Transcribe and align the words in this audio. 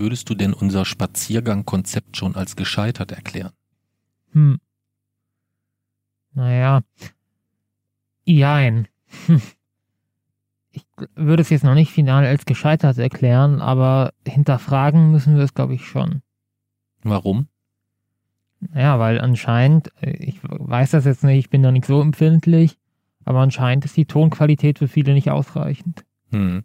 Würdest 0.00 0.30
du 0.30 0.34
denn 0.34 0.54
unser 0.54 0.86
Spaziergangkonzept 0.86 2.16
schon 2.16 2.34
als 2.34 2.56
gescheitert 2.56 3.12
erklären? 3.12 3.52
Hm. 4.32 4.58
Naja. 6.32 6.80
Jein. 8.24 8.88
Hm. 9.26 9.42
Ich 10.70 10.86
würde 11.16 11.42
es 11.42 11.50
jetzt 11.50 11.64
noch 11.64 11.74
nicht 11.74 11.90
final 11.90 12.24
als 12.24 12.46
gescheitert 12.46 12.96
erklären, 12.96 13.60
aber 13.60 14.14
hinterfragen 14.26 15.10
müssen 15.10 15.36
wir 15.36 15.44
es, 15.44 15.52
glaube 15.52 15.74
ich, 15.74 15.84
schon. 15.84 16.22
Warum? 17.02 17.48
Ja, 18.74 18.98
weil 18.98 19.20
anscheinend, 19.20 19.92
äh, 20.00 20.12
ich 20.12 20.38
weiß 20.42 20.92
das 20.92 21.04
jetzt 21.04 21.24
nicht, 21.24 21.38
ich 21.40 21.50
bin 21.50 21.62
da 21.62 21.72
nicht 21.72 21.84
so 21.84 22.00
empfindlich, 22.00 22.78
aber 23.26 23.40
anscheinend 23.40 23.84
ist 23.84 23.98
die 23.98 24.06
Tonqualität 24.06 24.78
für 24.78 24.88
viele 24.88 25.12
nicht 25.12 25.30
ausreichend. 25.30 26.06
Hm. 26.30 26.64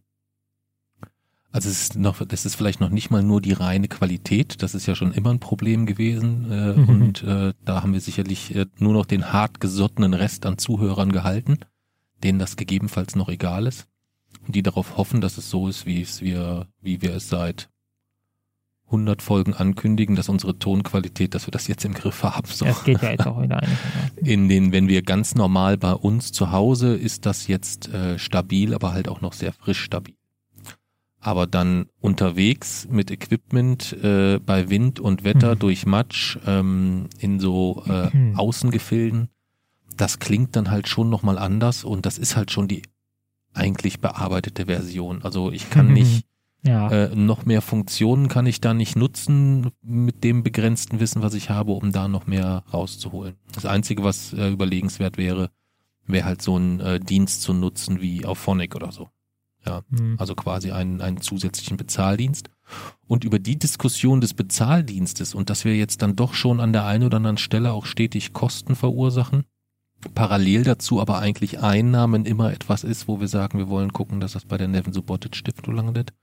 Also 1.55 1.69
es 1.69 1.83
ist 1.83 1.95
noch, 1.95 2.21
das 2.25 2.45
ist 2.45 2.55
vielleicht 2.55 2.81
noch 2.81 2.89
nicht 2.89 3.11
mal 3.11 3.23
nur 3.23 3.39
die 3.39 3.53
reine 3.53 3.87
Qualität, 3.87 4.61
das 4.61 4.75
ist 4.75 4.87
ja 4.87 4.93
schon 4.93 5.13
immer 5.13 5.29
ein 5.29 5.39
Problem 5.39 5.85
gewesen 5.85 6.51
äh, 6.51 6.73
mhm. 6.73 6.89
und 6.89 7.23
äh, 7.23 7.53
da 7.63 7.81
haben 7.81 7.93
wir 7.93 8.01
sicherlich 8.01 8.53
äh, 8.53 8.65
nur 8.77 8.91
noch 8.91 9.05
den 9.05 9.31
hart 9.31 9.61
gesottenen 9.61 10.13
Rest 10.13 10.45
an 10.45 10.57
Zuhörern 10.57 11.13
gehalten, 11.13 11.59
denen 12.21 12.39
das 12.39 12.57
gegebenenfalls 12.57 13.15
noch 13.15 13.29
egal 13.29 13.67
ist 13.67 13.87
und 14.45 14.53
die 14.53 14.63
darauf 14.63 14.97
hoffen, 14.97 15.21
dass 15.21 15.37
es 15.37 15.49
so 15.49 15.69
ist, 15.69 15.85
wie 15.85 16.01
es 16.01 16.19
wir, 16.19 16.67
wie 16.81 17.01
wir 17.01 17.15
es 17.15 17.29
seit 17.29 17.69
100 18.87 19.21
Folgen 19.21 19.53
ankündigen, 19.53 20.17
dass 20.17 20.27
unsere 20.27 20.59
Tonqualität, 20.59 21.35
dass 21.35 21.47
wir 21.47 21.51
das 21.51 21.69
jetzt 21.69 21.85
im 21.85 21.93
Griff 21.93 22.21
haben. 22.21 22.47
So. 22.47 22.65
Das 22.65 22.83
geht 22.83 23.01
ja 23.01 23.11
jetzt 23.11 23.27
auch 23.27 23.41
wieder 23.41 23.59
ein. 23.63 23.77
In 24.17 24.49
den, 24.49 24.73
wenn 24.73 24.89
wir 24.89 25.03
ganz 25.03 25.35
normal 25.35 25.77
bei 25.77 25.93
uns 25.93 26.33
zu 26.33 26.51
Hause, 26.51 26.97
ist 26.97 27.25
das 27.25 27.47
jetzt 27.47 27.87
äh, 27.93 28.19
stabil, 28.19 28.73
aber 28.73 28.91
halt 28.91 29.07
auch 29.07 29.21
noch 29.21 29.31
sehr 29.31 29.53
frisch 29.53 29.79
stabil. 29.79 30.15
Aber 31.25 31.47
dann 31.47 31.87
unterwegs 31.99 32.87
mit 32.87 33.09
Equipment 33.09 33.93
äh, 33.93 34.37
bei 34.37 34.69
Wind 34.69 34.99
und 34.99 35.23
Wetter 35.23 35.55
mhm. 35.55 35.59
durch 35.59 35.87
Matsch 35.87 36.37
ähm, 36.45 37.07
in 37.17 37.39
so 37.39 37.83
äh, 37.87 38.15
mhm. 38.15 38.37
Außengefilden, 38.37 39.29
das 39.97 40.19
klingt 40.19 40.55
dann 40.55 40.69
halt 40.69 40.87
schon 40.87 41.09
nochmal 41.09 41.39
anders 41.39 41.83
und 41.83 42.05
das 42.05 42.19
ist 42.19 42.35
halt 42.35 42.51
schon 42.51 42.67
die 42.67 42.83
eigentlich 43.55 44.01
bearbeitete 44.01 44.67
Version. 44.67 45.23
Also 45.23 45.51
ich 45.51 45.71
kann 45.71 45.87
mhm. 45.87 45.93
nicht 45.93 46.25
ja. 46.61 46.89
Äh, 46.89 47.15
noch 47.15 47.45
mehr 47.45 47.61
Funktionen 47.63 48.27
kann 48.27 48.45
ich 48.45 48.61
da 48.61 48.75
nicht 48.75 48.95
nutzen 48.95 49.71
mit 49.81 50.23
dem 50.23 50.43
begrenzten 50.43 50.99
Wissen, 50.99 51.23
was 51.23 51.33
ich 51.33 51.49
habe, 51.49 51.71
um 51.71 51.91
da 51.91 52.07
noch 52.07 52.27
mehr 52.27 52.63
rauszuholen. 52.71 53.35
Das 53.51 53.65
Einzige, 53.65 54.03
was 54.03 54.33
äh, 54.33 54.49
überlegenswert 54.49 55.17
wäre, 55.17 55.49
wäre 56.05 56.25
halt 56.25 56.41
so 56.41 56.57
ein 56.57 56.79
äh, 56.79 56.99
Dienst 56.99 57.43
zu 57.43 57.53
nutzen 57.53 58.01
wie 58.01 58.25
auf 58.25 58.37
Phonic 58.37 58.75
oder 58.75 58.91
so. 58.91 59.09
Ja, 59.65 59.81
mhm. 59.89 60.15
also 60.19 60.35
quasi 60.35 60.71
einen, 60.71 61.01
einen 61.01 61.21
zusätzlichen 61.21 61.77
Bezahldienst. 61.77 62.49
Und 63.07 63.23
über 63.23 63.39
die 63.39 63.57
Diskussion 63.57 64.21
des 64.21 64.33
Bezahldienstes 64.33 65.35
und 65.35 65.49
dass 65.49 65.65
wir 65.65 65.75
jetzt 65.75 66.01
dann 66.01 66.15
doch 66.15 66.33
schon 66.33 66.59
an 66.59 66.73
der 66.73 66.85
einen 66.85 67.03
oder 67.03 67.17
anderen 67.17 67.37
Stelle 67.37 67.71
auch 67.71 67.85
stetig 67.85 68.33
Kosten 68.33 68.75
verursachen, 68.75 69.43
parallel 70.13 70.63
dazu 70.63 71.01
aber 71.01 71.19
eigentlich 71.19 71.59
Einnahmen 71.59 72.25
immer 72.25 72.51
etwas 72.51 72.83
ist, 72.83 73.07
wo 73.07 73.19
wir 73.19 73.27
sagen, 73.27 73.57
wir 73.57 73.69
wollen 73.69 73.93
gucken, 73.93 74.19
dass 74.19 74.33
das 74.33 74.45
bei 74.45 74.57
der 74.57 74.67
Neven 74.67 74.93
Subotic 74.93 75.35
Stiftung 75.35 75.75
landet, 75.75 76.13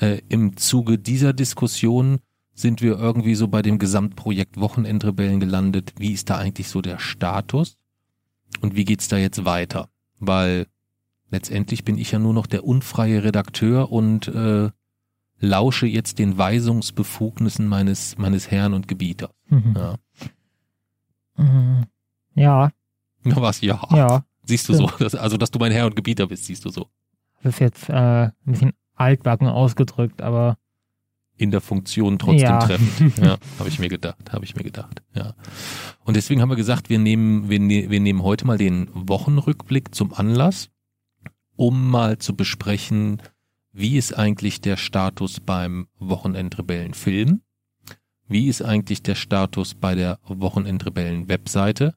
äh, 0.00 0.20
Im 0.28 0.56
Zuge 0.56 0.98
dieser 0.98 1.32
Diskussion 1.32 2.18
sind 2.52 2.82
wir 2.82 2.98
irgendwie 2.98 3.34
so 3.34 3.48
bei 3.48 3.62
dem 3.62 3.78
Gesamtprojekt 3.78 4.58
Wochenendrebellen 4.60 5.40
gelandet. 5.40 5.92
Wie 5.98 6.12
ist 6.12 6.30
da 6.30 6.38
eigentlich 6.38 6.68
so 6.68 6.80
der 6.80 6.98
Status? 6.98 7.76
Und 8.60 8.76
wie 8.76 8.84
geht's 8.84 9.08
da 9.08 9.16
jetzt 9.16 9.44
weiter? 9.44 9.88
Weil 10.18 10.66
letztendlich 11.30 11.84
bin 11.84 11.98
ich 11.98 12.12
ja 12.12 12.18
nur 12.18 12.32
noch 12.32 12.46
der 12.46 12.64
unfreie 12.64 13.24
Redakteur 13.24 13.90
und 13.90 14.28
äh, 14.28 14.70
lausche 15.38 15.86
jetzt 15.86 16.18
den 16.18 16.38
Weisungsbefugnissen 16.38 17.66
meines 17.66 18.18
meines 18.18 18.50
Herrn 18.50 18.74
und 18.74 18.88
Gebieters. 18.88 19.30
Mhm. 19.48 19.74
Ja. 19.76 19.94
Mhm. 21.36 21.84
Ja. 22.34 22.70
Was? 23.24 23.60
Ja. 23.60 23.80
Ja. 23.90 24.24
Siehst 24.44 24.68
du 24.68 24.74
so? 24.74 24.86
Dass, 24.98 25.14
also, 25.14 25.36
dass 25.36 25.50
du 25.50 25.58
mein 25.58 25.72
Herr 25.72 25.86
und 25.86 25.96
Gebieter 25.96 26.26
bist, 26.26 26.44
siehst 26.44 26.64
du 26.64 26.70
so. 26.70 26.88
Das 27.42 27.54
ist 27.54 27.60
jetzt 27.60 27.88
äh, 27.88 27.92
ein 27.92 28.32
bisschen 28.44 28.72
altbacken 28.94 29.48
ausgedrückt, 29.48 30.22
aber 30.22 30.58
in 31.36 31.50
der 31.50 31.60
Funktion 31.60 32.18
trotzdem 32.18 32.38
ja. 32.38 32.58
treffend. 32.58 33.18
Ja, 33.24 33.38
habe 33.58 33.68
ich 33.68 33.78
mir 33.78 33.88
gedacht, 33.88 34.32
habe 34.32 34.44
ich 34.44 34.54
mir 34.54 34.62
gedacht. 34.62 35.02
Ja. 35.14 35.34
Und 36.04 36.16
deswegen 36.16 36.40
haben 36.40 36.48
wir 36.48 36.56
gesagt, 36.56 36.90
wir 36.90 36.98
nehmen, 36.98 37.48
wir, 37.48 37.58
ne 37.58 37.90
wir 37.90 38.00
nehmen 38.00 38.22
heute 38.22 38.46
mal 38.46 38.58
den 38.58 38.88
Wochenrückblick 38.94 39.94
zum 39.94 40.14
Anlass, 40.14 40.70
um 41.56 41.90
mal 41.90 42.18
zu 42.18 42.34
besprechen, 42.34 43.22
wie 43.72 43.96
ist 43.96 44.12
eigentlich 44.16 44.60
der 44.60 44.76
Status 44.76 45.40
beim 45.40 45.88
Wochenendrebellen 45.98 46.94
Film? 46.94 47.42
Wie 48.26 48.48
ist 48.48 48.62
eigentlich 48.62 49.02
der 49.02 49.14
Status 49.14 49.74
bei 49.74 49.94
der 49.94 50.18
Wochenendrebellen 50.26 51.28
Webseite? 51.28 51.94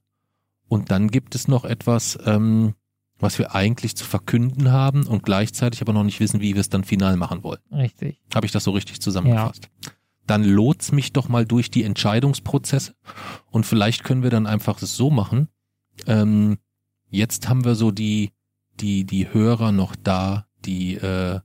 Und 0.67 0.91
dann 0.91 1.09
gibt 1.09 1.35
es 1.35 1.47
noch 1.47 1.63
etwas, 1.65 2.17
ähm, 2.25 2.73
was 3.19 3.39
wir 3.39 3.55
eigentlich 3.55 3.95
zu 3.95 4.05
verkünden 4.05 4.71
haben 4.71 5.07
und 5.07 5.23
gleichzeitig 5.23 5.81
aber 5.81 5.93
noch 5.93 6.03
nicht 6.03 6.19
wissen, 6.19 6.41
wie 6.41 6.53
wir 6.53 6.61
es 6.61 6.69
dann 6.69 6.83
final 6.83 7.15
machen 7.15 7.43
wollen. 7.43 7.61
Richtig. 7.71 8.21
Habe 8.33 8.45
ich 8.45 8.51
das 8.51 8.63
so 8.63 8.71
richtig 8.71 9.01
zusammengefasst? 9.01 9.69
Ja. 9.83 9.91
Dann 10.27 10.43
lot's 10.43 10.91
mich 10.91 11.13
doch 11.13 11.29
mal 11.29 11.45
durch 11.45 11.71
die 11.71 11.83
Entscheidungsprozesse 11.83 12.95
und 13.49 13.65
vielleicht 13.65 14.03
können 14.03 14.23
wir 14.23 14.29
dann 14.29 14.45
einfach 14.45 14.81
es 14.81 14.95
so 14.95 15.09
machen. 15.09 15.47
Ähm, 16.05 16.57
jetzt 17.09 17.47
haben 17.47 17.63
wir 17.63 17.75
so 17.75 17.91
die, 17.91 18.31
die, 18.79 19.05
die 19.05 19.33
Hörer 19.33 19.71
noch 19.71 19.95
da, 19.95 20.45
die 20.65 20.95
äh, 20.95 21.39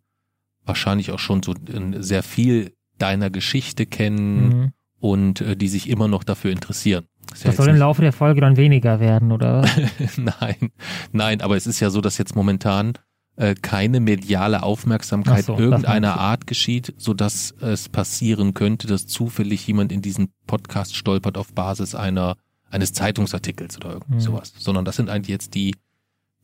wahrscheinlich 0.65 1.11
auch 1.11 1.19
schon 1.19 1.43
so 1.43 1.53
äh, 1.53 2.03
sehr 2.03 2.23
viel 2.23 2.75
deiner 2.99 3.31
Geschichte 3.31 3.87
kennen 3.87 4.49
mhm. 4.49 4.73
und 5.01 5.41
äh, 5.41 5.57
die 5.57 5.69
sich 5.69 5.89
immer 5.89 6.09
noch 6.09 6.25
dafür 6.25 6.53
interessieren. 6.53 7.07
Das, 7.31 7.41
das 7.41 7.57
soll 7.57 7.69
im 7.69 7.77
Laufe 7.77 8.03
der 8.03 8.13
Folge 8.13 8.41
dann 8.41 8.57
weniger 8.57 9.01
werden, 9.01 9.33
oder? 9.33 9.65
nein, 10.17 10.71
nein, 11.13 11.41
aber 11.41 11.57
es 11.57 11.67
ist 11.67 11.81
ja 11.81 11.91
so, 11.91 12.01
dass 12.01 12.19
jetzt 12.19 12.37
momentan 12.37 12.95
äh, 13.37 13.55
keine 13.55 14.01
mediale 14.01 14.63
Aufmerksamkeit 14.63 15.47
so, 15.47 15.57
irgendeiner 15.57 16.19
Art 16.19 16.47
geschieht, 16.47 16.95
so 16.99 17.15
dass 17.15 17.53
es 17.61 17.89
passieren 17.89 18.53
könnte, 18.55 18.87
dass 18.87 19.07
zufällig 19.07 19.67
jemand 19.67 19.93
in 19.93 20.03
diesen 20.03 20.29
Podcast 20.47 20.95
stolpert 20.95 21.39
auf 21.39 21.55
Basis 21.55 21.95
einer 21.95 22.37
eines 22.71 22.93
Zeitungsartikels 22.95 23.77
oder 23.77 23.93
irgendwie 23.93 24.15
mhm. 24.15 24.21
sowas, 24.21 24.55
sondern 24.59 24.85
das 24.85 24.97
sind 24.97 25.11
eigentlich 25.11 25.29
jetzt 25.29 25.55
die 25.55 25.75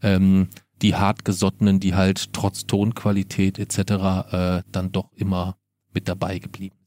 ähm, 0.02 0.48
die 0.82 0.94
hartgesottenen, 0.94 1.80
die 1.80 1.94
halt 1.94 2.32
trotz 2.32 2.66
Tonqualität 2.66 3.58
etc. 3.58 3.78
Äh, 3.78 4.62
dann 4.70 4.92
doch 4.92 5.12
immer 5.12 5.56
mit 5.92 6.08
dabei 6.08 6.38
geblieben 6.38 6.78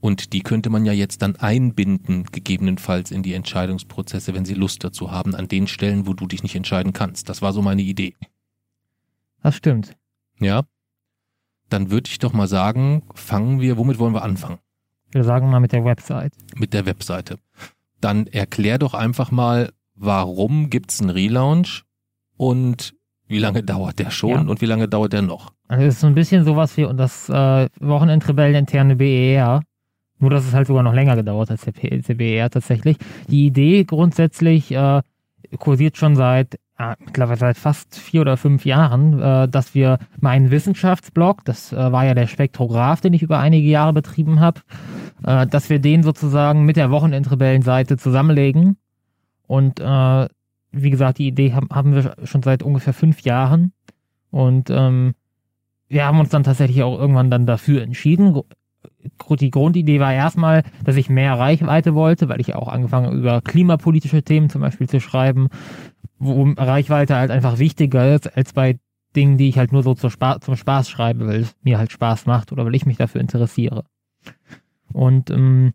und 0.00 0.32
die 0.32 0.40
könnte 0.40 0.70
man 0.70 0.84
ja 0.84 0.92
jetzt 0.92 1.22
dann 1.22 1.36
einbinden, 1.36 2.24
gegebenenfalls 2.30 3.10
in 3.10 3.22
die 3.22 3.34
Entscheidungsprozesse, 3.34 4.34
wenn 4.34 4.44
sie 4.44 4.54
Lust 4.54 4.84
dazu 4.84 5.10
haben, 5.10 5.34
an 5.34 5.48
den 5.48 5.66
Stellen, 5.66 6.06
wo 6.06 6.14
du 6.14 6.26
dich 6.26 6.42
nicht 6.42 6.54
entscheiden 6.54 6.92
kannst. 6.92 7.28
Das 7.28 7.42
war 7.42 7.52
so 7.52 7.62
meine 7.62 7.82
Idee. 7.82 8.14
Das 9.42 9.56
stimmt. 9.56 9.96
Ja. 10.38 10.62
Dann 11.70 11.90
würde 11.90 12.08
ich 12.08 12.18
doch 12.18 12.32
mal 12.32 12.46
sagen, 12.46 13.02
fangen 13.14 13.60
wir, 13.60 13.76
womit 13.76 13.98
wollen 13.98 14.14
wir 14.14 14.22
anfangen? 14.22 14.58
Wir 15.10 15.24
sagen 15.24 15.50
mal 15.50 15.60
mit 15.60 15.72
der 15.72 15.84
Website. 15.84 16.32
Mit 16.56 16.72
der 16.72 16.86
Webseite. 16.86 17.38
Dann 18.00 18.26
erklär 18.26 18.78
doch 18.78 18.94
einfach 18.94 19.30
mal, 19.30 19.72
warum 19.94 20.70
gibt's 20.70 21.00
einen 21.00 21.10
Relaunch 21.10 21.84
und 22.36 22.94
wie 23.26 23.38
lange 23.38 23.62
dauert 23.62 23.98
der 23.98 24.10
schon 24.10 24.30
ja. 24.30 24.40
und 24.40 24.60
wie 24.60 24.66
lange 24.66 24.88
dauert 24.88 25.12
der 25.12 25.22
noch? 25.22 25.52
Also 25.68 25.86
es 25.86 25.94
ist 25.94 26.00
so 26.00 26.06
ein 26.06 26.14
bisschen 26.14 26.44
sowas 26.44 26.76
wie 26.76 26.86
das 26.94 27.28
äh, 27.28 27.68
Wochenendrebellen 27.80 28.54
interne 28.54 28.96
BER. 28.96 29.62
Nur, 30.18 30.30
dass 30.30 30.46
es 30.46 30.54
halt 30.54 30.68
sogar 30.68 30.82
noch 30.82 30.94
länger 30.94 31.16
gedauert 31.16 31.50
als 31.50 31.62
der, 31.64 31.72
der 31.72 32.14
BER 32.14 32.48
tatsächlich. 32.50 32.96
Die 33.28 33.46
Idee 33.46 33.84
grundsätzlich 33.84 34.70
äh, 34.72 35.02
kursiert 35.58 35.96
schon 35.96 36.16
seit 36.16 36.58
äh, 36.78 36.94
mittlerweile 37.04 37.38
seit 37.38 37.56
fast 37.56 37.96
vier 37.96 38.22
oder 38.22 38.36
fünf 38.36 38.64
Jahren, 38.64 39.20
äh, 39.20 39.48
dass 39.48 39.74
wir 39.74 39.98
meinen 40.20 40.50
Wissenschaftsblog, 40.50 41.44
das 41.44 41.72
äh, 41.72 41.92
war 41.92 42.04
ja 42.04 42.14
der 42.14 42.26
Spektrograph, 42.26 43.00
den 43.00 43.12
ich 43.12 43.22
über 43.22 43.38
einige 43.38 43.68
Jahre 43.68 43.92
betrieben 43.92 44.40
habe, 44.40 44.60
äh, 45.24 45.46
dass 45.46 45.70
wir 45.70 45.78
den 45.78 46.02
sozusagen 46.02 46.64
mit 46.64 46.76
der 46.76 46.90
Wochenendrebellenseite 46.90 47.96
zusammenlegen. 47.96 48.76
Und 49.46 49.78
äh, 49.78 50.28
wie 50.74 50.90
gesagt, 50.90 51.18
die 51.18 51.28
Idee 51.28 51.52
haben, 51.52 51.68
haben 51.70 51.94
wir 51.94 52.16
schon 52.24 52.42
seit 52.42 52.62
ungefähr 52.62 52.92
fünf 52.92 53.22
Jahren. 53.22 53.72
Und 54.30 54.70
ähm, 54.70 55.14
wir 55.88 56.04
haben 56.04 56.20
uns 56.20 56.30
dann 56.30 56.42
tatsächlich 56.42 56.82
auch 56.82 56.98
irgendwann 56.98 57.30
dann 57.30 57.46
dafür 57.46 57.82
entschieden. 57.82 58.40
Die 59.38 59.50
Grundidee 59.50 60.00
war 60.00 60.12
erstmal, 60.12 60.62
dass 60.82 60.96
ich 60.96 61.08
mehr 61.08 61.38
Reichweite 61.38 61.94
wollte, 61.94 62.28
weil 62.28 62.40
ich 62.40 62.54
auch 62.54 62.68
angefangen 62.68 63.16
über 63.16 63.40
klimapolitische 63.40 64.22
Themen 64.22 64.50
zum 64.50 64.60
Beispiel 64.60 64.88
zu 64.88 65.00
schreiben, 65.00 65.48
wo 66.18 66.52
Reichweite 66.56 67.16
halt 67.16 67.30
einfach 67.30 67.58
wichtiger 67.58 68.14
ist 68.14 68.36
als 68.36 68.52
bei 68.52 68.78
Dingen, 69.14 69.38
die 69.38 69.48
ich 69.48 69.58
halt 69.58 69.72
nur 69.72 69.82
so 69.82 69.94
zum 69.94 70.10
Spaß, 70.10 70.40
zum 70.40 70.56
Spaß 70.56 70.88
schreibe, 70.88 71.26
weil 71.26 71.42
es 71.42 71.54
mir 71.62 71.78
halt 71.78 71.92
Spaß 71.92 72.26
macht 72.26 72.50
oder 72.50 72.64
weil 72.64 72.74
ich 72.74 72.86
mich 72.86 72.96
dafür 72.96 73.20
interessiere. 73.20 73.84
Und 74.92 75.30
ähm, 75.30 75.72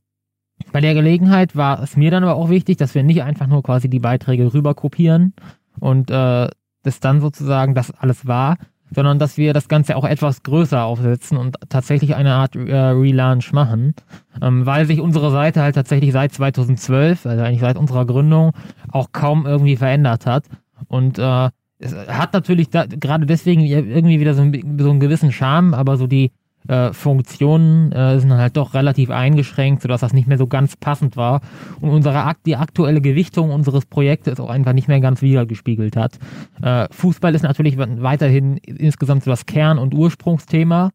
bei 0.71 0.81
der 0.81 0.93
Gelegenheit 0.93 1.55
war 1.55 1.81
es 1.81 1.97
mir 1.97 2.11
dann 2.11 2.23
aber 2.23 2.35
auch 2.35 2.49
wichtig, 2.49 2.77
dass 2.77 2.95
wir 2.95 3.03
nicht 3.03 3.23
einfach 3.23 3.47
nur 3.47 3.63
quasi 3.63 3.89
die 3.89 3.99
Beiträge 3.99 4.53
rüber 4.53 4.75
kopieren 4.75 5.33
und 5.79 6.11
äh, 6.11 6.47
das 6.83 6.99
dann 6.99 7.21
sozusagen 7.21 7.75
das 7.75 7.91
alles 7.91 8.27
war, 8.27 8.57
sondern 8.93 9.19
dass 9.19 9.37
wir 9.37 9.53
das 9.53 9.67
Ganze 9.67 9.95
auch 9.95 10.05
etwas 10.05 10.43
größer 10.43 10.83
aufsetzen 10.83 11.37
und 11.37 11.57
tatsächlich 11.69 12.15
eine 12.15 12.33
Art 12.33 12.55
äh, 12.55 12.75
Relaunch 12.75 13.51
machen, 13.51 13.93
ähm, 14.41 14.65
weil 14.65 14.85
sich 14.85 14.99
unsere 14.99 15.31
Seite 15.31 15.61
halt 15.61 15.75
tatsächlich 15.75 16.11
seit 16.11 16.33
2012, 16.33 17.25
also 17.25 17.43
eigentlich 17.43 17.61
seit 17.61 17.77
unserer 17.77 18.05
Gründung, 18.05 18.51
auch 18.91 19.11
kaum 19.11 19.45
irgendwie 19.45 19.75
verändert 19.75 20.25
hat. 20.25 20.45
Und 20.87 21.19
äh, 21.19 21.49
es 21.79 21.95
hat 21.95 22.33
natürlich 22.33 22.69
da, 22.69 22.85
gerade 22.85 23.25
deswegen 23.25 23.61
irgendwie 23.61 24.19
wieder 24.19 24.33
so, 24.33 24.41
ein, 24.41 24.77
so 24.79 24.89
einen 24.89 24.99
gewissen 24.99 25.31
Charme, 25.31 25.73
aber 25.73 25.97
so 25.97 26.07
die 26.07 26.31
äh, 26.67 26.93
Funktionen 26.93 27.91
äh, 27.91 28.19
sind 28.19 28.33
halt 28.33 28.57
doch 28.57 28.73
relativ 28.73 29.09
eingeschränkt, 29.09 29.81
sodass 29.81 30.01
das 30.01 30.13
nicht 30.13 30.27
mehr 30.27 30.37
so 30.37 30.47
ganz 30.47 30.75
passend 30.75 31.17
war 31.17 31.41
und 31.81 31.89
unsere 31.89 32.31
die 32.45 32.55
aktuelle 32.55 33.01
Gewichtung 33.01 33.51
unseres 33.51 33.85
Projektes 33.85 34.39
auch 34.39 34.49
einfach 34.49 34.73
nicht 34.73 34.87
mehr 34.87 34.99
ganz 34.99 35.21
wiedergespiegelt 35.21 35.95
hat. 35.95 36.19
Äh, 36.61 36.87
Fußball 36.91 37.33
ist 37.33 37.43
natürlich 37.43 37.77
weiterhin 37.77 38.57
insgesamt 38.57 39.23
so 39.23 39.31
das 39.31 39.45
Kern- 39.45 39.79
und 39.79 39.93
Ursprungsthema, 39.93 40.91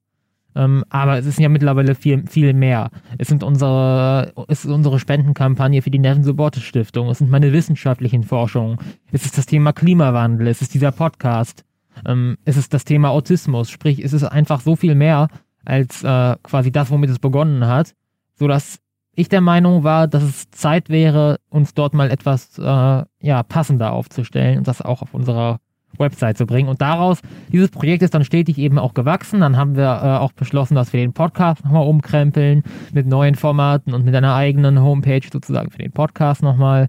ähm, 0.54 0.84
aber 0.88 1.18
es 1.18 1.26
ist 1.26 1.40
ja 1.40 1.48
mittlerweile 1.48 1.94
viel, 1.94 2.24
viel 2.28 2.52
mehr. 2.52 2.90
Es 3.18 3.28
sind 3.28 3.42
unsere, 3.42 4.32
es 4.48 4.64
ist 4.64 4.70
unsere 4.70 5.00
Spendenkampagne 5.00 5.82
für 5.82 5.90
die 5.90 5.98
Neven 5.98 6.24
Stiftung, 6.58 7.08
es 7.08 7.18
sind 7.18 7.30
meine 7.30 7.52
wissenschaftlichen 7.52 8.22
Forschungen, 8.22 8.78
es 9.10 9.24
ist 9.24 9.36
das 9.36 9.46
Thema 9.46 9.72
Klimawandel, 9.72 10.46
es 10.46 10.62
ist 10.62 10.74
dieser 10.74 10.92
Podcast, 10.92 11.64
ähm, 12.06 12.36
es 12.44 12.56
ist 12.56 12.72
das 12.74 12.84
Thema 12.84 13.10
Autismus, 13.10 13.70
sprich, 13.70 14.04
es 14.04 14.12
ist 14.12 14.24
einfach 14.24 14.60
so 14.60 14.76
viel 14.76 14.94
mehr, 14.94 15.28
als 15.64 16.02
äh, 16.02 16.36
quasi 16.42 16.72
das, 16.72 16.90
womit 16.90 17.10
es 17.10 17.18
begonnen 17.18 17.66
hat, 17.66 17.94
so 18.34 18.48
dass 18.48 18.78
ich 19.16 19.28
der 19.28 19.40
Meinung 19.40 19.84
war, 19.84 20.08
dass 20.08 20.22
es 20.22 20.50
Zeit 20.50 20.88
wäre, 20.88 21.38
uns 21.48 21.74
dort 21.74 21.94
mal 21.94 22.10
etwas 22.10 22.58
äh, 22.58 22.62
ja 22.62 23.42
passender 23.48 23.92
aufzustellen 23.92 24.58
und 24.58 24.68
das 24.68 24.82
auch 24.82 25.02
auf 25.02 25.14
unserer 25.14 25.60
Website 25.98 26.36
zu 26.36 26.46
bringen. 26.46 26.68
Und 26.68 26.80
daraus, 26.80 27.20
dieses 27.52 27.70
Projekt 27.70 28.02
ist 28.02 28.14
dann 28.14 28.24
stetig 28.24 28.58
eben 28.58 28.78
auch 28.78 28.94
gewachsen. 28.94 29.40
Dann 29.40 29.56
haben 29.56 29.76
wir 29.76 29.84
äh, 29.84 30.18
auch 30.18 30.32
beschlossen, 30.32 30.74
dass 30.74 30.92
wir 30.92 31.00
den 31.00 31.12
Podcast 31.12 31.64
nochmal 31.64 31.86
umkrempeln 31.86 32.62
mit 32.92 33.06
neuen 33.06 33.34
Formaten 33.34 33.94
und 33.94 34.04
mit 34.04 34.14
einer 34.14 34.34
eigenen 34.34 34.80
Homepage 34.80 35.26
sozusagen 35.32 35.70
für 35.70 35.78
den 35.78 35.92
Podcast 35.92 36.42
nochmal. 36.42 36.88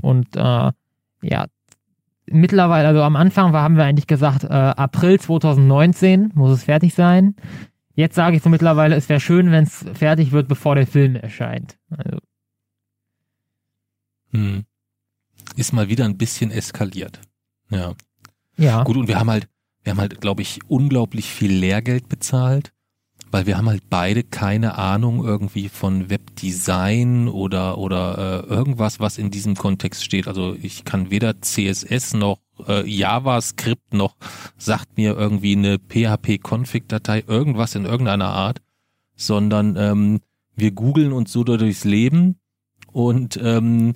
Und 0.00 0.36
äh, 0.36 0.70
ja, 1.22 1.46
mittlerweile, 2.26 2.88
also 2.88 3.02
am 3.02 3.16
Anfang 3.16 3.52
war, 3.52 3.62
haben 3.62 3.76
wir 3.76 3.84
eigentlich 3.84 4.06
gesagt, 4.06 4.44
äh, 4.44 4.48
April 4.48 5.18
2019 5.18 6.32
muss 6.34 6.50
es 6.50 6.64
fertig 6.64 6.94
sein. 6.94 7.36
Jetzt 7.94 8.14
sage 8.14 8.36
ich 8.36 8.42
so 8.42 8.48
mittlerweile, 8.48 8.96
es 8.96 9.08
wäre 9.08 9.20
schön, 9.20 9.50
wenn 9.50 9.64
es 9.64 9.84
fertig 9.94 10.32
wird, 10.32 10.48
bevor 10.48 10.74
der 10.74 10.86
Film 10.86 11.16
erscheint. 11.16 11.78
Also. 11.90 12.18
Hm. 14.30 14.64
Ist 15.56 15.72
mal 15.72 15.88
wieder 15.88 16.04
ein 16.06 16.16
bisschen 16.16 16.50
eskaliert. 16.50 17.20
Ja. 17.70 17.94
Ja. 18.56 18.82
Gut, 18.84 18.96
und 18.96 19.08
wir 19.08 19.18
haben 19.18 19.30
halt, 19.30 19.48
wir 19.82 19.92
haben 19.92 20.00
halt, 20.00 20.20
glaube 20.20 20.42
ich, 20.42 20.60
unglaublich 20.68 21.30
viel 21.30 21.52
Lehrgeld 21.52 22.08
bezahlt, 22.08 22.72
weil 23.32 23.46
wir 23.46 23.56
haben 23.56 23.68
halt 23.68 23.88
beide 23.88 24.22
keine 24.22 24.76
Ahnung 24.76 25.24
irgendwie 25.24 25.70
von 25.70 26.10
Webdesign 26.10 27.28
oder 27.28 27.78
oder 27.78 28.44
äh, 28.44 28.46
irgendwas, 28.46 29.00
was 29.00 29.18
in 29.18 29.30
diesem 29.30 29.56
Kontext 29.56 30.04
steht. 30.04 30.28
Also 30.28 30.54
ich 30.60 30.84
kann 30.84 31.10
weder 31.10 31.40
CSS 31.40 32.12
noch 32.12 32.38
äh, 32.68 32.86
JavaScript 32.86 33.94
noch 33.94 34.16
sagt 34.58 34.98
mir 34.98 35.16
irgendwie 35.16 35.56
eine 35.56 35.78
PHP-Config-Datei, 35.78 37.24
irgendwas 37.26 37.74
in 37.74 37.86
irgendeiner 37.86 38.28
Art, 38.28 38.60
sondern 39.16 39.76
ähm, 39.76 40.20
wir 40.54 40.70
googeln 40.72 41.12
uns 41.12 41.32
so 41.32 41.42
durchs 41.42 41.84
Leben 41.84 42.36
und 42.92 43.40
ähm, 43.42 43.94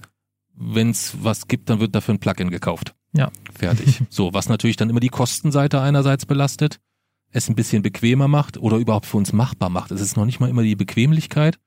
wenn 0.54 0.90
es 0.90 1.14
was 1.22 1.46
gibt, 1.46 1.68
dann 1.68 1.80
wird 1.80 1.94
dafür 1.94 2.14
ein 2.14 2.20
Plugin 2.20 2.50
gekauft. 2.50 2.94
Ja. 3.12 3.30
Fertig. 3.54 4.02
so, 4.08 4.32
was 4.32 4.48
natürlich 4.48 4.76
dann 4.76 4.88
immer 4.88 5.00
die 5.00 5.10
Kostenseite 5.10 5.82
einerseits 5.82 6.24
belastet, 6.24 6.80
es 7.36 7.50
ein 7.50 7.54
bisschen 7.54 7.82
bequemer 7.82 8.28
macht 8.28 8.56
oder 8.56 8.78
überhaupt 8.78 9.04
für 9.04 9.18
uns 9.18 9.32
machbar 9.34 9.68
macht. 9.68 9.90
Es 9.90 10.00
ist 10.00 10.16
noch 10.16 10.24
nicht 10.24 10.40
mal 10.40 10.48
immer 10.48 10.62
die 10.62 10.74
Bequemlichkeit, 10.74 11.58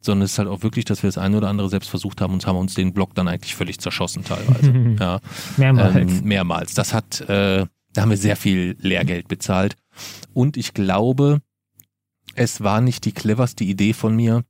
sondern 0.00 0.26
es 0.26 0.32
ist 0.32 0.38
halt 0.38 0.48
auch 0.48 0.62
wirklich, 0.62 0.84
dass 0.84 1.02
wir 1.02 1.08
das 1.08 1.16
eine 1.16 1.38
oder 1.38 1.48
andere 1.48 1.70
selbst 1.70 1.88
versucht 1.88 2.20
haben 2.20 2.34
und 2.34 2.46
haben 2.46 2.58
uns 2.58 2.74
den 2.74 2.92
Blog 2.92 3.14
dann 3.14 3.26
eigentlich 3.26 3.54
völlig 3.54 3.80
zerschossen 3.80 4.22
teilweise. 4.22 4.96
ja. 5.00 5.20
Mehrmals. 5.56 5.96
Ähm, 5.96 6.24
mehrmals. 6.24 6.74
Das 6.74 6.92
hat, 6.92 7.22
äh, 7.22 7.64
da 7.94 8.02
haben 8.02 8.10
wir 8.10 8.18
sehr 8.18 8.36
viel 8.36 8.76
Lehrgeld 8.80 9.28
bezahlt. 9.28 9.76
Und 10.34 10.58
ich 10.58 10.74
glaube, 10.74 11.40
es 12.34 12.62
war 12.62 12.82
nicht 12.82 13.06
die 13.06 13.12
cleverste 13.12 13.64
Idee 13.64 13.94
von 13.94 14.14
mir. 14.14 14.44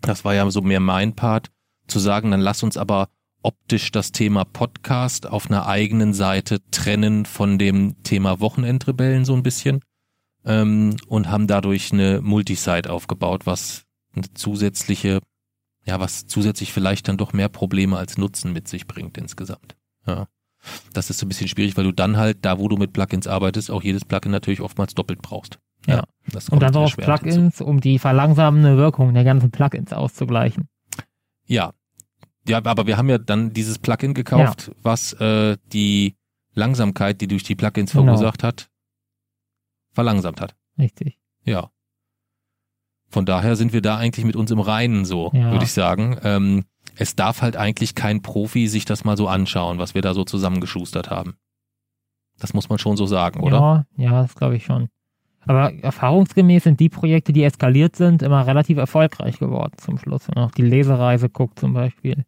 Das 0.00 0.24
war 0.24 0.34
ja 0.34 0.50
so 0.50 0.60
mehr 0.60 0.80
mein 0.80 1.14
Part, 1.14 1.50
zu 1.86 2.00
sagen, 2.00 2.32
dann 2.32 2.40
lass 2.40 2.64
uns 2.64 2.76
aber 2.76 3.08
optisch 3.42 3.92
das 3.92 4.10
Thema 4.10 4.44
Podcast 4.44 5.28
auf 5.28 5.48
einer 5.48 5.68
eigenen 5.68 6.14
Seite 6.14 6.58
trennen 6.72 7.26
von 7.26 7.58
dem 7.58 8.02
Thema 8.02 8.40
Wochenendrebellen 8.40 9.24
so 9.24 9.34
ein 9.34 9.44
bisschen 9.44 9.82
ähm, 10.46 10.96
und 11.08 11.28
haben 11.28 11.46
dadurch 11.46 11.92
eine 11.92 12.20
Multisite 12.22 12.90
aufgebaut, 12.90 13.46
was 13.46 13.84
eine 14.14 14.32
zusätzliche, 14.32 15.20
ja, 15.84 16.00
was 16.00 16.26
zusätzlich 16.26 16.72
vielleicht 16.72 17.08
dann 17.08 17.18
doch 17.18 17.32
mehr 17.32 17.48
Probleme 17.48 17.98
als 17.98 18.16
Nutzen 18.16 18.52
mit 18.52 18.68
sich 18.68 18.86
bringt 18.86 19.18
insgesamt. 19.18 19.76
Ja. 20.06 20.28
Das 20.92 21.10
ist 21.10 21.18
so 21.18 21.26
ein 21.26 21.28
bisschen 21.28 21.48
schwierig, 21.48 21.76
weil 21.76 21.84
du 21.84 21.92
dann 21.92 22.16
halt, 22.16 22.38
da 22.44 22.58
wo 22.58 22.68
du 22.68 22.76
mit 22.76 22.92
Plugins 22.92 23.26
arbeitest, 23.26 23.70
auch 23.70 23.82
jedes 23.82 24.04
Plugin 24.04 24.32
natürlich 24.32 24.60
oftmals 24.60 24.94
doppelt 24.94 25.20
brauchst. 25.20 25.58
Ja. 25.86 25.96
ja 25.96 26.04
und 26.50 26.62
dann 26.62 26.72
brauchst 26.72 26.96
Plugins, 26.96 27.60
um 27.60 27.80
die 27.80 27.98
verlangsamende 27.98 28.76
Wirkung 28.76 29.14
der 29.14 29.24
ganzen 29.24 29.50
Plugins 29.50 29.92
auszugleichen. 29.92 30.68
Ja. 31.46 31.72
Ja, 32.48 32.64
aber 32.64 32.86
wir 32.86 32.96
haben 32.96 33.08
ja 33.08 33.18
dann 33.18 33.52
dieses 33.52 33.78
Plugin 33.78 34.14
gekauft, 34.14 34.68
ja. 34.68 34.74
was 34.82 35.12
äh, 35.14 35.56
die 35.66 36.14
Langsamkeit, 36.54 37.20
die 37.20 37.26
durch 37.26 37.42
die 37.42 37.56
Plugins 37.56 37.92
genau. 37.92 38.04
verursacht 38.04 38.44
hat, 38.44 38.68
verlangsamt 39.96 40.40
hat. 40.40 40.54
Richtig. 40.78 41.18
Ja. 41.42 41.70
Von 43.08 43.24
daher 43.24 43.56
sind 43.56 43.72
wir 43.72 43.82
da 43.82 43.96
eigentlich 43.96 44.24
mit 44.24 44.36
uns 44.36 44.50
im 44.50 44.60
Reinen 44.60 45.04
so, 45.04 45.30
ja. 45.32 45.50
würde 45.50 45.64
ich 45.64 45.72
sagen. 45.72 46.18
Ähm, 46.22 46.64
es 46.96 47.16
darf 47.16 47.42
halt 47.42 47.56
eigentlich 47.56 47.94
kein 47.94 48.22
Profi 48.22 48.68
sich 48.68 48.84
das 48.84 49.04
mal 49.04 49.16
so 49.16 49.26
anschauen, 49.26 49.78
was 49.78 49.94
wir 49.94 50.02
da 50.02 50.14
so 50.14 50.24
zusammengeschustert 50.24 51.10
haben. 51.10 51.36
Das 52.38 52.52
muss 52.52 52.68
man 52.68 52.78
schon 52.78 52.96
so 52.96 53.06
sagen, 53.06 53.40
oder? 53.40 53.86
Ja, 53.96 54.04
ja, 54.04 54.22
das 54.22 54.34
glaube 54.34 54.56
ich 54.56 54.64
schon. 54.64 54.88
Aber 55.46 55.72
erfahrungsgemäß 55.72 56.64
sind 56.64 56.78
die 56.80 56.88
Projekte, 56.88 57.32
die 57.32 57.44
eskaliert 57.44 57.96
sind, 57.96 58.22
immer 58.22 58.46
relativ 58.46 58.76
erfolgreich 58.78 59.38
geworden 59.38 59.74
zum 59.78 59.96
Schluss. 59.96 60.28
Wenn 60.28 60.34
man 60.40 60.50
auch 60.50 60.54
die 60.54 60.62
Lesereise 60.62 61.30
guckt 61.30 61.58
zum 61.58 61.72
Beispiel. 61.72 62.24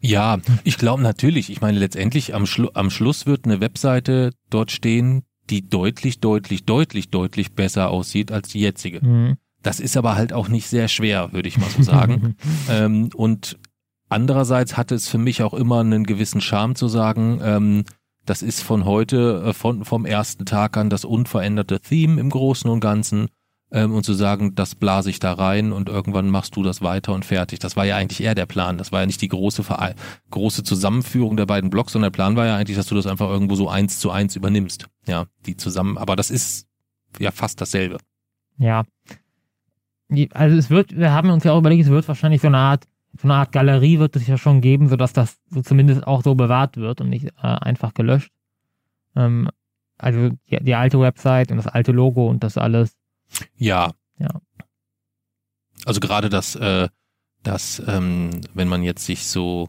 Ja, 0.00 0.38
ich 0.62 0.78
glaube 0.78 1.02
natürlich. 1.02 1.50
Ich 1.50 1.60
meine, 1.60 1.78
letztendlich 1.78 2.34
am, 2.34 2.46
Schlu 2.46 2.68
am 2.74 2.90
Schluss 2.90 3.26
wird 3.26 3.46
eine 3.46 3.60
Webseite 3.60 4.32
dort 4.50 4.70
stehen, 4.70 5.24
die 5.50 5.68
deutlich, 5.68 6.20
deutlich, 6.20 6.64
deutlich, 6.64 7.10
deutlich 7.10 7.52
besser 7.54 7.90
aussieht 7.90 8.32
als 8.32 8.48
die 8.48 8.60
jetzige. 8.60 9.04
Mhm. 9.04 9.36
Das 9.62 9.80
ist 9.80 9.96
aber 9.96 10.14
halt 10.14 10.32
auch 10.32 10.48
nicht 10.48 10.68
sehr 10.68 10.88
schwer, 10.88 11.32
würde 11.32 11.48
ich 11.48 11.58
mal 11.58 11.70
so 11.70 11.82
sagen. 11.82 12.36
ähm, 12.70 13.10
und 13.14 13.58
andererseits 14.08 14.76
hatte 14.76 14.94
es 14.94 15.08
für 15.08 15.18
mich 15.18 15.42
auch 15.42 15.54
immer 15.54 15.80
einen 15.80 16.04
gewissen 16.04 16.40
Charme 16.40 16.74
zu 16.74 16.88
sagen, 16.88 17.40
ähm, 17.42 17.84
das 18.24 18.42
ist 18.42 18.62
von 18.62 18.84
heute, 18.84 19.42
äh, 19.46 19.52
von, 19.52 19.84
vom 19.84 20.04
ersten 20.04 20.44
Tag 20.44 20.76
an 20.76 20.90
das 20.90 21.04
unveränderte 21.04 21.80
Theme 21.80 22.20
im 22.20 22.30
Großen 22.30 22.70
und 22.70 22.80
Ganzen. 22.80 23.28
Ähm, 23.70 23.92
und 23.92 24.04
zu 24.04 24.14
sagen, 24.14 24.54
das 24.54 24.74
blase 24.74 25.10
ich 25.10 25.18
da 25.18 25.34
rein 25.34 25.72
und 25.72 25.88
irgendwann 25.88 26.30
machst 26.30 26.56
du 26.56 26.62
das 26.62 26.80
weiter 26.80 27.12
und 27.12 27.26
fertig. 27.26 27.58
Das 27.58 27.76
war 27.76 27.84
ja 27.84 27.96
eigentlich 27.96 28.22
eher 28.22 28.34
der 28.34 28.46
Plan. 28.46 28.78
Das 28.78 28.92
war 28.92 29.00
ja 29.00 29.06
nicht 29.06 29.20
die 29.20 29.28
große, 29.28 29.62
Verein 29.62 29.94
große 30.30 30.64
Zusammenführung 30.64 31.36
der 31.36 31.46
beiden 31.46 31.68
Blocks, 31.68 31.92
sondern 31.92 32.10
der 32.10 32.16
Plan 32.16 32.36
war 32.36 32.46
ja 32.46 32.56
eigentlich, 32.56 32.76
dass 32.76 32.86
du 32.86 32.94
das 32.94 33.06
einfach 33.06 33.28
irgendwo 33.28 33.56
so 33.56 33.68
eins 33.68 33.98
zu 33.98 34.10
eins 34.10 34.36
übernimmst. 34.36 34.88
Ja, 35.06 35.26
die 35.44 35.56
zusammen, 35.56 35.98
aber 35.98 36.16
das 36.16 36.30
ist 36.30 36.66
ja 37.18 37.30
fast 37.30 37.60
dasselbe. 37.60 37.98
Ja, 38.58 38.84
also 40.32 40.56
es 40.56 40.70
wird, 40.70 40.96
wir 40.96 41.12
haben 41.12 41.30
uns 41.30 41.44
ja 41.44 41.52
auch 41.52 41.58
überlegt, 41.58 41.84
es 41.84 41.90
wird 41.90 42.08
wahrscheinlich 42.08 42.40
so 42.40 42.48
eine 42.48 42.58
Art, 42.58 42.84
so 43.20 43.24
eine 43.24 43.34
Art 43.34 43.52
Galerie 43.52 43.98
wird 43.98 44.16
es 44.16 44.26
ja 44.26 44.38
schon 44.38 44.60
geben, 44.60 44.88
sodass 44.88 45.12
das 45.12 45.38
so 45.50 45.60
zumindest 45.60 46.06
auch 46.06 46.22
so 46.22 46.34
bewahrt 46.34 46.76
wird 46.76 47.00
und 47.00 47.10
nicht 47.10 47.26
äh, 47.26 47.30
einfach 47.42 47.94
gelöscht. 47.94 48.30
Ähm, 49.16 49.48
also 49.98 50.30
die, 50.50 50.62
die, 50.62 50.74
alte 50.74 51.00
Website 51.00 51.50
und 51.50 51.56
das 51.56 51.66
alte 51.66 51.92
Logo 51.92 52.28
und 52.28 52.42
das 52.44 52.56
alles. 52.56 52.96
Ja. 53.56 53.92
Ja. 54.18 54.40
Also 55.84 56.00
gerade 56.00 56.28
das, 56.28 56.54
äh, 56.56 56.88
das, 57.42 57.82
ähm, 57.86 58.40
wenn 58.54 58.68
man 58.68 58.82
jetzt 58.82 59.04
sich 59.04 59.26
so, 59.26 59.68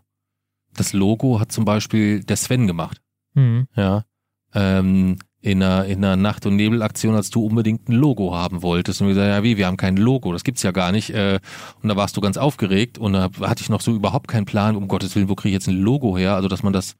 das 0.75 0.93
Logo 0.93 1.39
hat 1.39 1.51
zum 1.51 1.65
Beispiel 1.65 2.23
der 2.23 2.37
Sven 2.37 2.67
gemacht. 2.67 3.01
Mhm. 3.33 3.67
Ja. 3.75 4.05
Ähm, 4.53 5.17
in 5.41 5.63
einer, 5.63 5.85
in 5.85 6.03
einer 6.03 6.17
Nacht- 6.17 6.45
und 6.45 6.57
Nebelaktion, 6.57 7.15
als 7.15 7.29
du 7.29 7.45
unbedingt 7.45 7.87
ein 7.87 7.93
Logo 7.93 8.35
haben 8.35 8.61
wolltest. 8.61 8.99
Und 8.99 9.07
wir 9.07 9.13
gesagt, 9.13 9.29
ja 9.29 9.43
wie, 9.43 9.57
wir 9.57 9.67
haben 9.67 9.77
kein 9.77 9.95
Logo, 9.95 10.33
das 10.33 10.43
gibt's 10.43 10.63
ja 10.63 10.71
gar 10.71 10.91
nicht. 10.91 11.11
Äh, 11.11 11.39
und 11.81 11.87
da 11.87 11.95
warst 11.95 12.17
du 12.17 12.21
ganz 12.21 12.37
aufgeregt 12.37 12.97
und 12.97 13.13
da 13.13 13.29
hatte 13.41 13.61
ich 13.61 13.69
noch 13.69 13.81
so 13.81 13.93
überhaupt 13.93 14.27
keinen 14.27 14.45
Plan, 14.45 14.75
um 14.75 14.87
Gottes 14.87 15.15
Willen, 15.15 15.29
wo 15.29 15.35
kriege 15.35 15.49
ich 15.49 15.53
jetzt 15.53 15.67
ein 15.67 15.79
Logo 15.79 16.17
her? 16.17 16.35
Also, 16.35 16.49
dass 16.49 16.63
man 16.63 16.73
das 16.73 16.95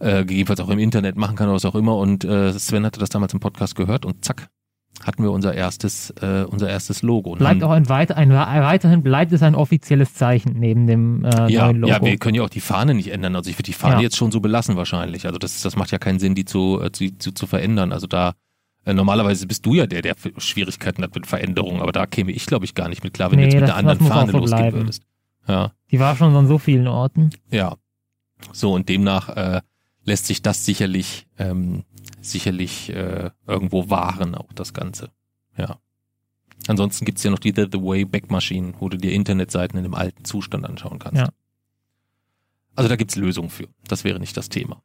äh, 0.00 0.18
gegebenenfalls 0.18 0.60
auch 0.60 0.68
im 0.68 0.78
Internet 0.78 1.16
machen 1.16 1.36
kann 1.36 1.48
oder 1.48 1.56
was 1.56 1.64
auch 1.64 1.74
immer. 1.74 1.96
Und 1.96 2.24
äh, 2.24 2.52
Sven 2.58 2.84
hatte 2.84 3.00
das 3.00 3.08
damals 3.08 3.32
im 3.32 3.40
Podcast 3.40 3.74
gehört 3.74 4.04
und 4.04 4.22
zack, 4.22 4.50
hatten 5.04 5.22
wir 5.22 5.30
unser 5.30 5.54
erstes, 5.54 6.10
äh, 6.22 6.44
unser 6.48 6.68
erstes 6.68 7.02
Logo. 7.02 7.34
Bleibt 7.36 7.62
auch 7.62 7.70
ein, 7.70 7.88
weit, 7.88 8.12
ein, 8.12 8.30
weiterhin 8.30 9.02
bleibt 9.02 9.32
es 9.32 9.42
ein 9.42 9.54
offizielles 9.54 10.14
Zeichen 10.14 10.58
neben 10.58 10.86
dem 10.86 11.24
äh, 11.24 11.50
ja, 11.52 11.64
neuen 11.66 11.76
Logo. 11.80 11.92
Ja, 11.92 12.02
wir 12.02 12.16
können 12.18 12.34
ja 12.34 12.42
auch 12.42 12.48
die 12.50 12.60
Fahne 12.60 12.94
nicht 12.94 13.12
ändern. 13.12 13.36
Also 13.36 13.50
ich 13.50 13.56
würde 13.56 13.64
die 13.64 13.72
Fahne 13.74 13.96
ja. 13.96 14.00
jetzt 14.02 14.16
schon 14.16 14.30
so 14.32 14.40
belassen 14.40 14.76
wahrscheinlich. 14.76 15.26
Also 15.26 15.38
das, 15.38 15.60
das 15.62 15.76
macht 15.76 15.90
ja 15.92 15.98
keinen 15.98 16.18
Sinn, 16.18 16.34
die 16.34 16.44
zu, 16.44 16.80
äh, 16.82 16.90
zu, 16.92 17.16
zu, 17.18 17.32
zu 17.32 17.46
verändern. 17.46 17.92
Also 17.92 18.06
da 18.06 18.32
Äh, 18.86 18.94
normalerweise 18.94 19.46
bist 19.48 19.66
du 19.66 19.74
ja 19.74 19.86
der, 19.86 20.00
der 20.02 20.14
Schwierigkeiten 20.38 21.02
hat 21.02 21.12
mit 21.14 21.26
Veränderungen, 21.26 21.82
aber 21.82 21.90
da 21.90 22.06
käme 22.06 22.30
ich, 22.30 22.46
glaube 22.46 22.64
ich, 22.64 22.74
gar 22.74 22.88
nicht 22.88 23.02
mit 23.02 23.14
klar, 23.14 23.32
wenn 23.32 23.38
Nee, 23.40 23.46
du 23.46 23.48
jetzt 23.48 23.54
mit 23.54 23.62
das- 23.62 23.70
der 23.70 23.76
anderen 23.78 24.06
Fahne 24.06 24.30
so 24.32 24.38
losgehen 24.38 24.60
bleiben. 24.60 24.76
würdest. 24.76 25.02
Ja, 25.48 25.72
Die 25.90 25.98
war 25.98 26.14
schon 26.16 26.34
an 26.36 26.46
so 26.46 26.58
vielen 26.58 26.86
Orten. 26.86 27.30
ja. 27.50 27.74
So, 28.52 28.72
und 28.74 28.88
demnach 28.88 29.28
äh, 29.30 29.60
lässt 30.04 30.26
sich 30.26 30.40
das 30.42 30.64
sicherlich, 30.64 31.26
ähm, 31.38 31.82
sicherlich 32.30 32.90
äh, 32.90 33.30
irgendwo 33.46 33.90
wahren, 33.90 34.34
auch 34.34 34.52
das 34.52 34.72
Ganze. 34.74 35.10
Ja. 35.56 35.78
Ansonsten 36.68 37.04
gibt's 37.04 37.22
ja 37.22 37.30
noch 37.30 37.38
die 37.38 37.52
The, 37.54 37.72
Way 37.72 38.04
Back 38.06 38.30
Maschinen, 38.30 38.74
wo 38.78 38.88
du 38.88 38.96
dir 38.96 39.12
Internetseiten 39.12 39.76
in 39.78 39.84
dem 39.84 39.94
alten 39.94 40.24
Zustand 40.24 40.64
anschauen 40.64 40.98
kannst. 40.98 41.18
Ja. 41.20 41.28
Also 42.74 42.88
da 42.88 42.96
gibt's 42.96 43.16
Lösungen 43.16 43.50
für. 43.50 43.68
Das 43.88 44.04
wäre 44.04 44.18
nicht 44.20 44.36
das 44.36 44.48
Thema. 44.48 44.82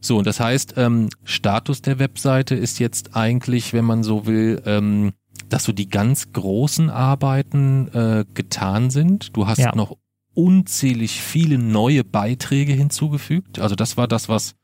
So, 0.00 0.18
und 0.18 0.26
das 0.26 0.38
heißt, 0.38 0.74
ähm, 0.76 1.08
Status 1.24 1.80
der 1.82 1.98
Webseite 1.98 2.54
ist 2.54 2.78
jetzt 2.78 3.16
eigentlich, 3.16 3.72
wenn 3.72 3.84
man 3.86 4.02
so 4.02 4.26
will, 4.26 4.62
ähm, 4.66 5.12
dass 5.48 5.64
so 5.64 5.72
die 5.72 5.88
ganz 5.88 6.32
großen 6.32 6.90
Arbeiten 6.90 7.88
äh, 7.88 8.24
getan 8.34 8.90
sind. 8.90 9.36
Du 9.36 9.46
hast 9.46 9.58
Ja. 9.58 9.74
noch 9.74 9.96
unzählig 10.34 11.20
viele 11.22 11.58
neue 11.58 12.04
Beiträge 12.04 12.72
hinzugefügt. 12.72 13.58
Also 13.60 13.76
das 13.76 13.96
war 13.96 14.06
das, 14.08 14.28
was, 14.28 14.54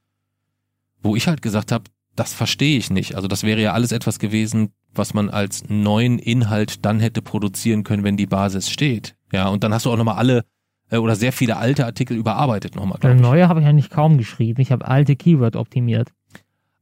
wo 1.03 1.17
ich 1.17 1.27
halt 1.27 1.43
gesagt 1.43 1.73
habe, 1.73 1.85
das 2.21 2.35
verstehe 2.35 2.77
ich 2.77 2.91
nicht. 2.91 3.15
Also 3.17 3.29
das 3.29 3.45
wäre 3.45 3.61
ja 3.63 3.73
alles 3.73 3.93
etwas 3.93 4.19
gewesen, 4.19 4.73
was 4.95 5.15
man 5.15 5.31
als 5.31 5.65
neuen 5.69 6.19
Inhalt 6.19 6.85
dann 6.85 7.01
hätte 7.01 7.23
produzieren 7.23 7.83
können, 7.83 8.05
wenn 8.05 8.17
die 8.19 8.27
Basis 8.27 8.69
steht. 8.69 9.17
Ja, 9.33 9.49
und 9.49 9.65
dann 9.65 9.73
hast 9.73 9.87
du 9.87 9.91
auch 9.91 9.97
nochmal 9.97 10.17
alle 10.17 10.45
äh, 10.91 10.99
oder 10.99 11.17
sehr 11.17 11.33
viele 11.33 11.57
alte 11.57 11.87
Artikel 11.87 12.17
überarbeitet 12.19 12.77
nochmal. 12.77 12.99
Neue 13.15 13.49
habe 13.49 13.61
ich 13.61 13.67
eigentlich 13.67 13.89
kaum 13.89 14.19
geschrieben. 14.19 14.61
Ich 14.61 14.71
habe 14.71 14.87
alte 14.87 15.17
Keyword 15.17 15.57
optimiert. 15.57 16.11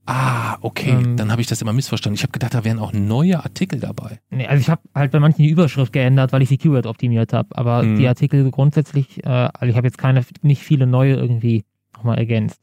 Ah, 0.06 0.56
okay, 0.62 0.90
Ähm, 0.90 1.16
dann 1.18 1.30
habe 1.30 1.42
ich 1.42 1.46
das 1.46 1.60
immer 1.60 1.74
missverstanden. 1.74 2.14
Ich 2.16 2.22
habe 2.22 2.32
gedacht, 2.32 2.54
da 2.54 2.64
wären 2.64 2.78
auch 2.78 2.92
neue 2.94 3.38
Artikel 3.44 3.78
dabei. 3.78 4.20
Nee, 4.30 4.46
also 4.46 4.60
ich 4.60 4.70
habe 4.70 4.80
halt 4.94 5.12
bei 5.12 5.20
manchen 5.20 5.42
die 5.42 5.50
Überschrift 5.50 5.92
geändert, 5.92 6.32
weil 6.32 6.40
ich 6.42 6.48
die 6.48 6.56
Keyword 6.56 6.86
optimiert 6.86 7.32
habe. 7.34 7.48
Aber 7.56 7.82
Mhm. 7.82 7.96
die 7.96 8.08
Artikel 8.08 8.50
grundsätzlich, 8.50 9.22
äh, 9.24 9.28
also 9.28 9.66
ich 9.66 9.76
habe 9.76 9.86
jetzt 9.86 9.98
keine, 9.98 10.24
nicht 10.42 10.62
viele 10.62 10.86
neue 10.86 11.14
irgendwie 11.14 11.64
nochmal 11.94 12.16
ergänzt. 12.18 12.58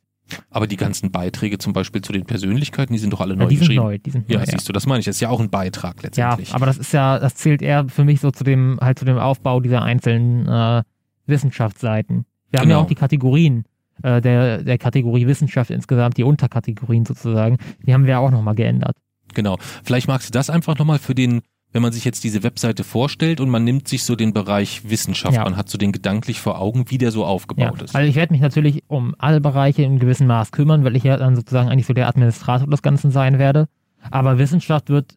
Aber 0.50 0.65
die 0.67 0.75
ganzen 0.77 1.12
Beiträge 1.12 1.58
zum 1.60 1.74
Beispiel 1.74 2.01
zu 2.01 2.12
den 2.12 2.25
Persönlichkeiten, 2.25 2.94
die 2.94 3.00
sind 3.00 3.13
doch 3.13 3.22
alle 3.22 3.36
neu 3.36 3.44
Ja, 3.44 3.50
die 3.50 3.55
sind 3.58 3.67
geschrieben. 3.67 3.84
neu, 3.84 3.98
die 4.00 4.10
sind 4.10 4.29
Ja, 4.29 4.39
neu. 4.39 4.46
siehst 4.46 4.67
du, 4.67 4.74
das 4.74 4.86
meine 4.88 5.00
ich. 5.00 5.05
Das 5.05 5.15
ist 5.17 5.20
ja 5.22 5.29
auch 5.29 5.39
ein 5.39 5.50
Beitrag 5.50 5.98
Ja, 5.98 6.03
letztendlich. 6.03 6.53
aber 6.53 6.65
das 6.65 6.77
ist 6.77 6.91
ja, 6.94 7.20
das 7.20 7.36
zählt 7.36 7.62
eher 7.62 7.88
für 7.89 8.03
mich 8.03 8.22
so 8.22 8.32
zu 8.32 8.44
dem, 8.44 8.79
halt 8.82 8.98
zu 8.98 9.05
dem 9.05 9.17
Aufbau 9.20 9.60
dieser 9.60 9.84
einzelnen 9.84 10.48
äh, 10.48 10.82
Wissenschaftsseiten. 11.27 12.25
Wir 12.51 12.60
haben 12.60 12.70
ja 12.70 12.75
Genau. 12.75 12.86
auch 12.86 12.88
die 12.88 12.96
Kategorien 12.96 13.65
äh, 14.03 14.22
der, 14.22 14.63
der 14.63 14.77
Kategorie 14.77 15.27
Wissenschaft 15.27 15.70
insgesamt, 15.72 16.17
die 16.17 16.24
Unterkategorien 16.24 17.05
sozusagen, 17.05 17.58
die 17.86 17.94
haben 17.94 18.05
wir 18.05 18.20
auch 18.20 18.32
nochmal 18.32 18.55
geändert. 18.55 18.96
Genau. 19.34 19.58
Vielleicht 19.84 20.08
magst 20.08 20.29
du 20.29 20.32
das 20.32 20.50
einfach 20.50 20.77
nochmal 20.77 21.00
für 21.00 21.15
den, 21.15 21.41
wenn 21.72 21.82
man 21.82 21.92
sich 21.92 22.06
jetzt 22.06 22.24
diese 22.24 22.42
Webseite 22.44 22.84
vorstellt 22.86 23.42
und 23.42 23.50
man 23.50 23.64
nimmt 23.66 23.88
sich 23.88 24.04
so 24.04 24.16
den 24.16 24.32
Bereich 24.34 24.90
Wissenschaft, 24.90 25.36
Ja. 25.36 25.44
man 25.44 25.58
hat 25.58 25.70
so 25.70 25.78
den 25.78 25.92
gedanklich 25.92 26.40
vor 26.40 26.60
Augen, 26.62 26.90
wie 26.90 26.98
der 26.98 27.12
so 27.12 27.22
Ja, 27.22 27.28
aufgebaut 27.28 27.82
ist. 27.82 27.96
also 27.96 28.08
ich 28.08 28.16
werde 28.16 28.34
mich 28.34 28.42
natürlich 28.42 28.84
um 28.88 29.14
alle 29.18 29.42
Bereiche 29.42 29.84
in 29.84 30.00
gewissem 30.00 30.28
Maß 30.28 30.52
kümmern, 30.52 30.84
weil 30.86 30.96
ich 30.96 31.04
ja 31.04 31.18
dann 31.18 31.36
sozusagen 31.36 31.70
eigentlich 31.70 31.86
so 31.86 31.94
der 31.94 32.08
Administrator 32.08 32.68
des 32.68 32.82
Ganzen 32.82 33.12
sein 33.12 33.40
werde. 33.40 33.68
Aber 34.12 34.38
Wissenschaft 34.38 34.90
wird, 34.90 35.16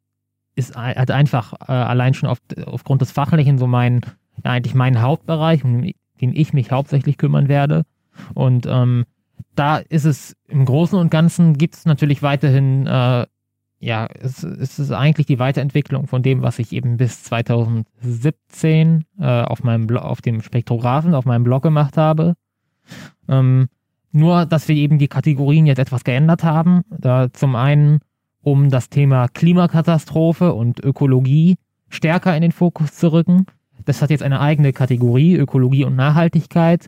ist 0.56 0.74
halt 0.76 1.10
einfach 1.12 1.52
äh, 1.68 1.72
allein 1.72 2.14
schon 2.14 2.28
auf, 2.28 2.38
aufgrund 2.66 3.02
des 3.02 3.12
Fachlichen 3.12 3.58
so 3.58 3.66
mein, 3.68 4.00
ja, 4.44 4.50
eigentlich 4.50 4.74
mein 4.74 5.00
Hauptbereich, 5.00 5.62
um 5.62 5.82
den 6.20 6.34
ich 6.34 6.52
mich 6.52 6.72
hauptsächlich 6.72 7.18
kümmern 7.18 7.46
werde. 7.48 7.84
Und 8.34 8.66
ähm, 8.66 9.04
da 9.54 9.76
ist 9.76 10.04
es 10.04 10.34
im 10.48 10.64
Großen 10.64 10.98
und 10.98 11.10
Ganzen 11.10 11.56
gibt 11.56 11.76
es 11.76 11.84
natürlich 11.84 12.22
weiterhin, 12.22 12.86
äh, 12.88 13.26
ja, 13.80 14.08
es, 14.20 14.42
es 14.42 14.78
ist 14.78 14.90
eigentlich 14.90 15.26
die 15.26 15.38
Weiterentwicklung 15.38 16.06
von 16.06 16.22
dem, 16.22 16.42
was 16.42 16.58
ich 16.58 16.72
eben 16.72 16.96
bis 16.96 17.22
2017 17.24 19.04
äh, 19.20 19.24
auf 19.24 19.62
meinem 19.62 19.86
Blo 19.86 20.00
auf 20.00 20.20
dem 20.20 20.42
Spektrographen, 20.42 21.14
auf 21.14 21.24
meinem 21.24 21.44
Blog 21.44 21.62
gemacht 21.62 21.96
habe. 21.96 22.34
Ähm, 23.28 23.68
nur, 24.10 24.46
dass 24.46 24.68
wir 24.68 24.74
eben 24.74 24.98
die 24.98 25.08
Kategorien 25.08 25.66
jetzt 25.66 25.78
etwas 25.78 26.02
geändert 26.02 26.42
haben. 26.42 26.82
Da 26.90 27.32
zum 27.32 27.54
einen, 27.54 28.00
um 28.42 28.70
das 28.70 28.88
Thema 28.88 29.28
Klimakatastrophe 29.28 30.54
und 30.54 30.82
Ökologie 30.82 31.56
stärker 31.88 32.34
in 32.34 32.42
den 32.42 32.52
Fokus 32.52 32.94
zu 32.94 33.12
rücken. 33.12 33.46
Das 33.84 34.02
hat 34.02 34.10
jetzt 34.10 34.22
eine 34.22 34.40
eigene 34.40 34.72
Kategorie, 34.72 35.36
Ökologie 35.36 35.84
und 35.84 35.94
Nachhaltigkeit. 35.94 36.86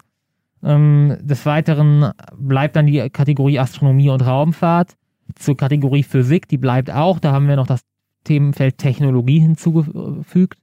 Ähm, 0.63 1.17
des 1.21 1.47
Weiteren 1.47 2.13
bleibt 2.37 2.77
dann 2.77 2.87
die 2.87 3.09
Kategorie 3.11 3.59
Astronomie 3.59 4.11
und 4.11 4.27
Raumfahrt. 4.27 4.97
Zur 5.37 5.57
Kategorie 5.57 6.03
Physik, 6.03 6.49
die 6.49 6.59
bleibt 6.59 6.91
auch. 6.91 7.19
Da 7.19 7.33
haben 7.33 7.49
wir 7.49 7.57
noch 7.57 7.67
das 7.67 7.81
Themenfeld 8.25 8.79
Technologie 8.79 9.41
hinzugefügt. 9.41 10.59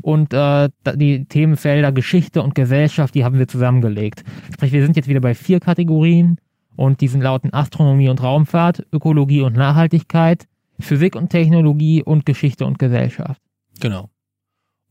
Und 0.00 0.32
äh, 0.32 0.68
die 0.94 1.24
Themenfelder 1.26 1.92
Geschichte 1.92 2.42
und 2.42 2.54
Gesellschaft, 2.54 3.14
die 3.14 3.24
haben 3.24 3.38
wir 3.38 3.48
zusammengelegt. 3.48 4.24
Sprich, 4.54 4.72
wir 4.72 4.82
sind 4.82 4.96
jetzt 4.96 5.08
wieder 5.08 5.20
bei 5.20 5.34
vier 5.34 5.60
Kategorien 5.60 6.38
und 6.76 7.00
die 7.00 7.08
sind 7.08 7.22
lauten 7.22 7.52
Astronomie 7.52 8.08
und 8.08 8.22
Raumfahrt, 8.22 8.86
Ökologie 8.92 9.42
und 9.42 9.56
Nachhaltigkeit, 9.56 10.46
Physik 10.78 11.16
und 11.16 11.30
Technologie 11.30 12.02
und 12.02 12.24
Geschichte 12.24 12.64
und 12.64 12.78
Gesellschaft. 12.78 13.42
Genau. 13.80 14.08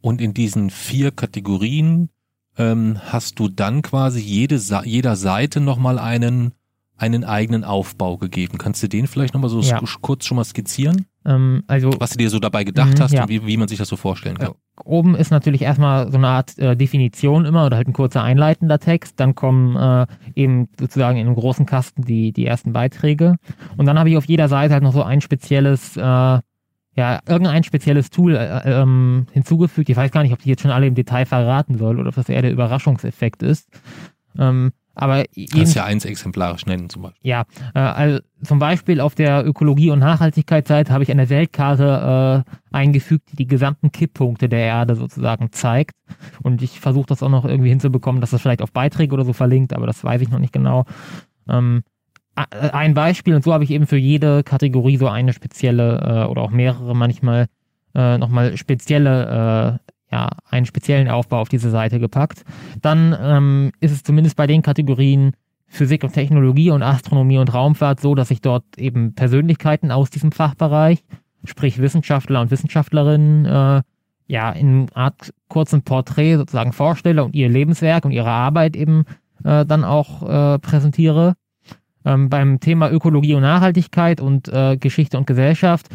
Und 0.01 0.21
in 0.21 0.33
diesen 0.33 0.69
vier 0.69 1.11
Kategorien 1.11 2.09
ähm, 2.57 2.99
hast 3.05 3.39
du 3.39 3.47
dann 3.47 3.81
quasi 3.81 4.19
jede 4.19 4.59
jeder 4.83 5.15
Seite 5.15 5.61
nochmal 5.61 5.97
einen, 5.97 6.53
einen 6.97 7.23
eigenen 7.23 7.63
Aufbau 7.63 8.17
gegeben. 8.17 8.57
Kannst 8.57 8.81
du 8.83 8.87
den 8.89 9.07
vielleicht 9.07 9.33
nochmal 9.33 9.49
so 9.49 9.61
Ja. 9.61 9.79
kurz 10.01 10.25
schon 10.25 10.35
mal 10.37 10.43
skizzieren? 10.43 11.05
Ähm, 11.25 11.63
also 11.67 11.91
Was 11.99 12.11
du 12.11 12.17
dir 12.17 12.29
so 12.29 12.39
dabei 12.39 12.63
gedacht 12.63 12.97
Mhm, 12.97 13.01
hast 13.01 13.11
ja. 13.13 13.23
und 13.23 13.29
wie, 13.29 13.45
wie 13.45 13.57
man 13.57 13.67
sich 13.67 13.77
das 13.77 13.87
so 13.89 13.95
vorstellen 13.97 14.37
kann. 14.37 14.53
oben 14.85 15.15
ist 15.15 15.29
natürlich 15.31 15.61
erstmal 15.63 16.09
so 16.11 16.17
eine 16.17 16.27
Art 16.27 16.57
äh, 16.57 16.75
Definition 16.77 17.45
immer 17.45 17.65
oder 17.65 17.77
halt 17.77 17.87
ein 17.87 17.93
kurzer 17.93 18.23
einleitender 18.23 18.79
Text. 18.79 19.19
Dann 19.19 19.35
kommen 19.35 19.75
äh, 19.75 20.07
eben 20.35 20.69
sozusagen 20.79 21.17
in 21.17 21.27
einem 21.27 21.35
großen 21.35 21.65
Kasten 21.65 22.03
die, 22.03 22.31
die 22.31 22.45
ersten 22.45 22.73
Beiträge. 22.73 23.35
Und 23.75 23.85
dann 23.87 23.99
habe 23.99 24.09
ich 24.09 24.17
auf 24.17 24.25
jeder 24.25 24.47
Seite 24.47 24.73
halt 24.73 24.83
noch 24.83 24.93
so 24.93 25.03
ein 25.03 25.19
spezielles, 25.21 25.97
äh, 25.97 26.01
ja, 26.01 27.19
irgendein 27.27 27.63
spezielles 27.63 28.09
Tool 28.09 28.35
äh, 28.35 28.61
ähm, 28.81 29.27
hinzugefügt. 29.31 29.89
Ich 29.89 29.97
weiß 29.97 30.11
gar 30.11 30.23
nicht, 30.23 30.33
ob 30.33 30.39
die 30.39 30.49
jetzt 30.49 30.61
schon 30.61 30.71
alle 30.71 30.87
im 30.87 30.95
Detail 30.95 31.25
verraten 31.25 31.77
soll 31.77 31.99
oder 31.99 32.09
ob 32.09 32.15
das 32.15 32.29
eher 32.29 32.41
der 32.41 32.51
Überraschungseffekt 32.51 33.43
ist. 33.43 33.67
Ähm, 34.39 34.71
aber 34.97 35.25
Kannst 35.51 35.75
ja 35.75 35.85
eins 35.85 36.05
exemplarisch 36.05 36.65
nennen 36.65 36.89
zum 36.89 37.03
Beispiel. 37.03 37.29
ja, 37.29 37.45
äh, 37.73 37.79
also 37.79 38.19
zum 38.43 38.59
Beispiel 38.59 38.99
auf 38.99 39.15
der 39.15 39.45
Ökologie- 39.45 39.91
und 39.91 39.99
Nachhaltigkeitsseite 39.99 40.91
habe 40.91 41.03
ich 41.03 41.11
eine 41.11 41.29
Weltkarte 41.29 42.45
äh, 42.45 42.75
eingefügt, 42.75 43.31
die 43.31 43.35
die 43.35 43.47
gesamten 43.47 43.91
Kipppunkte 43.91 44.49
der 44.49 44.59
Erde 44.59 44.95
sozusagen 44.95 45.51
zeigt. 45.51 45.95
Und 46.43 46.61
ich 46.61 46.79
versuche 46.79 47.07
das 47.07 47.23
auch 47.23 47.29
noch 47.29 47.45
irgendwie 47.45 47.69
hinzubekommen, 47.69 48.21
dass 48.21 48.31
das 48.31 48.41
vielleicht 48.41 48.61
auf 48.61 48.71
Beiträge 48.71 49.13
oder 49.13 49.25
so 49.25 49.33
verlinkt, 49.33 49.73
aber 49.73 49.87
das 49.87 50.03
weiß 50.03 50.21
ich 50.21 50.29
noch 50.29 50.39
nicht 50.39 50.53
genau. 50.53 50.85
Ähm, 51.47 51.83
äh, 52.35 52.69
ein 52.69 52.93
Beispiel, 52.93 53.35
und 53.35 53.43
so 53.43 53.53
habe 53.53 53.63
ich 53.63 53.71
eben 53.71 53.87
für 53.87 53.97
jede 53.97 54.43
Kategorie 54.43 54.97
so 54.97 55.07
eine 55.07 55.33
spezielle 55.33 56.25
äh, 56.25 56.29
oder 56.29 56.41
auch 56.41 56.51
mehrere 56.51 56.95
manchmal 56.95 57.47
äh, 57.95 58.17
nochmal 58.17 58.57
spezielle 58.57 59.79
äh, 59.86 59.86
ja, 60.11 60.29
einen 60.49 60.65
speziellen 60.65 61.09
Aufbau 61.09 61.41
auf 61.41 61.49
diese 61.49 61.69
Seite 61.69 61.99
gepackt. 61.99 62.43
Dann 62.81 63.15
ähm, 63.19 63.71
ist 63.79 63.91
es 63.91 64.03
zumindest 64.03 64.35
bei 64.35 64.47
den 64.47 64.61
Kategorien 64.61 65.33
Physik 65.67 66.03
und 66.03 66.13
Technologie 66.13 66.71
und 66.71 66.81
Astronomie 66.81 67.37
und 67.37 67.53
Raumfahrt 67.53 67.99
so, 67.99 68.15
dass 68.15 68.31
ich 68.31 68.41
dort 68.41 68.63
eben 68.77 69.13
Persönlichkeiten 69.13 69.91
aus 69.91 70.09
diesem 70.09 70.31
Fachbereich, 70.31 71.03
sprich 71.43 71.79
Wissenschaftler 71.79 72.41
und 72.41 72.51
Wissenschaftlerinnen, 72.51 73.45
äh, 73.45 73.81
ja, 74.27 74.51
in 74.51 74.87
Art 74.93 75.33
kurzen 75.47 75.83
Porträt 75.83 76.37
sozusagen 76.37 76.73
vorstelle 76.73 77.23
und 77.23 77.35
ihr 77.35 77.49
Lebenswerk 77.49 78.05
und 78.05 78.11
ihre 78.11 78.29
Arbeit 78.29 78.75
eben 78.75 79.05
äh, 79.43 79.65
dann 79.65 79.83
auch 79.83 80.23
äh, 80.23 80.59
präsentiere. 80.59 81.35
Ähm, 82.05 82.29
beim 82.29 82.59
Thema 82.59 82.89
Ökologie 82.91 83.35
und 83.35 83.41
Nachhaltigkeit 83.41 84.21
und 84.21 84.47
äh, 84.47 84.77
Geschichte 84.77 85.17
und 85.17 85.27
Gesellschaft, 85.27 85.87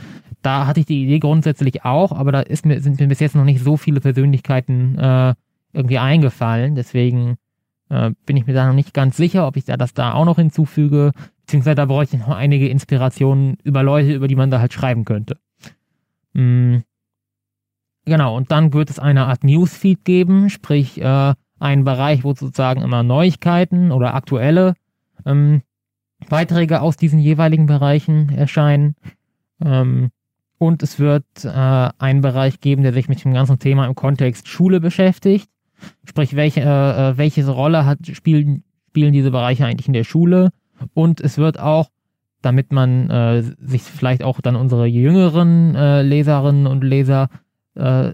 da 0.42 0.66
hatte 0.66 0.80
ich 0.80 0.86
die 0.86 1.04
Idee 1.04 1.18
grundsätzlich 1.18 1.84
auch, 1.84 2.12
aber 2.12 2.32
da 2.32 2.40
ist 2.40 2.66
mir, 2.66 2.80
sind 2.80 3.00
mir 3.00 3.08
bis 3.08 3.20
jetzt 3.20 3.34
noch 3.34 3.44
nicht 3.44 3.62
so 3.62 3.76
viele 3.76 4.00
Persönlichkeiten 4.00 4.98
äh, 4.98 5.34
irgendwie 5.72 5.98
eingefallen. 5.98 6.74
Deswegen 6.74 7.36
äh, 7.88 8.10
bin 8.26 8.36
ich 8.36 8.46
mir 8.46 8.54
da 8.54 8.66
noch 8.66 8.74
nicht 8.74 8.94
ganz 8.94 9.16
sicher, 9.16 9.46
ob 9.46 9.56
ich 9.56 9.64
da 9.64 9.76
das 9.76 9.94
da 9.94 10.14
auch 10.14 10.24
noch 10.24 10.36
hinzufüge. 10.36 11.12
Beziehungsweise 11.40 11.76
da 11.76 11.86
bräuchte 11.86 12.16
ich 12.16 12.22
noch 12.22 12.34
einige 12.34 12.68
Inspirationen 12.68 13.56
über 13.62 13.82
Leute, 13.82 14.12
über 14.12 14.28
die 14.28 14.36
man 14.36 14.50
da 14.50 14.60
halt 14.60 14.72
schreiben 14.72 15.04
könnte. 15.04 15.38
Mm. 16.34 16.78
Genau, 18.04 18.36
und 18.36 18.50
dann 18.50 18.72
wird 18.72 18.90
es 18.90 18.98
eine 18.98 19.26
Art 19.26 19.44
Newsfeed 19.44 20.04
geben, 20.04 20.50
sprich 20.50 21.00
äh, 21.00 21.34
einen 21.60 21.84
Bereich, 21.84 22.24
wo 22.24 22.34
sozusagen 22.34 22.82
immer 22.82 23.04
Neuigkeiten 23.04 23.92
oder 23.92 24.14
aktuelle 24.14 24.74
ähm, 25.24 25.62
Beiträge 26.28 26.80
aus 26.80 26.96
diesen 26.96 27.20
jeweiligen 27.20 27.66
Bereichen 27.66 28.30
erscheinen. 28.30 28.96
Ähm, 29.64 30.10
und 30.62 30.84
es 30.84 31.00
wird 31.00 31.24
äh, 31.42 31.48
einen 31.48 32.20
Bereich 32.20 32.60
geben, 32.60 32.84
der 32.84 32.92
sich 32.92 33.08
mit 33.08 33.24
dem 33.24 33.34
ganzen 33.34 33.58
Thema 33.58 33.84
im 33.84 33.96
Kontext 33.96 34.46
Schule 34.46 34.78
beschäftigt. 34.78 35.50
Sprich, 36.04 36.36
welche, 36.36 36.60
äh, 36.60 37.10
äh, 37.10 37.18
welche 37.18 37.44
Rolle 37.48 37.84
hat, 37.84 37.98
spielen, 38.12 38.62
spielen 38.90 39.12
diese 39.12 39.32
Bereiche 39.32 39.66
eigentlich 39.66 39.88
in 39.88 39.92
der 39.92 40.04
Schule? 40.04 40.50
Und 40.94 41.20
es 41.20 41.36
wird 41.36 41.58
auch 41.58 41.88
damit 42.42 42.72
man 42.72 43.08
äh, 43.08 43.42
sich 43.42 43.82
vielleicht 43.82 44.24
auch 44.24 44.40
dann 44.40 44.56
unsere 44.56 44.86
jüngeren 44.86 45.76
äh, 45.76 46.02
Leserinnen 46.02 46.66
und 46.66 46.82
Leser 46.82 47.28
äh, 47.76 48.12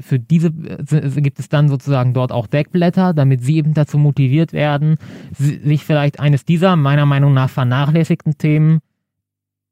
für 0.00 0.18
diese 0.18 0.48
äh, 0.48 1.20
gibt 1.20 1.38
es 1.38 1.50
dann 1.50 1.68
sozusagen 1.68 2.14
dort 2.14 2.32
auch 2.32 2.46
Deckblätter, 2.46 3.12
damit 3.12 3.42
sie 3.42 3.56
eben 3.56 3.74
dazu 3.74 3.98
motiviert 3.98 4.54
werden, 4.54 4.96
sich 5.36 5.84
vielleicht 5.84 6.18
eines 6.18 6.46
dieser 6.46 6.76
meiner 6.76 7.04
Meinung 7.04 7.34
nach 7.34 7.50
vernachlässigten 7.50 8.38
Themen 8.38 8.78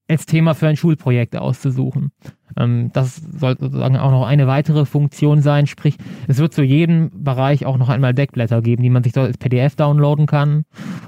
als 0.08 0.26
Thema 0.26 0.54
für 0.54 0.68
ein 0.68 0.76
Schulprojekt 0.76 1.36
auszusuchen. 1.36 2.12
Ähm, 2.56 2.90
das 2.92 3.16
soll 3.16 3.56
sozusagen 3.58 3.96
auch 3.96 4.10
noch 4.10 4.26
eine 4.26 4.46
weitere 4.46 4.84
Funktion 4.84 5.42
sein, 5.42 5.66
sprich, 5.66 5.96
es 6.28 6.38
wird 6.38 6.54
zu 6.54 6.62
jedem 6.62 7.10
Bereich 7.24 7.66
auch 7.66 7.76
noch 7.76 7.88
einmal 7.88 8.14
Deckblätter 8.14 8.62
geben, 8.62 8.82
die 8.82 8.90
man 8.90 9.02
sich 9.02 9.12
dort 9.12 9.26
als 9.26 9.38
PDF 9.38 9.76
downloaden 9.76 10.26
kann. 10.26 10.64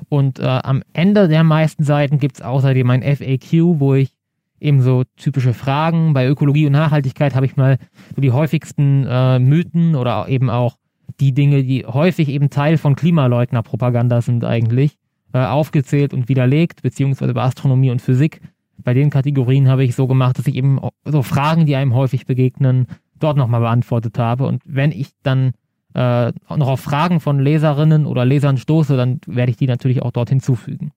Und 0.09 0.41
äh, 0.41 0.45
am 0.45 0.83
Ende 0.93 1.29
der 1.29 1.45
meisten 1.45 1.85
Seiten 1.85 2.19
gibt 2.19 2.37
es 2.37 2.43
außerdem 2.43 2.89
ein 2.91 3.03
FAQ, 3.03 3.81
wo 3.81 3.95
ich 3.95 4.15
eben 4.61 4.81
so 4.81 5.05
typische 5.17 5.55
Fragen. 5.55 6.15
Bei 6.15 6.27
Ökologie 6.27 6.67
und 6.67 6.73
Nachhaltigkeit 6.73 7.35
habe 7.35 7.47
ich 7.47 7.57
mal 7.57 7.79
so 8.15 8.21
die 8.21 8.33
häufigsten 8.33 9.07
äh, 9.09 9.39
Mythen 9.39 9.95
oder 9.95 10.29
eben 10.29 10.51
auch 10.51 10.77
die 11.21 11.33
Dinge, 11.33 11.63
die 11.63 11.87
häufig 11.87 12.29
eben 12.29 12.51
Teil 12.51 12.79
von 12.79 12.97
Klimaleugnerpropaganda 12.97 14.21
sind 14.21 14.45
eigentlich, 14.45 14.97
äh, 15.33 15.39
aufgezählt 15.39 16.13
und 16.13 16.29
widerlegt, 16.29 16.83
beziehungsweise 16.83 17.35
bei 17.35 17.43
Astronomie 17.43 17.91
und 17.91 18.03
Physik 18.03 18.41
bei 18.89 18.95
den 18.95 19.11
Kategorien 19.11 19.69
habe 19.69 19.85
ich 19.85 19.95
so 19.95 20.07
gemacht, 20.07 20.39
dass 20.39 20.47
ich 20.47 20.55
eben 20.55 20.81
so 21.05 21.23
Fragen, 21.23 21.67
die 21.67 21.77
einem 21.77 21.93
häufig 21.93 22.25
begegnen, 22.25 22.87
dort 23.19 23.37
nochmal 23.37 23.61
beantwortet 23.61 24.19
habe. 24.19 24.47
Und 24.47 24.63
wenn 24.65 24.93
ich 24.93 25.11
dann 25.23 25.53
äh, 25.93 26.33
noch 26.49 26.69
auf 26.69 26.81
Fragen 26.81 27.21
von 27.21 27.39
Leserinnen 27.39 28.07
oder 28.07 28.25
Lesern 28.25 28.57
stoße, 28.57 28.97
dann 28.97 29.21
werde 29.27 29.51
ich 29.51 29.59
die 29.59 29.67
natürlich 29.67 30.01
auch 30.01 30.11
dort 30.11 30.31
hinzufügen. 30.31 30.93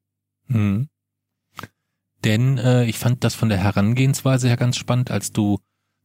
Hm. 0.47 0.87
Denn 2.23 2.57
äh, 2.59 2.85
ich 2.85 2.97
fand 2.97 3.25
das 3.25 3.35
von 3.35 3.49
der 3.49 3.57
Herangehensweise 3.57 4.47
her 4.47 4.55
ganz 4.55 4.77
spannend, 4.77 5.11
als 5.11 5.33
du 5.33 5.59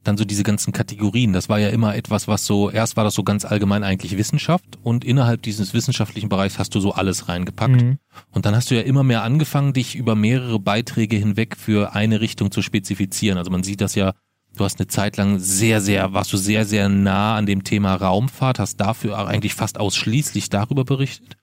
dann 0.07 0.17
so 0.17 0.25
diese 0.25 0.43
ganzen 0.43 0.73
Kategorien. 0.73 1.33
Das 1.33 1.49
war 1.49 1.59
ja 1.59 1.69
immer 1.69 1.95
etwas, 1.95 2.29
was 2.29 2.47
so, 2.47 2.71
erst 2.71 2.97
war 2.97 3.05
das 3.05 3.15
so 3.15 3.23
ganz 3.23 3.45
allgemein 3.45 3.85
eigentlich 3.85 4.17
Wissenschaft 4.17 4.79
und 4.83 5.05
innerhalb 5.05 5.43
dieses 5.43 5.75
wissenschaftlichen 5.75 6.29
Bereichs 6.29 6.59
hast 6.59 6.75
du 6.75 6.81
so 6.81 6.93
alles 6.93 7.29
reingepackt. 7.29 7.83
Mhm. 7.83 7.99
Und 8.31 8.47
dann 8.47 8.55
hast 8.55 8.71
du 8.71 8.75
ja 8.75 8.83
immer 8.83 9.03
mehr 9.03 9.23
angefangen, 9.23 9.73
dich 9.73 9.95
über 9.95 10.15
mehrere 10.15 10.59
Beiträge 10.59 11.17
hinweg 11.17 11.57
für 11.57 11.95
eine 11.95 12.21
Richtung 12.21 12.51
zu 12.51 12.63
spezifizieren. 12.63 13.39
Also 13.39 13.51
man 13.51 13.63
sieht 13.63 13.81
das 13.81 13.95
ja, 13.95 14.13
du 14.57 14.65
hast 14.65 14.81
eine 14.81 14.87
Zeit 14.87 15.17
lang 15.17 15.39
sehr, 15.39 15.81
sehr, 15.81 16.13
warst 16.13 16.33
du 16.33 16.37
sehr, 16.37 16.65
sehr 16.65 16.89
nah 16.89 17.37
an 17.37 17.47
dem 17.47 17.65
Thema 17.65 17.95
Raumfahrt, 17.95 18.59
hast 18.59 18.77
dafür 18.77 19.19
eigentlich 19.27 19.55
fast 19.55 19.79
ausschließlich 19.79 20.49
darüber 20.49 20.85
berichtet 20.85 21.36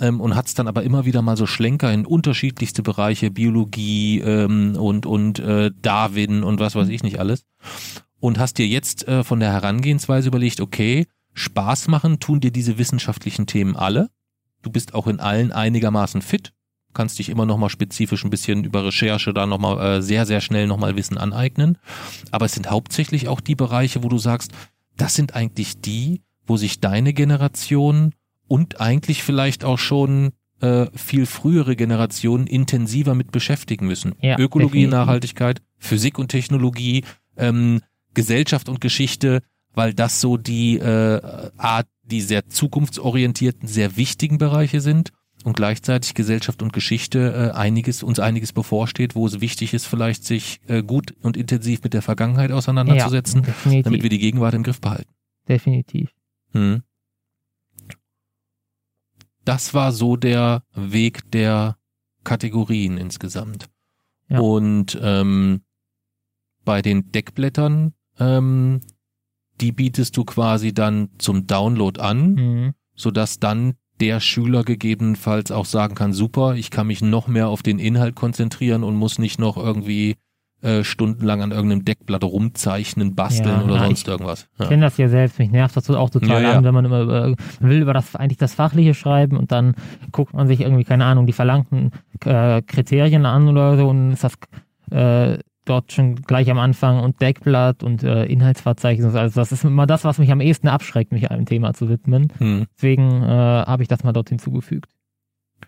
ähm, 0.00 0.20
und 0.20 0.34
hat 0.34 0.46
es 0.46 0.54
dann 0.54 0.68
aber 0.68 0.82
immer 0.82 1.04
wieder 1.04 1.22
mal 1.22 1.36
so 1.36 1.46
Schlenker 1.46 1.92
in 1.92 2.06
unterschiedlichste 2.06 2.82
Bereiche, 2.82 3.30
Biologie 3.30 4.20
ähm, 4.20 4.76
und, 4.76 5.06
und 5.06 5.38
äh, 5.38 5.70
Darwin 5.80 6.42
und 6.42 6.60
was 6.60 6.74
weiß 6.74 6.88
ich 6.88 7.02
nicht 7.02 7.18
alles. 7.18 7.44
Und 8.18 8.38
hast 8.38 8.58
dir 8.58 8.66
jetzt 8.66 9.08
äh, 9.08 9.24
von 9.24 9.40
der 9.40 9.52
Herangehensweise 9.52 10.28
überlegt, 10.28 10.60
okay, 10.60 11.06
Spaß 11.34 11.88
machen 11.88 12.20
tun 12.20 12.40
dir 12.40 12.50
diese 12.50 12.78
wissenschaftlichen 12.78 13.46
Themen 13.46 13.76
alle. 13.76 14.10
Du 14.62 14.70
bist 14.70 14.94
auch 14.94 15.06
in 15.06 15.20
allen 15.20 15.52
einigermaßen 15.52 16.20
fit, 16.20 16.52
kannst 16.92 17.18
dich 17.18 17.28
immer 17.28 17.46
nochmal 17.46 17.70
spezifisch 17.70 18.24
ein 18.24 18.30
bisschen 18.30 18.64
über 18.64 18.84
Recherche 18.84 19.32
da 19.32 19.46
nochmal 19.46 19.98
äh, 19.98 20.02
sehr, 20.02 20.26
sehr 20.26 20.40
schnell 20.40 20.66
nochmal 20.66 20.96
Wissen 20.96 21.18
aneignen. 21.18 21.78
Aber 22.30 22.46
es 22.46 22.52
sind 22.52 22.70
hauptsächlich 22.70 23.28
auch 23.28 23.40
die 23.40 23.54
Bereiche, 23.54 24.02
wo 24.02 24.08
du 24.08 24.18
sagst, 24.18 24.52
das 24.96 25.14
sind 25.14 25.34
eigentlich 25.34 25.80
die, 25.80 26.22
wo 26.46 26.56
sich 26.56 26.80
deine 26.80 27.12
Generation 27.14 28.12
und 28.50 28.80
eigentlich 28.80 29.22
vielleicht 29.22 29.64
auch 29.64 29.78
schon 29.78 30.32
äh, 30.60 30.86
viel 30.92 31.26
frühere 31.26 31.76
Generationen 31.76 32.48
intensiver 32.48 33.14
mit 33.14 33.30
beschäftigen 33.30 33.86
müssen. 33.86 34.16
Ja, 34.20 34.36
Ökologie, 34.40 34.80
definitiv. 34.80 34.90
Nachhaltigkeit, 34.90 35.62
Physik 35.78 36.18
und 36.18 36.28
Technologie, 36.28 37.04
ähm, 37.36 37.80
Gesellschaft 38.12 38.68
und 38.68 38.80
Geschichte, 38.80 39.42
weil 39.72 39.94
das 39.94 40.20
so 40.20 40.36
die 40.36 40.78
äh, 40.78 41.20
Art, 41.56 41.86
die 42.02 42.20
sehr 42.20 42.48
zukunftsorientierten, 42.48 43.68
sehr 43.68 43.96
wichtigen 43.96 44.38
Bereiche 44.38 44.80
sind 44.80 45.12
und 45.44 45.54
gleichzeitig 45.54 46.14
Gesellschaft 46.14 46.60
und 46.60 46.72
Geschichte 46.72 47.52
äh, 47.54 47.56
einiges 47.56 48.02
uns 48.02 48.18
einiges 48.18 48.52
bevorsteht, 48.52 49.14
wo 49.14 49.28
es 49.28 49.40
wichtig 49.40 49.74
ist, 49.74 49.86
vielleicht 49.86 50.24
sich 50.24 50.58
äh, 50.66 50.82
gut 50.82 51.14
und 51.22 51.36
intensiv 51.36 51.84
mit 51.84 51.94
der 51.94 52.02
Vergangenheit 52.02 52.50
auseinanderzusetzen, 52.50 53.46
ja, 53.66 53.82
damit 53.82 54.02
wir 54.02 54.10
die 54.10 54.18
Gegenwart 54.18 54.54
im 54.54 54.64
Griff 54.64 54.80
behalten. 54.80 55.12
Definitiv. 55.48 56.10
Hm 56.52 56.82
das 59.50 59.74
war 59.74 59.90
so 59.90 60.14
der 60.14 60.62
Weg 60.76 61.28
der 61.32 61.76
Kategorien 62.22 62.98
insgesamt. 62.98 63.68
Ja. 64.28 64.38
Und 64.38 64.96
ähm, 65.02 65.62
bei 66.64 66.82
den 66.82 67.10
Deckblättern, 67.10 67.92
ähm, 68.20 68.80
die 69.60 69.72
bietest 69.72 70.16
du 70.16 70.24
quasi 70.24 70.72
dann 70.72 71.08
zum 71.18 71.48
Download 71.48 72.00
an, 72.00 72.34
mhm. 72.34 72.74
sodass 72.94 73.40
dann 73.40 73.74
der 73.98 74.20
Schüler 74.20 74.62
gegebenenfalls 74.62 75.50
auch 75.50 75.66
sagen 75.66 75.96
kann, 75.96 76.12
super, 76.12 76.54
ich 76.54 76.70
kann 76.70 76.86
mich 76.86 77.02
noch 77.02 77.26
mehr 77.26 77.48
auf 77.48 77.64
den 77.64 77.80
Inhalt 77.80 78.14
konzentrieren 78.14 78.84
und 78.84 78.94
muss 78.94 79.18
nicht 79.18 79.40
noch 79.40 79.56
irgendwie 79.56 80.14
äh, 80.62 80.84
stundenlang 80.84 81.42
an 81.42 81.52
irgendeinem 81.52 81.84
Deckblatt 81.84 82.24
rumzeichnen, 82.24 83.14
basteln 83.14 83.60
ja, 83.60 83.64
oder 83.64 83.78
sonst 83.78 84.06
irgendwas. 84.08 84.48
Ja. 84.58 84.64
Ich 84.64 84.68
kenne 84.68 84.82
das 84.82 84.96
ja 84.98 85.08
selbst, 85.08 85.38
mich 85.38 85.50
nervt 85.50 85.76
das 85.76 85.88
auch 85.90 86.10
total 86.10 86.42
ja, 86.42 86.52
an, 86.52 86.64
wenn 86.64 86.74
man 86.74 86.84
immer 86.84 87.00
über, 87.00 87.34
man 87.60 87.70
will 87.70 87.80
über 87.80 87.94
das 87.94 88.14
eigentlich 88.14 88.38
das 88.38 88.54
Fachliche 88.54 88.94
schreiben 88.94 89.36
und 89.36 89.52
dann 89.52 89.74
guckt 90.12 90.34
man 90.34 90.46
sich 90.46 90.60
irgendwie, 90.60 90.84
keine 90.84 91.04
Ahnung, 91.04 91.26
die 91.26 91.32
verlangten 91.32 91.92
äh, 92.24 92.62
Kriterien 92.62 93.26
an 93.26 93.48
oder 93.48 93.76
so 93.76 93.88
und 93.88 94.12
ist 94.12 94.24
das 94.24 94.34
äh, 94.90 95.38
dort 95.64 95.92
schon 95.92 96.16
gleich 96.16 96.50
am 96.50 96.58
Anfang 96.58 97.00
und 97.00 97.20
Deckblatt 97.20 97.82
und 97.82 98.02
äh, 98.02 98.24
Inhaltsverzeichnis. 98.24 99.14
Also 99.14 99.40
das 99.40 99.52
ist 99.52 99.64
immer 99.64 99.86
das, 99.86 100.04
was 100.04 100.18
mich 100.18 100.30
am 100.30 100.40
ehesten 100.40 100.68
abschreckt, 100.68 101.12
mich 101.12 101.30
einem 101.30 101.46
Thema 101.46 101.74
zu 101.74 101.88
widmen. 101.88 102.32
Hm. 102.38 102.66
Deswegen 102.76 103.22
äh, 103.22 103.26
habe 103.26 103.82
ich 103.82 103.88
das 103.88 104.02
mal 104.02 104.12
dort 104.12 104.28
hinzugefügt. 104.28 104.90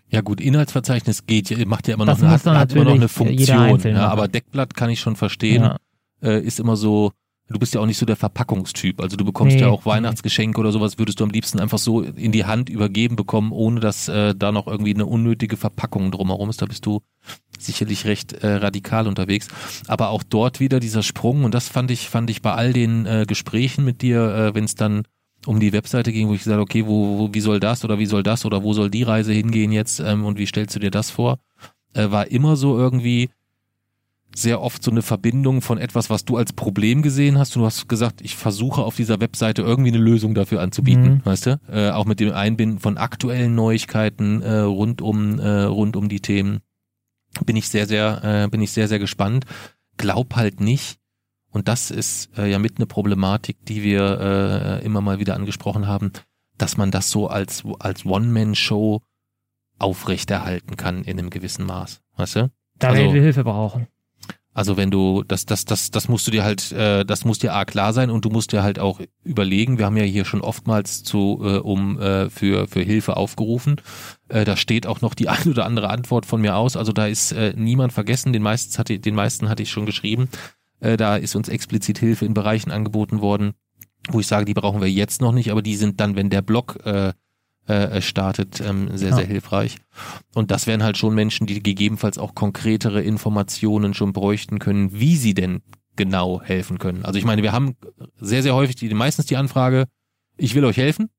Ja 0.09 0.21
gut, 0.21 0.41
Inhaltsverzeichnis 0.41 1.25
geht, 1.25 1.65
macht 1.67 1.87
ja 1.87 1.95
immer 1.95 2.05
noch, 2.05 2.19
eine, 2.19 2.29
hat, 2.29 2.45
hat 2.45 2.73
immer 2.73 2.85
noch 2.85 2.93
eine 2.93 3.07
Funktion. 3.07 3.79
Ja, 3.83 4.09
aber 4.09 4.27
Deckblatt 4.27 4.75
kann 4.75 4.89
ich 4.89 4.99
schon 4.99 5.15
verstehen, 5.15 5.63
ja. 5.63 5.77
äh, 6.21 6.39
ist 6.39 6.59
immer 6.59 6.75
so, 6.77 7.11
du 7.49 7.59
bist 7.59 7.73
ja 7.73 7.81
auch 7.81 7.85
nicht 7.85 7.97
so 7.97 8.05
der 8.05 8.15
Verpackungstyp. 8.15 9.01
Also 9.01 9.15
du 9.17 9.25
bekommst 9.25 9.55
nee, 9.55 9.61
ja 9.61 9.69
auch 9.69 9.85
Weihnachtsgeschenke 9.85 10.59
oder 10.59 10.71
sowas, 10.71 10.97
würdest 10.97 11.19
du 11.19 11.23
am 11.23 11.29
liebsten 11.29 11.59
einfach 11.59 11.77
so 11.77 12.01
in 12.01 12.31
die 12.31 12.45
Hand 12.45 12.69
übergeben 12.69 13.15
bekommen, 13.15 13.51
ohne 13.51 13.79
dass 13.79 14.07
äh, 14.07 14.35
da 14.35 14.51
noch 14.51 14.67
irgendwie 14.67 14.93
eine 14.93 15.05
unnötige 15.05 15.57
Verpackung 15.57 16.11
drumherum 16.11 16.49
ist. 16.49 16.61
Da 16.61 16.65
bist 16.65 16.85
du 16.85 17.01
sicherlich 17.57 18.05
recht 18.05 18.33
äh, 18.33 18.55
radikal 18.55 19.07
unterwegs. 19.07 19.47
Aber 19.87 20.09
auch 20.09 20.23
dort 20.23 20.59
wieder 20.59 20.79
dieser 20.79 21.03
Sprung 21.03 21.43
und 21.43 21.53
das 21.53 21.69
fand 21.69 21.91
ich, 21.91 22.09
fand 22.09 22.29
ich 22.29 22.41
bei 22.41 22.53
all 22.53 22.73
den 22.73 23.05
äh, 23.05 23.25
Gesprächen 23.27 23.85
mit 23.85 24.01
dir, 24.01 24.21
äh, 24.35 24.55
wenn 24.55 24.65
es 24.65 24.75
dann 24.75 25.03
um 25.45 25.59
die 25.59 25.73
Webseite 25.73 26.11
ging, 26.11 26.27
wo 26.29 26.33
ich 26.33 26.43
gesagt 26.43 26.61
okay, 26.61 26.85
wo, 26.85 27.19
wo, 27.19 27.33
wie 27.33 27.41
soll 27.41 27.59
das 27.59 27.83
oder 27.83 27.99
wie 27.99 28.05
soll 28.05 28.23
das 28.23 28.45
oder 28.45 28.63
wo 28.63 28.73
soll 28.73 28.89
die 28.89 29.03
Reise 29.03 29.33
hingehen 29.33 29.71
jetzt 29.71 29.99
ähm, 29.99 30.25
und 30.25 30.37
wie 30.37 30.45
stellst 30.45 30.75
du 30.75 30.79
dir 30.79 30.91
das 30.91 31.09
vor? 31.09 31.39
Äh, 31.93 32.11
war 32.11 32.27
immer 32.27 32.55
so 32.55 32.77
irgendwie 32.77 33.29
sehr 34.35 34.61
oft 34.61 34.83
so 34.83 34.89
eine 34.89 35.03
Verbindung 35.03 35.61
von 35.61 35.77
etwas, 35.77 36.09
was 36.09 36.25
du 36.25 36.37
als 36.37 36.53
Problem 36.53 37.03
gesehen 37.03 37.37
hast. 37.37 37.55
Du 37.55 37.65
hast 37.65 37.87
gesagt, 37.87 38.21
ich 38.21 38.35
versuche 38.35 38.81
auf 38.81 38.95
dieser 38.95 39.19
Webseite 39.21 39.61
irgendwie 39.61 39.91
eine 39.91 39.99
Lösung 39.99 40.33
dafür 40.33 40.61
anzubieten, 40.61 41.15
mhm. 41.15 41.21
weißt 41.23 41.45
du? 41.45 41.59
Äh, 41.71 41.91
auch 41.91 42.05
mit 42.05 42.19
dem 42.19 42.33
Einbinden 42.33 42.79
von 42.79 42.97
aktuellen 42.97 43.53
Neuigkeiten 43.53 44.41
äh, 44.41 44.59
rund 44.59 45.01
um 45.01 45.39
äh, 45.39 45.63
rund 45.63 45.95
um 45.95 46.09
die 46.09 46.19
Themen 46.19 46.61
bin 47.45 47.55
ich 47.55 47.67
sehr 47.67 47.87
sehr 47.87 48.23
äh, 48.23 48.47
bin 48.49 48.61
ich 48.61 48.71
sehr 48.71 48.87
sehr 48.87 48.99
gespannt. 48.99 49.45
Glaub 49.97 50.35
halt 50.35 50.59
nicht, 50.59 50.99
und 51.53 51.67
das 51.67 51.91
ist 51.91 52.35
äh, 52.37 52.49
ja 52.49 52.59
mit 52.59 52.77
eine 52.77 52.87
Problematik, 52.87 53.63
die 53.65 53.83
wir 53.83 54.19
äh, 54.19 54.85
immer 54.85 55.01
mal 55.01 55.19
wieder 55.19 55.35
angesprochen 55.35 55.87
haben, 55.87 56.11
dass 56.57 56.77
man 56.77 56.89
das 56.91 57.11
so 57.11 57.27
als, 57.27 57.63
als 57.79 58.05
One-Man-Show 58.05 59.01
aufrechterhalten 59.77 60.77
kann 60.77 61.03
in 61.03 61.19
einem 61.19 61.29
gewissen 61.29 61.65
Maß. 61.65 62.01
Weißt 62.17 62.35
du? 62.37 62.51
Da 62.79 62.89
also, 62.89 63.01
werden 63.01 63.13
wir 63.13 63.21
Hilfe 63.21 63.43
brauchen. 63.43 63.87
Also 64.55 64.77
wenn 64.77 64.91
du, 64.91 65.23
das, 65.27 65.45
das, 65.45 65.65
das, 65.65 65.89
das 65.91 66.07
musst 66.07 66.27
du 66.27 66.31
dir 66.31 66.43
halt, 66.43 66.71
äh, 66.71 67.05
das 67.05 67.25
muss 67.25 67.39
dir 67.39 67.53
A 67.53 67.65
klar 67.65 67.93
sein 67.93 68.09
und 68.09 68.25
du 68.25 68.29
musst 68.29 68.51
dir 68.51 68.61
halt 68.61 68.77
auch 68.79 68.99
überlegen, 69.23 69.77
wir 69.77 69.85
haben 69.85 69.97
ja 69.97 70.03
hier 70.03 70.25
schon 70.25 70.41
oftmals 70.41 71.03
zu, 71.03 71.39
äh, 71.43 71.57
um 71.57 71.99
äh, 71.99 72.29
für, 72.29 72.67
für 72.67 72.81
Hilfe 72.81 73.17
aufgerufen. 73.17 73.81
Äh, 74.27 74.45
da 74.45 74.55
steht 74.55 74.85
auch 74.87 75.01
noch 75.01 75.13
die 75.13 75.27
ein 75.29 75.47
oder 75.47 75.65
andere 75.65 75.89
Antwort 75.89 76.25
von 76.25 76.41
mir 76.41 76.55
aus. 76.55 76.77
Also 76.77 76.93
da 76.93 77.07
ist 77.07 77.31
äh, 77.31 77.53
niemand 77.55 77.93
vergessen, 77.93 78.33
den 78.33 78.43
meisten 78.43 78.77
hatte, 78.77 78.97
den 78.99 79.15
meisten 79.15 79.49
hatte 79.49 79.63
ich 79.63 79.71
schon 79.71 79.85
geschrieben. 79.85 80.29
Äh, 80.83 80.97
da 80.97 81.15
ist 81.15 81.35
uns 81.35 81.47
explizit 81.47 81.97
Hilfe 81.97 82.25
in 82.25 82.33
Bereichen 82.33 82.71
angeboten 82.71 83.21
worden, 83.21 83.53
wo 84.09 84.19
ich 84.19 84.27
sage, 84.27 84.45
die 84.45 84.53
brauchen 84.53 84.81
wir 84.81 84.91
jetzt 84.91 85.21
noch 85.21 85.31
nicht, 85.31 85.49
aber 85.49 85.61
die 85.61 85.77
sind 85.77 86.01
dann, 86.01 86.15
wenn 86.15 86.29
der 86.29 86.41
Blog 86.41 86.77
äh, 86.85 87.13
äh, 87.67 88.01
startet, 88.01 88.59
ähm, 88.59 88.89
sehr, 88.97 89.11
ja. 89.11 89.15
sehr 89.15 89.25
hilfreich. 89.25 89.77
Und 90.35 90.51
das 90.51 90.67
wären 90.67 90.83
halt 90.83 90.97
schon 90.97 91.15
Menschen, 91.15 91.47
die 91.47 91.63
gegebenenfalls 91.63 92.17
auch 92.17 92.35
konkretere 92.35 93.01
Informationen 93.01 93.93
schon 93.93 94.11
bräuchten 94.11 94.59
können, 94.59 94.91
wie 94.91 95.15
sie 95.15 95.33
denn 95.33 95.61
genau 95.95 96.41
helfen 96.41 96.79
können. 96.79 97.05
Also 97.05 97.17
ich 97.17 97.23
meine, 97.23 97.43
wir 97.43 97.53
haben 97.53 97.77
sehr, 98.19 98.43
sehr 98.43 98.53
häufig 98.53 98.75
die, 98.75 98.93
meistens 98.93 99.27
die 99.27 99.37
Anfrage, 99.37 99.85
ich 100.35 100.53
will 100.55 100.65
euch 100.65 100.77
helfen. 100.77 101.09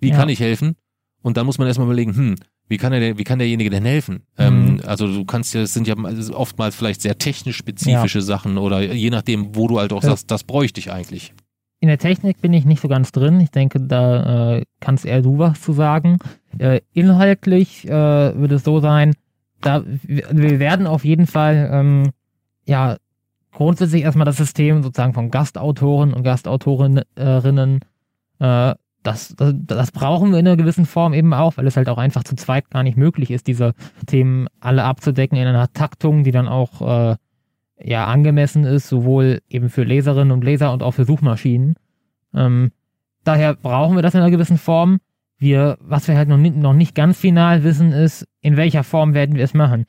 Wie 0.00 0.08
ja. 0.08 0.16
kann 0.16 0.30
ich 0.30 0.40
helfen? 0.40 0.76
Und 1.20 1.36
dann 1.36 1.44
muss 1.44 1.58
man 1.58 1.66
erstmal 1.66 1.86
überlegen, 1.86 2.16
hm, 2.16 2.34
wie 2.68 2.78
kann 2.78 2.92
der, 2.92 3.18
wie 3.18 3.24
kann 3.24 3.38
derjenige 3.38 3.70
denn 3.70 3.84
helfen? 3.84 4.22
Mhm. 4.38 4.44
Ähm, 4.44 4.80
also 4.86 5.06
du 5.06 5.24
kannst 5.24 5.54
ja, 5.54 5.62
es 5.62 5.74
sind 5.74 5.86
ja 5.86 5.94
oftmals 6.32 6.74
vielleicht 6.74 7.02
sehr 7.02 7.18
technisch 7.18 7.56
spezifische 7.56 8.18
ja. 8.18 8.24
Sachen 8.24 8.58
oder 8.58 8.80
je 8.80 9.10
nachdem, 9.10 9.54
wo 9.54 9.68
du 9.68 9.78
halt 9.78 9.92
auch 9.92 10.02
ja. 10.02 10.10
sagst, 10.10 10.30
das 10.30 10.44
bräuchte 10.44 10.80
ich 10.80 10.90
eigentlich. 10.90 11.34
In 11.80 11.88
der 11.88 11.98
Technik 11.98 12.40
bin 12.40 12.54
ich 12.54 12.64
nicht 12.64 12.80
so 12.80 12.88
ganz 12.88 13.12
drin. 13.12 13.40
Ich 13.40 13.50
denke, 13.50 13.78
da 13.80 14.56
äh, 14.56 14.62
kannst 14.80 15.04
eher 15.04 15.20
du 15.20 15.38
was 15.38 15.60
zu 15.60 15.74
sagen. 15.74 16.18
Äh, 16.58 16.80
inhaltlich 16.94 17.86
äh, 17.86 17.90
würde 17.90 18.54
es 18.54 18.64
so 18.64 18.80
sein, 18.80 19.14
da 19.60 19.82
wir 19.84 20.58
werden 20.60 20.86
auf 20.86 21.04
jeden 21.04 21.26
Fall 21.26 21.68
ähm, 21.72 22.10
ja 22.64 22.96
grundsätzlich 23.52 24.02
erstmal 24.02 24.24
das 24.24 24.36
System 24.36 24.82
sozusagen 24.82 25.14
von 25.14 25.30
Gastautoren 25.30 26.14
und 26.14 26.22
Gastautorinnen 26.22 27.80
äh, 28.40 28.74
das, 29.04 29.34
das, 29.36 29.54
das 29.56 29.92
brauchen 29.92 30.32
wir 30.32 30.38
in 30.38 30.48
einer 30.48 30.56
gewissen 30.56 30.86
Form 30.86 31.12
eben 31.12 31.32
auch, 31.34 31.56
weil 31.56 31.66
es 31.66 31.76
halt 31.76 31.88
auch 31.88 31.98
einfach 31.98 32.24
zu 32.24 32.34
zweit 32.34 32.70
gar 32.70 32.82
nicht 32.82 32.96
möglich 32.96 33.30
ist, 33.30 33.46
diese 33.46 33.74
Themen 34.06 34.48
alle 34.60 34.84
abzudecken 34.84 35.38
in 35.38 35.46
einer 35.46 35.72
Taktung, 35.72 36.24
die 36.24 36.32
dann 36.32 36.48
auch 36.48 37.12
äh, 37.12 37.16
ja 37.82 38.06
angemessen 38.06 38.64
ist, 38.64 38.88
sowohl 38.88 39.40
eben 39.48 39.68
für 39.68 39.84
Leserinnen 39.84 40.32
und 40.32 40.42
Leser 40.42 40.72
und 40.72 40.82
auch 40.82 40.92
für 40.92 41.04
Suchmaschinen. 41.04 41.74
Ähm, 42.34 42.72
daher 43.24 43.54
brauchen 43.54 43.94
wir 43.94 44.02
das 44.02 44.14
in 44.14 44.20
einer 44.20 44.30
gewissen 44.30 44.58
Form. 44.58 44.98
Wir, 45.36 45.76
was 45.80 46.08
wir 46.08 46.16
halt 46.16 46.28
noch 46.28 46.38
nicht, 46.38 46.56
noch 46.56 46.72
nicht 46.72 46.94
ganz 46.94 47.18
final 47.18 47.62
wissen, 47.62 47.92
ist, 47.92 48.26
in 48.40 48.56
welcher 48.56 48.84
Form 48.84 49.12
werden 49.12 49.36
wir 49.36 49.44
es 49.44 49.52
machen. 49.52 49.84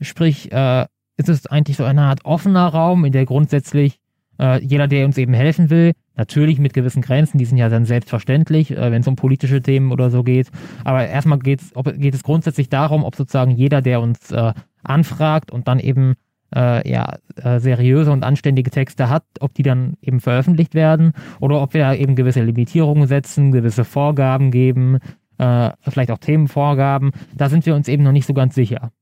Sprich, 0.00 0.50
äh, 0.50 0.86
ist 1.16 1.28
es 1.28 1.46
eigentlich 1.46 1.76
so 1.76 1.84
eine 1.84 2.02
Art 2.02 2.24
offener 2.24 2.66
Raum, 2.66 3.04
in 3.04 3.12
der 3.12 3.26
grundsätzlich 3.26 4.00
äh, 4.40 4.62
jeder, 4.62 4.88
der 4.88 5.06
uns 5.06 5.16
eben 5.18 5.34
helfen 5.34 5.70
will, 5.70 5.92
natürlich 6.16 6.58
mit 6.58 6.74
gewissen 6.74 7.02
Grenzen, 7.02 7.38
die 7.38 7.44
sind 7.44 7.58
ja 7.58 7.68
dann 7.68 7.84
selbstverständlich, 7.84 8.70
äh, 8.70 8.90
wenn 8.90 9.02
es 9.02 9.08
um 9.08 9.16
politische 9.16 9.62
Themen 9.62 9.92
oder 9.92 10.10
so 10.10 10.22
geht. 10.22 10.50
Aber 10.84 11.06
erstmal 11.06 11.38
geht's, 11.38 11.70
ob, 11.74 11.92
geht 11.96 12.14
es 12.14 12.22
grundsätzlich 12.22 12.68
darum, 12.68 13.04
ob 13.04 13.14
sozusagen 13.16 13.52
jeder, 13.52 13.82
der 13.82 14.00
uns 14.00 14.30
äh, 14.32 14.52
anfragt 14.82 15.50
und 15.50 15.68
dann 15.68 15.78
eben 15.78 16.14
äh, 16.54 16.88
ja, 16.88 17.18
äh, 17.36 17.60
seriöse 17.60 18.12
und 18.12 18.24
anständige 18.24 18.70
Texte 18.70 19.08
hat, 19.08 19.24
ob 19.40 19.54
die 19.54 19.62
dann 19.62 19.94
eben 20.00 20.20
veröffentlicht 20.20 20.74
werden 20.74 21.12
oder 21.40 21.60
ob 21.60 21.74
wir 21.74 21.82
da 21.82 21.94
eben 21.94 22.14
gewisse 22.16 22.42
Limitierungen 22.42 23.08
setzen, 23.08 23.52
gewisse 23.52 23.84
Vorgaben 23.84 24.50
geben, 24.50 24.98
äh, 25.38 25.70
vielleicht 25.80 26.10
auch 26.10 26.18
Themenvorgaben. 26.18 27.12
Da 27.34 27.48
sind 27.48 27.66
wir 27.66 27.74
uns 27.74 27.88
eben 27.88 28.02
noch 28.02 28.12
nicht 28.12 28.26
so 28.26 28.34
ganz 28.34 28.54
sicher. 28.54 28.92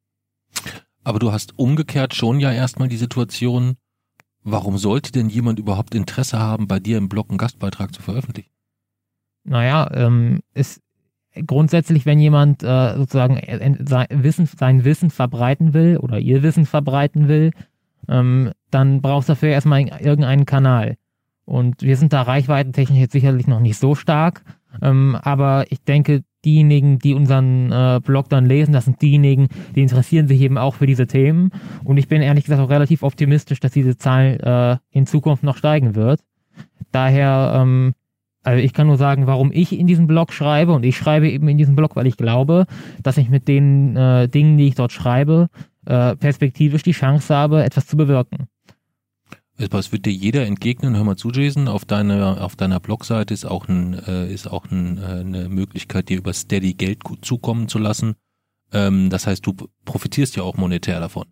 Aber 1.05 1.18
du 1.18 1.33
hast 1.33 1.59
umgekehrt 1.59 2.14
schon 2.14 2.40
ja 2.40 2.50
erstmal 2.50 2.88
die 2.88 2.96
Situation, 2.96 3.77
Warum 4.45 4.77
sollte 4.77 5.11
denn 5.11 5.31
jemand 5.31 5.59
überhaupt 5.59 5.95
Interesse 5.95 6.39
haben, 6.39 6.69
bei 6.69 6.79
dir 6.79 6.99
im 6.99 7.09
Blog 7.09 7.31
einen 7.31 7.39
Gastbeitrag 7.39 7.95
zu 7.95 8.03
veröffentlichen? 8.03 8.51
Naja, 9.45 9.91
ähm, 9.95 10.41
ist 10.53 10.81
grundsätzlich, 11.47 12.07
wenn 12.07 12.19
jemand 12.19 12.63
äh, 12.63 12.95
sozusagen 12.97 13.41
sein 13.87 14.07
Wissen, 14.11 14.47
sein 14.47 14.85
Wissen 14.85 15.11
verbreiten 15.11 15.73
will 15.73 15.97
oder 15.97 16.19
ihr 16.19 16.43
Wissen 16.43 16.67
verbreiten 16.67 17.27
will, 17.27 17.53
ähm, 18.09 18.53
dann 18.71 19.01
brauchst 19.01 19.29
du 19.29 19.33
dafür 19.33 19.49
erstmal 19.49 19.81
irgendeinen 19.81 20.47
Kanal. 20.47 20.97
Und 21.47 21.83
wir 21.83 21.97
sind 21.97 22.13
da 22.13 22.23
reichweitentechnisch 22.23 22.99
jetzt 22.99 23.13
sicherlich 23.13 23.47
noch 23.47 23.61
nicht 23.61 23.79
so 23.79 23.95
stark, 23.95 24.45
ähm, 24.83 25.17
aber 25.23 25.65
ich 25.71 25.83
denke, 25.83 26.23
diejenigen, 26.45 26.99
die 26.99 27.15
unseren 27.15 27.73
äh, 27.73 28.01
Blog 28.05 28.29
dann 28.29 28.47
lesen, 28.47 28.73
das 28.73 28.85
sind 28.85 29.01
diejenigen, 29.03 29.49
die 29.75 29.83
interessieren 29.83 30.29
sich 30.29 30.41
eben 30.41 30.59
auch 30.59 30.75
für 30.75 30.87
diese 30.87 31.07
Themen. 31.07 31.51
Und 31.85 31.97
ich 31.97 32.09
bin 32.09 32.23
ehrlich 32.23 32.45
gesagt 32.45 32.61
auch 32.61 32.71
relativ 32.71 33.03
optimistisch, 33.03 33.61
dass 33.61 33.73
diese 33.73 33.97
Zahl 33.97 34.81
äh, 34.93 34.97
in 34.97 35.07
Zukunft 35.07 35.43
noch 35.43 35.57
steigen 35.57 35.95
wird. 35.95 36.21
Daher, 36.93 37.55
ähm, 37.57 37.95
also 38.43 38.63
ich 38.63 38.73
kann 38.73 38.87
nur 38.87 38.99
sagen, 38.99 39.27
warum 39.27 39.51
ich 39.53 39.79
in 39.79 39.87
diesem 39.87 40.07
Blog 40.07 40.33
schreibe. 40.33 40.73
Und 40.73 40.85
ich 40.85 40.97
schreibe 40.97 41.29
eben 41.29 41.49
in 41.49 41.59
diesem 41.59 41.77
Blog, 41.77 41.97
weil 41.97 42.07
ich 42.07 42.17
glaube, 42.17 42.67
dass 43.03 43.17
ich 43.17 43.31
mit 43.31 43.49
den 43.49 43.97
äh, 43.97 44.29
Dingen, 44.29 44.59
die 44.59 44.69
ich 44.69 44.75
dort 44.75 44.93
schreibe, 44.93 45.49
äh, 45.87 46.15
perspektivisch 46.17 46.83
die 46.83 46.93
Chance 46.93 47.35
habe, 47.35 47.65
etwas 47.65 47.87
zu 47.87 47.97
bewirken. 47.97 48.47
Es 49.57 49.93
wird 49.93 50.05
dir 50.05 50.12
jeder 50.12 50.47
entgegnen, 50.47 50.97
hör 50.97 51.05
mal 51.05 51.17
zu, 51.17 51.31
Jason, 51.31 51.69
auf 51.69 51.85
deiner, 51.85 52.43
auf 52.43 52.57
deiner 52.57 52.81
Blogseite 52.81 53.33
ist 53.33 53.45
auch, 53.45 53.69
ein, 53.69 53.95
äh, 53.95 54.33
ist 54.33 54.51
auch 54.51 54.64
ein, 54.71 54.99
äh, 54.99 55.21
eine 55.21 55.49
Möglichkeit, 55.49 56.09
dir 56.09 56.19
über 56.19 56.33
Steady 56.33 56.75
Geld 56.75 57.03
zukommen 57.23 57.69
zu 57.69 57.79
lassen. 57.79 58.17
Ähm, 58.73 59.11
das 59.11 59.29
heißt, 59.29 59.47
du 59.47 59.55
profitierst 59.85 60.35
ja 60.35 60.43
auch 60.43 60.57
monetär 60.57 60.99
davon. 60.99 61.27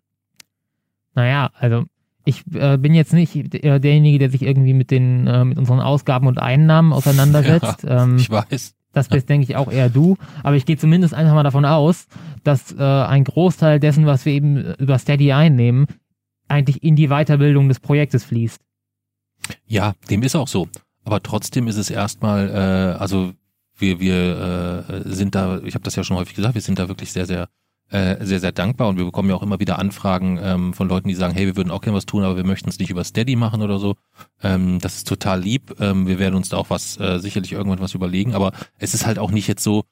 Naja, 1.15 1.51
also 1.55 1.83
ich 2.23 2.43
äh, 2.53 2.77
bin 2.77 2.93
jetzt 2.93 3.11
nicht 3.11 3.35
derjenige, 3.61 4.19
der 4.19 4.29
sich 4.29 4.43
irgendwie 4.43 4.73
mit 4.73 4.89
den 4.89 5.49
mit 5.49 5.57
unseren 5.57 5.81
Ausgaben 5.81 6.27
und 6.27 6.39
Einnahmen 6.39 6.93
auseinandersetzt. 6.93 7.83
Ja, 7.83 8.03
ähm, 8.03 8.15
ich 8.15 8.29
weiß. 8.29 8.73
Das 8.93 9.09
bist, 9.09 9.27
denke 9.27 9.43
ich, 9.43 9.55
auch 9.57 9.71
eher 9.71 9.89
du. 9.89 10.17
Aber 10.43 10.55
ich 10.55 10.65
gehe 10.65 10.77
zumindest 10.77 11.15
einfach 11.15 11.33
mal 11.33 11.43
davon 11.43 11.65
aus, 11.65 12.07
dass 12.43 12.71
äh, 12.71 12.81
ein 12.83 13.23
Großteil 13.23 13.79
dessen, 13.79 14.05
was 14.05 14.25
wir 14.25 14.33
eben 14.33 14.75
über 14.75 14.99
Steady 14.99 15.33
einnehmen, 15.33 15.87
eigentlich 16.47 16.83
in 16.83 16.95
die 16.95 17.07
Weiterbildung 17.07 17.67
des 17.67 17.79
Projektes 17.79 18.23
fließt. 18.23 18.61
Ja, 19.67 19.93
dem 20.09 20.23
ist 20.23 20.35
auch 20.35 20.47
so. 20.47 20.67
Aber 21.03 21.21
trotzdem 21.21 21.67
ist 21.67 21.77
es 21.77 21.89
erstmal, 21.89 22.49
äh, 22.49 22.99
also 22.99 23.33
wir, 23.77 23.99
wir 23.99 24.85
äh, 24.89 25.09
sind 25.09 25.35
da, 25.35 25.59
ich 25.59 25.75
habe 25.75 25.83
das 25.83 25.95
ja 25.95 26.03
schon 26.03 26.17
häufig 26.17 26.35
gesagt, 26.35 26.55
wir 26.55 26.61
sind 26.61 26.79
da 26.79 26.87
wirklich 26.87 27.11
sehr, 27.11 27.25
sehr, 27.25 27.49
äh, 27.89 28.23
sehr, 28.23 28.39
sehr 28.39 28.51
dankbar 28.51 28.87
und 28.87 28.97
wir 28.97 29.05
bekommen 29.05 29.29
ja 29.29 29.35
auch 29.35 29.43
immer 29.43 29.59
wieder 29.59 29.79
Anfragen 29.79 30.39
ähm, 30.41 30.73
von 30.73 30.87
Leuten, 30.87 31.09
die 31.09 31.15
sagen, 31.15 31.33
hey, 31.33 31.45
wir 31.45 31.57
würden 31.57 31.71
auch 31.71 31.81
gerne 31.81 31.97
was 31.97 32.05
tun, 32.05 32.23
aber 32.23 32.37
wir 32.37 32.45
möchten 32.45 32.69
es 32.69 32.79
nicht 32.79 32.89
über 32.89 33.03
Steady 33.03 33.35
machen 33.35 33.61
oder 33.61 33.79
so. 33.79 33.95
Ähm, 34.41 34.79
das 34.79 34.95
ist 34.95 35.07
total 35.07 35.41
lieb. 35.41 35.75
Ähm, 35.79 36.07
wir 36.07 36.19
werden 36.19 36.35
uns 36.35 36.49
da 36.49 36.57
auch 36.57 36.69
was, 36.69 36.97
äh, 36.99 37.19
sicherlich 37.19 37.51
irgendwann 37.51 37.79
was 37.79 37.93
überlegen, 37.93 38.33
aber 38.33 38.53
es 38.77 38.93
ist 38.93 39.05
halt 39.05 39.19
auch 39.19 39.31
nicht 39.31 39.47
jetzt 39.47 39.63
so, 39.63 39.83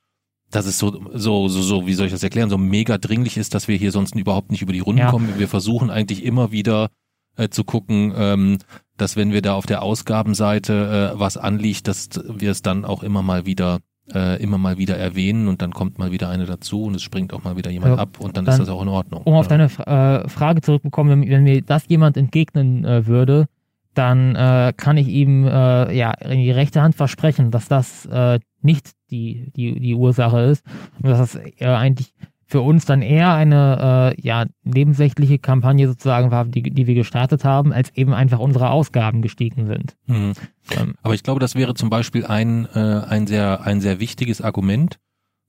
dass 0.51 0.65
es 0.65 0.77
so, 0.77 1.01
so, 1.13 1.47
so, 1.47 1.61
so, 1.61 1.87
wie 1.87 1.93
soll 1.93 2.07
ich 2.07 2.11
das 2.11 2.23
erklären, 2.23 2.49
so 2.49 2.57
mega 2.57 2.97
dringlich 2.97 3.37
ist, 3.37 3.55
dass 3.55 3.67
wir 3.67 3.77
hier 3.77 3.91
sonst 3.91 4.15
überhaupt 4.15 4.51
nicht 4.51 4.61
über 4.61 4.73
die 4.73 4.79
Runden 4.79 4.99
ja. 4.99 5.09
kommen. 5.09 5.39
Wir 5.39 5.47
versuchen 5.47 5.89
eigentlich 5.89 6.23
immer 6.23 6.51
wieder 6.51 6.89
äh, 7.37 7.49
zu 7.49 7.63
gucken, 7.63 8.13
ähm, 8.15 8.57
dass 8.97 9.15
wenn 9.15 9.31
wir 9.31 9.41
da 9.41 9.55
auf 9.55 9.65
der 9.65 9.81
Ausgabenseite 9.81 11.13
äh, 11.13 11.19
was 11.19 11.37
anliegt, 11.37 11.87
dass 11.87 12.09
wir 12.27 12.51
es 12.51 12.61
dann 12.61 12.85
auch 12.85 13.03
immer 13.03 13.21
mal 13.21 13.45
wieder 13.45 13.79
äh, 14.13 14.41
immer 14.41 14.57
mal 14.57 14.77
wieder 14.77 14.97
erwähnen 14.97 15.47
und 15.47 15.61
dann 15.61 15.71
kommt 15.71 15.97
mal 15.97 16.11
wieder 16.11 16.29
eine 16.29 16.45
dazu 16.45 16.83
und 16.83 16.95
es 16.95 17.01
springt 17.01 17.33
auch 17.33 17.43
mal 17.43 17.55
wieder 17.55 17.71
jemand 17.71 17.95
ja, 17.95 18.01
ab 18.01 18.19
und 18.19 18.35
dann, 18.35 18.45
dann, 18.45 18.53
ist 18.53 18.59
das 18.59 18.69
auch 18.69 18.81
in 18.81 18.89
Ordnung. 18.89 19.21
Um 19.23 19.33
ja. 19.33 19.39
auf 19.39 19.47
deine 19.47 19.65
äh, 19.65 20.27
Frage 20.27 20.61
zurückzukommen, 20.61 21.21
wenn, 21.21 21.29
wenn 21.29 21.43
mir 21.43 21.61
das 21.61 21.85
jemand 21.87 22.17
entgegnen 22.17 22.83
äh, 22.83 23.07
würde, 23.07 23.47
dann 23.93 24.35
äh, 24.35 24.73
kann 24.75 24.97
ich 24.97 25.07
ihm 25.07 25.45
äh, 25.45 25.95
ja 25.95 26.11
in 26.11 26.39
die 26.39 26.51
rechte 26.51 26.81
Hand 26.81 26.95
versprechen, 26.95 27.51
dass 27.51 27.67
das 27.67 28.05
äh, 28.05 28.39
nicht 28.61 28.91
die, 29.09 29.51
die, 29.55 29.79
die 29.79 29.95
Ursache 29.95 30.39
ist 30.41 30.65
und 31.01 31.09
dass 31.09 31.17
das 31.17 31.35
äh, 31.35 31.65
eigentlich 31.65 32.13
für 32.51 32.61
uns 32.61 32.83
dann 32.83 33.01
eher 33.01 33.33
eine 33.33 34.13
äh, 34.17 34.21
ja, 34.21 34.45
nebensächliche 34.63 35.39
Kampagne 35.39 35.87
sozusagen 35.87 36.31
war, 36.31 36.43
die, 36.43 36.61
die 36.61 36.85
wir 36.85 36.95
gestartet 36.95 37.45
haben, 37.45 37.71
als 37.71 37.95
eben 37.95 38.13
einfach 38.13 38.39
unsere 38.39 38.71
Ausgaben 38.71 39.21
gestiegen 39.21 39.67
sind. 39.67 39.95
Mhm. 40.07 40.33
Ähm, 40.77 40.95
Aber 41.01 41.13
ich 41.13 41.23
glaube, 41.23 41.39
das 41.39 41.55
wäre 41.55 41.75
zum 41.75 41.89
Beispiel 41.89 42.25
ein, 42.25 42.67
äh, 42.75 43.03
ein, 43.07 43.25
sehr, 43.25 43.61
ein 43.61 43.79
sehr 43.79 44.01
wichtiges 44.01 44.41
Argument, 44.41 44.99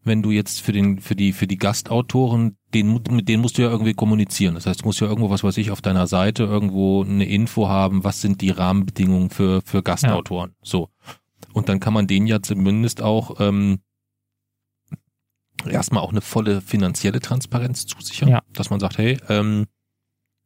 wenn 0.05 0.23
du 0.23 0.31
jetzt 0.31 0.61
für 0.61 0.73
den 0.73 1.01
für 1.01 1.15
die 1.15 1.33
für 1.33 1.47
die 1.47 1.59
Gastautoren 1.59 2.57
den 2.75 3.01
mit 3.11 3.29
denen 3.29 3.43
musst 3.43 3.59
du 3.59 3.63
ja 3.63 3.71
irgendwie 3.71 3.95
kommunizieren. 3.95 4.55
Das 4.55 4.67
heißt, 4.67 4.83
du 4.83 4.87
musst 4.87 5.01
ja 5.01 5.07
irgendwo 5.07 5.31
was 5.31 5.45
weiß 5.45 5.57
ich 5.59 5.71
auf 5.71 5.83
deiner 5.83 6.07
Seite 6.07 6.45
irgendwo 6.45 7.05
eine 7.05 7.25
Info 7.25 7.69
haben, 7.69 8.05
was 8.05 8.21
sind 8.21 8.41
die 8.41 8.51
Rahmenbedingungen 8.51 9.31
für 9.31 9.63
für 9.65 9.83
Gastautoren. 9.83 10.51
Ja. 10.51 10.57
So 10.63 10.89
und 11.53 11.69
dann 11.69 11.81
kann 11.81 11.93
man 11.93 12.07
denen 12.07 12.27
ja 12.27 12.43
zumindest 12.43 13.03
auch 13.03 13.41
ähm, 13.41 13.81
erstmal 15.67 16.03
auch 16.03 16.11
eine 16.11 16.21
volle 16.21 16.61
finanzielle 16.61 17.21
Transparenz 17.21 17.87
zusichern, 17.87 18.29
ja. 18.29 18.43
dass 18.53 18.71
man 18.71 18.81
sagt, 18.81 18.99
hey, 18.99 19.19
ähm, 19.29 19.67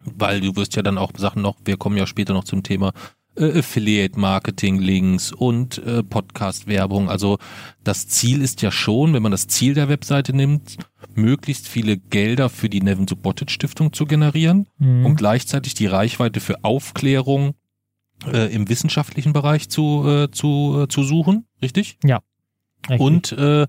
weil 0.05 0.41
du 0.41 0.55
wirst 0.57 0.77
ja 0.77 0.83
dann 0.83 0.99
auch 0.99 1.13
Sachen 1.17 1.43
noch, 1.43 1.57
wir 1.65 1.77
kommen 1.77 1.97
ja 1.97 2.07
später 2.07 2.33
noch 2.33 2.45
zum 2.45 2.63
Thema 2.63 2.93
äh, 3.37 3.59
Affiliate-Marketing-Links 3.59 5.33
und 5.33 5.79
äh, 5.79 6.03
Podcast-Werbung. 6.03 7.09
Also 7.09 7.39
das 7.85 8.09
Ziel 8.09 8.43
ist 8.43 8.63
ja 8.63 8.71
schon, 8.71 9.15
wenn 9.15 9.23
man 9.23 9.33
das 9.33 9.49
Ziel 9.49 9.75
der 9.75 9.89
Webseite 9.89 10.35
nimmt, 10.35 10.77
möglichst 11.15 11.69
viele 11.69 11.97
Gelder 11.97 12.49
für 12.49 12.69
die 12.69 12.81
Nevin 12.83 13.09
Subotic 13.09 13.51
Stiftung 13.51 13.93
zu 13.93 14.07
generieren 14.07 14.69
mhm. 14.79 15.07
und 15.07 15.17
gleichzeitig 15.17 15.75
die 15.75 15.87
Reichweite 15.87 16.41
für 16.41 16.65
Aufklärung 16.65 17.55
äh, 18.27 18.53
im 18.55 18.69
wissenschaftlichen 18.69 19.33
Bereich 19.33 19.69
zu, 19.69 20.05
äh, 20.07 20.31
zu, 20.31 20.83
äh, 20.83 20.89
zu 20.89 21.03
suchen, 21.03 21.47
richtig? 21.63 21.99
Ja. 22.05 22.21
Richtig. 22.89 23.01
Und 23.01 23.33
äh, 23.33 23.67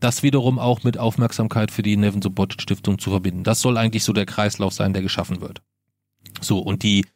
das 0.00 0.22
wiederum 0.22 0.58
auch 0.58 0.84
mit 0.84 0.98
Aufmerksamkeit 0.98 1.70
für 1.70 1.82
die 1.82 1.96
Nevin 1.96 2.22
Subotic 2.22 2.62
Stiftung 2.62 2.98
zu 2.98 3.10
verbinden. 3.10 3.44
Das 3.44 3.60
soll 3.60 3.76
eigentlich 3.76 4.04
so 4.04 4.12
der 4.12 4.26
Kreislauf 4.26 4.72
sein, 4.72 4.92
der 4.92 5.02
geschaffen 5.02 5.40
wird. 5.40 5.62
So, 6.40 6.58
und 6.58 6.82
die 6.82 7.06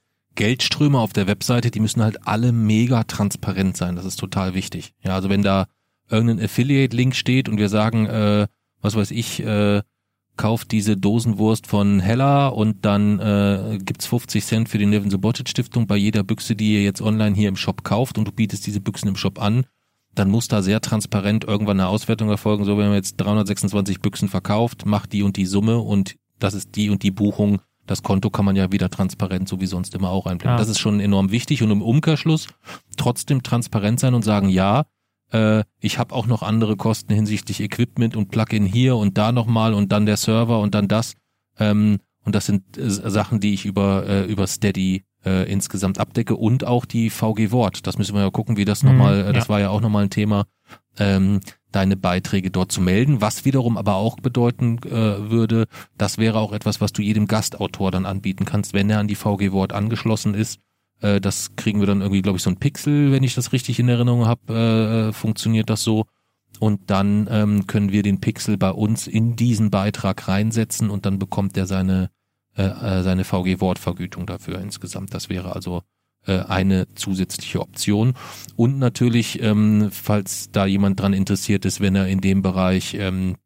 Geldströme 0.41 0.99
auf 0.99 1.13
der 1.13 1.27
Webseite, 1.27 1.71
die 1.71 1.81
müssen 1.81 2.03
halt 2.03 2.27
alle 2.27 2.51
mega 2.53 3.05
transparent 3.05 3.77
sein. 3.77 3.95
Das 3.95 4.07
ist 4.07 4.17
total 4.17 4.55
wichtig. 4.55 4.95
Ja, 5.05 5.15
also 5.15 5.29
wenn 5.29 5.43
da 5.43 5.67
irgendein 6.09 6.43
Affiliate-Link 6.43 7.15
steht 7.15 7.47
und 7.51 7.59
wir 7.59 7.69
sagen, 7.69 8.07
äh, 8.07 8.47
was 8.81 8.97
weiß 8.97 9.11
ich, 9.11 9.41
äh, 9.41 9.83
kauft 10.39 10.73
diese 10.73 10.97
Dosenwurst 10.97 11.67
von 11.67 12.01
Hella 12.01 12.49
und 12.49 12.87
dann 12.87 13.19
äh, 13.19 13.81
gibt's 13.85 14.07
50 14.07 14.43
Cent 14.43 14.69
für 14.71 14.79
die 14.79 14.87
Nevin 14.87 15.11
Subotic 15.11 15.47
Stiftung 15.47 15.87
bei 15.87 15.99
jeder 15.99 16.23
Büchse, 16.23 16.57
die 16.57 16.73
ihr 16.73 16.85
jetzt 16.85 17.03
online 17.03 17.37
hier 17.37 17.51
im 17.51 17.57
Shop 17.57 17.85
kauft 17.85 18.17
und 18.17 18.27
du 18.27 18.33
bietest 18.33 18.67
diese 18.67 18.81
Büchsen 18.81 19.11
im 19.11 19.17
Shop 19.17 19.39
an, 19.39 19.67
dann 20.15 20.31
muss 20.31 20.49
da 20.49 20.63
sehr 20.63 20.81
transparent 20.81 21.45
irgendwann 21.45 21.81
eine 21.81 21.91
Auswertung 21.91 22.31
erfolgen. 22.31 22.65
So, 22.65 22.79
wenn 22.79 22.87
man 22.87 22.95
jetzt 22.95 23.17
326 23.19 24.01
Büchsen 24.01 24.31
verkauft, 24.31 24.87
macht 24.87 25.13
die 25.13 25.23
und 25.23 25.37
die 25.37 25.45
Summe 25.45 25.81
und 25.81 26.17
das 26.39 26.55
ist 26.55 26.77
die 26.77 26.89
und 26.89 27.03
die 27.03 27.11
Buchung. 27.11 27.61
Das 27.91 28.05
Konto 28.05 28.31
kann 28.31 28.45
man 28.45 28.55
ja 28.55 28.71
wieder 28.71 28.89
transparent, 28.89 29.49
so 29.49 29.61
wie 29.61 29.67
sonst 29.67 29.97
immer 29.97 30.11
auch 30.11 30.27
einblenden. 30.27 30.55
Ja. 30.55 30.59
Das 30.59 30.69
ist 30.69 30.79
schon 30.79 31.01
enorm 31.01 31.33
wichtig 31.33 31.65
und 31.65 31.73
im 31.73 31.83
Umkehrschluss 31.83 32.47
trotzdem 32.97 33.43
transparent 33.43 33.99
sein 33.99 34.15
und 34.15 34.23
sagen, 34.23 34.49
ja, 34.49 34.85
äh, 35.33 35.65
ich 35.81 35.99
habe 35.99 36.15
auch 36.15 36.29
noch 36.29 36.45
andere 36.45 36.77
Kosten 36.77 37.13
hinsichtlich 37.13 37.59
Equipment 37.59 38.15
und 38.15 38.31
Plugin 38.31 38.65
hier 38.65 38.95
und 38.95 39.19
da 39.19 39.33
nochmal 39.33 39.75
und 39.75 39.91
dann 39.91 40.07
der 40.07 40.17
Server 40.17 40.61
und 40.61 40.73
dann 40.77 40.87
das. 40.87 41.15
Ähm, 41.59 41.99
und 42.25 42.37
das 42.37 42.47
sind 42.47 42.79
äh, 42.79 42.89
Sachen, 42.89 43.41
die 43.41 43.55
ich 43.55 43.65
über, 43.65 44.07
äh, 44.07 44.25
über 44.27 44.47
Steady 44.47 45.03
äh, 45.25 45.51
insgesamt 45.51 45.99
abdecke 45.99 46.37
und 46.37 46.65
auch 46.65 46.85
die 46.85 47.11
VG 47.11 47.51
Wort. 47.51 47.89
Das 47.89 47.99
müssen 47.99 48.15
wir 48.15 48.23
ja 48.23 48.31
gucken, 48.31 48.57
wie 48.57 48.65
das 48.65 48.85
mhm, 48.85 48.91
nochmal, 48.91 49.21
äh, 49.27 49.33
das 49.33 49.47
ja. 49.47 49.49
war 49.49 49.59
ja 49.59 49.71
auch 49.71 49.81
nochmal 49.81 50.05
ein 50.05 50.11
Thema, 50.11 50.47
ähm, 50.97 51.41
deine 51.73 51.97
Beiträge 51.97 52.51
dort 52.51 52.73
zu 52.73 52.81
melden, 52.81 53.21
was 53.21 53.45
wiederum 53.45 53.77
aber 53.77 53.95
auch 53.95 54.17
bedeuten 54.17 54.79
äh, 54.85 55.31
würde, 55.31 55.67
das 55.97 56.19
wäre 56.19 56.39
auch 56.39 56.53
etwas, 56.53 56.81
was 56.81 56.93
du 56.93 57.03
jedem 57.03 57.27
Gastautor 57.27 57.91
dann 57.91 58.07
anbieten 58.07 58.45
kannst, 58.45 58.75
wenn 58.75 58.91
er 58.91 58.99
an 58.99 59.09
die 59.09 59.15
VG 59.15 59.53
Wort 59.53 59.73
angeschlossen 59.73 60.35
ist. 60.35 60.61
Äh, 61.01 61.21
das 61.21 61.57
kriegen 61.57 61.81
wir 61.81 61.87
dann 61.87 62.01
irgendwie, 62.01 62.23
glaube 62.23 62.37
ich, 62.37 62.43
so 62.43 62.51
ein 62.51 62.59
Pixel, 62.59 63.13
wenn 63.13 63.23
ich 63.23 63.35
das 63.35 63.53
richtig 63.53 63.79
in 63.79 63.89
Erinnerung 63.89 64.27
habe, 64.27 64.41
äh, 64.51 65.09
äh, 65.09 65.13
funktioniert 65.13 65.71
das 65.71 65.83
so. 65.83 66.07
Und 66.59 66.91
dann 66.91 67.29
ähm, 67.31 67.67
können 67.67 67.93
wir 67.93 68.03
den 68.03 68.21
Pixel 68.21 68.59
bei 68.59 68.71
uns 68.71 69.07
in 69.07 69.37
diesen 69.37 69.71
Beitrag 69.71 70.29
reinsetzen 70.29 70.91
und 70.91 71.07
dann 71.07 71.19
bekommt 71.19 71.57
er 71.57 71.67
seine 71.67 72.11
äh, 72.57 72.65
äh 72.65 73.03
seine 73.03 73.25
VG-Wortvergütung 73.25 74.27
dafür 74.27 74.61
insgesamt. 74.61 75.15
Das 75.15 75.31
wäre 75.31 75.55
also 75.55 75.83
eine 76.27 76.87
zusätzliche 76.95 77.61
Option. 77.61 78.15
Und 78.55 78.79
natürlich, 78.79 79.43
ähm, 79.43 79.89
falls 79.91 80.51
da 80.53 80.67
jemand 80.67 81.01
dran 81.01 81.13
interessiert 81.13 81.65
ist, 81.65 81.81
wenn 81.81 81.97
er 81.97 82.07
in 82.07 82.21
dem 82.21 82.43
Bereich 82.43 82.95
ähm, 82.95 83.37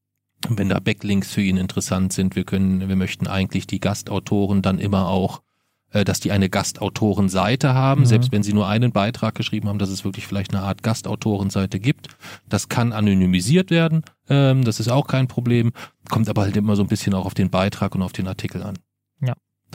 wenn 0.49 0.69
da 0.69 0.81
Backlinks 0.81 1.33
für 1.33 1.43
ihn 1.43 1.57
interessant 1.57 2.13
sind, 2.13 2.37
wir 2.37 2.45
können, 2.45 2.89
wir 2.89 2.97
möchten 2.97 3.27
eigentlich 3.27 3.67
die 3.67 3.81
Gastautoren 3.81 4.63
dann 4.63 4.79
immer 4.79 5.09
auch, 5.09 5.43
äh, 5.91 6.05
dass 6.05 6.21
die 6.21 6.33
eine 6.33 6.49
Gastautorenseite 6.51 7.75
haben, 7.75 8.03
mhm. 8.03 8.07
selbst 8.07 8.33
wenn 8.33 8.43
sie 8.43 8.53
nur 8.53 8.69
einen 8.69 8.93
Beitrag 8.93 9.35
geschrieben 9.35 9.69
haben, 9.69 9.79
dass 9.79 9.89
es 9.89 10.05
wirklich 10.05 10.27
vielleicht 10.27 10.55
eine 10.55 10.63
Art 10.63 10.83
Gastautorenseite 10.83 11.81
gibt. 11.81 12.09
Das 12.49 12.69
kann 12.69 12.93
anonymisiert 12.93 13.71
werden, 13.71 14.03
ähm, 14.29 14.65
das 14.65 14.81
ist 14.81 14.89
auch 14.89 15.07
kein 15.07 15.29
Problem, 15.29 15.73
kommt 16.11 16.29
aber 16.29 16.43
halt 16.43 16.57
immer 16.57 16.77
so 16.77 16.83
ein 16.83 16.89
bisschen 16.89 17.15
auch 17.15 17.27
auf 17.27 17.35
den 17.35 17.51
Beitrag 17.51 17.95
und 17.95 18.03
auf 18.03 18.13
den 18.13 18.29
Artikel 18.29 18.63
an. 18.63 18.79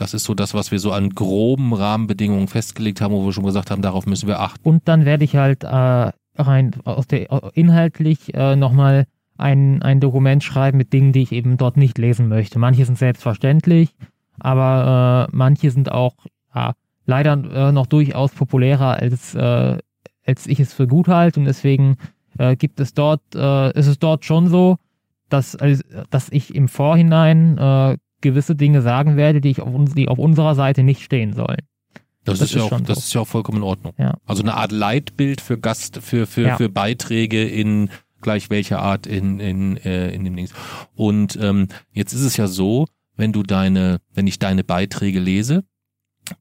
Das 0.00 0.14
ist 0.14 0.24
so 0.24 0.32
das, 0.32 0.54
was 0.54 0.70
wir 0.70 0.78
so 0.78 0.92
an 0.92 1.10
groben 1.10 1.74
Rahmenbedingungen 1.74 2.48
festgelegt 2.48 3.02
haben, 3.02 3.12
wo 3.12 3.26
wir 3.26 3.32
schon 3.34 3.44
gesagt 3.44 3.70
haben, 3.70 3.82
darauf 3.82 4.06
müssen 4.06 4.28
wir 4.28 4.40
achten. 4.40 4.66
Und 4.66 4.88
dann 4.88 5.04
werde 5.04 5.24
ich 5.24 5.36
halt 5.36 5.62
äh, 5.62 6.12
rein 6.36 6.74
aus 6.84 7.06
der 7.06 7.28
inhaltlich 7.52 8.32
äh, 8.32 8.56
nochmal 8.56 9.06
ein, 9.36 9.82
ein 9.82 10.00
Dokument 10.00 10.42
schreiben 10.42 10.78
mit 10.78 10.94
Dingen, 10.94 11.12
die 11.12 11.20
ich 11.20 11.32
eben 11.32 11.58
dort 11.58 11.76
nicht 11.76 11.98
lesen 11.98 12.28
möchte. 12.28 12.58
Manche 12.58 12.86
sind 12.86 12.96
selbstverständlich, 12.96 13.90
aber 14.38 15.28
äh, 15.28 15.36
manche 15.36 15.70
sind 15.70 15.92
auch 15.92 16.14
ja, 16.54 16.72
leider 17.04 17.32
äh, 17.32 17.72
noch 17.72 17.86
durchaus 17.86 18.32
populärer, 18.32 18.94
als, 18.94 19.34
äh, 19.34 19.76
als 20.26 20.46
ich 20.46 20.60
es 20.60 20.72
für 20.72 20.86
gut 20.86 21.08
halte. 21.08 21.40
Und 21.40 21.46
deswegen 21.46 21.98
äh, 22.38 22.56
gibt 22.56 22.80
es 22.80 22.94
dort, 22.94 23.20
äh, 23.34 23.78
ist 23.78 23.86
es 23.86 23.98
dort 23.98 24.24
schon 24.24 24.48
so, 24.48 24.78
dass, 25.28 25.56
also, 25.56 25.82
dass 26.08 26.30
ich 26.30 26.54
im 26.54 26.68
Vorhinein 26.68 27.58
äh, 27.58 27.98
gewisse 28.20 28.54
Dinge 28.56 28.82
sagen 28.82 29.16
werde, 29.16 29.40
die, 29.40 29.50
ich 29.50 29.60
auf, 29.60 29.72
uns, 29.72 29.94
die 29.94 30.08
auf 30.08 30.18
unserer 30.18 30.54
Seite 30.54 30.82
nicht 30.82 31.02
stehen 31.02 31.32
sollen. 31.32 31.60
Das, 32.24 32.38
das 32.38 32.50
ist, 32.50 32.56
ja 32.56 32.62
auch, 32.62 32.80
das 32.80 32.98
so. 32.98 33.00
ist 33.00 33.14
ja 33.14 33.20
auch 33.22 33.28
vollkommen 33.28 33.58
in 33.58 33.64
Ordnung. 33.64 33.94
Ja. 33.98 34.18
Also 34.26 34.42
eine 34.42 34.54
Art 34.54 34.72
Leitbild 34.72 35.40
für 35.40 35.58
Gast, 35.58 35.98
für, 36.02 36.26
für, 36.26 36.42
ja. 36.42 36.56
für 36.56 36.68
Beiträge 36.68 37.44
in 37.44 37.90
gleich 38.20 38.50
welcher 38.50 38.80
Art 38.80 39.06
in, 39.06 39.40
in, 39.40 39.76
äh, 39.78 40.10
in 40.10 40.24
dem 40.24 40.36
Dings. 40.36 40.52
Und 40.94 41.38
ähm, 41.40 41.68
jetzt 41.92 42.12
ist 42.12 42.22
es 42.22 42.36
ja 42.36 42.46
so, 42.46 42.86
wenn 43.16 43.32
du 43.32 43.42
deine, 43.42 44.00
wenn 44.12 44.26
ich 44.26 44.38
deine 44.38 44.64
Beiträge 44.64 45.20
lese, 45.20 45.64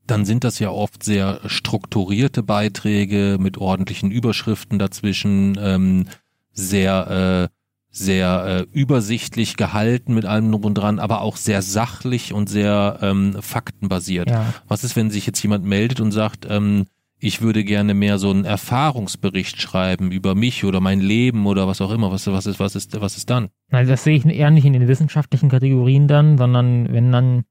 dann 0.05 0.25
sind 0.25 0.43
das 0.43 0.59
ja 0.59 0.69
oft 0.69 1.03
sehr 1.03 1.39
strukturierte 1.45 2.43
Beiträge 2.43 3.37
mit 3.39 3.57
ordentlichen 3.57 4.11
Überschriften 4.11 4.77
dazwischen, 4.77 5.57
ähm, 5.59 6.05
sehr 6.51 7.49
äh, 7.49 7.58
sehr 7.91 8.65
äh, 8.71 8.77
übersichtlich 8.77 9.57
gehalten 9.57 10.13
mit 10.13 10.25
allem 10.25 10.51
drum 10.51 10.65
und 10.65 10.75
dran, 10.75 10.99
aber 10.99 11.21
auch 11.21 11.37
sehr 11.37 11.61
sachlich 11.61 12.33
und 12.33 12.47
sehr 12.47 12.99
ähm, 13.01 13.35
faktenbasiert. 13.41 14.29
Ja. 14.29 14.53
Was 14.67 14.83
ist, 14.83 14.95
wenn 14.95 15.09
sich 15.09 15.25
jetzt 15.25 15.41
jemand 15.41 15.65
meldet 15.65 15.99
und 15.99 16.11
sagt, 16.11 16.45
ähm, 16.49 16.85
ich 17.19 17.41
würde 17.41 17.63
gerne 17.63 17.93
mehr 17.93 18.17
so 18.17 18.29
einen 18.29 18.45
Erfahrungsbericht 18.45 19.61
schreiben 19.61 20.11
über 20.11 20.35
mich 20.35 20.63
oder 20.63 20.79
mein 20.79 21.01
Leben 21.01 21.45
oder 21.47 21.67
was 21.67 21.81
auch 21.81 21.91
immer. 21.91 22.11
Was, 22.11 22.27
was 22.27 22.45
ist, 22.45 22.59
was 22.59 22.75
ist, 22.75 22.99
was 23.01 23.17
ist 23.17 23.29
dann? 23.29 23.49
Also 23.71 23.91
das 23.91 24.05
sehe 24.05 24.15
ich 24.15 24.25
eher 24.25 24.51
nicht 24.51 24.65
in 24.65 24.73
den 24.73 24.87
wissenschaftlichen 24.87 25.49
Kategorien 25.49 26.07
dann, 26.07 26.37
sondern 26.37 26.91
wenn 26.93 27.11
dann 27.11 27.43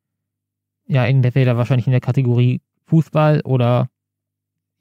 ja 0.86 1.04
entweder 1.04 1.58
wahrscheinlich 1.58 1.86
in 1.86 1.92
der 1.92 2.00
Kategorie 2.00 2.62
Fußball 2.86 3.42
oder 3.44 3.88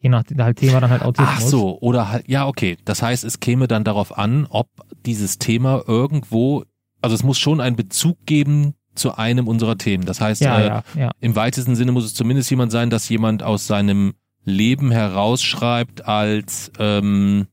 je 0.07 0.35
nach 0.35 0.45
halt 0.45 0.57
Thema 0.57 0.79
dann 0.79 0.89
halt 0.89 1.01
Autismus. 1.03 1.33
Ach 1.35 1.41
so, 1.41 1.79
oder 1.79 2.09
halt, 2.11 2.27
ja, 2.27 2.47
okay. 2.47 2.77
Das 2.85 3.01
heißt, 3.01 3.23
es 3.23 3.39
käme 3.39 3.67
dann 3.67 3.83
darauf 3.83 4.17
an, 4.17 4.47
ob 4.49 4.69
dieses 5.05 5.37
Thema 5.39 5.83
irgendwo, 5.87 6.63
also 7.01 7.15
es 7.15 7.23
muss 7.23 7.39
schon 7.39 7.61
einen 7.61 7.75
Bezug 7.75 8.25
geben 8.25 8.73
zu 8.95 9.15
einem 9.15 9.47
unserer 9.47 9.77
Themen. 9.77 10.05
Das 10.05 10.21
heißt, 10.21 10.41
ja, 10.41 10.59
äh, 10.59 10.67
ja, 10.67 10.83
ja. 10.95 11.11
im 11.19 11.35
weitesten 11.35 11.75
Sinne 11.75 11.91
muss 11.91 12.05
es 12.05 12.13
zumindest 12.13 12.49
jemand 12.49 12.71
sein, 12.71 12.89
dass 12.89 13.07
jemand 13.09 13.43
aus 13.43 13.67
seinem 13.67 14.13
Leben 14.43 14.91
herausschreibt 14.91 16.05
als, 16.05 16.71
ähm, 16.79 17.47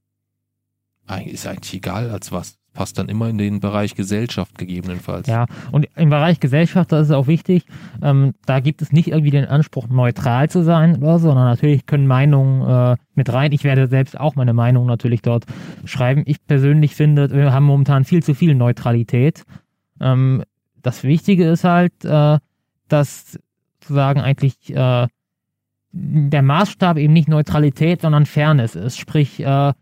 ist 1.26 1.46
eigentlich 1.46 1.74
egal 1.74 2.10
als 2.10 2.32
was 2.32 2.56
passt 2.74 2.98
dann 2.98 3.08
immer 3.08 3.28
in 3.30 3.38
den 3.38 3.60
Bereich 3.60 3.94
Gesellschaft 3.94 4.58
gegebenenfalls. 4.58 5.26
Ja, 5.26 5.46
und 5.72 5.88
im 5.96 6.10
Bereich 6.10 6.40
Gesellschaft, 6.40 6.92
das 6.92 7.08
ist 7.08 7.12
auch 7.12 7.26
wichtig, 7.26 7.64
ähm, 8.02 8.34
da 8.44 8.60
gibt 8.60 8.82
es 8.82 8.92
nicht 8.92 9.08
irgendwie 9.08 9.30
den 9.30 9.46
Anspruch, 9.46 9.88
neutral 9.88 10.50
zu 10.50 10.62
sein 10.62 10.96
oder 10.96 11.18
so, 11.18 11.28
sondern 11.28 11.46
natürlich 11.46 11.86
können 11.86 12.06
Meinungen 12.06 12.62
äh, 12.68 12.96
mit 13.14 13.32
rein. 13.32 13.52
Ich 13.52 13.64
werde 13.64 13.86
selbst 13.86 14.18
auch 14.18 14.34
meine 14.34 14.52
Meinung 14.52 14.86
natürlich 14.86 15.22
dort 15.22 15.46
schreiben. 15.84 16.22
Ich 16.26 16.44
persönlich 16.46 16.94
finde, 16.94 17.30
wir 17.30 17.52
haben 17.52 17.64
momentan 17.64 18.04
viel 18.04 18.22
zu 18.22 18.34
viel 18.34 18.54
Neutralität. 18.54 19.44
Ähm, 20.00 20.42
das 20.82 21.04
Wichtige 21.04 21.48
ist 21.48 21.64
halt, 21.64 22.04
äh, 22.04 22.38
dass 22.88 23.38
sozusagen 23.80 24.20
eigentlich 24.20 24.74
äh, 24.74 25.06
der 25.92 26.42
Maßstab 26.42 26.98
eben 26.98 27.12
nicht 27.12 27.28
Neutralität, 27.28 28.02
sondern 28.02 28.26
Fairness 28.26 28.74
ist. 28.74 28.98
Sprich, 28.98 29.40
äh, 29.40 29.72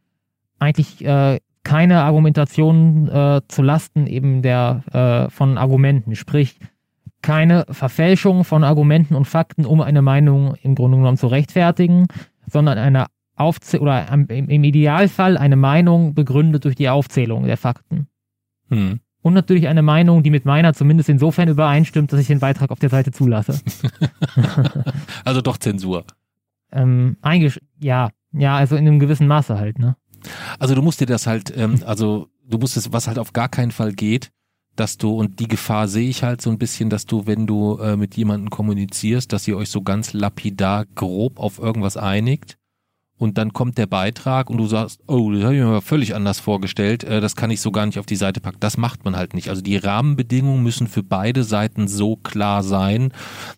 eigentlich 0.58 1.04
äh, 1.04 1.40
keine 1.64 2.02
Argumentation 2.02 3.08
äh, 3.08 3.40
zu 3.48 3.62
Lasten 3.62 4.06
eben 4.06 4.42
der 4.42 4.82
äh, 4.92 5.30
von 5.30 5.58
Argumenten, 5.58 6.16
sprich 6.16 6.58
keine 7.22 7.64
Verfälschung 7.70 8.44
von 8.44 8.64
Argumenten 8.64 9.14
und 9.14 9.26
Fakten, 9.26 9.64
um 9.64 9.80
eine 9.80 10.02
Meinung 10.02 10.56
im 10.62 10.74
Grunde 10.74 10.98
genommen 10.98 11.16
zu 11.16 11.28
rechtfertigen, 11.28 12.06
sondern 12.46 12.78
eine 12.78 13.06
Aufzäh 13.36 13.78
oder 13.78 14.06
im, 14.08 14.64
Idealfall 14.64 15.38
eine 15.38 15.56
Meinung 15.56 16.14
begründet 16.14 16.64
durch 16.64 16.74
die 16.74 16.88
Aufzählung 16.88 17.44
der 17.44 17.56
Fakten. 17.56 18.08
Hm. 18.68 19.00
Und 19.22 19.34
natürlich 19.34 19.68
eine 19.68 19.82
Meinung, 19.82 20.24
die 20.24 20.30
mit 20.30 20.44
meiner 20.44 20.74
zumindest 20.74 21.08
insofern 21.08 21.48
übereinstimmt, 21.48 22.12
dass 22.12 22.20
ich 22.20 22.26
den 22.26 22.40
Beitrag 22.40 22.72
auf 22.72 22.80
der 22.80 22.90
Seite 22.90 23.12
zulasse. 23.12 23.60
also 25.24 25.40
doch 25.40 25.58
Zensur. 25.58 26.04
Ähm, 26.72 27.16
ja, 27.78 28.10
ja, 28.32 28.56
also 28.56 28.74
in 28.76 28.86
einem 28.86 28.98
gewissen 28.98 29.28
Maße 29.28 29.56
halt, 29.56 29.78
ne? 29.78 29.96
Also 30.58 30.74
du 30.74 30.82
musst 30.82 31.00
dir 31.00 31.06
das 31.06 31.26
halt, 31.26 31.52
ähm, 31.56 31.82
also 31.84 32.28
du 32.46 32.58
musst 32.58 32.76
es, 32.76 32.92
was 32.92 33.06
halt 33.06 33.18
auf 33.18 33.32
gar 33.32 33.48
keinen 33.48 33.72
Fall 33.72 33.92
geht, 33.92 34.30
dass 34.76 34.96
du, 34.96 35.10
und 35.10 35.38
die 35.40 35.48
Gefahr 35.48 35.88
sehe 35.88 36.08
ich 36.08 36.22
halt 36.22 36.40
so 36.40 36.50
ein 36.50 36.58
bisschen, 36.58 36.88
dass 36.88 37.06
du, 37.06 37.26
wenn 37.26 37.46
du 37.46 37.78
äh, 37.78 37.96
mit 37.96 38.16
jemandem 38.16 38.50
kommunizierst, 38.50 39.32
dass 39.32 39.46
ihr 39.46 39.56
euch 39.56 39.68
so 39.68 39.82
ganz 39.82 40.12
lapidar 40.12 40.86
grob 40.86 41.38
auf 41.38 41.58
irgendwas 41.58 41.96
einigt 41.96 42.56
und 43.18 43.38
dann 43.38 43.52
kommt 43.52 43.78
der 43.78 43.86
Beitrag 43.86 44.50
und 44.50 44.56
du 44.58 44.66
sagst, 44.66 45.00
oh, 45.06 45.30
das 45.30 45.44
habe 45.44 45.54
ich 45.54 45.60
mir 45.60 45.68
mal 45.68 45.80
völlig 45.80 46.14
anders 46.14 46.40
vorgestellt, 46.40 47.04
äh, 47.04 47.20
das 47.20 47.36
kann 47.36 47.50
ich 47.50 47.60
so 47.60 47.70
gar 47.70 47.86
nicht 47.86 47.98
auf 47.98 48.06
die 48.06 48.16
Seite 48.16 48.40
packen. 48.40 48.58
Das 48.60 48.76
macht 48.76 49.04
man 49.04 49.16
halt 49.16 49.34
nicht. 49.34 49.48
Also 49.48 49.62
die 49.62 49.76
Rahmenbedingungen 49.76 50.62
müssen 50.62 50.88
für 50.88 51.02
beide 51.04 51.44
Seiten 51.44 51.86
so 51.86 52.16
klar 52.16 52.62
sein, 52.64 53.12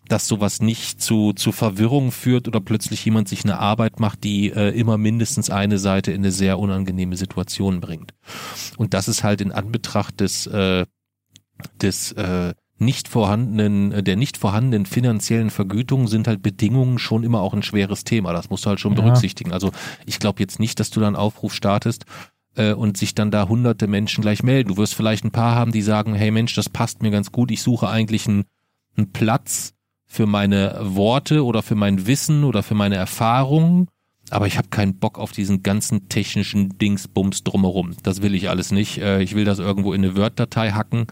dass 0.07 0.27
sowas 0.27 0.61
nicht 0.61 1.01
zu, 1.01 1.33
zu 1.33 1.51
Verwirrung 1.51 2.11
führt 2.11 2.47
oder 2.47 2.59
plötzlich 2.59 3.03
jemand 3.05 3.27
sich 3.27 3.43
eine 3.43 3.57
Arbeit 3.59 3.99
macht, 3.99 4.23
die 4.23 4.51
äh, 4.51 4.69
immer 4.69 4.97
mindestens 4.97 5.49
eine 5.49 5.79
Seite 5.79 6.11
in 6.11 6.21
eine 6.21 6.31
sehr 6.31 6.59
unangenehme 6.59 7.17
Situation 7.17 7.79
bringt. 7.81 8.13
Und 8.77 8.93
das 8.93 9.07
ist 9.07 9.23
halt 9.23 9.41
in 9.41 9.51
Anbetracht 9.51 10.19
des, 10.19 10.45
äh, 10.45 10.85
des 11.81 12.11
äh, 12.11 12.53
nicht 12.77 13.07
vorhandenen, 13.07 13.91
äh, 13.91 14.03
der 14.03 14.15
nicht 14.15 14.37
vorhandenen 14.37 14.85
finanziellen 14.85 15.49
Vergütung 15.49 16.07
sind 16.07 16.27
halt 16.27 16.41
Bedingungen 16.41 16.99
schon 16.99 17.23
immer 17.23 17.41
auch 17.41 17.53
ein 17.53 17.63
schweres 17.63 18.03
Thema. 18.03 18.33
Das 18.33 18.49
musst 18.49 18.65
du 18.65 18.69
halt 18.69 18.79
schon 18.79 18.95
ja. 18.95 19.01
berücksichtigen. 19.01 19.51
Also 19.51 19.71
ich 20.05 20.19
glaube 20.19 20.41
jetzt 20.41 20.59
nicht, 20.59 20.79
dass 20.79 20.89
du 20.89 20.99
da 20.99 21.07
einen 21.07 21.15
Aufruf 21.15 21.53
startest 21.53 22.05
äh, 22.55 22.73
und 22.73 22.97
sich 22.97 23.15
dann 23.15 23.31
da 23.31 23.47
hunderte 23.47 23.87
Menschen 23.87 24.21
gleich 24.21 24.43
melden. 24.43 24.69
Du 24.69 24.77
wirst 24.77 24.95
vielleicht 24.95 25.23
ein 25.23 25.31
paar 25.31 25.55
haben, 25.55 25.71
die 25.71 25.81
sagen, 25.81 26.15
hey 26.15 26.31
Mensch, 26.31 26.53
das 26.55 26.69
passt 26.69 27.01
mir 27.01 27.11
ganz 27.11 27.31
gut. 27.31 27.51
Ich 27.51 27.61
suche 27.61 27.87
eigentlich 27.87 28.27
einen, 28.27 28.43
einen 28.97 29.11
Platz 29.11 29.73
für 30.05 30.25
meine 30.25 30.77
Worte 30.81 31.45
oder 31.45 31.63
für 31.63 31.75
mein 31.75 32.07
Wissen 32.07 32.43
oder 32.43 32.63
für 32.63 32.75
meine 32.75 32.95
Erfahrungen 32.95 33.87
aber 34.31 34.47
ich 34.47 34.57
habe 34.57 34.69
keinen 34.69 34.97
Bock 34.97 35.19
auf 35.19 35.31
diesen 35.31 35.61
ganzen 35.61 36.09
technischen 36.09 36.79
Dingsbums 36.79 37.43
drumherum. 37.43 37.95
Das 38.01 38.23
will 38.23 38.33
ich 38.33 38.49
alles 38.49 38.71
nicht. 38.71 38.97
Äh, 38.97 39.21
ich 39.21 39.35
will 39.35 39.45
das 39.45 39.59
irgendwo 39.59 39.93
in 39.93 40.03
eine 40.03 40.17
Word-Datei 40.17 40.71
hacken 40.71 41.05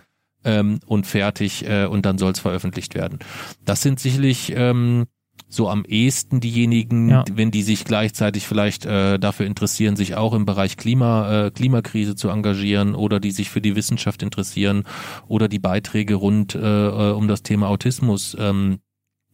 ähm, 0.46 0.80
und 0.86 1.08
fertig 1.08 1.68
äh, 1.68 1.86
und 1.86 2.06
dann 2.06 2.18
soll 2.18 2.32
es 2.32 2.40
veröffentlicht 2.40 2.96
werden. 2.96 3.20
Das 3.66 3.82
sind 3.82 4.00
sicherlich 4.00 4.54
ähm, 4.56 5.06
so 5.48 5.70
am 5.70 5.86
ehesten 5.86 6.40
diejenigen, 6.40 7.10
ja. 7.10 7.26
wenn 7.32 7.52
die 7.52 7.64
sich 7.64 7.86
gleichzeitig 7.86 8.48
vielleicht 8.48 8.86
äh, 8.86 9.20
dafür 9.20 9.46
interessieren, 9.46 9.96
sich 9.96 10.16
auch 10.16 10.34
im 10.34 10.46
Bereich 10.46 10.78
Klima, 10.78 11.46
äh, 11.46 11.52
Klimakrise 11.52 12.16
zu 12.16 12.30
engagieren 12.30 12.96
oder 12.96 13.20
die 13.20 13.32
sich 13.32 13.50
für 13.50 13.62
die 13.62 13.76
Wissenschaft 13.76 14.24
interessieren 14.24 14.84
oder 15.28 15.48
die 15.48 15.60
Beiträge 15.60 16.16
rund 16.16 16.56
äh, 16.56 16.60
äh 16.60 17.12
um 17.14 17.28
das 17.28 17.44
Thema 17.44 17.70
Autismus 17.70 18.36
ähm, 18.40 18.80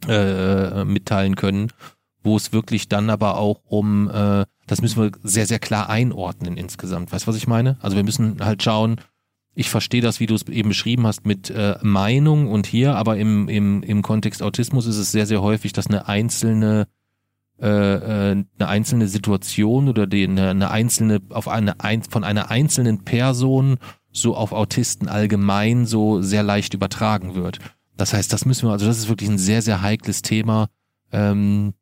äh, 0.07 0.83
mitteilen 0.85 1.35
können, 1.35 1.71
wo 2.23 2.35
es 2.35 2.51
wirklich 2.53 2.89
dann 2.89 3.09
aber 3.09 3.37
auch 3.37 3.61
um, 3.65 4.09
äh, 4.09 4.45
das 4.67 4.81
müssen 4.81 5.01
wir 5.01 5.11
sehr, 5.23 5.45
sehr 5.45 5.59
klar 5.59 5.89
einordnen 5.89 6.57
insgesamt. 6.57 7.11
Weißt 7.11 7.25
du, 7.25 7.29
was 7.29 7.37
ich 7.37 7.47
meine? 7.47 7.77
Also 7.81 7.95
wir 7.95 8.03
müssen 8.03 8.37
halt 8.43 8.61
schauen, 8.61 8.97
ich 9.59 9.69
verstehe 9.69 9.99
das, 9.99 10.21
wie 10.21 10.25
du 10.25 10.35
es 10.35 10.47
eben 10.47 10.69
beschrieben 10.69 11.05
hast, 11.05 11.25
mit 11.25 11.49
äh, 11.49 11.77
Meinung 11.81 12.49
und 12.49 12.65
hier, 12.65 12.95
aber 12.95 13.17
im, 13.17 13.49
im, 13.49 13.83
im 13.83 14.01
Kontext 14.01 14.41
Autismus 14.41 14.85
ist 14.85 14.95
es 14.95 15.11
sehr, 15.11 15.25
sehr 15.25 15.41
häufig, 15.41 15.73
dass 15.73 15.87
eine 15.87 16.07
einzelne 16.07 16.87
äh, 17.61 17.67
äh 17.67 18.31
eine 18.31 18.67
einzelne 18.69 19.09
Situation 19.09 19.89
oder 19.89 20.07
die, 20.07 20.23
eine, 20.23 20.51
eine 20.51 20.71
einzelne 20.71 21.19
auf 21.31 21.49
eine 21.49 21.81
ein, 21.81 22.03
von 22.03 22.23
einer 22.23 22.49
einzelnen 22.49 23.03
Person 23.03 23.79
so 24.13 24.33
auf 24.33 24.53
Autisten 24.53 25.09
allgemein 25.09 25.85
so 25.85 26.21
sehr 26.21 26.41
leicht 26.41 26.73
übertragen 26.73 27.35
wird. 27.35 27.59
Das 27.97 28.13
heißt, 28.13 28.31
das 28.31 28.45
müssen 28.45 28.65
wir, 28.65 28.71
also 28.71 28.85
das 28.85 28.97
ist 28.97 29.09
wirklich 29.09 29.29
ein 29.29 29.37
sehr, 29.37 29.61
sehr 29.61 29.81
heikles 29.81 30.21
Thema, 30.21 30.69
ähm, 31.11 31.73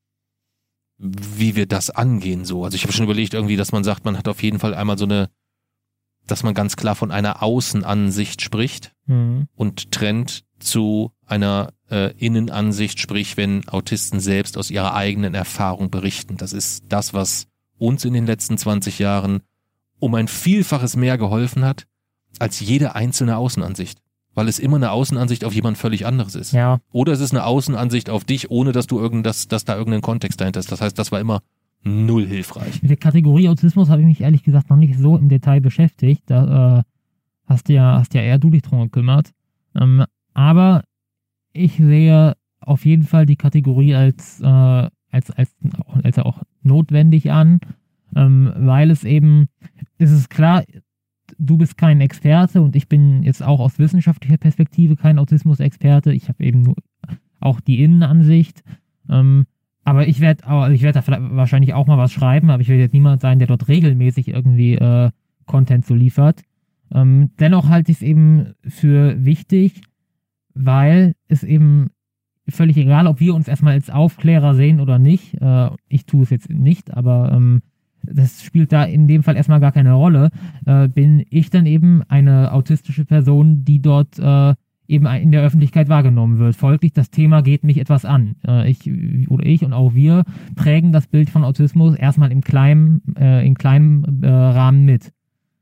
wie 0.97 1.55
wir 1.55 1.67
das 1.67 1.91
angehen 1.91 2.43
so. 2.43 2.63
Also 2.65 2.73
ich 2.73 2.81
habe 2.81 2.93
schon 2.93 3.05
überlegt 3.05 3.35
irgendwie, 3.35 3.55
dass 3.55 3.71
man 3.71 3.83
sagt, 3.83 4.03
man 4.03 4.17
hat 4.17 4.27
auf 4.27 4.41
jeden 4.41 4.57
Fall 4.57 4.73
einmal 4.73 4.97
so 4.97 5.05
eine 5.05 5.29
dass 6.27 6.43
man 6.43 6.53
ganz 6.53 6.75
klar 6.75 6.95
von 6.95 7.11
einer 7.11 7.41
Außenansicht 7.41 8.41
spricht 8.41 8.93
mhm. 9.05 9.47
und 9.55 9.91
trennt 9.91 10.43
zu 10.59 11.11
einer 11.25 11.73
äh, 11.89 12.13
Innenansicht, 12.17 12.99
sprich, 12.99 13.37
wenn 13.37 13.67
Autisten 13.67 14.19
selbst 14.19 14.57
aus 14.57 14.71
ihrer 14.71 14.93
eigenen 14.93 15.33
Erfahrung 15.33 15.89
berichten. 15.89 16.37
Das 16.37 16.53
ist 16.53 16.83
das, 16.89 17.13
was 17.13 17.47
uns 17.77 18.05
in 18.05 18.13
den 18.13 18.25
letzten 18.25 18.57
20 18.57 18.99
Jahren 18.99 19.41
um 19.99 20.13
ein 20.15 20.27
Vielfaches 20.27 20.95
mehr 20.95 21.17
geholfen 21.17 21.65
hat, 21.65 21.85
als 22.39 22.59
jede 22.59 22.95
einzelne 22.95 23.37
Außenansicht. 23.37 23.99
Weil 24.33 24.47
es 24.47 24.59
immer 24.59 24.75
eine 24.75 24.91
Außenansicht 24.91 25.43
auf 25.43 25.53
jemand 25.53 25.79
völlig 25.79 26.05
anderes 26.05 26.35
ist. 26.35 26.51
Ja. 26.51 26.77
Oder 26.91 27.13
es 27.13 27.21
ist 27.21 27.31
eine 27.31 27.45
Außenansicht 27.45 28.11
auf 28.11 28.23
dich, 28.23 28.51
ohne 28.51 28.71
dass 28.71 28.85
du 28.85 28.99
irgend, 28.99 29.25
dass, 29.25 29.47
dass 29.47 29.65
da 29.65 29.75
irgendein 29.75 30.01
Kontext 30.01 30.39
dahinter 30.39 30.59
ist. 30.59 30.71
Das 30.71 30.79
heißt, 30.79 30.97
das 30.99 31.11
war 31.11 31.19
immer 31.19 31.41
null 31.83 32.25
hilfreich. 32.25 32.81
Mit 32.81 32.89
der 32.89 32.97
Kategorie 32.97 33.49
Autismus 33.49 33.89
habe 33.89 34.01
ich 34.01 34.07
mich 34.07 34.21
ehrlich 34.21 34.43
gesagt 34.43 34.69
noch 34.69 34.77
nicht 34.77 34.97
so 34.97 35.17
im 35.17 35.29
Detail 35.29 35.61
beschäftigt. 35.61 36.23
Da 36.27 36.79
äh, 36.79 36.83
hast 37.45 37.69
ja, 37.69 37.99
hast 37.99 38.13
ja 38.13 38.21
eher 38.21 38.39
du 38.39 38.49
dich 38.49 38.61
drum 38.61 38.81
gekümmert. 38.83 39.31
Ähm, 39.75 40.03
aber 40.33 40.83
ich 41.53 41.77
sehe 41.77 42.35
auf 42.59 42.85
jeden 42.85 43.03
Fall 43.03 43.25
die 43.25 43.35
Kategorie 43.35 43.95
als, 43.95 44.41
äh, 44.41 44.45
als, 44.45 45.31
als, 45.31 45.55
als 46.03 46.19
auch 46.19 46.43
notwendig 46.61 47.31
an, 47.31 47.59
ähm, 48.15 48.51
weil 48.55 48.91
es 48.91 49.03
eben, 49.03 49.47
es 49.97 50.11
ist 50.11 50.29
klar, 50.29 50.63
du 51.37 51.57
bist 51.57 51.77
kein 51.77 52.01
Experte 52.01 52.61
und 52.61 52.75
ich 52.75 52.87
bin 52.87 53.23
jetzt 53.23 53.43
auch 53.43 53.59
aus 53.59 53.79
wissenschaftlicher 53.79 54.37
Perspektive 54.37 54.95
kein 54.95 55.19
Autismus-Experte. 55.19 56.13
Ich 56.13 56.29
habe 56.29 56.43
eben 56.43 56.61
nur 56.61 56.75
auch 57.39 57.59
die 57.59 57.83
Innenansicht. 57.83 58.63
Ähm, 59.09 59.45
aber 59.87 60.05
ich 60.05 60.19
werde 60.19 60.45
also 60.45 60.73
ich 60.73 60.81
werde 60.81 61.01
da 61.01 61.17
wahrscheinlich 61.31 61.73
auch 61.73 61.87
mal 61.87 61.97
was 61.97 62.11
schreiben, 62.11 62.49
aber 62.49 62.61
ich 62.61 62.67
will 62.67 62.77
jetzt 62.77 62.91
niemand 62.91 63.21
sein, 63.21 63.39
der 63.39 63.47
dort 63.47 63.69
regelmäßig 63.69 64.27
irgendwie 64.27 64.73
äh, 64.73 65.11
Content 65.45 65.85
so 65.85 65.95
liefert. 65.95 66.41
Ähm, 66.93 67.29
dennoch 67.39 67.69
halte 67.69 67.93
ich 67.93 67.99
es 67.99 68.01
eben 68.01 68.51
für 68.67 69.23
wichtig, 69.23 69.83
weil 70.53 71.15
es 71.29 71.45
eben 71.45 71.87
völlig 72.49 72.75
egal, 72.75 73.07
ob 73.07 73.21
wir 73.21 73.33
uns 73.33 73.47
erstmal 73.47 73.75
als 73.75 73.89
Aufklärer 73.89 74.55
sehen 74.55 74.81
oder 74.81 74.99
nicht. 74.99 75.41
Äh, 75.41 75.69
ich 75.87 76.05
tue 76.05 76.23
es 76.23 76.31
jetzt 76.31 76.49
nicht, 76.49 76.93
aber 76.93 77.31
ähm, 77.31 77.61
das 78.03 78.43
spielt 78.43 78.73
da 78.73 78.83
in 78.83 79.07
dem 79.07 79.23
Fall 79.23 79.37
erstmal 79.37 79.61
gar 79.61 79.71
keine 79.71 79.93
Rolle. 79.93 80.31
Äh, 80.65 80.89
bin 80.89 81.23
ich 81.29 81.49
dann 81.49 81.65
eben 81.65 82.03
eine 82.09 82.51
autistische 82.51 83.05
Person, 83.05 83.63
die 83.63 83.81
dort 83.81 84.19
äh, 84.19 84.53
eben 84.87 85.05
in 85.05 85.31
der 85.31 85.43
Öffentlichkeit 85.43 85.89
wahrgenommen 85.89 86.39
wird. 86.39 86.55
Folglich, 86.55 86.93
das 86.93 87.09
Thema 87.09 87.41
geht 87.41 87.63
mich 87.63 87.77
etwas 87.77 88.05
an. 88.05 88.35
Äh, 88.45 88.69
ich 88.69 88.89
oder 89.29 89.45
ich 89.45 89.63
und 89.63 89.73
auch 89.73 89.93
wir 89.93 90.23
prägen 90.55 90.91
das 90.91 91.07
Bild 91.07 91.29
von 91.29 91.43
Autismus 91.43 91.95
erstmal 91.95 92.31
im 92.31 92.41
kleinen, 92.41 93.01
äh, 93.15 93.45
in 93.45 93.55
kleinem 93.55 94.21
äh, 94.21 94.29
Rahmen 94.29 94.85
mit. 94.85 95.11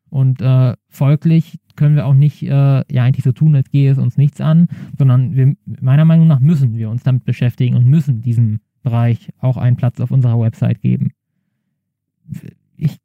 Und 0.09 0.41
äh, 0.41 0.73
folglich 0.87 1.59
können 1.75 1.95
wir 1.95 2.05
auch 2.05 2.13
nicht 2.13 2.43
äh, 2.43 2.47
ja 2.47 3.03
eigentlich 3.03 3.25
so 3.25 3.31
tun, 3.31 3.55
als 3.55 3.69
gehe 3.69 3.91
es 3.91 3.97
uns 3.97 4.17
nichts 4.17 4.39
an, 4.39 4.67
sondern 4.97 5.35
wir, 5.35 5.55
meiner 5.81 6.05
Meinung 6.05 6.27
nach 6.27 6.39
müssen 6.39 6.77
wir 6.77 6.89
uns 6.89 7.03
damit 7.03 7.25
beschäftigen 7.25 7.75
und 7.75 7.85
müssen 7.85 8.21
diesem 8.21 8.59
Bereich 8.81 9.33
auch 9.39 9.57
einen 9.57 9.75
Platz 9.75 9.99
auf 9.99 10.11
unserer 10.11 10.39
Website 10.39 10.81
geben. 10.81 11.11
Ich, 12.77 12.97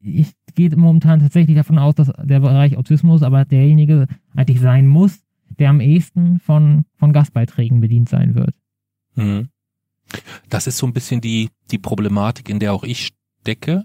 ich 0.00 0.32
gehe 0.54 0.74
momentan 0.74 1.20
tatsächlich 1.20 1.56
davon 1.56 1.78
aus, 1.78 1.94
dass 1.94 2.10
der 2.22 2.40
Bereich 2.40 2.76
Autismus 2.76 3.22
aber 3.22 3.44
derjenige 3.44 4.06
eigentlich 4.34 4.60
sein 4.60 4.86
muss, 4.86 5.22
der 5.58 5.70
am 5.70 5.80
ehesten 5.80 6.40
von, 6.40 6.84
von 6.96 7.12
Gastbeiträgen 7.12 7.80
bedient 7.80 8.08
sein 8.08 8.34
wird. 8.34 8.54
Mhm. 9.14 9.48
Das 10.48 10.66
ist 10.66 10.78
so 10.78 10.86
ein 10.86 10.92
bisschen 10.92 11.20
die, 11.20 11.50
die 11.70 11.78
Problematik, 11.78 12.48
in 12.48 12.58
der 12.58 12.72
auch 12.72 12.84
ich 12.84 13.10
stecke. 13.42 13.84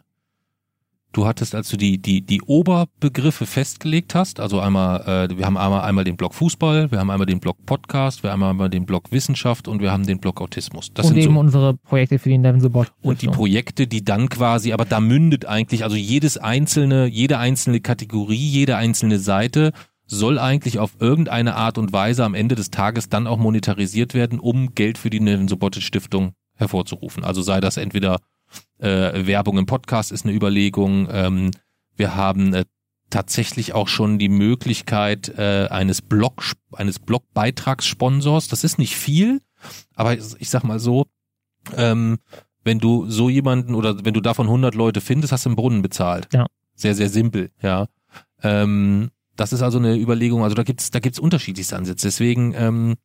Du 1.11 1.27
hattest, 1.27 1.53
als 1.53 1.69
du 1.69 1.77
die, 1.77 1.99
die, 1.99 2.21
die 2.21 2.41
Oberbegriffe 2.41 3.45
festgelegt 3.45 4.15
hast, 4.15 4.39
also 4.39 4.59
einmal, 4.59 5.29
äh, 5.29 5.37
wir 5.37 5.45
haben 5.45 5.57
einmal, 5.57 5.81
einmal 5.81 6.03
den 6.03 6.17
Blog 6.17 6.33
Fußball, 6.33 6.89
wir 6.89 6.99
haben 6.99 7.11
einmal 7.11 7.27
den 7.27 7.39
Blog 7.39 7.63
Podcast, 7.67 8.23
wir 8.23 8.31
haben 8.31 8.41
einmal 8.41 8.71
den 8.71 8.87
Blog 8.87 9.11
Wissenschaft 9.11 9.67
und 9.67 9.79
wir 9.79 9.91
haben 9.91 10.07
den 10.07 10.17
Blog 10.17 10.41
Autismus. 10.41 10.91
Das 10.91 11.11
und 11.11 11.17
eben 11.17 11.35
so, 11.35 11.39
unsere 11.39 11.75
Projekte 11.75 12.17
für 12.17 12.29
den 12.29 12.41
Devon 12.41 12.61
Support. 12.61 12.93
Und 13.03 13.21
die 13.21 13.27
Projekte, 13.27 13.85
die 13.85 14.03
dann 14.03 14.27
quasi, 14.27 14.73
aber 14.73 14.85
da 14.85 14.99
mündet 14.99 15.45
eigentlich, 15.45 15.83
also 15.83 15.95
jedes 15.95 16.39
einzelne, 16.39 17.05
jede 17.05 17.37
einzelne 17.37 17.79
Kategorie, 17.79 18.35
jede 18.35 18.75
einzelne 18.77 19.19
Seite 19.19 19.71
soll 20.05 20.39
eigentlich 20.39 20.79
auf 20.79 20.95
irgendeine 20.99 21.55
Art 21.55 21.77
und 21.77 21.93
Weise 21.93 22.23
am 22.23 22.33
Ende 22.33 22.55
des 22.55 22.71
Tages 22.71 23.09
dann 23.09 23.27
auch 23.27 23.37
monetarisiert 23.37 24.13
werden, 24.13 24.39
um 24.39 24.75
Geld 24.75 24.97
für 24.97 25.09
die 25.09 25.47
Sobotic 25.47 25.83
Stiftung 25.83 26.33
hervorzurufen. 26.55 27.23
Also 27.23 27.41
sei 27.41 27.61
das 27.61 27.77
entweder 27.77 28.19
äh, 28.79 29.25
Werbung 29.25 29.57
im 29.57 29.65
Podcast 29.65 30.11
ist 30.11 30.25
eine 30.25 30.33
Überlegung. 30.33 31.07
Ähm, 31.11 31.51
wir 31.95 32.15
haben 32.15 32.53
äh, 32.53 32.65
tatsächlich 33.09 33.73
auch 33.73 33.87
schon 33.87 34.19
die 34.19 34.29
Möglichkeit 34.29 35.29
äh, 35.37 35.67
eines 35.69 36.01
Blog 36.01 36.43
eines 36.71 36.99
Blogbeitragssponsors. 36.99 38.47
Das 38.47 38.63
ist 38.63 38.79
nicht 38.79 38.95
viel, 38.95 39.41
aber 39.95 40.13
ich 40.13 40.49
sag 40.49 40.63
mal 40.63 40.79
so, 40.79 41.05
ähm, 41.75 42.19
wenn 42.63 42.79
du 42.79 43.09
so 43.09 43.29
jemanden 43.29 43.75
oder 43.75 44.03
wenn 44.03 44.13
du 44.13 44.21
davon 44.21 44.47
100 44.47 44.75
Leute 44.75 45.01
findest, 45.01 45.31
hast 45.31 45.45
du 45.45 45.49
einen 45.49 45.55
Brunnen 45.55 45.81
bezahlt. 45.81 46.27
Ja. 46.33 46.47
Sehr 46.75 46.95
sehr 46.95 47.09
simpel, 47.09 47.51
ja. 47.61 47.87
Ähm, 48.41 49.11
das 49.35 49.53
ist 49.53 49.61
also 49.61 49.79
eine 49.79 49.95
Überlegung, 49.95 50.43
also 50.43 50.55
da 50.55 50.63
gibt's 50.63 50.91
da 50.91 50.99
gibt's 50.99 51.19
unterschiedlichste 51.19 51.75
Ansätze. 51.75 52.07
Deswegen 52.07 52.53
ähm, 52.55 52.95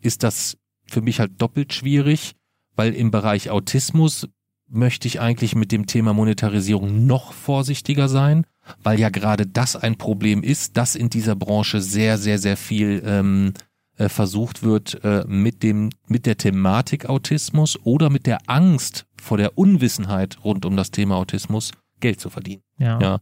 ist 0.00 0.22
das 0.22 0.56
für 0.86 1.02
mich 1.02 1.20
halt 1.20 1.40
doppelt 1.40 1.72
schwierig, 1.72 2.34
weil 2.76 2.94
im 2.94 3.10
Bereich 3.10 3.50
Autismus 3.50 4.28
möchte 4.68 5.08
ich 5.08 5.20
eigentlich 5.20 5.54
mit 5.54 5.72
dem 5.72 5.86
Thema 5.86 6.12
Monetarisierung 6.12 7.06
noch 7.06 7.32
vorsichtiger 7.32 8.08
sein, 8.08 8.44
weil 8.82 9.00
ja 9.00 9.08
gerade 9.08 9.46
das 9.46 9.76
ein 9.76 9.96
Problem 9.96 10.42
ist, 10.42 10.76
dass 10.76 10.94
in 10.94 11.10
dieser 11.10 11.36
Branche 11.36 11.80
sehr, 11.80 12.18
sehr, 12.18 12.38
sehr 12.38 12.56
viel 12.56 13.02
ähm, 13.04 13.54
äh, 13.96 14.08
versucht 14.08 14.62
wird, 14.62 15.02
äh, 15.04 15.24
mit 15.26 15.62
dem, 15.62 15.90
mit 16.06 16.26
der 16.26 16.36
Thematik 16.36 17.06
Autismus 17.06 17.78
oder 17.84 18.10
mit 18.10 18.26
der 18.26 18.38
Angst 18.46 19.06
vor 19.20 19.38
der 19.38 19.56
Unwissenheit 19.56 20.44
rund 20.44 20.64
um 20.66 20.76
das 20.76 20.90
Thema 20.90 21.16
Autismus 21.16 21.72
Geld 22.00 22.20
zu 22.20 22.30
verdienen. 22.30 22.62
Ja. 22.78 23.00
ja. 23.00 23.18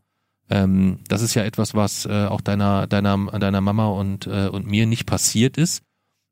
Ähm, 0.51 0.99
das 1.09 1.23
ist 1.23 1.35
ja 1.35 1.45
etwas, 1.45 1.75
was 1.75 2.07
äh, 2.07 2.27
auch 2.27 2.41
deiner, 2.41 2.87
deiner, 2.87 3.17
deiner 3.39 3.61
Mama 3.61 3.89
und, 3.89 4.27
äh, 4.27 4.49
und 4.49 4.67
mir 4.67 4.87
nicht 4.87 5.07
passiert 5.07 5.57
ist. 5.57 5.83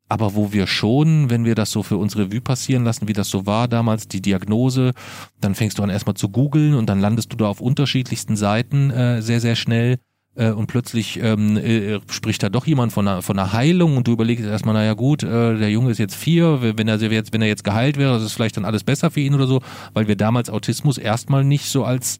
Aber 0.08 0.34
wo 0.34 0.52
wir 0.52 0.66
schon, 0.66 1.30
wenn 1.30 1.44
wir 1.44 1.54
das 1.54 1.70
so 1.70 1.82
für 1.82 1.96
unsere 1.96 2.24
Revue 2.24 2.42
passieren 2.42 2.84
lassen, 2.84 3.08
wie 3.08 3.14
das 3.14 3.30
so 3.30 3.46
war 3.46 3.68
damals, 3.68 4.06
die 4.06 4.20
Diagnose, 4.20 4.92
dann 5.40 5.54
fängst 5.54 5.78
du 5.78 5.82
an 5.82 5.90
erstmal 5.90 6.14
zu 6.14 6.28
googeln 6.28 6.74
und 6.74 6.86
dann 6.86 7.00
landest 7.00 7.32
du 7.32 7.36
da 7.36 7.46
auf 7.46 7.60
unterschiedlichsten 7.60 8.36
Seiten 8.36 8.90
äh, 8.90 9.22
sehr, 9.22 9.40
sehr 9.40 9.56
schnell 9.56 9.96
äh, 10.36 10.50
und 10.50 10.66
plötzlich 10.66 11.18
ähm, 11.22 11.56
äh, 11.56 12.00
spricht 12.10 12.42
da 12.42 12.48
doch 12.48 12.66
jemand 12.66 12.92
von 12.92 13.08
einer, 13.08 13.22
von 13.22 13.38
einer 13.38 13.52
Heilung 13.52 13.96
und 13.96 14.06
du 14.06 14.12
überlegst 14.12 14.44
erstmal, 14.44 14.74
naja 14.74 14.92
gut, 14.92 15.22
äh, 15.22 15.58
der 15.58 15.70
Junge 15.70 15.90
ist 15.90 15.98
jetzt 15.98 16.16
vier, 16.16 16.60
wenn 16.76 16.86
er 16.86 17.00
jetzt, 17.00 17.32
wenn 17.32 17.42
er 17.42 17.48
jetzt 17.48 17.64
geheilt 17.64 17.96
wäre, 17.96 18.12
das 18.12 18.24
ist 18.24 18.32
vielleicht 18.34 18.56
dann 18.56 18.64
alles 18.64 18.84
besser 18.84 19.10
für 19.10 19.20
ihn 19.20 19.34
oder 19.34 19.46
so, 19.46 19.62
weil 19.94 20.06
wir 20.06 20.16
damals 20.16 20.50
Autismus 20.50 20.98
erstmal 20.98 21.44
nicht 21.44 21.66
so 21.66 21.84
als 21.84 22.18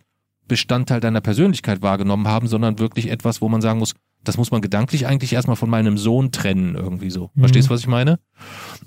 Bestandteil 0.49 1.01
deiner 1.01 1.21
Persönlichkeit 1.21 1.83
wahrgenommen 1.83 2.29
haben, 2.29 2.49
sondern 2.49 2.79
wirklich 2.79 3.11
etwas, 3.11 3.41
wo 3.41 3.49
man 3.49 3.61
sagen 3.61 3.79
muss, 3.79 3.95
das 4.23 4.37
muss 4.37 4.51
man 4.51 4.63
gedanklich 4.63 5.07
eigentlich 5.07 5.33
erstmal 5.33 5.57
von 5.57 5.71
meinem 5.71 5.99
Sohn 5.99 6.33
trennen, 6.33 6.75
irgendwie 6.75 7.11
so. 7.11 7.31
Mhm. 7.35 7.41
Verstehst 7.41 7.69
du, 7.69 7.75
was 7.75 7.81
ich 7.81 7.87
meine? 7.87 8.19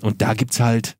Und 0.02 0.20
da 0.20 0.34
gibt's 0.34 0.60
halt, 0.60 0.96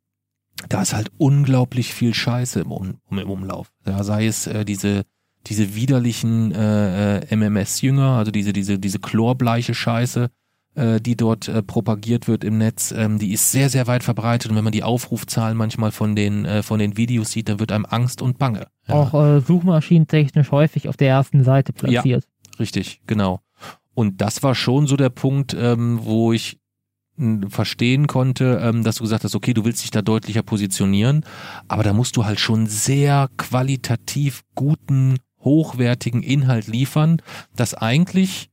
da 0.69 0.83
ist 0.83 0.95
halt 0.95 1.11
unglaublich 1.19 1.93
viel 1.93 2.15
Scheiße 2.15 2.61
im, 2.61 2.73
um, 2.73 2.99
im 3.11 3.31
Umlauf. 3.31 3.71
Ja, 3.87 4.03
sei 4.05 4.27
es 4.27 4.47
äh, 4.47 4.65
diese 4.65 5.03
diese 5.47 5.75
widerlichen 5.75 6.53
äh, 6.53 7.19
äh 7.19 7.37
MMS-Jünger, 7.37 8.17
also 8.17 8.31
diese 8.31 8.53
diese 8.53 8.79
diese 8.79 8.99
chlorbleiche 8.99 9.75
Scheiße, 9.75 10.31
äh, 10.79 11.01
die 11.01 11.17
dort 11.17 11.49
äh, 11.49 11.63
propagiert 11.63 12.29
wird 12.29 12.45
im 12.45 12.59
Netz, 12.59 12.93
ähm, 12.97 13.19
die 13.19 13.33
ist 13.33 13.53
sehr 13.53 13.69
sehr 13.69 13.87
weit 13.87 14.05
verbreitet 14.05 14.51
und 14.51 14.57
wenn 14.57 14.65
man 14.65 14.73
die 14.73 14.83
Aufrufzahlen 14.83 15.57
manchmal 15.57 15.91
von 15.91 16.17
den 16.17 16.45
äh, 16.45 16.63
von 16.63 16.79
den 16.79 16.97
Videos 16.97 17.33
sieht, 17.33 17.49
dann 17.49 17.61
wird 17.61 17.73
einem 17.73 17.87
Angst 17.87 18.23
und 18.23 18.39
Bange. 18.39 18.69
Ja. 18.87 18.95
Auch 18.95 19.15
äh, 19.15 19.41
suchmaschinentechnisch 19.41 20.51
häufig 20.51 20.89
auf 20.89 20.97
der 20.97 21.09
ersten 21.09 21.45
Seite 21.45 21.73
platziert. 21.73 22.25
Ja, 22.25 22.59
richtig, 22.59 23.03
genau. 23.07 23.41
Und 23.95 24.21
das 24.21 24.43
war 24.43 24.55
schon 24.55 24.87
so 24.87 24.97
der 24.97 25.11
Punkt, 25.11 25.57
ähm, 25.59 25.99
wo 26.03 26.33
ich 26.33 26.61
verstehen 27.49 28.07
konnte, 28.07 28.61
ähm, 28.63 28.85
dass 28.85 28.97
du 28.97 29.03
gesagt 29.03 29.25
hast, 29.25 29.35
okay, 29.35 29.53
du 29.53 29.65
willst 29.65 29.83
dich 29.83 29.91
da 29.91 30.03
deutlicher 30.03 30.43
positionieren, 30.43 31.25
aber 31.67 31.83
da 31.83 31.93
musst 31.93 32.17
du 32.17 32.25
halt 32.25 32.39
schon 32.39 32.67
sehr 32.67 33.29
qualitativ 33.37 34.43
guten, 34.55 35.17
hochwertigen 35.41 36.23
Inhalt 36.23 36.69
liefern, 36.69 37.21
dass 37.57 37.75
eigentlich 37.75 38.51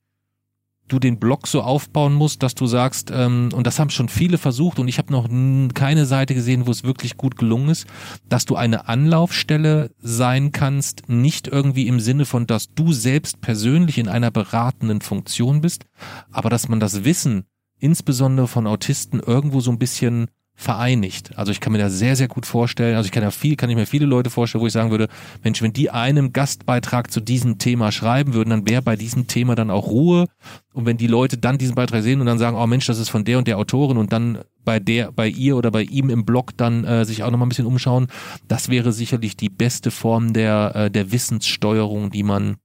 du 0.87 0.99
den 0.99 1.19
Blog 1.19 1.47
so 1.47 1.61
aufbauen 1.61 2.13
musst, 2.13 2.43
dass 2.43 2.55
du 2.55 2.67
sagst, 2.67 3.11
ähm, 3.13 3.49
und 3.53 3.65
das 3.65 3.79
haben 3.79 3.89
schon 3.89 4.09
viele 4.09 4.37
versucht 4.37 4.79
und 4.79 4.87
ich 4.87 4.97
habe 4.97 5.11
noch 5.11 5.27
keine 5.73 6.05
Seite 6.05 6.35
gesehen, 6.35 6.67
wo 6.67 6.71
es 6.71 6.83
wirklich 6.83 7.17
gut 7.17 7.37
gelungen 7.37 7.69
ist, 7.69 7.87
dass 8.29 8.45
du 8.45 8.55
eine 8.55 8.87
Anlaufstelle 8.87 9.91
sein 9.99 10.51
kannst, 10.51 11.09
nicht 11.09 11.47
irgendwie 11.47 11.87
im 11.87 11.99
Sinne 11.99 12.25
von, 12.25 12.47
dass 12.47 12.73
du 12.73 12.93
selbst 12.93 13.41
persönlich 13.41 13.97
in 13.97 14.07
einer 14.07 14.31
beratenden 14.31 15.01
Funktion 15.01 15.61
bist, 15.61 15.85
aber 16.31 16.49
dass 16.49 16.69
man 16.69 16.79
das 16.79 17.03
Wissen 17.03 17.45
insbesondere 17.79 18.47
von 18.47 18.67
Autisten 18.67 19.19
irgendwo 19.19 19.59
so 19.59 19.71
ein 19.71 19.79
bisschen 19.79 20.27
vereinigt. 20.55 21.37
Also 21.37 21.51
ich 21.51 21.59
kann 21.59 21.73
mir 21.73 21.79
da 21.79 21.89
sehr, 21.89 22.15
sehr 22.15 22.29
gut 22.29 22.45
vorstellen, 22.45 22.95
also 22.95 23.05
ich 23.05 23.11
kann 23.11 23.23
ja 23.23 23.31
viel, 23.31 23.55
kann 23.57 23.69
ich 23.69 23.75
mir 23.75 23.85
viele 23.85 24.05
Leute 24.05 24.29
vorstellen, 24.29 24.61
wo 24.61 24.67
ich 24.67 24.73
sagen 24.73 24.89
würde, 24.89 25.09
Mensch, 25.43 25.61
wenn 25.61 25.73
die 25.73 25.89
einem 25.89 26.31
Gastbeitrag 26.31 27.11
zu 27.11 27.19
diesem 27.19 27.57
Thema 27.57 27.91
schreiben 27.91 28.33
würden, 28.33 28.51
dann 28.51 28.67
wäre 28.67 28.81
bei 28.81 28.95
diesem 28.95 29.27
Thema 29.27 29.55
dann 29.55 29.69
auch 29.69 29.87
Ruhe. 29.87 30.27
Und 30.73 30.85
wenn 30.85 30.97
die 30.97 31.07
Leute 31.07 31.37
dann 31.37 31.57
diesen 31.57 31.75
Beitrag 31.75 32.03
sehen 32.03 32.21
und 32.21 32.25
dann 32.25 32.39
sagen, 32.39 32.57
oh 32.57 32.67
Mensch, 32.67 32.85
das 32.85 32.99
ist 32.99 33.09
von 33.09 33.25
der 33.25 33.37
und 33.37 33.47
der 33.47 33.57
Autorin 33.57 33.97
und 33.97 34.13
dann 34.13 34.39
bei 34.63 34.79
der, 34.79 35.11
bei 35.11 35.27
ihr 35.27 35.57
oder 35.57 35.71
bei 35.71 35.83
ihm 35.83 36.09
im 36.09 36.25
Blog 36.25 36.57
dann 36.57 36.85
äh, 36.85 37.05
sich 37.05 37.23
auch 37.23 37.31
nochmal 37.31 37.45
ein 37.45 37.49
bisschen 37.49 37.67
umschauen, 37.67 38.07
das 38.47 38.69
wäre 38.69 38.93
sicherlich 38.93 39.37
die 39.37 39.49
beste 39.49 39.91
Form 39.91 40.33
der, 40.33 40.71
äh, 40.75 40.91
der 40.91 41.11
Wissenssteuerung, 41.11 42.11
die 42.11 42.23
man 42.23 42.57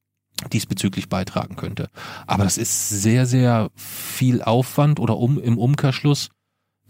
diesbezüglich 0.53 1.09
beitragen 1.09 1.57
könnte. 1.57 1.91
Aber 2.26 2.45
das 2.45 2.57
ist 2.57 2.88
sehr, 2.88 3.26
sehr 3.26 3.70
viel 3.74 4.43
Aufwand 4.43 5.01
oder 5.01 5.18
um, 5.18 5.41
im 5.41 5.59
Umkehrschluss, 5.59 6.30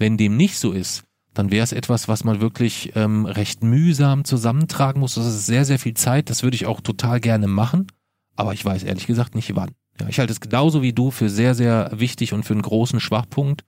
wenn 0.01 0.17
dem 0.17 0.37
nicht 0.37 0.59
so 0.59 0.73
ist, 0.73 1.05
dann 1.35 1.51
wäre 1.51 1.63
es 1.63 1.73
etwas, 1.73 2.09
was 2.09 2.25
man 2.25 2.41
wirklich 2.41 2.93
ähm, 2.97 3.27
recht 3.27 3.63
mühsam 3.63 4.25
zusammentragen 4.25 4.99
muss. 4.99 5.15
Das 5.15 5.27
ist 5.27 5.47
sehr, 5.47 5.65
sehr 5.65 5.79
viel 5.79 5.95
Zeit. 5.95 6.31
Das 6.31 6.43
würde 6.43 6.57
ich 6.57 6.67
auch 6.67 6.81
total 6.81 7.21
gerne 7.21 7.47
machen. 7.47 7.87
Aber 8.35 8.53
ich 8.55 8.65
weiß 8.65 8.83
ehrlich 8.83 9.07
gesagt 9.07 9.35
nicht 9.35 9.55
wann. 9.55 9.71
Ja, 10.01 10.09
ich 10.09 10.19
halte 10.19 10.33
es 10.33 10.41
genauso 10.41 10.83
wie 10.83 10.95
du 10.95 11.11
für 11.11 11.29
sehr, 11.29 11.55
sehr 11.55 11.91
wichtig 11.95 12.33
und 12.33 12.45
für 12.45 12.55
einen 12.55 12.63
großen 12.63 12.99
Schwachpunkt, 12.99 13.65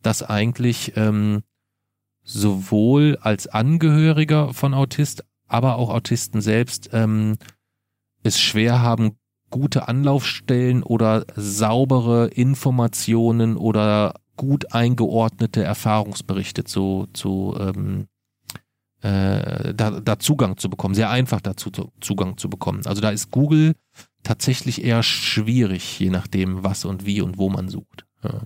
dass 0.00 0.22
eigentlich 0.22 0.92
ähm, 0.96 1.42
sowohl 2.22 3.18
als 3.20 3.48
Angehöriger 3.48 4.54
von 4.54 4.72
Autist, 4.72 5.24
aber 5.48 5.76
auch 5.76 5.90
Autisten 5.90 6.40
selbst 6.40 6.90
ähm, 6.92 7.36
es 8.22 8.40
schwer 8.40 8.80
haben, 8.80 9.16
gute 9.50 9.88
Anlaufstellen 9.88 10.82
oder 10.82 11.26
saubere 11.34 12.28
Informationen 12.28 13.56
oder 13.56 14.14
gut 14.42 14.74
eingeordnete 14.74 15.62
Erfahrungsberichte 15.62 16.64
zu, 16.64 17.06
zu 17.12 17.56
ähm, 17.60 18.08
äh, 19.00 19.72
da, 19.72 20.00
da 20.00 20.18
Zugang 20.18 20.56
zu 20.56 20.68
bekommen, 20.68 20.96
sehr 20.96 21.10
einfach 21.10 21.40
dazu 21.40 21.70
Zugang 22.00 22.36
zu 22.38 22.50
bekommen. 22.50 22.84
Also 22.84 23.00
da 23.00 23.10
ist 23.10 23.30
Google 23.30 23.76
tatsächlich 24.24 24.82
eher 24.82 25.04
schwierig, 25.04 25.96
je 26.00 26.10
nachdem, 26.10 26.64
was 26.64 26.84
und 26.84 27.06
wie 27.06 27.20
und 27.20 27.38
wo 27.38 27.50
man 27.50 27.68
sucht. 27.68 28.04
Ja. 28.24 28.42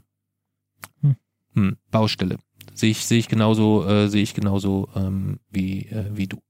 Hm. 1.01 1.16
Hm, 1.55 1.76
Baustelle. 1.90 2.36
Sehe 2.74 2.90
ich, 2.90 3.07
sehe 3.07 3.18
ich 3.18 3.28
genauso, 3.28 3.86
äh, 3.86 4.09
sehe 4.11 4.22
ich 4.22 4.34
genauso 4.34 4.90
ähm, 4.94 5.40
wie, 5.49 5.86
äh, 5.86 6.11
wie 6.12 6.26
du. 6.26 6.42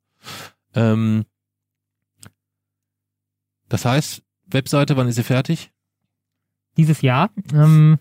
Ähm, 0.75 1.25
das 3.69 3.85
heißt, 3.85 4.25
Webseite, 4.47 4.97
wann 4.97 5.07
ist 5.07 5.15
sie 5.15 5.23
fertig? 5.23 5.71
Dieses 6.77 7.01
Jahr. 7.01 7.31
Ähm, 7.53 8.01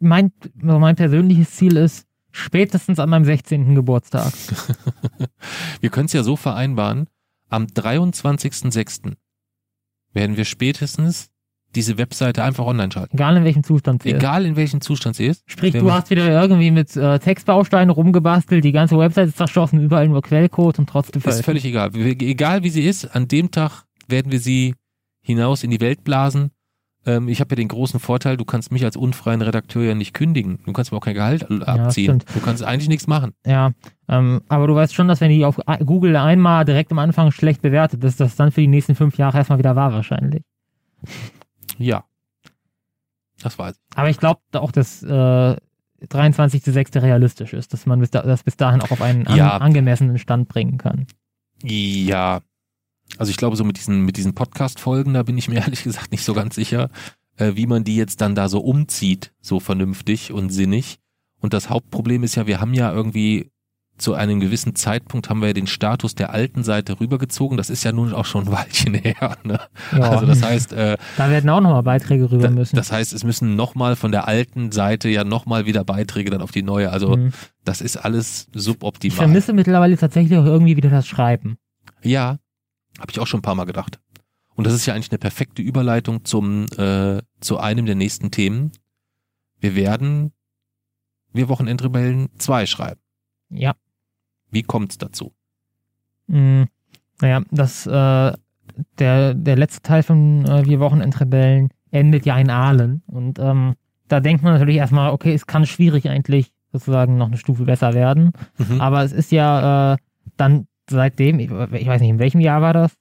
mein, 0.00 0.32
mein 0.54 0.96
persönliches 0.96 1.50
Ziel 1.52 1.76
ist 1.76 2.06
spätestens 2.30 2.98
an 2.98 3.10
meinem 3.10 3.24
16. 3.24 3.74
Geburtstag. 3.74 4.32
wir 5.80 5.90
können 5.90 6.06
es 6.06 6.12
ja 6.12 6.22
so 6.22 6.36
vereinbaren, 6.36 7.08
am 7.48 7.64
23.06. 7.64 9.14
werden 10.12 10.36
wir 10.36 10.44
spätestens 10.44 11.30
diese 11.74 11.98
Webseite 11.98 12.42
einfach 12.44 12.64
online 12.64 12.90
schalten. 12.90 13.16
Egal 13.16 13.36
in 13.36 13.44
welchem 13.44 13.62
Zustand 13.62 14.02
sie 14.02 14.10
ist. 14.10 14.16
Egal 14.16 14.46
in 14.46 14.56
welchem 14.56 14.80
Zustand 14.80 15.16
sie 15.16 15.26
ist. 15.26 15.42
Sprich, 15.46 15.74
du 15.74 15.92
hast 15.92 16.08
wieder 16.10 16.28
irgendwie 16.28 16.70
mit 16.70 16.96
äh, 16.96 17.18
Textbausteinen 17.18 17.90
rumgebastelt, 17.90 18.64
die 18.64 18.72
ganze 18.72 18.98
Webseite 18.98 19.28
ist 19.28 19.36
zerschossen, 19.36 19.80
überall 19.80 20.08
nur 20.08 20.22
Quellcode 20.22 20.78
und 20.78 20.88
trotzdem 20.88 21.22
Ist 21.22 21.44
völlig 21.44 21.64
egal. 21.64 21.94
Egal 21.94 22.62
wie 22.62 22.70
sie 22.70 22.84
ist, 22.84 23.04
an 23.04 23.28
dem 23.28 23.50
Tag 23.50 23.84
werden 24.06 24.32
wir 24.32 24.40
sie 24.40 24.74
hinaus 25.20 25.62
in 25.62 25.70
die 25.70 25.80
Welt 25.80 26.04
blasen. 26.04 26.50
Ähm, 27.08 27.28
ich 27.28 27.40
habe 27.40 27.52
ja 27.52 27.56
den 27.56 27.68
großen 27.68 28.00
Vorteil, 28.00 28.36
du 28.36 28.44
kannst 28.44 28.70
mich 28.70 28.84
als 28.84 28.94
unfreien 28.94 29.40
Redakteur 29.40 29.82
ja 29.82 29.94
nicht 29.94 30.12
kündigen. 30.12 30.58
Du 30.66 30.74
kannst 30.74 30.92
mir 30.92 30.98
auch 30.98 31.04
kein 31.04 31.14
Gehalt 31.14 31.50
abziehen. 31.66 32.18
Ja, 32.18 32.34
du 32.34 32.40
kannst 32.40 32.62
eigentlich 32.62 32.90
nichts 32.90 33.06
machen. 33.06 33.32
Ja, 33.46 33.72
ähm, 34.08 34.42
aber 34.48 34.66
du 34.66 34.74
weißt 34.74 34.94
schon, 34.94 35.08
dass 35.08 35.22
wenn 35.22 35.30
die 35.30 35.46
auf 35.46 35.58
Google 35.86 36.16
einmal 36.16 36.66
direkt 36.66 36.92
am 36.92 36.98
Anfang 36.98 37.32
schlecht 37.32 37.62
bewertet 37.62 38.04
ist, 38.04 38.20
dass 38.20 38.28
das 38.28 38.36
dann 38.36 38.52
für 38.52 38.60
die 38.60 38.68
nächsten 38.68 38.94
fünf 38.94 39.16
Jahre 39.16 39.38
erstmal 39.38 39.58
wieder 39.58 39.74
war 39.74 39.94
wahrscheinlich. 39.94 40.42
Ja. 41.78 42.04
Das 43.42 43.58
weiß 43.58 43.76
ich. 43.76 43.96
Aber 43.96 44.10
ich 44.10 44.18
glaube 44.18 44.40
auch, 44.52 44.70
dass 44.70 45.02
äh, 45.02 45.06
23.06. 45.06 47.00
realistisch 47.00 47.54
ist, 47.54 47.72
dass 47.72 47.86
man 47.86 48.00
bis 48.00 48.10
da, 48.10 48.20
das 48.20 48.42
bis 48.42 48.58
dahin 48.58 48.82
auch 48.82 48.90
auf 48.90 49.00
einen 49.00 49.24
ja. 49.34 49.56
an, 49.56 49.62
angemessenen 49.62 50.18
Stand 50.18 50.48
bringen 50.48 50.76
kann. 50.76 51.06
Ja, 51.62 52.40
also 53.18 53.30
ich 53.30 53.36
glaube, 53.36 53.56
so 53.56 53.64
mit 53.64 53.76
diesen, 53.76 54.04
mit 54.04 54.16
diesen 54.16 54.34
Podcast-Folgen, 54.34 55.14
da 55.14 55.22
bin 55.22 55.36
ich 55.36 55.48
mir 55.48 55.56
ehrlich 55.60 55.82
gesagt 55.82 56.12
nicht 56.12 56.24
so 56.24 56.34
ganz 56.34 56.54
sicher, 56.54 56.90
äh, 57.36 57.52
wie 57.54 57.66
man 57.66 57.84
die 57.84 57.96
jetzt 57.96 58.20
dann 58.20 58.34
da 58.34 58.48
so 58.48 58.60
umzieht, 58.60 59.32
so 59.40 59.60
vernünftig 59.60 60.32
und 60.32 60.50
sinnig. 60.50 60.98
Und 61.40 61.52
das 61.52 61.70
Hauptproblem 61.70 62.22
ist 62.22 62.34
ja, 62.34 62.46
wir 62.46 62.60
haben 62.60 62.74
ja 62.74 62.92
irgendwie 62.92 63.50
zu 63.98 64.14
einem 64.14 64.38
gewissen 64.38 64.74
Zeitpunkt 64.76 65.28
haben 65.28 65.40
wir 65.40 65.48
ja 65.48 65.52
den 65.52 65.66
Status 65.66 66.14
der 66.14 66.32
alten 66.32 66.62
Seite 66.62 67.00
rübergezogen. 67.00 67.56
Das 67.56 67.68
ist 67.68 67.82
ja 67.84 67.92
nun 67.92 68.12
auch 68.12 68.24
schon 68.24 68.46
ein 68.46 68.52
Weilchen 68.52 68.94
her. 68.94 69.36
Ne? 69.44 69.60
Ja. 69.92 70.10
Also 70.10 70.26
das 70.26 70.42
heißt, 70.42 70.72
äh, 70.72 70.96
da 71.16 71.30
werden 71.30 71.50
auch 71.50 71.60
nochmal 71.60 71.82
Beiträge 71.82 72.30
rüber 72.30 72.50
müssen. 72.50 72.76
Das 72.76 72.92
heißt, 72.92 73.12
es 73.12 73.24
müssen 73.24 73.56
nochmal 73.56 73.96
von 73.96 74.12
der 74.12 74.28
alten 74.28 74.72
Seite 74.72 75.08
ja 75.08 75.24
nochmal 75.24 75.66
wieder 75.66 75.84
Beiträge 75.84 76.30
dann 76.30 76.42
auf 76.42 76.52
die 76.52 76.62
neue. 76.62 76.90
Also 76.90 77.16
mhm. 77.16 77.32
das 77.64 77.80
ist 77.80 77.96
alles 77.96 78.48
suboptimal. 78.54 79.12
Ich 79.12 79.18
vermisse 79.18 79.52
mittlerweile 79.52 79.96
tatsächlich 79.96 80.38
auch 80.38 80.46
irgendwie 80.46 80.76
wieder 80.76 80.90
das 80.90 81.06
Schreiben. 81.06 81.58
Ja, 82.02 82.38
habe 82.98 83.10
ich 83.10 83.20
auch 83.20 83.26
schon 83.26 83.38
ein 83.38 83.42
paar 83.42 83.54
Mal 83.54 83.64
gedacht. 83.64 84.00
Und 84.54 84.66
das 84.66 84.74
ist 84.74 84.86
ja 84.86 84.94
eigentlich 84.94 85.10
eine 85.10 85.18
perfekte 85.18 85.62
Überleitung 85.62 86.24
zum 86.24 86.66
äh, 86.76 87.22
zu 87.40 87.58
einem 87.58 87.86
der 87.86 87.94
nächsten 87.94 88.30
Themen. 88.30 88.72
Wir 89.60 89.76
werden 89.76 90.32
wir 91.32 91.48
Wochenendrebellen 91.48 92.28
2 92.38 92.66
schreiben. 92.66 93.00
Ja. 93.50 93.74
Wie 94.50 94.62
kommt's 94.62 94.98
dazu? 94.98 95.32
Mm, 96.26 96.64
naja, 97.20 97.42
das 97.50 97.86
äh, 97.86 98.32
der 98.98 99.34
der 99.34 99.56
letzte 99.56 99.82
Teil 99.82 100.02
von 100.02 100.44
äh, 100.44 100.66
Wir 100.66 100.80
Wochenendrebellen 100.80 101.68
endet 101.90 102.26
ja 102.26 102.36
in 102.38 102.50
Aalen 102.50 103.02
und 103.06 103.38
ähm, 103.38 103.74
da 104.08 104.20
denkt 104.20 104.42
man 104.42 104.54
natürlich 104.54 104.76
erstmal, 104.76 105.12
okay, 105.12 105.34
es 105.34 105.46
kann 105.46 105.66
schwierig 105.66 106.08
eigentlich 106.08 106.52
sozusagen 106.72 107.16
noch 107.16 107.28
eine 107.28 107.38
Stufe 107.38 107.64
besser 107.64 107.94
werden, 107.94 108.32
mhm. 108.58 108.80
aber 108.80 109.04
es 109.04 109.12
ist 109.12 109.30
ja 109.32 109.94
äh, 109.94 109.96
dann 110.36 110.66
seitdem, 110.90 111.38
ich, 111.38 111.50
weiß 111.50 112.00
nicht, 112.00 112.10
in 112.10 112.18
welchem 112.18 112.40
Jahr 112.40 112.62
war 112.62 112.72
das? 112.72 112.92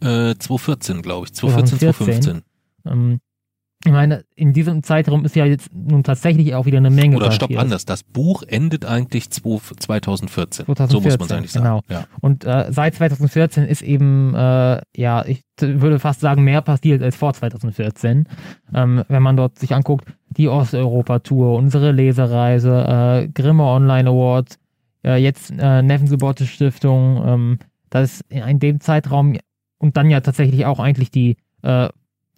Äh, 0.00 0.36
2014, 0.38 1.02
glaube 1.02 1.26
ich. 1.26 1.34
2014, 1.34 1.92
2015. 1.92 2.42
Ähm, 2.86 3.20
ich 3.86 3.92
meine, 3.92 4.24
in 4.34 4.54
diesem 4.54 4.82
Zeitraum 4.82 5.26
ist 5.26 5.36
ja 5.36 5.44
jetzt 5.44 5.68
nun 5.74 6.02
tatsächlich 6.02 6.54
auch 6.54 6.64
wieder 6.64 6.78
eine 6.78 6.90
Menge. 6.90 7.16
Oder 7.16 7.30
stopp 7.30 7.54
anders. 7.56 7.84
Das 7.84 8.02
Buch 8.02 8.42
endet 8.42 8.86
eigentlich 8.86 9.28
2014. 9.28 10.64
2014 10.64 10.88
so 10.88 11.00
muss 11.00 11.18
man 11.18 11.26
es 11.26 11.32
eigentlich 11.32 11.52
sagen. 11.52 11.64
Genau. 11.64 11.80
Ja. 11.90 12.06
Und 12.22 12.44
äh, 12.44 12.72
seit 12.72 12.94
2014 12.94 13.64
ist 13.64 13.82
eben, 13.82 14.34
äh, 14.34 14.80
ja, 14.96 15.24
ich 15.26 15.42
würde 15.60 15.98
fast 15.98 16.20
sagen, 16.20 16.44
mehr 16.44 16.62
passiert 16.62 17.02
als 17.02 17.14
vor 17.14 17.34
2014. 17.34 18.26
Ähm, 18.74 19.04
wenn 19.08 19.22
man 19.22 19.36
dort 19.36 19.58
sich 19.58 19.74
anguckt, 19.74 20.06
die 20.30 20.48
Osteuropa-Tour, 20.48 21.54
unsere 21.54 21.92
Lesereise, 21.92 23.26
äh, 23.26 23.28
Grimme 23.28 23.64
Online 23.64 24.08
Awards, 24.08 24.58
äh, 25.04 25.16
jetzt 25.16 25.52
äh, 25.56 25.82
Neffen 25.82 26.08
Stiftung, 26.46 27.22
ähm, 27.26 27.58
das 27.90 28.20
ist 28.20 28.24
in 28.30 28.58
dem 28.58 28.80
Zeitraum 28.80 29.36
und 29.78 29.96
dann 29.96 30.10
ja 30.10 30.20
tatsächlich 30.20 30.66
auch 30.66 30.80
eigentlich 30.80 31.10
die 31.10 31.36
äh, 31.62 31.88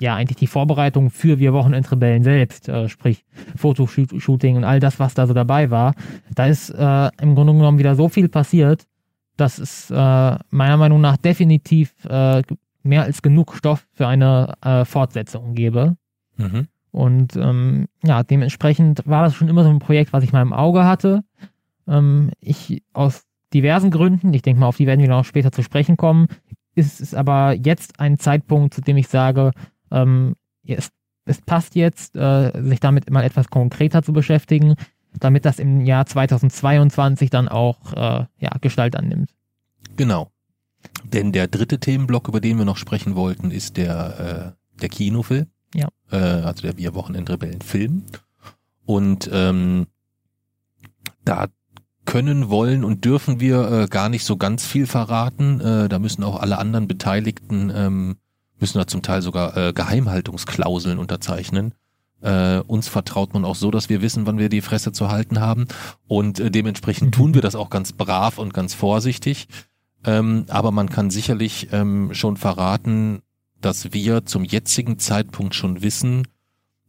ja 0.01 0.15
eigentlich 0.15 0.37
die 0.37 0.47
Vorbereitung 0.47 1.11
für 1.11 1.39
Wir 1.39 1.53
Wochenendrebellen 1.53 2.23
selbst, 2.23 2.69
äh, 2.69 2.89
sprich 2.89 3.25
Fotoshooting 3.57 4.57
und 4.57 4.65
all 4.65 4.81
das, 4.81 5.01
was 5.01 5.15
da 5.15 5.27
so 5.27 5.35
dabei 5.35 5.71
war. 5.71 5.95
Da 6.35 6.47
ist 6.47 6.71
äh, 6.71 7.11
im 7.21 7.35
Grunde 7.35 7.55
genommen 7.55 7.79
wieder 7.79 7.95
so 7.95 8.09
viel 8.09 8.29
passiert, 8.29 8.85
dass 9.37 9.59
es 9.59 9.91
äh, 9.91 9.95
meiner 9.95 10.77
Meinung 10.77 11.01
nach 11.01 11.17
definitiv 11.17 11.95
äh, 12.09 12.43
mehr 12.83 13.03
als 13.03 13.23
genug 13.23 13.55
Stoff 13.55 13.87
für 13.93 14.07
eine 14.07 14.55
äh, 14.63 14.85
Fortsetzung 14.85 15.55
gäbe. 15.55 15.97
Mhm. 16.37 16.69
Und 16.93 17.37
ähm, 17.37 17.87
ja, 18.03 18.23
dementsprechend 18.23 19.07
war 19.07 19.23
das 19.23 19.35
schon 19.35 19.49
immer 19.49 19.65
so 19.65 19.71
ein 19.71 19.81
Projekt, 19.81 20.13
was 20.13 20.25
ich 20.25 20.33
mal 20.33 20.43
im 20.43 20.53
Auge 20.55 20.85
hatte. 20.85 21.25
Ähm, 21.87 22.31
ich 22.41 22.83
aus 22.93 23.25
diversen 23.53 23.91
Gründen, 23.91 24.35
ich 24.35 24.43
denke 24.43 24.61
mal, 24.61 24.67
auf 24.67 24.77
die 24.77 24.87
werden 24.87 25.01
wir 25.01 25.09
noch 25.09 25.25
später 25.25 25.53
zu 25.53 25.63
sprechen 25.63 25.97
kommen, 25.97 26.27
ist 26.75 27.01
es 27.01 27.15
aber 27.15 27.53
jetzt 27.53 28.01
ein 28.01 28.19
Zeitpunkt, 28.19 28.75
zu 28.75 28.81
dem 28.83 28.97
ich 28.97 29.09
sage, 29.09 29.53
ähm, 29.91 30.35
es, 30.67 30.91
es, 31.25 31.41
passt 31.41 31.75
jetzt, 31.75 32.17
äh, 32.17 32.53
sich 32.63 32.81
damit 32.81 33.11
mal 33.11 33.25
etwas 33.25 33.49
konkreter 33.49 34.03
zu 34.03 34.13
beschäftigen, 34.13 34.75
damit 35.19 35.45
das 35.45 35.59
im 35.59 35.81
Jahr 35.81 36.07
2022 36.07 37.31
dann 37.31 37.49
auch 37.49 37.93
äh, 37.95 38.27
ja, 38.39 38.51
Gestalt 38.61 38.97
annimmt. 38.97 39.31
Genau. 39.97 40.31
Denn 41.05 41.33
der 41.33 41.49
dritte 41.49 41.79
Themenblock, 41.79 42.29
über 42.29 42.41
den 42.41 42.59
wir 42.59 42.65
noch 42.65 42.77
sprechen 42.77 43.15
wollten, 43.15 43.51
ist 43.51 43.77
der, 43.77 44.55
äh, 44.77 44.81
der 44.81 44.89
Kinofilm. 44.89 45.47
Ja. 45.75 45.89
Äh, 46.11 46.17
also 46.17 46.63
der 46.63 46.77
Wir 46.77 46.95
Wochenendrebellen 46.95 47.63
Film. 47.63 48.05
Und 48.85 49.29
ähm, 49.33 49.87
da 51.25 51.47
können, 52.07 52.49
wollen 52.49 52.85
und 52.85 53.05
dürfen 53.05 53.41
wir 53.41 53.71
äh, 53.71 53.87
gar 53.89 54.09
nicht 54.09 54.25
so 54.25 54.37
ganz 54.37 54.65
viel 54.65 54.87
verraten. 54.87 55.61
Äh, 55.61 55.89
da 55.89 55.99
müssen 55.99 56.25
auch 56.25 56.41
alle 56.41 56.59
anderen 56.59 56.89
Beteiligten 56.89 57.71
ähm, 57.75 58.17
müssen 58.59 58.79
da 58.79 58.87
zum 58.87 59.03
Teil 59.03 59.23
sogar 59.23 59.57
äh, 59.57 59.73
Geheimhaltungsklauseln 59.73 60.99
unterzeichnen. 60.99 61.75
Äh, 62.23 62.61
uns 62.61 62.89
vertraut 62.89 63.35
man 63.35 63.45
auch 63.45 63.55
so, 63.55 63.71
dass 63.71 63.89
wir 63.89 64.01
wissen, 64.01 64.27
wann 64.27 64.39
wir 64.39 64.49
die 64.49 64.63
Fresse 64.63 64.93
zu 64.93 65.11
halten 65.11 65.41
haben. 65.41 65.67
Und 66.07 66.41
äh, 66.41 66.51
dementsprechend 66.51 67.15
tun 67.15 67.35
wir 67.35 67.43
das 67.43 67.55
auch 67.55 67.71
ganz 67.71 67.93
brav 67.93 68.39
und 68.39 68.55
ganz 68.55 68.75
vorsichtig. 68.75 69.49
Ähm, 70.05 70.47
aber 70.49 70.71
man 70.71 70.89
kann 70.89 71.11
sicherlich 71.11 71.69
ähm, 71.73 72.15
schon 72.15 72.37
verraten, 72.37 73.21
dass 73.61 73.93
wir 73.93 74.25
zum 74.25 74.45
jetzigen 74.45 74.99
Zeitpunkt 74.99 75.55
schon 75.55 75.83
wissen, 75.83 76.27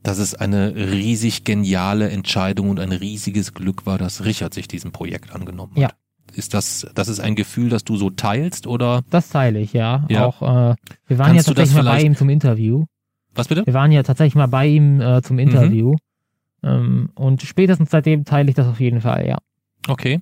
dass 0.03 0.19
es 0.19 0.35
eine 0.35 0.75
riesig 0.75 1.43
geniale 1.43 2.09
Entscheidung 2.09 2.69
und 2.69 2.79
ein 2.79 2.91
riesiges 2.91 3.53
Glück 3.53 3.85
war, 3.85 3.97
dass 3.97 4.25
Richard 4.25 4.53
sich 4.53 4.67
diesem 4.67 4.91
Projekt 4.91 5.33
angenommen 5.33 5.73
hat. 5.75 5.81
Ja. 5.81 5.89
Ist 6.33 6.53
das, 6.53 6.87
das 6.93 7.07
ist 7.07 7.19
ein 7.19 7.35
Gefühl, 7.35 7.69
das 7.69 7.83
du 7.83 7.97
so 7.97 8.09
teilst 8.09 8.67
oder? 8.67 9.01
Das 9.09 9.29
teile 9.29 9.59
ich, 9.59 9.73
ja. 9.73 10.05
ja. 10.09 10.25
Auch, 10.25 10.41
äh, 10.41 10.75
wir 11.07 11.17
waren 11.17 11.33
Kannst 11.33 11.47
ja 11.47 11.53
tatsächlich 11.53 11.83
mal 11.83 11.91
bei 11.91 12.01
ihm 12.01 12.15
zum 12.15 12.29
Interview. 12.29 12.85
Was 13.33 13.47
bitte? 13.47 13.65
Wir 13.65 13.73
waren 13.73 13.91
ja 13.91 14.03
tatsächlich 14.03 14.35
mal 14.35 14.47
bei 14.47 14.67
ihm 14.67 14.99
äh, 14.99 15.21
zum 15.21 15.39
Interview. 15.39 15.91
Mhm. 15.91 15.97
Ähm, 16.63 17.09
und 17.15 17.41
spätestens 17.43 17.91
seitdem 17.91 18.25
teile 18.25 18.49
ich 18.49 18.55
das 18.55 18.67
auf 18.67 18.79
jeden 18.79 19.01
Fall, 19.01 19.27
ja. 19.27 19.37
Okay. 19.87 20.21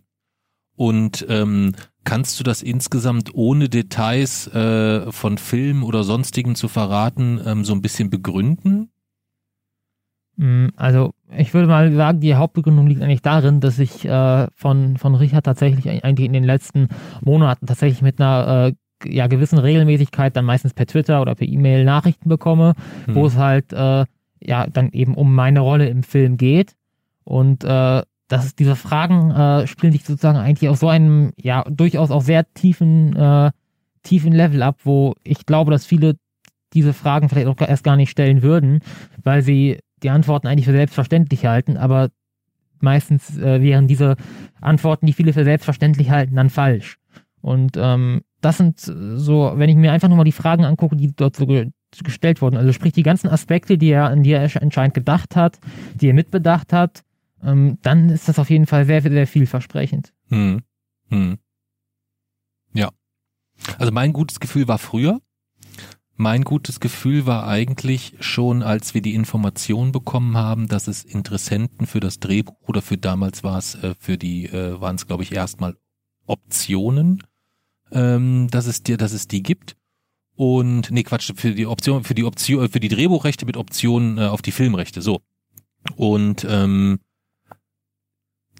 Und 0.75 1.25
ähm, 1.29 1.73
kannst 2.03 2.39
du 2.39 2.43
das 2.43 2.61
insgesamt 2.61 3.33
ohne 3.33 3.69
Details 3.69 4.47
äh, 4.47 5.11
von 5.11 5.37
Film 5.37 5.83
oder 5.83 6.03
sonstigen 6.03 6.55
zu 6.55 6.67
verraten 6.67 7.39
ähm, 7.45 7.63
so 7.63 7.73
ein 7.73 7.81
bisschen 7.81 8.09
begründen? 8.09 8.91
Mm, 10.37 10.67
also 10.75 11.13
ich 11.37 11.53
würde 11.53 11.67
mal 11.67 11.91
sagen, 11.93 12.19
die 12.19 12.35
Hauptbegründung 12.35 12.87
liegt 12.87 13.01
eigentlich 13.01 13.21
darin, 13.21 13.59
dass 13.59 13.79
ich 13.79 14.05
äh, 14.05 14.47
von, 14.55 14.97
von 14.97 15.15
Richard 15.15 15.45
tatsächlich 15.45 16.03
eigentlich 16.03 16.27
in 16.27 16.33
den 16.33 16.43
letzten 16.43 16.89
Monaten 17.21 17.65
tatsächlich 17.65 18.01
mit 18.01 18.19
einer 18.19 18.73
äh, 19.03 19.09
ja, 19.09 19.27
gewissen 19.27 19.57
Regelmäßigkeit 19.57 20.35
dann 20.35 20.45
meistens 20.45 20.73
per 20.73 20.87
Twitter 20.87 21.21
oder 21.21 21.35
per 21.35 21.47
E-Mail 21.47 21.85
Nachrichten 21.85 22.29
bekomme, 22.29 22.73
hm. 23.05 23.15
wo 23.15 23.25
es 23.25 23.37
halt 23.37 23.73
äh, 23.73 24.05
ja 24.41 24.67
dann 24.67 24.89
eben 24.91 25.15
um 25.15 25.33
meine 25.33 25.59
Rolle 25.59 25.87
im 25.89 26.03
Film 26.03 26.37
geht. 26.37 26.73
Und 27.23 27.63
äh, 27.63 28.03
das 28.27 28.45
ist, 28.45 28.59
diese 28.59 28.75
Fragen 28.75 29.31
äh, 29.31 29.67
spielen 29.67 29.93
sich 29.93 30.03
sozusagen 30.03 30.37
eigentlich 30.37 30.69
auf 30.69 30.77
so 30.77 30.87
einem, 30.87 31.31
ja, 31.37 31.63
durchaus 31.69 32.11
auch 32.11 32.21
sehr 32.21 32.51
tiefen, 32.53 33.15
äh, 33.15 33.51
tiefen 34.03 34.31
Level 34.31 34.63
ab, 34.63 34.79
wo 34.83 35.15
ich 35.23 35.45
glaube, 35.45 35.71
dass 35.71 35.85
viele 35.85 36.15
diese 36.73 36.93
Fragen 36.93 37.29
vielleicht 37.29 37.47
auch 37.47 37.59
erst 37.59 37.83
gar 37.83 37.95
nicht 37.95 38.09
stellen 38.09 38.41
würden, 38.41 38.81
weil 39.23 39.41
sie 39.41 39.79
die 40.05 40.11
Antworten 40.11 40.47
eigentlich 40.47 40.65
für 40.65 40.71
selbstverständlich 40.71 41.47
halten, 41.47 41.77
aber 41.77 42.11
meistens 42.79 43.37
äh, 43.39 43.59
wären 43.61 43.87
diese 43.87 44.17
Antworten, 44.61 45.07
die 45.07 45.13
viele 45.13 45.33
für 45.33 45.43
selbstverständlich 45.43 46.11
halten, 46.11 46.35
dann 46.35 46.51
falsch. 46.51 46.99
Und 47.41 47.75
ähm, 47.75 48.21
das 48.39 48.57
sind 48.57 48.79
so, 48.79 49.53
wenn 49.55 49.69
ich 49.69 49.75
mir 49.75 49.91
einfach 49.91 50.07
nur 50.07 50.17
mal 50.17 50.23
die 50.23 50.31
Fragen 50.31 50.63
angucke, 50.63 50.95
die 50.95 51.15
dort 51.15 51.35
so 51.35 51.47
ge 51.47 51.71
gestellt 52.03 52.41
wurden, 52.41 52.57
also 52.57 52.73
sprich 52.73 52.91
die 52.91 53.03
ganzen 53.03 53.29
Aspekte, 53.29 53.77
die 53.77 53.87
er, 53.87 54.09
an 54.09 54.21
die 54.21 54.33
er 54.33 54.49
anscheinend 54.61 54.93
gedacht 54.93 55.37
hat, 55.37 55.59
die 55.93 56.09
er 56.09 56.13
mitbedacht 56.13 56.73
hat, 56.73 57.03
ähm, 57.41 57.77
dann 57.83 58.09
ist 58.09 58.27
das 58.27 58.37
auf 58.37 58.49
jeden 58.49 58.65
Fall 58.65 58.85
sehr, 58.85 59.01
sehr 59.01 59.27
vielversprechend. 59.27 60.11
Hm. 60.27 60.61
Hm. 61.09 61.37
Ja. 62.73 62.89
Also 63.77 63.93
mein 63.93 64.11
gutes 64.11 64.41
Gefühl 64.41 64.67
war 64.67 64.77
früher, 64.77 65.21
mein 66.17 66.43
gutes 66.43 66.79
Gefühl 66.79 67.25
war 67.25 67.47
eigentlich 67.47 68.13
schon, 68.19 68.63
als 68.63 68.93
wir 68.93 69.01
die 69.01 69.15
Information 69.15 69.91
bekommen 69.91 70.37
haben, 70.37 70.67
dass 70.67 70.87
es 70.87 71.03
Interessenten 71.03 71.87
für 71.87 71.99
das 71.99 72.19
Drehbuch 72.19 72.55
oder 72.67 72.81
für 72.81 72.97
damals 72.97 73.43
war 73.43 73.57
es 73.57 73.75
äh, 73.75 73.95
für 73.99 74.17
die, 74.17 74.45
äh, 74.45 74.79
waren 74.79 74.95
es 74.95 75.07
glaube 75.07 75.23
ich 75.23 75.33
erstmal 75.33 75.75
Optionen, 76.25 77.23
ähm, 77.91 78.47
dass 78.49 78.65
es 78.65 78.81
dir, 78.81 78.97
dass 78.97 79.11
es 79.11 79.27
die 79.27 79.43
gibt. 79.43 79.75
Und 80.35 80.91
nee, 80.91 81.03
Quatsch, 81.03 81.31
für 81.35 81.53
die 81.53 81.65
Option, 81.65 82.03
für 82.03 82.15
die 82.15 82.23
Option, 82.23 82.69
für 82.69 82.79
die 82.79 82.89
Drehbuchrechte 82.89 83.45
mit 83.45 83.57
Optionen 83.57 84.17
äh, 84.17 84.27
auf 84.27 84.41
die 84.41 84.51
Filmrechte, 84.51 85.01
so. 85.01 85.21
Und 85.95 86.45
ähm, 86.49 86.99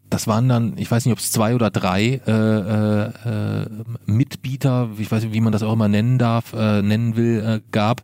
das 0.10 0.28
waren 0.28 0.48
dann, 0.48 0.78
ich 0.78 0.90
weiß 0.90 1.06
nicht, 1.06 1.14
ob 1.14 1.20
es 1.20 1.32
zwei 1.32 1.56
oder 1.56 1.72
drei 1.72 2.22
äh, 2.26 2.32
äh, 2.32 3.64
äh, 3.64 3.66
Mitbieter, 4.06 4.90
ich 4.98 5.12
weiß 5.12 5.24
nicht, 5.24 5.34
wie 5.34 5.42
man 5.42 5.52
das 5.52 5.64
auch 5.64 5.74
immer 5.74 5.88
nennen 5.88 6.18
darf, 6.18 6.54
äh, 6.54 6.82
nennen 6.82 7.16
will, 7.16 7.44
äh, 7.44 7.62
gab. 7.72 8.04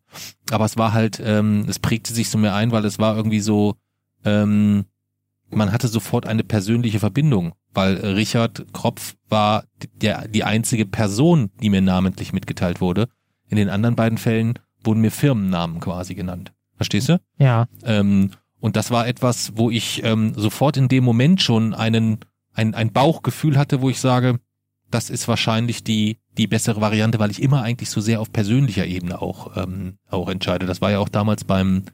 Aber 0.50 0.66
es 0.66 0.78
war 0.78 0.94
halt, 0.94 1.22
ähm, 1.24 1.66
es 1.68 1.80
prägte 1.80 2.14
sich 2.14 2.30
so 2.30 2.38
mehr 2.38 2.56
ein, 2.56 2.72
weil 2.72 2.86
es 2.86 3.00
war 3.00 3.16
irgendwie 3.16 3.40
so, 3.40 3.76
ähm, 4.26 4.86
man 5.50 5.72
hatte 5.72 5.88
sofort 5.88 6.28
eine 6.28 6.44
persönliche 6.44 7.00
Verbindung, 7.00 7.54
weil 7.74 7.96
Richard 7.96 8.66
Kropf 8.74 9.16
war 9.30 9.66
der, 10.02 10.28
die 10.28 10.44
einzige 10.44 10.86
Person, 10.86 11.52
die 11.62 11.70
mir 11.70 11.82
namentlich 11.82 12.34
mitgeteilt 12.34 12.82
wurde. 12.82 13.08
In 13.50 13.58
den 13.58 13.70
anderen 13.70 13.96
beiden 13.96 14.18
Fällen 14.18 14.58
wurden 14.84 15.02
mir 15.02 15.12
Firmennamen 15.12 15.80
quasi 15.80 16.16
genannt. 16.16 16.54
Verstehst 16.78 17.10
du? 17.10 17.20
Ja. 17.38 17.68
Ähm, 17.84 18.32
und 18.62 18.76
das 18.76 18.92
war 18.92 19.08
etwas, 19.08 19.54
wo 19.56 19.70
ich 19.70 20.04
ähm, 20.04 20.34
sofort 20.36 20.78
in 20.78 20.88
dem 20.88 21.04
Moment 21.04 21.42
schon 21.42 21.74
einen, 21.74 22.20
ein, 22.54 22.76
ein 22.76 22.94
Bauchgefühl 22.94 23.58
hatte, 23.58 23.82
wo 23.82 23.90
ich 23.90 24.00
sage, 24.00 24.40
das 24.92 25.10
ist 25.10 25.28
wahrscheinlich 25.28 25.84
die, 25.84 26.18
die 26.38 26.48
bessere 26.48 26.80
Variante, 26.80 27.18
weil 27.18 27.32
ich 27.32 27.42
immer 27.42 27.64
eigentlich 27.64 27.90
so 27.90 28.02
sehr 28.02 28.22
auf 28.22 28.32
persönlicher 28.32 28.86
Ebene 28.86 29.22
auch, 29.22 29.58
ähm, 29.58 29.98
auch 30.10 30.30
entscheide. 30.30 30.68
Das 30.68 30.80
war 30.80 30.92
ja 30.92 31.00
auch 31.00 31.10
damals 31.10 31.44
beim, 31.44 31.86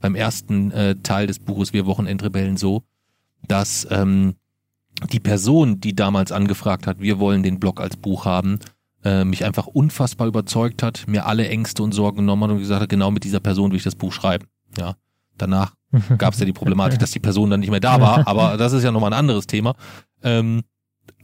beim 0.00 0.16
ersten 0.16 0.72
äh, 0.72 0.96
Teil 0.96 1.28
des 1.28 1.38
Buches 1.38 1.72
Wir 1.72 1.86
Wochenendrebellen 1.86 2.56
so, 2.56 2.82
dass 3.46 3.86
ähm, 3.90 4.34
die 5.12 5.20
Person, 5.20 5.80
die 5.80 5.94
damals 5.94 6.32
angefragt 6.32 6.88
hat, 6.88 7.00
wir 7.00 7.20
wollen 7.20 7.44
den 7.44 7.60
Blog 7.60 7.80
als 7.80 7.96
Buch 7.96 8.24
haben, 8.24 8.58
äh, 9.04 9.24
mich 9.24 9.44
einfach 9.44 9.68
unfassbar 9.68 10.26
überzeugt 10.26 10.82
hat, 10.82 11.06
mir 11.06 11.26
alle 11.26 11.48
Ängste 11.48 11.84
und 11.84 11.92
Sorgen 11.92 12.18
genommen 12.18 12.42
hat 12.44 12.50
und 12.50 12.58
gesagt 12.58 12.82
hat, 12.82 12.88
genau 12.88 13.12
mit 13.12 13.22
dieser 13.22 13.40
Person 13.40 13.70
will 13.70 13.78
ich 13.78 13.84
das 13.84 13.94
Buch 13.94 14.12
schreiben. 14.12 14.46
Ja. 14.76 14.96
Danach 15.38 15.74
gab 16.18 16.34
es 16.34 16.40
ja 16.40 16.46
die 16.46 16.52
Problematik, 16.52 16.98
dass 16.98 17.10
die 17.10 17.20
Person 17.20 17.50
dann 17.50 17.60
nicht 17.60 17.70
mehr 17.70 17.80
da 17.80 18.00
war, 18.00 18.26
aber 18.26 18.56
das 18.56 18.72
ist 18.72 18.82
ja 18.82 18.92
nochmal 18.92 19.12
ein 19.12 19.18
anderes 19.18 19.46
Thema. 19.46 19.74
Ähm, 20.22 20.62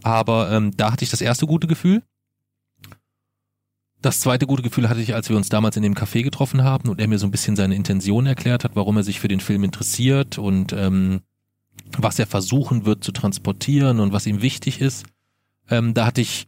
aber 0.03 0.51
ähm, 0.53 0.77
da 0.77 0.93
hatte 0.93 1.05
ich 1.05 1.11
das 1.11 1.21
erste 1.21 1.47
gute 1.47 1.67
Gefühl. 1.67 2.03
Das 4.03 4.21
zweite 4.21 4.47
gute 4.47 4.63
Gefühl 4.63 4.89
hatte 4.89 5.01
ich, 5.01 5.15
als 5.15 5.29
wir 5.29 5.37
uns 5.37 5.49
damals 5.49 5.77
in 5.77 5.83
dem 5.83 5.95
Café 5.95 6.23
getroffen 6.23 6.63
haben 6.63 6.89
und 6.89 7.01
er 7.01 7.09
mir 7.09 7.19
so 7.19 7.27
ein 7.27 7.31
bisschen 7.31 7.57
seine 7.57 7.75
Intention 7.75 8.27
erklärt 8.27 8.63
hat, 8.63 8.77
warum 8.77 8.97
er 8.97 9.03
sich 9.03 9.21
für 9.21 9.29
den 9.29 9.41
Film 9.41 9.65
interessiert 9.65 10.39
und 10.39 10.73
ähm, 10.73 11.23
was 11.97 12.19
er 12.19 12.27
versuchen 12.27 12.85
wird 12.85 13.03
zu 13.03 13.13
transportieren 13.13 14.01
und 14.01 14.13
was 14.13 14.27
ihm 14.27 14.43
wichtig 14.43 14.81
ist. 14.81 15.07
Ähm, 15.71 15.95
da 15.95 16.07
hatte 16.07 16.21
ich 16.21 16.47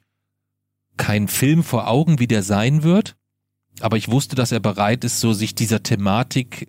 keinen 0.97 1.29
Film 1.29 1.63
vor 1.63 1.89
Augen, 1.89 2.19
wie 2.19 2.27
der 2.27 2.43
sein 2.43 2.83
wird, 2.83 3.17
aber 3.81 3.97
ich 3.97 4.11
wusste, 4.11 4.37
dass 4.37 4.53
er 4.53 4.61
bereit 4.61 5.05
ist, 5.05 5.21
so 5.21 5.33
sich 5.33 5.55
dieser 5.55 5.83
Thematik 5.83 6.69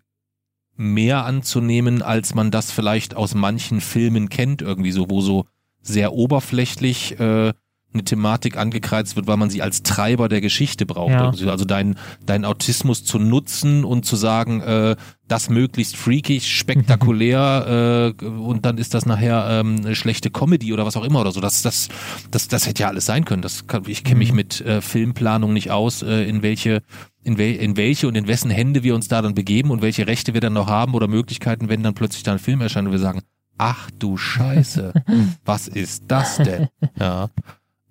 mehr 0.80 1.26
anzunehmen, 1.26 2.02
als 2.02 2.34
man 2.34 2.52
das 2.52 2.72
vielleicht 2.72 3.16
aus 3.16 3.36
manchen 3.36 3.82
Filmen 3.82 4.30
kennt, 4.30 4.62
irgendwie 4.62 4.94
so, 4.94 5.10
wo 5.10 5.20
so 5.20 5.46
sehr 5.82 6.14
oberflächlich 6.14 7.20
äh, 7.20 7.54
eine 7.94 8.04
Thematik 8.04 8.56
angekreizt 8.58 9.16
wird, 9.16 9.26
weil 9.26 9.38
man 9.38 9.50
sie 9.50 9.62
als 9.62 9.82
Treiber 9.82 10.30
der 10.30 10.42
Geschichte 10.42 10.86
braucht. 10.86 11.12
Ja. 11.12 11.50
Also 11.50 11.66
deinen 11.66 11.98
dein 12.26 12.46
Autismus 12.46 13.04
zu 13.04 13.18
nutzen 13.18 13.84
und 13.84 14.06
zu 14.06 14.16
sagen, 14.16 14.62
äh, 14.62 14.96
das 15.28 15.50
möglichst 15.50 15.96
freakig, 15.96 16.48
spektakulär 16.48 18.14
äh, 18.22 18.26
und 18.26 18.66
dann 18.66 18.78
ist 18.78 18.94
das 18.94 19.06
nachher 19.06 19.48
ähm, 19.50 19.78
eine 19.84 19.96
schlechte 19.96 20.30
Comedy 20.30 20.72
oder 20.74 20.86
was 20.86 20.98
auch 20.98 21.04
immer 21.04 21.22
oder 21.22 21.32
so. 21.32 21.42
Das, 21.42 21.62
das, 21.62 21.90
das, 22.32 22.48
das 22.48 22.68
hätte 22.68 22.84
ja 22.84 22.90
alles 22.90 23.06
sein 23.06 23.26
können. 23.26 23.42
Das 23.42 23.68
kann, 23.68 23.84
ich 23.88 24.04
kenne 24.04 24.20
mich 24.20 24.30
Mhm. 24.30 24.36
mit 24.36 24.62
äh, 24.62 24.82
Filmplanung 24.82 25.54
nicht 25.54 25.72
aus, 25.72 26.04
äh, 26.04 26.24
in 26.24 26.42
welche 26.44 26.82
in, 27.24 27.38
wel, 27.38 27.56
in 27.56 27.76
welche 27.76 28.08
und 28.08 28.16
in 28.16 28.28
wessen 28.28 28.50
Hände 28.50 28.84
wir 28.84 28.96
uns 28.96 29.08
da 29.08 29.22
dann 29.22 29.36
begeben 29.36 29.72
und 29.72 29.82
welche 29.82 30.08
Rechte 30.08 30.34
wir 30.34 30.42
dann 30.42 30.54
noch 30.54 30.68
haben 30.68 30.94
oder 30.94 31.08
Möglichkeiten, 31.08 31.70
wenn 31.70 31.84
dann 31.84 31.94
plötzlich 31.94 32.24
da 32.24 32.32
ein 32.32 32.40
Film 32.40 32.62
erscheint 32.62 32.88
und 32.88 32.92
wir 32.94 33.00
sagen, 33.00 33.22
ach 33.58 33.90
du 34.00 34.16
Scheiße, 34.18 34.94
was 35.46 35.68
ist 35.68 36.06
das 36.08 36.38
denn? 36.38 36.70
Ja. 36.98 37.30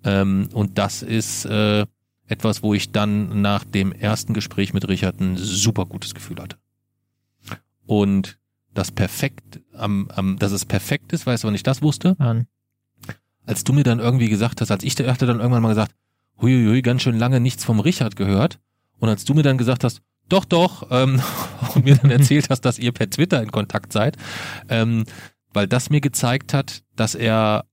Ähm, 0.03 0.49
und 0.53 0.77
das 0.77 1.01
ist 1.01 1.45
äh, 1.45 1.85
etwas, 2.27 2.63
wo 2.63 2.73
ich 2.73 2.91
dann 2.91 3.41
nach 3.41 3.63
dem 3.63 3.91
ersten 3.91 4.33
Gespräch 4.33 4.73
mit 4.73 4.87
Richard 4.87 5.19
ein 5.19 5.35
super 5.37 5.85
gutes 5.85 6.13
Gefühl 6.13 6.37
hatte. 6.39 6.57
Und 7.85 8.37
das 8.73 8.91
perfekt, 8.91 9.61
am, 9.73 10.09
am, 10.09 10.37
dass 10.37 10.51
es 10.51 10.65
perfekt 10.65 11.11
ist, 11.11 11.25
weißt 11.25 11.43
du, 11.43 11.47
wann 11.47 11.55
ich 11.55 11.63
das 11.63 11.81
wusste? 11.81 12.15
Dann. 12.19 12.47
Als 13.45 13.63
du 13.63 13.73
mir 13.73 13.83
dann 13.83 13.99
irgendwie 13.99 14.29
gesagt 14.29 14.61
hast, 14.61 14.69
als 14.69 14.83
ich 14.83 14.95
hatte 14.95 15.25
dann 15.25 15.39
irgendwann 15.39 15.63
mal 15.63 15.69
gesagt, 15.69 15.95
huiuiui, 16.39 16.81
ganz 16.81 17.01
schön 17.01 17.17
lange 17.17 17.39
nichts 17.39 17.65
vom 17.65 17.79
Richard 17.79 18.15
gehört. 18.15 18.59
Und 18.99 19.09
als 19.09 19.25
du 19.25 19.33
mir 19.33 19.43
dann 19.43 19.57
gesagt 19.57 19.83
hast, 19.83 20.01
doch, 20.29 20.45
doch, 20.45 20.87
ähm, 20.91 21.21
und 21.75 21.85
mir 21.85 21.95
dann 21.95 22.11
erzählt 22.11 22.49
hast, 22.49 22.61
dass 22.61 22.77
ihr 22.77 22.91
per 22.91 23.09
Twitter 23.09 23.41
in 23.41 23.51
Kontakt 23.51 23.91
seid, 23.91 24.17
ähm, 24.69 25.05
weil 25.51 25.67
das 25.67 25.89
mir 25.89 26.01
gezeigt 26.01 26.53
hat, 26.53 26.83
dass 26.95 27.15
er 27.15 27.65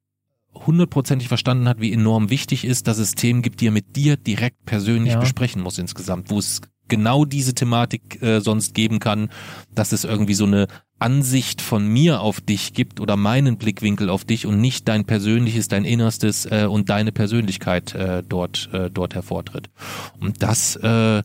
hundertprozentig 0.66 1.28
verstanden 1.28 1.68
hat, 1.68 1.80
wie 1.80 1.92
enorm 1.92 2.30
wichtig 2.30 2.64
ist, 2.64 2.86
dass 2.86 2.98
es 2.98 3.14
Themen 3.14 3.42
gibt, 3.42 3.61
die 3.61 3.68
er 3.68 3.72
mit 3.72 3.96
dir 3.96 4.16
direkt 4.16 4.64
persönlich 4.64 5.14
Ja. 5.14 5.20
besprechen 5.20 5.62
muss 5.62 5.78
insgesamt, 5.78 6.30
wo 6.30 6.38
es 6.38 6.61
genau 6.88 7.24
diese 7.24 7.54
Thematik 7.54 8.22
äh, 8.22 8.40
sonst 8.40 8.74
geben 8.74 9.00
kann, 9.00 9.28
dass 9.74 9.92
es 9.92 10.04
irgendwie 10.04 10.34
so 10.34 10.44
eine 10.46 10.68
Ansicht 10.98 11.61
von 11.61 11.86
mir 11.86 12.20
auf 12.20 12.40
dich 12.40 12.72
gibt 12.72 13.00
oder 13.00 13.16
meinen 13.16 13.59
Blickwinkel 13.59 14.09
auf 14.09 14.24
dich 14.24 14.46
und 14.46 14.61
nicht 14.61 14.88
dein 14.88 15.04
persönliches, 15.04 15.68
dein 15.68 15.84
Innerstes 15.84 16.46
äh, 16.46 16.66
und 16.70 16.88
deine 16.88 17.12
Persönlichkeit 17.12 17.94
äh, 17.94 18.22
dort 18.26 18.70
äh, 18.72 18.90
dort 18.90 19.14
hervortritt. 19.14 19.68
Und 20.20 20.42
das 20.42 20.76
äh, 20.76 21.22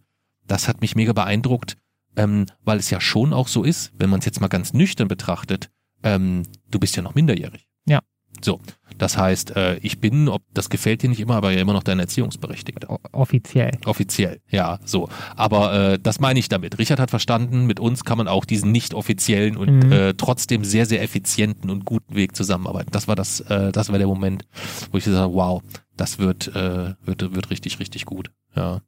das 0.47 0.67
hat 0.67 0.81
mich 0.81 0.95
mega 0.95 1.13
beeindruckt, 1.13 1.77
ähm, 2.17 2.47
weil 2.65 2.79
es 2.79 2.89
ja 2.89 2.99
schon 2.99 3.31
auch 3.31 3.47
so 3.47 3.63
ist, 3.63 3.93
wenn 3.97 4.09
man 4.09 4.19
es 4.19 4.25
jetzt 4.25 4.41
mal 4.41 4.47
ganz 4.49 4.73
nüchtern 4.73 5.07
betrachtet, 5.07 5.69
ähm, 6.03 6.43
du 6.69 6.79
bist 6.79 6.95
ja 6.97 7.01
noch 7.03 7.15
minderjährig. 7.15 7.67
Ja. 7.85 7.99
So, 8.43 8.59
das 9.01 9.17
heißt, 9.17 9.55
äh, 9.55 9.77
ich 9.77 9.99
bin, 9.99 10.29
ob 10.29 10.43
das 10.53 10.69
gefällt 10.69 11.01
dir 11.01 11.09
nicht 11.09 11.19
immer, 11.19 11.33
aber 11.35 11.51
ja 11.51 11.59
immer 11.59 11.73
noch 11.73 11.81
dein 11.81 11.97
Erziehungsberechtigter. 11.97 12.99
Offiziell. 13.11 13.71
Offiziell, 13.85 14.41
ja, 14.47 14.79
so. 14.85 15.09
Aber 15.35 15.73
äh, 15.93 15.99
das 15.99 16.19
meine 16.19 16.37
ich 16.37 16.49
damit. 16.49 16.77
Richard 16.77 16.99
hat 16.99 17.09
verstanden, 17.09 17.65
mit 17.65 17.79
uns 17.79 18.05
kann 18.05 18.19
man 18.19 18.27
auch 18.27 18.45
diesen 18.45 18.71
nicht 18.71 18.93
offiziellen 18.93 19.57
und 19.57 19.71
Mhm. 19.85 19.91
äh, 19.91 20.13
trotzdem 20.13 20.63
sehr, 20.63 20.85
sehr 20.85 21.01
effizienten 21.01 21.71
und 21.71 21.83
guten 21.85 22.13
Weg 22.13 22.35
zusammenarbeiten. 22.35 22.91
Das 22.91 23.07
war 23.07 23.15
das, 23.15 23.39
äh, 23.39 23.71
das 23.71 23.89
war 23.89 23.97
der 23.97 24.05
Moment, 24.07 24.45
wo 24.91 24.99
ich 24.99 25.05
gesagt 25.05 25.23
habe, 25.23 25.33
wow, 25.33 25.63
das 25.97 26.19
wird, 26.19 26.53
äh, 26.55 26.93
wird, 27.03 27.33
wird 27.33 27.49
richtig, 27.49 27.79
richtig 27.79 28.05
gut. 28.05 28.31
Ja. 28.55 28.81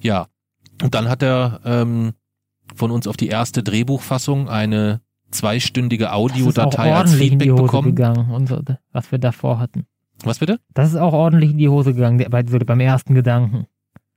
Ja. 0.00 0.26
Und 0.82 0.94
dann 0.94 1.08
hat 1.08 1.22
er 1.22 1.60
ähm, 1.64 2.14
von 2.74 2.90
uns 2.90 3.06
auf 3.06 3.16
die 3.16 3.28
erste 3.28 3.62
Drehbuchfassung 3.62 4.48
eine 4.48 5.00
zweistündige 5.30 6.12
Audiodatei 6.12 6.94
als 6.94 7.14
Feedback 7.14 7.48
bekommen. 7.56 7.94
so, 8.46 8.60
was 8.92 9.10
wir 9.12 9.18
davor 9.18 9.58
hatten. 9.58 9.86
Was 10.24 10.38
bitte? 10.40 10.58
Das 10.74 10.90
ist 10.90 10.96
auch 10.96 11.12
ordentlich 11.14 11.52
in 11.52 11.58
die 11.58 11.68
Hose 11.68 11.94
gegangen, 11.94 12.18
der- 12.18 12.28
bei, 12.28 12.44
so 12.46 12.58
beim 12.58 12.80
ersten 12.80 13.14
Gedanken. 13.14 13.66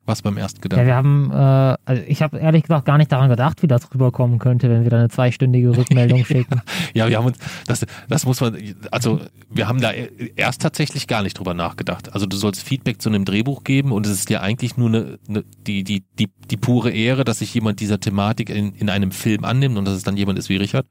Was 0.06 0.22
beim 0.22 0.36
ersten 0.36 0.58
Ja, 0.58 0.62
Gedanken? 0.64 0.86
wir 0.88 0.96
haben, 0.96 1.32
äh, 1.32 1.78
also 1.86 2.04
ich 2.08 2.22
habe 2.22 2.38
ehrlich 2.38 2.64
gesagt 2.64 2.86
gar 2.86 2.98
nicht 2.98 3.12
daran 3.12 3.30
gedacht, 3.30 3.64
wie 3.64 3.68
das 3.68 3.94
rüberkommen 3.94 4.38
könnte, 4.38 4.70
wenn 4.70 4.84
wir 4.84 4.90
da 4.90 4.98
eine 5.00 5.10
zweistündige 5.10 5.70
Rückmeldung 5.78 6.26
schicken. 6.26 6.62
Ja, 6.94 7.08
wir 7.10 7.18
haben 7.18 7.26
uns, 7.28 7.38
das, 7.66 7.86
das 8.10 8.26
muss 8.26 8.40
man, 8.42 8.56
also 8.92 9.20
wir 9.50 9.68
haben 9.68 9.82
da 9.82 9.92
erst 10.36 10.62
tatsächlich 10.62 11.08
gar 11.08 11.24
nicht 11.24 11.40
drüber 11.40 11.54
nachgedacht. 11.54 12.14
Also 12.14 12.26
du 12.26 12.36
sollst 12.38 12.62
Feedback 12.62 13.02
zu 13.02 13.10
einem 13.10 13.26
Drehbuch 13.26 13.64
geben 13.64 13.92
und 13.92 14.06
es 14.06 14.12
ist 14.12 14.30
ja 14.30 14.42
eigentlich 14.42 14.78
nur 14.78 14.90
eine, 14.90 15.20
eine, 15.28 15.44
die, 15.66 15.84
die, 15.84 16.04
die, 16.20 16.30
die 16.52 16.58
pure 16.58 16.92
Ehre, 16.92 17.24
dass 17.24 17.40
sich 17.40 17.54
jemand 17.54 17.80
dieser 17.80 18.00
Thematik 18.00 18.50
in, 18.50 18.74
in 18.76 18.90
einem 18.90 19.12
Film 19.12 19.44
annimmt 19.44 19.78
und 19.78 19.86
dass 19.86 19.96
es 19.96 20.04
dann 20.04 20.18
jemand 20.18 20.38
ist 20.38 20.50
wie 20.50 20.58
Richard. 20.58 20.86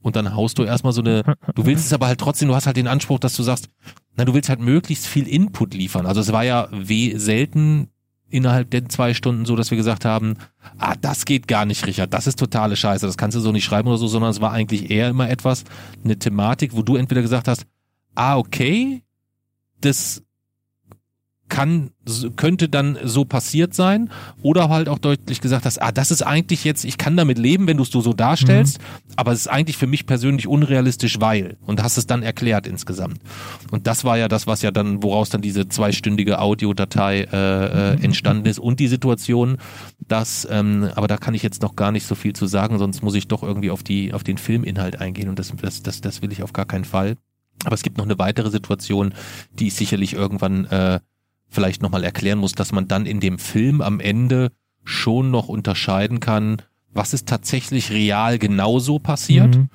Und 0.00 0.14
dann 0.16 0.34
haust 0.34 0.58
du 0.58 0.62
erstmal 0.62 0.92
so 0.92 1.02
eine, 1.02 1.22
du 1.54 1.66
willst 1.66 1.84
es 1.86 1.92
aber 1.92 2.06
halt 2.06 2.20
trotzdem, 2.20 2.48
du 2.48 2.54
hast 2.54 2.66
halt 2.66 2.76
den 2.76 2.86
Anspruch, 2.86 3.18
dass 3.18 3.34
du 3.34 3.42
sagst, 3.42 3.68
na, 4.16 4.24
du 4.24 4.32
willst 4.32 4.48
halt 4.48 4.60
möglichst 4.60 5.06
viel 5.06 5.26
Input 5.26 5.74
liefern. 5.74 6.06
Also 6.06 6.20
es 6.20 6.32
war 6.32 6.44
ja 6.44 6.68
weh 6.70 7.18
selten 7.18 7.88
innerhalb 8.30 8.70
der 8.70 8.88
zwei 8.88 9.14
Stunden 9.14 9.46
so, 9.46 9.56
dass 9.56 9.70
wir 9.70 9.78
gesagt 9.78 10.04
haben, 10.04 10.36
ah, 10.78 10.94
das 11.00 11.24
geht 11.24 11.48
gar 11.48 11.64
nicht, 11.64 11.86
Richard, 11.86 12.12
das 12.12 12.26
ist 12.26 12.38
totale 12.38 12.76
Scheiße, 12.76 13.06
das 13.06 13.16
kannst 13.16 13.36
du 13.36 13.40
so 13.40 13.52
nicht 13.52 13.64
schreiben 13.64 13.88
oder 13.88 13.98
so, 13.98 14.08
sondern 14.08 14.30
es 14.30 14.40
war 14.40 14.52
eigentlich 14.52 14.90
eher 14.90 15.08
immer 15.08 15.30
etwas, 15.30 15.64
eine 16.04 16.18
Thematik, 16.18 16.74
wo 16.74 16.82
du 16.82 16.96
entweder 16.96 17.22
gesagt 17.22 17.48
hast, 17.48 17.66
ah, 18.14 18.36
okay, 18.36 19.02
das 19.80 20.22
kann, 21.48 21.90
könnte 22.36 22.68
dann 22.68 22.98
so 23.04 23.24
passiert 23.24 23.74
sein. 23.74 24.10
Oder 24.42 24.68
halt 24.68 24.88
auch 24.88 24.98
deutlich 24.98 25.40
gesagt 25.40 25.64
hast, 25.64 25.80
ah, 25.80 25.92
das 25.92 26.10
ist 26.10 26.22
eigentlich 26.22 26.64
jetzt, 26.64 26.84
ich 26.84 26.98
kann 26.98 27.16
damit 27.16 27.38
leben, 27.38 27.66
wenn 27.66 27.76
du 27.76 27.82
es 27.82 27.90
so, 27.90 28.00
so 28.00 28.12
darstellst, 28.12 28.78
aber 29.16 29.32
es 29.32 29.40
ist 29.40 29.48
eigentlich 29.48 29.76
für 29.76 29.86
mich 29.86 30.06
persönlich 30.06 30.46
unrealistisch, 30.46 31.20
weil. 31.20 31.56
Und 31.66 31.82
hast 31.82 31.98
es 31.98 32.06
dann 32.06 32.22
erklärt 32.22 32.66
insgesamt. 32.66 33.18
Und 33.70 33.86
das 33.86 34.04
war 34.04 34.18
ja 34.18 34.28
das, 34.28 34.46
was 34.46 34.62
ja 34.62 34.70
dann, 34.70 35.02
woraus 35.02 35.30
dann 35.30 35.42
diese 35.42 35.68
zweistündige 35.68 36.40
Audiodatei 36.40 37.22
äh, 37.32 37.94
äh, 37.94 38.04
entstanden 38.04 38.46
ist. 38.46 38.58
Und 38.58 38.80
die 38.80 38.88
Situation, 38.88 39.58
dass, 40.06 40.46
ähm, 40.50 40.90
aber 40.94 41.08
da 41.08 41.16
kann 41.16 41.34
ich 41.34 41.42
jetzt 41.42 41.62
noch 41.62 41.76
gar 41.76 41.92
nicht 41.92 42.06
so 42.06 42.14
viel 42.14 42.34
zu 42.34 42.46
sagen, 42.46 42.78
sonst 42.78 43.02
muss 43.02 43.14
ich 43.14 43.28
doch 43.28 43.42
irgendwie 43.42 43.70
auf 43.70 43.82
die, 43.82 44.12
auf 44.12 44.24
den 44.24 44.38
Filminhalt 44.38 45.00
eingehen. 45.00 45.28
Und 45.28 45.38
das, 45.38 45.52
das, 45.60 45.82
das, 45.82 46.00
das 46.00 46.22
will 46.22 46.32
ich 46.32 46.42
auf 46.42 46.52
gar 46.52 46.66
keinen 46.66 46.84
Fall. 46.84 47.16
Aber 47.64 47.74
es 47.74 47.82
gibt 47.82 47.98
noch 47.98 48.04
eine 48.04 48.18
weitere 48.18 48.50
Situation, 48.50 49.14
die 49.52 49.68
ich 49.68 49.74
sicherlich 49.74 50.12
irgendwann 50.12 50.66
äh, 50.66 51.00
vielleicht 51.48 51.82
nochmal 51.82 52.04
erklären 52.04 52.38
muss, 52.38 52.52
dass 52.52 52.72
man 52.72 52.88
dann 52.88 53.06
in 53.06 53.20
dem 53.20 53.38
Film 53.38 53.80
am 53.80 54.00
Ende 54.00 54.50
schon 54.84 55.30
noch 55.30 55.48
unterscheiden 55.48 56.20
kann, 56.20 56.62
was 56.92 57.12
ist 57.12 57.28
tatsächlich 57.28 57.90
real 57.90 58.38
genauso 58.38 58.98
passiert 58.98 59.56
Mhm. 59.56 59.68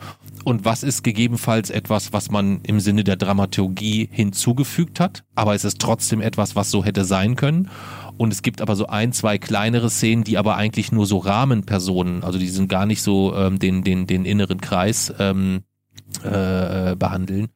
und 0.44 0.66
was 0.66 0.82
ist 0.84 1.04
gegebenenfalls 1.04 1.70
etwas, 1.70 2.12
was 2.12 2.32
man 2.32 2.62
im 2.64 2.80
Sinne 2.80 3.04
der 3.04 3.16
Dramaturgie 3.16 4.10
hinzugefügt 4.12 5.00
hat, 5.00 5.24
aber 5.36 5.54
es 5.54 5.64
ist 5.64 5.80
trotzdem 5.80 6.22
etwas, 6.22 6.56
was 6.56 6.72
so 6.72 6.84
hätte 6.84 7.06
sein 7.06 7.36
können. 7.36 7.70
Und 8.18 8.34
es 8.34 8.42
gibt 8.42 8.62
aber 8.62 8.76
so 8.76 8.88
ein, 8.88 9.12
zwei 9.14 9.38
kleinere 9.38 9.90
Szenen, 9.90 10.24
die 10.24 10.38
aber 10.38 10.56
eigentlich 10.56 10.92
nur 10.92 11.06
so 11.06 11.18
Rahmenpersonen, 11.20 12.24
also 12.24 12.38
die 12.40 12.50
sind 12.50 12.68
gar 12.68 12.86
nicht 12.86 13.02
so 13.02 13.36
ähm, 13.36 13.58
den, 13.60 13.84
den, 13.84 14.06
den 14.08 14.26
inneren 14.26 14.60
Kreis 14.62 15.14
ähm, 15.20 15.62
äh, 16.24 16.96
behandeln, 16.96 17.48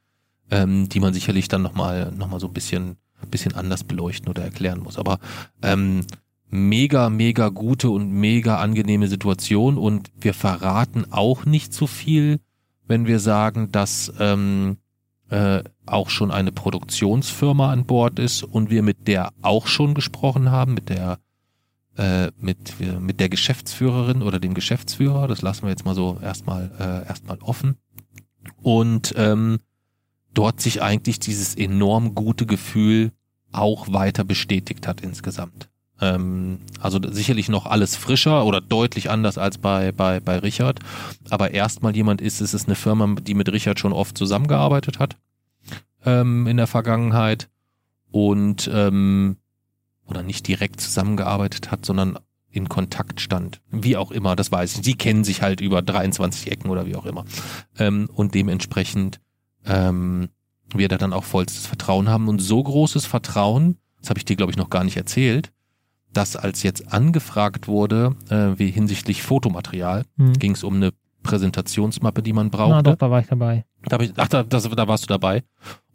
ähm, 0.49 0.87
die 0.89 0.99
man 0.99 1.13
sicherlich 1.13 1.47
dann 1.47 1.61
nochmal 1.61 2.11
noch 2.15 2.27
mal 2.27 2.39
so 2.39 2.47
ein 2.47 2.53
bisschen, 2.53 2.97
bisschen 3.29 3.55
anders 3.55 3.83
beleuchten 3.83 4.29
oder 4.29 4.43
erklären 4.43 4.81
muss. 4.81 4.97
Aber 4.97 5.19
ähm, 5.61 6.05
mega, 6.49 7.09
mega 7.09 7.49
gute 7.49 7.89
und 7.89 8.11
mega 8.11 8.57
angenehme 8.57 9.07
Situation 9.07 9.77
und 9.77 10.11
wir 10.19 10.33
verraten 10.33 11.05
auch 11.11 11.45
nicht 11.45 11.73
so 11.73 11.87
viel, 11.87 12.39
wenn 12.87 13.05
wir 13.05 13.19
sagen, 13.19 13.71
dass 13.71 14.13
ähm, 14.19 14.77
äh, 15.29 15.63
auch 15.85 16.09
schon 16.09 16.31
eine 16.31 16.51
Produktionsfirma 16.51 17.71
an 17.71 17.85
Bord 17.85 18.19
ist 18.19 18.43
und 18.43 18.69
wir 18.69 18.81
mit 18.81 19.07
der 19.07 19.33
auch 19.41 19.67
schon 19.67 19.93
gesprochen 19.93 20.51
haben, 20.51 20.73
mit 20.73 20.89
der 20.89 21.19
äh, 21.97 22.31
mit, 22.39 22.75
mit 23.01 23.19
der 23.19 23.27
Geschäftsführerin 23.27 24.21
oder 24.21 24.39
dem 24.39 24.53
Geschäftsführer. 24.53 25.27
Das 25.27 25.41
lassen 25.41 25.63
wir 25.63 25.69
jetzt 25.69 25.83
mal 25.83 25.95
so 25.95 26.19
erstmal 26.21 26.71
äh, 26.79 27.07
erstmal 27.07 27.39
offen. 27.39 27.77
Und 28.61 29.13
ähm, 29.17 29.59
dort 30.37 30.61
sich 30.61 30.81
eigentlich 30.81 31.19
dieses 31.19 31.55
enorm 31.55 32.13
gute 32.13 32.45
Gefühl 32.45 33.11
auch 33.51 33.91
weiter 33.91 34.23
bestätigt 34.23 34.87
hat 34.87 35.01
insgesamt. 35.01 35.69
Ähm, 35.99 36.59
also 36.79 36.99
sicherlich 37.09 37.49
noch 37.49 37.65
alles 37.65 37.95
frischer 37.95 38.45
oder 38.45 38.61
deutlich 38.61 39.09
anders 39.09 39.37
als 39.37 39.57
bei, 39.57 39.91
bei, 39.91 40.19
bei 40.19 40.37
Richard. 40.37 40.79
Aber 41.29 41.51
erstmal 41.51 41.95
jemand 41.95 42.21
ist, 42.21 42.39
es 42.39 42.53
ist 42.53 42.67
eine 42.67 42.75
Firma, 42.75 43.15
die 43.19 43.33
mit 43.33 43.51
Richard 43.51 43.79
schon 43.79 43.93
oft 43.93 44.17
zusammengearbeitet 44.17 44.99
hat 44.99 45.17
ähm, 46.05 46.45
in 46.45 46.57
der 46.57 46.67
Vergangenheit 46.67 47.49
und 48.11 48.69
ähm, 48.71 49.37
oder 50.05 50.23
nicht 50.23 50.47
direkt 50.47 50.79
zusammengearbeitet 50.79 51.71
hat, 51.71 51.85
sondern 51.85 52.17
in 52.49 52.69
Kontakt 52.69 53.19
stand. 53.19 53.61
Wie 53.69 53.97
auch 53.97 54.11
immer, 54.11 54.35
das 54.35 54.51
weiß 54.51 54.77
ich. 54.77 54.85
Sie 54.85 54.95
kennen 54.95 55.23
sich 55.23 55.41
halt 55.41 55.61
über 55.61 55.81
23 55.81 56.49
Ecken 56.51 56.69
oder 56.69 56.85
wie 56.85 56.95
auch 56.95 57.05
immer. 57.05 57.25
Ähm, 57.77 58.09
und 58.13 58.33
dementsprechend 58.33 59.19
ähm, 59.67 60.29
wir 60.73 60.87
da 60.89 60.97
dann 60.97 61.13
auch 61.13 61.23
vollstes 61.23 61.65
Vertrauen 61.67 62.09
haben 62.09 62.27
und 62.27 62.39
so 62.39 62.61
großes 62.61 63.05
Vertrauen, 63.05 63.77
das 63.99 64.09
habe 64.09 64.19
ich 64.19 64.25
dir 64.25 64.35
glaube 64.35 64.51
ich 64.51 64.57
noch 64.57 64.69
gar 64.69 64.83
nicht 64.83 64.97
erzählt, 64.97 65.51
dass 66.13 66.35
als 66.35 66.63
jetzt 66.63 66.91
angefragt 66.93 67.67
wurde, 67.67 68.15
äh, 68.29 68.57
wie 68.57 68.71
hinsichtlich 68.71 69.21
Fotomaterial, 69.23 70.03
Mhm. 70.15 70.33
ging 70.33 70.51
es 70.53 70.63
um 70.63 70.75
eine 70.75 70.91
Präsentationsmappe, 71.23 72.23
die 72.23 72.33
man 72.33 72.47
Na 72.47 72.57
brauchte. 72.57 72.83
doch, 72.83 72.95
da 72.95 73.11
war 73.11 73.19
ich 73.19 73.27
dabei. 73.27 73.65
Da 73.83 73.95
hab 73.95 74.01
ich, 74.01 74.13
ach, 74.15 74.27
da, 74.29 74.43
das, 74.43 74.63
da 74.69 74.87
warst 74.87 75.03
du 75.03 75.07
dabei. 75.07 75.43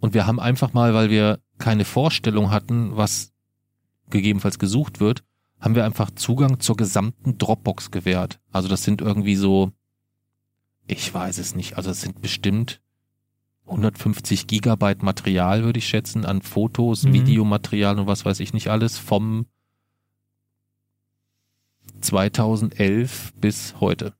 Und 0.00 0.12
wir 0.14 0.26
haben 0.26 0.38
einfach 0.38 0.72
mal, 0.74 0.92
weil 0.94 1.08
wir 1.10 1.38
keine 1.58 1.84
Vorstellung 1.84 2.50
hatten, 2.50 2.96
was 2.96 3.32
gegebenenfalls 4.10 4.58
gesucht 4.58 5.00
wird, 5.00 5.24
haben 5.58 5.74
wir 5.74 5.84
einfach 5.86 6.10
Zugang 6.10 6.60
zur 6.60 6.76
gesamten 6.76 7.38
Dropbox 7.38 7.90
gewährt. 7.90 8.40
Also 8.52 8.68
das 8.68 8.82
sind 8.82 9.00
irgendwie 9.00 9.36
so, 9.36 9.70
ich 10.86 11.12
weiß 11.14 11.38
es 11.38 11.54
nicht, 11.54 11.76
also 11.78 11.90
es 11.90 12.00
sind 12.02 12.20
bestimmt 12.20 12.81
150 13.66 14.46
Gigabyte 14.46 15.02
Material, 15.02 15.62
würde 15.64 15.78
ich 15.78 15.86
schätzen, 15.88 16.24
an 16.26 16.42
Fotos, 16.42 17.04
Mhm. 17.04 17.12
Videomaterial 17.12 17.98
und 17.98 18.06
was 18.06 18.24
weiß 18.24 18.40
ich 18.40 18.52
nicht 18.52 18.68
alles 18.68 18.98
vom 18.98 19.46
2011 22.00 23.32
bis 23.40 23.74
heute. 23.80 24.14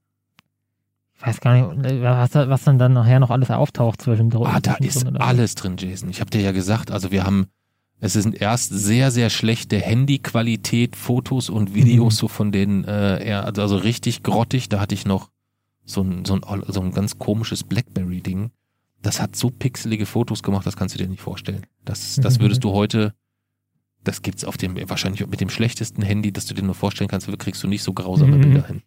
Ich 1.17 1.27
weiß 1.27 1.41
gar 1.41 1.55
nicht, 1.55 2.03
was, 2.03 2.31
da- 2.31 2.49
was 2.49 2.65
dann 2.65 2.79
dann 2.79 2.93
nachher 2.95 3.21
noch 3.21 3.31
alles 3.31 3.51
auftaucht 3.51 4.03
zwischendrin. 4.03 4.45
Ah, 4.47 4.61
da 4.61 4.75
ist 4.75 5.01
so. 5.01 5.09
alles 5.09 5.55
drin, 5.55 5.77
Jason. 5.79 6.11
Ich 6.11 6.21
habe 6.21 6.31
dir 6.31 6.41
ja 6.41 6.53
gesagt, 6.53 6.91
also 6.91 7.13
wir 7.13 7.25
haben, 7.25 7.47
es 8.01 8.15
sind 8.15 8.41
erst 8.41 8.71
sehr, 8.71 9.11
sehr 9.13 9.31
schlechte 9.31 9.79
Handyqualität, 9.79 10.97
Fotos 10.97 11.49
und 11.49 11.75
Videos 11.75 12.15
Mhm. 12.15 12.17
so 12.19 12.29
von 12.29 12.51
den, 12.53 12.85
äh, 12.85 13.25
eher, 13.25 13.45
also, 13.45 13.63
also 13.63 13.77
richtig 13.77 14.23
grottig. 14.25 14.69
Da 14.69 14.81
hatte 14.81 14.95
ich 14.97 15.05
noch 15.07 15.31
so 15.85 16.03
ein, 16.03 16.25
so 16.25 16.35
ein, 16.35 16.63
so 16.67 16.81
ein 16.81 16.91
ganz 16.93 17.19
komisches 17.19 17.63
Blackberry-Ding. 17.65 18.51
Das 19.03 19.21
hat 19.21 19.35
so 19.37 19.51
pixelige 19.51 20.07
Fotos 20.07 20.43
gemacht, 20.43 20.67
das 20.67 20.77
kannst 20.77 20.95
du 20.95 20.99
dir 20.99 21.09
nicht 21.09 21.21
vorstellen. 21.23 21.67
Das, 21.85 22.17
das 22.17 22.39
Mhm. 22.39 22.43
würdest 22.43 22.65
du 22.65 22.71
heute, 22.73 23.15
das 24.05 24.23
gibt's 24.23 24.45
auf 24.45 24.57
dem, 24.57 24.77
wahrscheinlich 24.89 25.27
mit 25.27 25.41
dem 25.41 25.51
schlechtesten 25.51 26.03
Handy, 26.03 26.33
das 26.33 26.47
du 26.47 26.55
dir 26.55 26.63
nur 26.63 26.75
vorstellen 26.75 27.09
kannst, 27.09 27.27
kriegst 27.39 27.63
du 27.63 27.69
nicht 27.69 27.83
so 27.83 27.93
grausame 27.93 28.37
Mhm. 28.37 28.41
Bilder 28.41 28.67
hin. 28.67 28.83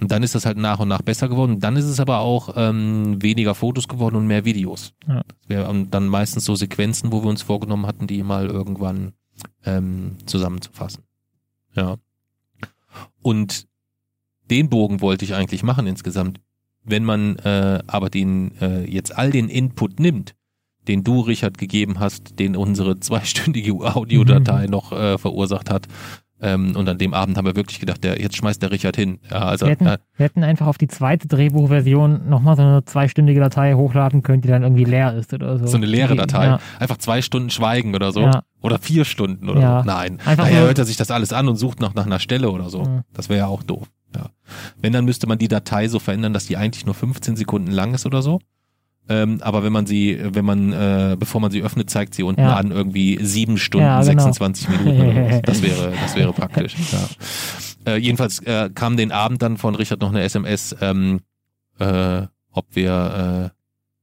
Und 0.00 0.12
dann 0.12 0.22
ist 0.22 0.34
das 0.34 0.46
halt 0.46 0.58
nach 0.58 0.78
und 0.78 0.88
nach 0.88 1.02
besser 1.02 1.28
geworden. 1.28 1.58
Dann 1.58 1.76
ist 1.76 1.86
es 1.86 1.98
aber 1.98 2.18
auch 2.20 2.54
ähm, 2.56 3.20
weniger 3.22 3.54
Fotos 3.54 3.88
geworden 3.88 4.14
und 4.16 4.26
mehr 4.26 4.44
Videos. 4.44 4.92
Ja. 5.08 5.22
Das 5.26 5.48
wären 5.48 5.90
dann 5.90 6.06
meistens 6.06 6.44
so 6.44 6.54
Sequenzen, 6.54 7.10
wo 7.10 7.22
wir 7.24 7.30
uns 7.30 7.42
vorgenommen 7.42 7.86
hatten, 7.86 8.06
die 8.06 8.22
mal 8.22 8.46
irgendwann 8.46 9.14
ähm, 9.64 10.16
zusammenzufassen. 10.26 11.02
Ja. 11.74 11.96
Und 13.22 13.66
den 14.50 14.68
Bogen 14.68 15.00
wollte 15.00 15.24
ich 15.24 15.34
eigentlich 15.34 15.62
machen 15.62 15.86
insgesamt. 15.86 16.40
Wenn 16.84 17.04
man 17.04 17.36
äh, 17.36 17.80
aber 17.86 18.10
den 18.10 18.52
äh, 18.60 18.84
jetzt 18.84 19.16
all 19.16 19.30
den 19.30 19.48
Input 19.48 19.98
nimmt, 20.00 20.34
den 20.86 21.02
du, 21.02 21.20
Richard, 21.20 21.56
gegeben 21.58 21.98
hast, 21.98 22.38
den 22.38 22.56
unsere 22.56 23.00
zweistündige 23.00 23.72
Audiodatei 23.72 24.64
Mhm. 24.66 24.70
noch 24.70 24.92
äh, 24.92 25.16
verursacht 25.18 25.70
hat, 25.70 25.86
ähm, 26.40 26.74
und 26.76 26.86
an 26.88 26.98
dem 26.98 27.14
Abend 27.14 27.38
haben 27.38 27.46
wir 27.46 27.56
wirklich 27.56 27.80
gedacht, 27.80 28.04
der, 28.04 28.20
jetzt 28.20 28.36
schmeißt 28.36 28.60
der 28.60 28.70
Richard 28.70 28.96
hin. 28.96 29.18
Ja, 29.30 29.38
also 29.46 29.64
Wir 29.64 29.70
hätten, 29.72 29.86
äh, 29.86 29.98
wir 30.16 30.24
hätten 30.24 30.42
einfach 30.42 30.66
auf 30.66 30.76
die 30.76 30.88
zweite 30.88 31.26
Drehbuchversion 31.26 32.28
nochmal 32.28 32.56
so 32.56 32.62
eine 32.62 32.84
zweistündige 32.84 33.40
Datei 33.40 33.72
hochladen 33.74 34.22
können, 34.22 34.42
die 34.42 34.48
dann 34.48 34.62
irgendwie 34.62 34.84
leer 34.84 35.14
ist 35.14 35.32
oder 35.32 35.58
so. 35.58 35.66
so 35.66 35.76
eine 35.78 35.86
leere 35.86 36.16
Datei. 36.16 36.44
Ja, 36.46 36.60
Einfach 36.80 36.98
zwei 36.98 37.22
Stunden 37.22 37.48
schweigen 37.50 37.94
oder 37.94 38.12
so. 38.12 38.22
Ja. 38.22 38.42
Oder 38.60 38.78
vier 38.78 39.04
Stunden 39.06 39.48
oder 39.48 39.80
so. 39.80 39.86
Nein. 39.86 40.18
Einfach 40.24 40.44
Daher 40.44 40.62
hört 40.62 40.78
er 40.78 40.84
sich 40.84 40.96
das 40.96 41.10
alles 41.10 41.32
an 41.32 41.48
und 41.48 41.56
sucht 41.56 41.80
noch 41.80 41.94
nach 41.94 42.04
einer 42.06 42.18
Stelle 42.18 42.50
oder 42.50 42.68
so. 42.68 43.02
Das 43.14 43.28
wäre 43.30 43.38
ja 43.38 43.46
auch 43.46 43.62
doof. 43.62 43.88
Ja. 44.14 44.30
Wenn, 44.80 44.92
dann 44.92 45.04
müsste 45.04 45.26
man 45.26 45.38
die 45.38 45.48
Datei 45.48 45.88
so 45.88 45.98
verändern, 45.98 46.32
dass 46.32 46.46
die 46.46 46.56
eigentlich 46.56 46.86
nur 46.86 46.94
15 46.94 47.36
Sekunden 47.36 47.70
lang 47.70 47.94
ist 47.94 48.06
oder 48.06 48.22
so. 48.22 48.40
Ähm, 49.06 49.38
aber 49.42 49.62
wenn 49.62 49.72
man 49.72 49.84
sie, 49.86 50.18
wenn 50.22 50.44
man, 50.46 50.72
äh, 50.72 51.16
bevor 51.18 51.40
man 51.40 51.50
sie 51.50 51.62
öffnet, 51.62 51.90
zeigt 51.90 52.14
sie 52.14 52.22
unten 52.22 52.40
Ja. 52.40 52.56
an 52.56 52.70
irgendwie 52.70 53.18
sieben 53.22 53.58
Stunden, 53.58 53.84
Ja, 53.86 54.00
genau. 54.00 54.22
26 54.24 54.68
Minuten. 54.70 55.40
Das 55.44 55.62
wäre, 55.62 55.92
das 56.00 56.16
wäre 56.16 56.32
praktisch. 56.32 56.74
Ja. 56.90 57.92
Äh, 57.92 57.96
jedenfalls 57.98 58.38
äh, 58.40 58.70
kam 58.74 58.96
den 58.96 59.12
Abend 59.12 59.42
dann 59.42 59.58
von 59.58 59.74
Richard 59.74 60.00
noch 60.00 60.08
eine 60.08 60.22
SMS, 60.22 60.74
ähm, 60.80 61.20
äh, 61.78 62.22
ob 62.50 62.64
wir, 62.74 63.50
äh, 63.52 63.58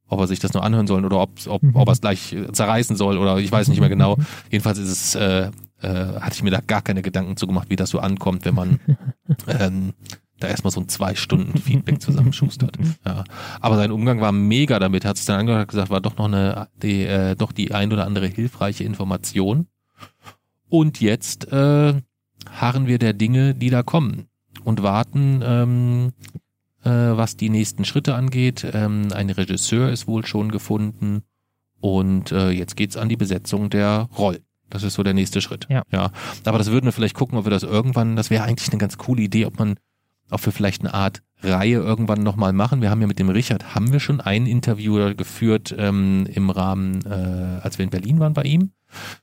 ob 0.08 0.20
er 0.20 0.28
sich 0.28 0.40
das 0.40 0.54
nur 0.54 0.64
anhören 0.64 0.86
sollen 0.86 1.06
oder 1.06 1.20
ob, 1.20 1.32
ob, 1.48 1.64
Mhm. 1.64 1.76
ob 1.76 1.88
er 1.88 1.94
es 1.94 2.02
gleich 2.02 2.34
äh, 2.34 2.52
zerreißen 2.52 2.96
soll 2.96 3.18
oder 3.18 3.38
ich 3.40 3.52
weiß 3.52 3.70
nicht 3.70 3.80
mehr 3.80 3.90
genau. 3.90 4.18
Jedenfalls 4.52 4.78
ist 4.78 4.92
es, 4.92 5.16
äh, 5.16 5.50
äh, 5.82 6.20
hatte 6.20 6.36
ich 6.36 6.44
mir 6.44 6.52
da 6.52 6.62
gar 6.62 6.82
keine 6.82 7.02
Gedanken 7.02 7.38
zu 7.38 7.48
gemacht, 7.48 7.70
wie 7.70 7.76
das 7.76 7.90
so 7.90 8.00
ankommt, 8.00 8.46
wenn 8.46 8.56
man 8.56 8.80
ähm, 9.48 9.94
da 10.40 10.48
erstmal 10.48 10.72
so 10.72 10.82
ein 10.82 10.90
zwei 10.90 11.16
Stunden 11.16 11.58
Feedback 11.58 12.02
zusammenschustert. 12.02 12.78
Ja. 13.06 13.24
Aber 13.60 13.78
sein 13.78 13.92
Umgang 13.92 14.22
war 14.22 14.32
mega 14.32 14.78
damit, 14.78 15.06
hat 15.06 15.18
es 15.18 15.26
dann 15.26 15.40
angehört, 15.40 15.70
gesagt, 15.70 15.90
war 15.90 16.02
doch 16.02 16.18
noch 16.18 16.26
eine, 16.26 16.68
die, 16.82 17.04
äh, 17.04 17.36
doch 17.36 17.52
die 17.52 17.74
ein 17.74 17.92
oder 17.92 18.06
andere 18.06 18.28
hilfreiche 18.28 18.84
Information. 18.84 19.68
Und 20.70 21.02
jetzt 21.02 21.52
äh, 21.52 21.94
harren 22.50 22.88
wir 22.88 23.00
der 23.00 23.14
Dinge, 23.14 23.56
die 23.56 23.70
da 23.70 23.82
kommen 23.82 24.28
und 24.64 24.84
warten, 24.84 25.42
ähm, 25.44 26.12
äh, 26.84 26.90
was 26.90 27.38
die 27.38 27.50
nächsten 27.50 27.86
Schritte 27.86 28.16
angeht. 28.16 28.66
Ähm, 28.72 29.08
ein 29.14 29.30
Regisseur 29.30 29.90
ist 29.90 30.08
wohl 30.08 30.26
schon 30.26 30.52
gefunden 30.52 31.24
und 31.80 32.32
äh, 32.32 32.52
jetzt 32.52 32.76
geht's 32.76 32.98
an 32.98 33.10
die 33.10 33.18
Besetzung 33.18 33.70
der 33.70 34.10
Rollen. 34.18 34.44
Das 34.72 34.84
ist 34.84 34.96
so 34.96 35.04
der 35.04 35.14
nächste 35.14 35.42
Schritt. 35.42 35.68
Ja. 35.70 35.84
ja. 35.92 36.12
Aber 36.46 36.58
das 36.58 36.72
würden 36.72 36.86
wir 36.86 36.92
vielleicht 36.92 37.16
gucken, 37.16 37.38
ob 37.38 37.46
wir 37.46 37.52
das 37.52 37.64
irgendwann, 37.64 38.16
das 38.16 38.30
wäre 38.30 38.44
eigentlich 38.44 38.70
eine 38.70 38.80
ganz 38.80 38.98
coole 38.98 39.22
Idee, 39.22 39.46
ob 39.46 39.60
man 39.60 39.76
ob 40.32 40.46
wir 40.46 40.54
vielleicht 40.54 40.82
eine 40.82 40.94
Art 40.94 41.22
Reihe 41.44 41.78
irgendwann 41.78 42.24
nochmal 42.24 42.54
machen. 42.54 42.82
Wir 42.82 42.90
haben 42.90 43.02
ja 43.02 43.08
mit 43.08 43.20
dem 43.20 43.30
Richard, 43.30 43.76
haben 43.76 43.92
wir 43.92 44.00
schon 44.00 44.22
ein 44.22 44.46
Interview 44.46 45.14
geführt 45.16 45.76
ähm, 45.78 46.26
im 46.32 46.50
Rahmen, 46.50 47.04
äh, 47.06 47.60
als 47.62 47.78
wir 47.78 47.84
in 47.84 47.90
Berlin 47.90 48.20
waren 48.20 48.34
bei 48.34 48.44
ihm, 48.44 48.72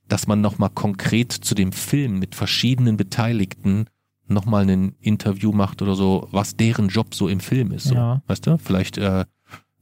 dass 0.08 0.26
man 0.26 0.40
nochmal 0.40 0.70
konkret 0.70 1.32
zu 1.32 1.54
dem 1.54 1.72
Film 1.72 2.18
mit 2.18 2.34
verschiedenen 2.34 2.96
Beteiligten 2.96 3.86
nochmal 4.26 4.68
ein 4.68 4.94
Interview 5.00 5.52
macht 5.52 5.80
oder 5.80 5.94
so, 5.94 6.28
was 6.30 6.56
deren 6.56 6.88
Job 6.88 7.14
so 7.14 7.28
im 7.28 7.40
Film 7.40 7.72
ist. 7.72 7.84
So. 7.84 7.94
Ja. 7.94 8.22
Weißt 8.26 8.46
du? 8.46 8.58
Vielleicht 8.58 8.98
äh, 8.98 9.20
äh, 9.20 9.24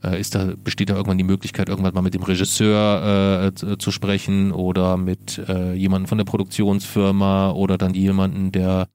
ist 0.03 0.35
da, 0.35 0.53
besteht 0.57 0.91
da 0.91 0.95
irgendwann 0.95 1.19
die 1.19 1.25
Möglichkeit, 1.25 1.69
irgendwann 1.69 1.95
mal 1.95 2.03
mit 2.03 2.15
dem 2.15 2.23
Regisseur 2.23 3.47
äh, 3.47 3.55
zu, 3.55 3.77
zu 3.77 3.91
sprechen 3.91 4.53
oder 4.53 4.97
mit 4.97 5.39
äh, 5.49 5.73
jemandem 5.75 6.09
von 6.09 6.19
der 6.19 6.25
Produktionsfirma 6.25 7.51
oder 7.51 7.79
dann 7.79 7.95
jemanden, 7.95 8.53
der, 8.53 8.89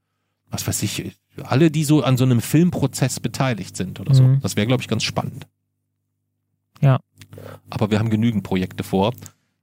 was 0.49 0.67
weiß 0.67 0.83
ich, 0.83 1.13
alle, 1.43 1.71
die 1.71 1.83
so 1.83 2.03
an 2.03 2.17
so 2.17 2.23
einem 2.23 2.41
Filmprozess 2.41 3.19
beteiligt 3.19 3.75
sind 3.75 3.99
oder 3.99 4.13
so. 4.13 4.23
Mhm. 4.23 4.39
Das 4.41 4.55
wäre, 4.55 4.67
glaube 4.67 4.81
ich, 4.81 4.87
ganz 4.87 5.03
spannend. 5.03 5.47
Ja. 6.81 6.99
Aber 7.69 7.91
wir 7.91 7.99
haben 7.99 8.09
genügend 8.09 8.43
Projekte 8.43 8.83
vor. 8.83 9.13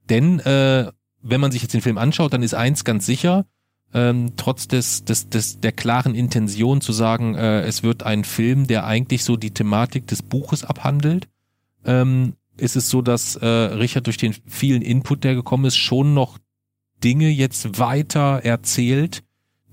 Denn 0.09 0.41
äh, 0.41 0.91
wenn 1.23 1.41
man 1.41 1.53
sich 1.53 1.63
jetzt 1.63 1.75
den 1.75 1.83
Film 1.83 1.99
anschaut, 1.99 2.33
dann 2.33 2.43
ist 2.43 2.55
eins 2.55 2.85
ganz 2.85 3.05
sicher, 3.07 3.45
ähm, 3.95 4.33
trotz 4.37 4.69
des, 4.69 5.05
des, 5.05 5.29
des 5.29 5.61
der 5.61 5.73
klaren 5.73 6.15
Intention 6.15 6.81
zu 6.81 6.93
sagen, 6.93 7.35
äh, 7.35 7.63
es 7.63 7.83
wird 7.83 8.03
ein 8.03 8.25
Film, 8.25 8.67
der 8.67 8.87
eigentlich 8.87 9.25
so 9.25 9.37
die 9.37 9.53
Thematik 9.53 10.07
des 10.07 10.23
Buches 10.23 10.65
abhandelt, 10.65 11.29
ähm, 11.85 12.35
ist 12.57 12.77
es 12.77 12.91
so, 12.91 13.03
dass 13.03 13.37
äh, 13.37 13.47
Richard 13.47 14.07
durch 14.07 14.17
den 14.17 14.35
vielen 14.47 14.83
Input, 14.83 15.25
der 15.25 15.35
gekommen 15.35 15.65
ist, 15.65 15.77
schon 15.77 16.13
noch 16.15 16.39
Dinge 17.03 17.29
jetzt 17.29 17.79
weiter 17.79 18.41
erzählt, 18.43 19.23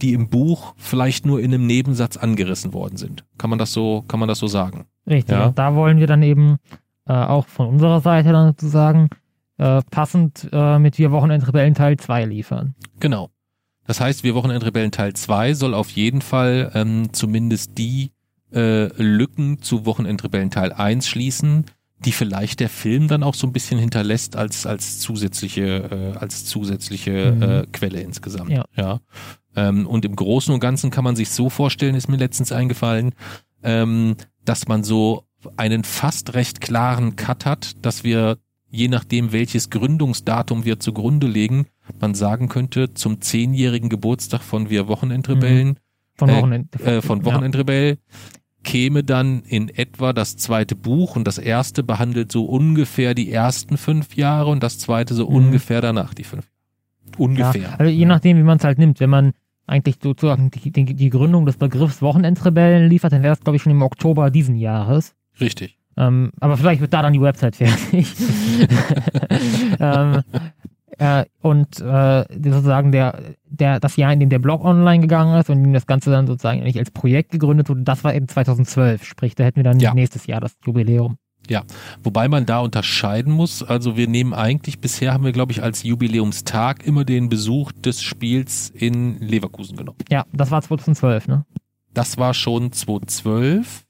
die 0.01 0.13
im 0.13 0.29
Buch 0.29 0.73
vielleicht 0.77 1.25
nur 1.25 1.39
in 1.39 1.53
einem 1.53 1.65
Nebensatz 1.65 2.17
angerissen 2.17 2.73
worden 2.73 2.97
sind. 2.97 3.25
Kann 3.37 3.49
man 3.49 3.59
das 3.59 3.73
so, 3.73 4.03
kann 4.07 4.19
man 4.19 4.29
das 4.29 4.39
so 4.39 4.47
sagen? 4.47 4.85
Richtig. 5.07 5.35
Ja. 5.35 5.51
Da 5.51 5.75
wollen 5.75 5.99
wir 5.99 6.07
dann 6.07 6.21
eben 6.21 6.57
äh, 7.07 7.13
auch 7.13 7.47
von 7.47 7.67
unserer 7.67 8.01
Seite 8.01 8.31
dann 8.31 8.47
sozusagen 8.49 9.09
äh, 9.57 9.81
passend 9.89 10.49
äh, 10.51 10.79
mit 10.79 10.97
Wir 10.97 11.11
Wochenendrebellen 11.11 11.73
Teil 11.73 11.97
2 11.97 12.25
liefern. 12.25 12.75
Genau. 12.99 13.29
Das 13.85 13.99
heißt, 13.99 14.23
wir 14.23 14.35
Wochenendrebellen 14.35 14.91
Teil 14.91 15.13
2 15.13 15.53
soll 15.53 15.73
auf 15.73 15.89
jeden 15.91 16.21
Fall 16.21 16.71
ähm, 16.73 17.13
zumindest 17.13 17.77
die 17.77 18.11
äh, 18.53 18.87
Lücken 19.01 19.61
zu 19.61 19.85
Wochenendrebellen 19.85 20.51
Teil 20.51 20.73
1 20.73 21.07
schließen, 21.07 21.65
die 21.99 22.11
vielleicht 22.11 22.59
der 22.59 22.69
Film 22.69 23.07
dann 23.07 23.23
auch 23.23 23.35
so 23.35 23.47
ein 23.47 23.53
bisschen 23.53 23.79
hinterlässt 23.79 24.35
als 24.35 24.65
als 24.65 24.99
zusätzliche 24.99 26.13
äh, 26.15 26.17
als 26.17 26.45
zusätzliche 26.45 27.31
Mhm. 27.31 27.41
äh, 27.41 27.65
Quelle 27.71 28.01
insgesamt. 28.01 28.51
Ja. 28.51 28.65
ja. 28.75 28.99
Ähm, 29.55 29.87
und 29.87 30.03
im 30.05 30.15
Großen 30.15 30.53
und 30.53 30.59
Ganzen 30.59 30.91
kann 30.91 31.03
man 31.03 31.15
sich 31.15 31.29
so 31.29 31.49
vorstellen, 31.49 31.95
ist 31.95 32.09
mir 32.09 32.17
letztens 32.17 32.51
eingefallen, 32.51 33.13
ähm, 33.63 34.15
dass 34.43 34.67
man 34.67 34.83
so 34.83 35.23
einen 35.57 35.83
fast 35.83 36.33
recht 36.33 36.59
klaren 36.59 37.15
Cut 37.15 37.45
hat, 37.45 37.73
dass 37.85 38.03
wir 38.03 38.37
je 38.69 38.87
nachdem, 38.87 39.31
welches 39.31 39.69
Gründungsdatum 39.69 40.65
wir 40.65 40.79
zugrunde 40.79 41.27
legen, 41.27 41.67
man 41.99 42.13
sagen 42.15 42.49
könnte, 42.49 42.93
zum 42.93 43.21
zehnjährigen 43.21 43.89
Geburtstag 43.89 44.41
von 44.41 44.69
Wir 44.69 44.87
Wochenendrebellen, 44.87 45.79
Von 46.17 46.29
Äh, 46.29 46.37
Wochenend 46.37 46.81
äh, 46.81 47.01
von 47.01 47.25
Wochenendrebell, 47.25 47.97
käme 48.63 49.03
dann 49.03 49.43
in 49.43 49.69
etwa 49.69 50.11
das 50.13 50.37
zweite 50.37 50.75
Buch 50.75 51.15
und 51.15 51.25
das 51.27 51.37
erste 51.37 51.83
behandelt 51.83 52.31
so 52.31 52.45
ungefähr 52.45 53.13
die 53.13 53.31
ersten 53.31 53.77
fünf 53.77 54.15
Jahre 54.15 54.49
und 54.49 54.63
das 54.63 54.79
zweite 54.79 55.13
so 55.13 55.29
Mhm. 55.29 55.35
ungefähr 55.35 55.81
danach 55.81 56.13
die 56.13 56.23
fünf. 56.23 56.45
Ungefähr. 57.17 57.61
Ja, 57.61 57.75
also 57.77 57.91
je 57.91 58.05
nachdem, 58.05 58.37
wie 58.37 58.43
man 58.43 58.57
es 58.57 58.63
halt 58.63 58.79
nimmt. 58.79 58.99
Wenn 58.99 59.09
man 59.11 59.33
eigentlich 59.67 59.97
sozusagen 60.01 60.51
die, 60.51 60.71
die, 60.71 60.93
die 60.95 61.09
Gründung 61.09 61.45
des 61.45 61.57
Begriffs 61.57 62.01
Wochenendrebellen 62.01 62.89
liefert, 62.89 63.13
dann 63.13 63.21
wäre 63.23 63.35
das, 63.35 63.43
glaube 63.43 63.57
ich, 63.57 63.63
schon 63.63 63.71
im 63.71 63.81
Oktober 63.81 64.31
diesen 64.31 64.55
Jahres. 64.55 65.13
Richtig. 65.39 65.77
Ähm, 65.97 66.31
aber 66.39 66.57
vielleicht 66.57 66.81
wird 66.81 66.93
da 66.93 67.01
dann 67.01 67.13
die 67.13 67.21
Website 67.21 67.55
fertig. 67.57 68.07
ähm, 69.79 70.21
äh, 70.97 71.25
und 71.41 71.79
äh, 71.79 72.25
sozusagen 72.43 72.91
der, 72.91 73.19
der, 73.45 73.79
das 73.79 73.95
Jahr, 73.95 74.13
in 74.13 74.19
dem 74.19 74.29
der 74.29 74.39
Blog 74.39 74.63
online 74.63 75.01
gegangen 75.01 75.39
ist 75.39 75.49
und 75.49 75.57
in 75.57 75.63
dem 75.65 75.73
das 75.73 75.87
Ganze 75.87 76.11
dann 76.11 76.27
sozusagen 76.27 76.63
nicht 76.63 76.77
als 76.79 76.91
Projekt 76.91 77.31
gegründet 77.31 77.69
wurde, 77.69 77.81
das 77.83 78.03
war 78.03 78.13
eben 78.13 78.27
2012. 78.27 79.03
Sprich, 79.03 79.35
da 79.35 79.43
hätten 79.43 79.57
wir 79.57 79.63
dann 79.63 79.79
Ja. 79.79 79.93
nächstes 79.93 80.27
Jahr 80.27 80.41
das 80.41 80.55
Jubiläum. 80.65 81.17
Ja, 81.47 81.63
wobei 82.03 82.27
man 82.27 82.45
da 82.47 82.59
unterscheiden 82.59 83.31
muss. 83.31 83.61
Also 83.61 83.95
wir 83.97 84.07
nehmen 84.07 84.33
eigentlich, 84.33 84.79
bisher 84.79 85.13
haben 85.13 85.23
wir, 85.23 85.31
glaube 85.31 85.51
ich, 85.51 85.61
als 85.61 85.83
Jubiläumstag 85.83 86.85
immer 86.85 87.05
den 87.05 87.29
Besuch 87.29 87.71
des 87.71 88.01
Spiels 88.01 88.71
in 88.71 89.19
Leverkusen 89.19 89.77
genommen. 89.77 89.97
Ja, 90.09 90.25
das 90.33 90.49
war 90.49 90.61
2012, 90.63 91.27
ne? 91.27 91.45
Das 91.93 92.17
war 92.17 92.33
schon 92.33 92.71
2012. 92.71 93.84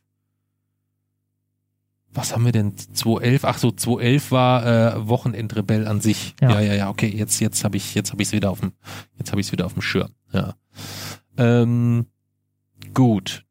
Was 2.16 2.34
haben 2.34 2.46
wir 2.46 2.54
denn? 2.54 2.78
2011? 2.78 3.46
Ach 3.46 3.58
so, 3.58 3.72
2011 3.72 4.32
war 4.32 4.66
äh, 4.66 5.08
Wochenendrebell 5.08 5.88
an 5.88 6.00
sich. 6.02 6.34
Ja, 6.42 6.52
ja, 6.52 6.62
ja, 6.62 6.74
ja 6.74 6.90
okay, 6.90 7.08
jetzt 7.08 7.40
jetzt 7.40 7.64
habe 7.64 7.78
ich 7.78 7.94
jetzt 7.94 8.12
habe 8.12 8.22
ich 8.22 8.30
es 8.30 8.32
wieder 8.34 8.50
auf 8.50 8.62
dem 8.62 8.72
jetzt 9.18 9.32
habe 9.32 9.42
ich 9.42 9.48
es 9.48 9.52
wieder 9.52 9.66
auf 9.66 9.74
dem 9.74 9.82
Schirm. 9.82 10.10
Ja. 10.32 10.56
Ähm, 11.38 12.08
gut. 12.94 13.44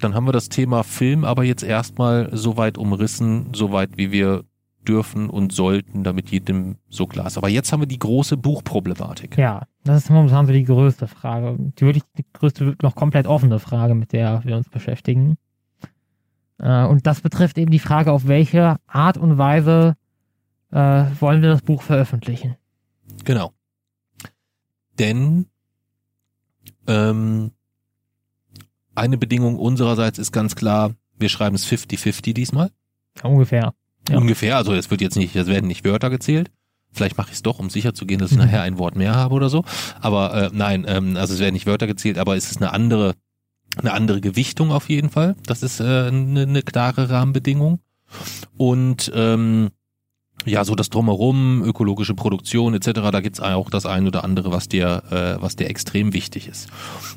Dann 0.00 0.14
haben 0.14 0.26
wir 0.26 0.32
das 0.32 0.48
Thema 0.48 0.82
Film 0.82 1.24
aber 1.24 1.44
jetzt 1.44 1.62
erstmal 1.62 2.28
so 2.36 2.56
weit 2.56 2.76
umrissen, 2.76 3.54
so 3.54 3.70
weit 3.70 3.96
wie 3.96 4.10
wir 4.10 4.44
dürfen 4.86 5.30
und 5.30 5.52
sollten, 5.52 6.02
damit 6.02 6.30
jedem 6.30 6.76
so 6.88 7.06
klar 7.06 7.28
ist. 7.28 7.38
Aber 7.38 7.48
jetzt 7.48 7.72
haben 7.72 7.80
wir 7.80 7.86
die 7.86 7.98
große 7.98 8.36
Buchproblematik. 8.36 9.38
Ja, 9.38 9.62
das 9.84 10.04
ist 10.04 10.10
momentan 10.10 10.46
so 10.46 10.52
die 10.52 10.64
größte 10.64 11.06
Frage. 11.06 11.56
Die 11.58 11.84
wirklich 11.84 12.04
die 12.18 12.24
größte, 12.32 12.76
noch 12.82 12.96
komplett 12.96 13.26
offene 13.26 13.58
Frage, 13.58 13.94
mit 13.94 14.12
der 14.12 14.42
wir 14.44 14.56
uns 14.56 14.68
beschäftigen. 14.68 15.36
Äh, 16.62 16.84
und 16.84 17.06
das 17.06 17.20
betrifft 17.20 17.58
eben 17.58 17.70
die 17.70 17.78
Frage, 17.78 18.12
auf 18.12 18.26
welche 18.26 18.76
Art 18.86 19.18
und 19.18 19.36
Weise 19.36 19.96
äh, 20.70 21.04
wollen 21.20 21.42
wir 21.42 21.50
das 21.50 21.62
Buch 21.62 21.82
veröffentlichen. 21.82 22.56
Genau. 23.24 23.52
Denn 24.98 25.46
ähm, 26.86 27.50
eine 28.94 29.18
Bedingung 29.18 29.58
unsererseits 29.58 30.18
ist 30.18 30.32
ganz 30.32 30.54
klar, 30.54 30.94
wir 31.18 31.28
schreiben 31.28 31.56
es 31.56 31.66
50-50 31.66 32.32
diesmal. 32.32 32.70
Ungefähr. 33.22 33.74
Ja. 34.08 34.16
Ungefähr, 34.16 34.56
also 34.56 34.72
es 34.74 34.90
wird 34.90 35.00
jetzt 35.00 35.16
nicht, 35.16 35.36
es 35.36 35.46
werden 35.46 35.66
nicht 35.66 35.84
Wörter 35.84 36.10
gezählt. 36.10 36.50
Vielleicht 36.90 37.16
mache 37.16 37.28
ich 37.28 37.36
es 37.36 37.42
doch, 37.42 37.58
um 37.58 37.70
sicher 37.70 37.94
zu 37.94 38.04
gehen, 38.04 38.18
dass 38.18 38.32
ich 38.32 38.38
mhm. 38.38 38.44
nachher 38.44 38.62
ein 38.62 38.78
Wort 38.78 38.96
mehr 38.96 39.14
habe 39.14 39.34
oder 39.34 39.48
so. 39.48 39.64
Aber 40.00 40.34
äh, 40.34 40.50
nein, 40.52 40.84
ähm, 40.86 41.16
also 41.16 41.32
es 41.34 41.40
werden 41.40 41.54
nicht 41.54 41.66
Wörter 41.66 41.86
gezählt, 41.86 42.18
aber 42.18 42.36
es 42.36 42.50
ist 42.50 42.60
eine 42.60 42.72
andere, 42.72 43.14
eine 43.76 43.92
andere 43.92 44.20
Gewichtung 44.20 44.70
auf 44.70 44.88
jeden 44.88 45.10
Fall. 45.10 45.36
Das 45.46 45.62
ist 45.62 45.80
äh, 45.80 45.84
eine, 45.84 46.42
eine 46.42 46.62
klare 46.62 47.10
Rahmenbedingung. 47.10 47.80
Und 48.56 49.10
ähm, 49.14 49.70
ja, 50.44 50.64
so 50.64 50.74
das 50.74 50.90
drumherum, 50.90 51.62
ökologische 51.62 52.14
Produktion 52.14 52.74
etc., 52.74 53.00
da 53.12 53.20
gibt's 53.20 53.40
auch 53.40 53.70
das 53.70 53.86
ein 53.86 54.06
oder 54.06 54.24
andere, 54.24 54.52
was 54.52 54.68
dir, 54.68 55.02
äh, 55.10 55.42
was 55.42 55.56
dir 55.56 55.68
extrem 55.68 56.12
wichtig 56.12 56.48
ist. 56.48 56.68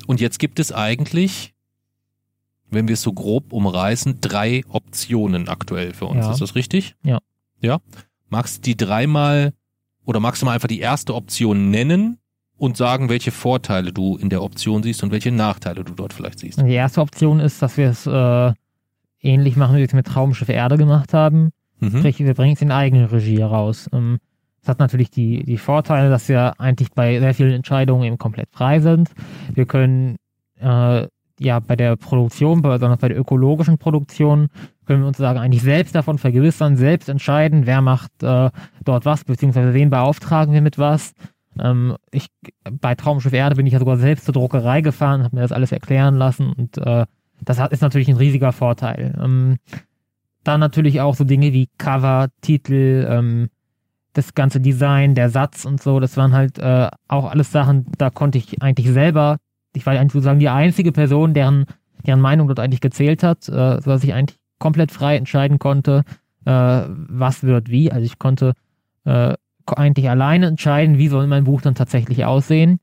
Und 0.06 0.20
jetzt 0.20 0.38
gibt 0.38 0.58
es 0.58 0.72
eigentlich 0.72 1.54
wenn 2.70 2.88
wir 2.88 2.94
es 2.94 3.02
so 3.02 3.12
grob 3.12 3.52
umreißen, 3.52 4.20
drei 4.20 4.62
Optionen 4.68 5.48
aktuell 5.48 5.94
für 5.94 6.06
uns. 6.06 6.24
Ja. 6.24 6.32
Ist 6.32 6.40
das 6.40 6.54
richtig? 6.54 6.96
Ja. 7.02 7.18
Ja. 7.60 7.80
Magst 8.28 8.58
du 8.58 8.62
die 8.62 8.76
dreimal 8.76 9.52
oder 10.04 10.20
magst 10.20 10.42
du 10.42 10.46
mal 10.46 10.52
einfach 10.52 10.68
die 10.68 10.80
erste 10.80 11.14
Option 11.14 11.70
nennen 11.70 12.18
und 12.58 12.76
sagen, 12.76 13.08
welche 13.08 13.30
Vorteile 13.30 13.92
du 13.92 14.16
in 14.16 14.30
der 14.30 14.42
Option 14.42 14.82
siehst 14.82 15.02
und 15.02 15.12
welche 15.12 15.30
Nachteile 15.30 15.84
du 15.84 15.92
dort 15.92 16.12
vielleicht 16.12 16.38
siehst? 16.38 16.60
Die 16.60 16.72
erste 16.72 17.00
Option 17.00 17.40
ist, 17.40 17.60
dass 17.60 17.76
wir 17.76 17.90
es 17.90 18.06
äh, 18.06 18.52
ähnlich 19.20 19.56
machen, 19.56 19.74
wie 19.74 19.80
wir 19.80 19.86
es 19.86 19.92
mit 19.92 20.06
Traumschiff 20.06 20.48
Erde 20.48 20.76
gemacht 20.78 21.12
haben. 21.12 21.50
Mhm. 21.80 21.98
Sprich, 21.98 22.18
wir 22.18 22.34
bringen 22.34 22.54
es 22.54 22.62
in 22.62 22.72
eigene 22.72 23.12
Regie 23.12 23.38
heraus. 23.38 23.88
Ähm, 23.92 24.18
das 24.62 24.70
hat 24.70 24.78
natürlich 24.80 25.10
die, 25.10 25.44
die 25.44 25.58
Vorteile, 25.58 26.10
dass 26.10 26.28
wir 26.28 26.58
eigentlich 26.58 26.90
bei 26.92 27.20
sehr 27.20 27.34
vielen 27.34 27.52
Entscheidungen 27.52 28.04
eben 28.04 28.18
komplett 28.18 28.48
frei 28.50 28.80
sind. 28.80 29.10
Wir 29.54 29.66
können 29.66 30.16
äh, 30.58 31.06
ja 31.38 31.60
bei 31.60 31.76
der 31.76 31.96
Produktion, 31.96 32.62
besonders 32.62 32.98
bei 32.98 33.08
der 33.08 33.18
ökologischen 33.18 33.78
Produktion, 33.78 34.48
können 34.86 35.02
wir 35.02 35.08
uns 35.08 35.18
sagen, 35.18 35.38
eigentlich 35.38 35.62
selbst 35.62 35.94
davon 35.94 36.18
vergewissern, 36.18 36.76
selbst 36.76 37.08
entscheiden, 37.08 37.66
wer 37.66 37.82
macht 37.82 38.10
äh, 38.22 38.50
dort 38.84 39.04
was, 39.04 39.24
beziehungsweise 39.24 39.74
wen 39.74 39.90
beauftragen 39.90 40.54
wir 40.54 40.62
mit 40.62 40.78
was. 40.78 41.12
Ähm, 41.60 41.96
ich, 42.10 42.28
bei 42.70 42.94
Traumschiff 42.94 43.32
Erde 43.32 43.56
bin 43.56 43.66
ich 43.66 43.72
ja 43.72 43.78
sogar 43.78 43.96
selbst 43.96 44.24
zur 44.24 44.34
Druckerei 44.34 44.80
gefahren, 44.80 45.24
habe 45.24 45.36
mir 45.36 45.42
das 45.42 45.52
alles 45.52 45.72
erklären 45.72 46.16
lassen 46.16 46.52
und 46.52 46.78
äh, 46.78 47.06
das 47.44 47.58
ist 47.70 47.82
natürlich 47.82 48.08
ein 48.08 48.16
riesiger 48.16 48.52
Vorteil. 48.52 49.18
Ähm, 49.22 49.56
dann 50.44 50.60
natürlich 50.60 51.00
auch 51.00 51.14
so 51.14 51.24
Dinge 51.24 51.52
wie 51.52 51.68
Cover, 51.76 52.28
Titel, 52.40 53.06
ähm, 53.10 53.48
das 54.12 54.34
ganze 54.34 54.60
Design, 54.60 55.14
der 55.14 55.28
Satz 55.28 55.64
und 55.64 55.82
so, 55.82 56.00
das 56.00 56.16
waren 56.16 56.32
halt 56.32 56.58
äh, 56.58 56.88
auch 57.08 57.30
alles 57.30 57.52
Sachen, 57.52 57.86
da 57.98 58.10
konnte 58.10 58.38
ich 58.38 58.62
eigentlich 58.62 58.90
selber 58.90 59.36
ich 59.76 59.86
war 59.86 59.92
eigentlich 59.92 60.12
sozusagen 60.12 60.40
die 60.40 60.48
einzige 60.48 60.90
Person, 60.90 61.34
deren, 61.34 61.66
deren 62.06 62.20
Meinung 62.20 62.48
dort 62.48 62.60
eigentlich 62.60 62.80
gezählt 62.80 63.22
hat, 63.22 63.48
äh, 63.48 63.80
sodass 63.80 64.02
ich 64.02 64.14
eigentlich 64.14 64.38
komplett 64.58 64.90
frei 64.90 65.16
entscheiden 65.16 65.58
konnte, 65.58 66.02
äh, 66.46 66.50
was 66.86 67.42
wird 67.42 67.70
wie. 67.70 67.92
Also 67.92 68.04
ich 68.04 68.18
konnte 68.18 68.54
äh, 69.04 69.34
eigentlich 69.72 70.08
alleine 70.08 70.46
entscheiden, 70.46 70.98
wie 70.98 71.08
soll 71.08 71.26
mein 71.26 71.44
Buch 71.44 71.60
dann 71.60 71.74
tatsächlich 71.74 72.24
aussehen. 72.24 72.78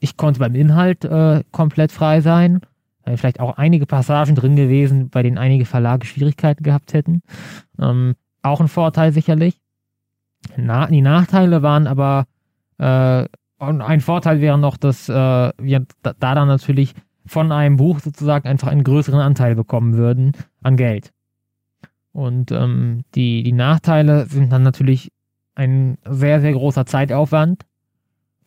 Ich 0.00 0.16
konnte 0.16 0.40
beim 0.40 0.54
Inhalt 0.54 1.04
äh, 1.04 1.42
komplett 1.50 1.92
frei 1.92 2.20
sein. 2.20 2.60
Vielleicht 3.04 3.40
auch 3.40 3.56
einige 3.56 3.84
Passagen 3.84 4.36
drin 4.36 4.54
gewesen, 4.54 5.10
bei 5.10 5.24
denen 5.24 5.36
einige 5.38 5.64
Verlage 5.64 6.06
Schwierigkeiten 6.06 6.62
gehabt 6.62 6.94
hätten. 6.94 7.22
Ähm, 7.80 8.14
auch 8.42 8.60
ein 8.60 8.68
Vorteil 8.68 9.12
sicherlich. 9.12 9.58
Na, 10.56 10.86
die 10.86 11.00
Nachteile 11.00 11.62
waren 11.62 11.88
aber 11.88 12.26
äh, 12.78 13.26
und 13.58 13.80
ein 13.80 14.00
Vorteil 14.00 14.40
wäre 14.40 14.58
noch, 14.58 14.76
dass 14.76 15.08
äh, 15.08 15.12
wir 15.12 15.86
da, 16.02 16.14
da 16.18 16.34
dann 16.34 16.48
natürlich 16.48 16.94
von 17.26 17.52
einem 17.52 17.76
Buch 17.76 18.00
sozusagen 18.00 18.48
einfach 18.48 18.68
einen 18.68 18.82
größeren 18.82 19.20
Anteil 19.20 19.54
bekommen 19.54 19.94
würden 19.94 20.32
an 20.62 20.76
Geld. 20.76 21.12
Und 22.12 22.50
ähm, 22.50 23.04
die, 23.14 23.42
die 23.42 23.52
Nachteile 23.52 24.26
sind 24.26 24.52
dann 24.52 24.62
natürlich 24.62 25.11
ein 25.54 25.98
sehr, 26.08 26.40
sehr 26.40 26.52
großer 26.52 26.86
Zeitaufwand, 26.86 27.64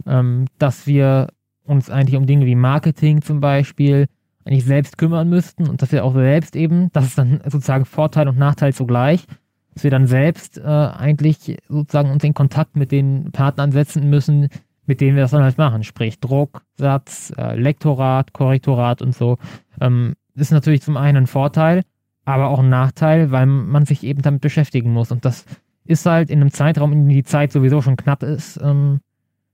ähm, 0.05 0.45
dass 0.57 0.87
wir 0.87 1.27
uns 1.63 1.89
eigentlich 1.89 2.15
um 2.15 2.25
Dinge 2.25 2.45
wie 2.45 2.55
Marketing 2.55 3.21
zum 3.21 3.39
Beispiel 3.39 4.07
eigentlich 4.45 4.65
selbst 4.65 4.97
kümmern 4.97 5.27
müssten 5.27 5.67
und 5.67 5.81
dass 5.81 5.91
wir 5.91 6.05
auch 6.05 6.13
selbst 6.13 6.55
eben, 6.55 6.91
das 6.93 7.05
ist 7.05 7.17
dann 7.17 7.41
sozusagen 7.45 7.85
Vorteil 7.85 8.27
und 8.27 8.37
Nachteil 8.37 8.73
zugleich, 8.73 9.25
dass 9.73 9.83
wir 9.83 9.91
dann 9.91 10.07
selbst 10.07 10.57
äh, 10.57 10.61
eigentlich 10.61 11.57
sozusagen 11.67 12.11
uns 12.11 12.23
in 12.23 12.33
Kontakt 12.33 12.75
mit 12.75 12.91
den 12.91 13.31
Partnern 13.31 13.71
setzen 13.71 14.09
müssen, 14.09 14.49
mit 14.85 15.01
denen 15.01 15.15
wir 15.15 15.23
das 15.23 15.31
dann 15.31 15.43
halt 15.43 15.57
machen, 15.57 15.83
sprich 15.83 16.19
Druck, 16.19 16.61
Satz, 16.77 17.33
äh, 17.37 17.55
Lektorat, 17.55 18.33
Korrektorat 18.33 19.01
und 19.01 19.15
so. 19.15 19.37
Ähm, 19.81 20.13
ist 20.35 20.51
natürlich 20.51 20.81
zum 20.83 20.97
einen 20.97 21.23
ein 21.23 21.27
Vorteil, 21.27 21.81
aber 22.25 22.49
auch 22.49 22.59
ein 22.59 22.69
Nachteil, 22.69 23.31
weil 23.31 23.47
man 23.47 23.85
sich 23.85 24.03
eben 24.03 24.21
damit 24.21 24.41
beschäftigen 24.41 24.91
muss. 24.91 25.11
Und 25.11 25.25
das 25.25 25.45
ist 25.85 26.05
halt 26.05 26.29
in 26.29 26.41
einem 26.41 26.51
Zeitraum, 26.51 26.91
in 26.91 27.07
dem 27.07 27.09
die 27.09 27.23
Zeit 27.23 27.51
sowieso 27.51 27.81
schon 27.81 27.95
knapp 27.95 28.23
ist, 28.23 28.59
ähm, 28.61 29.01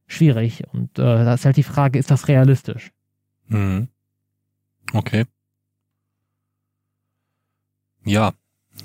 schwierig. 0.07 0.63
Und 0.71 0.97
äh, 0.97 1.23
da 1.23 1.33
ist 1.33 1.45
halt 1.45 1.57
die 1.57 1.63
Frage, 1.63 1.99
ist 1.99 2.11
das 2.11 2.27
realistisch? 2.27 2.91
Mhm. 3.47 3.87
Okay. 4.93 5.25
Ja, 8.03 8.33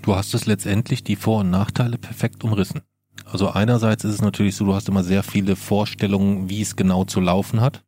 du 0.02 0.14
hast 0.14 0.34
es 0.34 0.46
letztendlich 0.46 1.04
die 1.04 1.16
Vor- 1.16 1.40
und 1.40 1.50
Nachteile 1.50 1.98
perfekt 1.98 2.44
umrissen. 2.44 2.82
Also 3.24 3.50
einerseits 3.50 4.04
ist 4.04 4.14
es 4.14 4.20
natürlich 4.20 4.56
so, 4.56 4.66
du 4.66 4.74
hast 4.74 4.88
immer 4.88 5.02
sehr 5.02 5.22
viele 5.22 5.56
Vorstellungen, 5.56 6.50
wie 6.50 6.60
es 6.60 6.76
genau 6.76 7.04
zu 7.04 7.20
laufen 7.20 7.60
hat. 7.60 7.82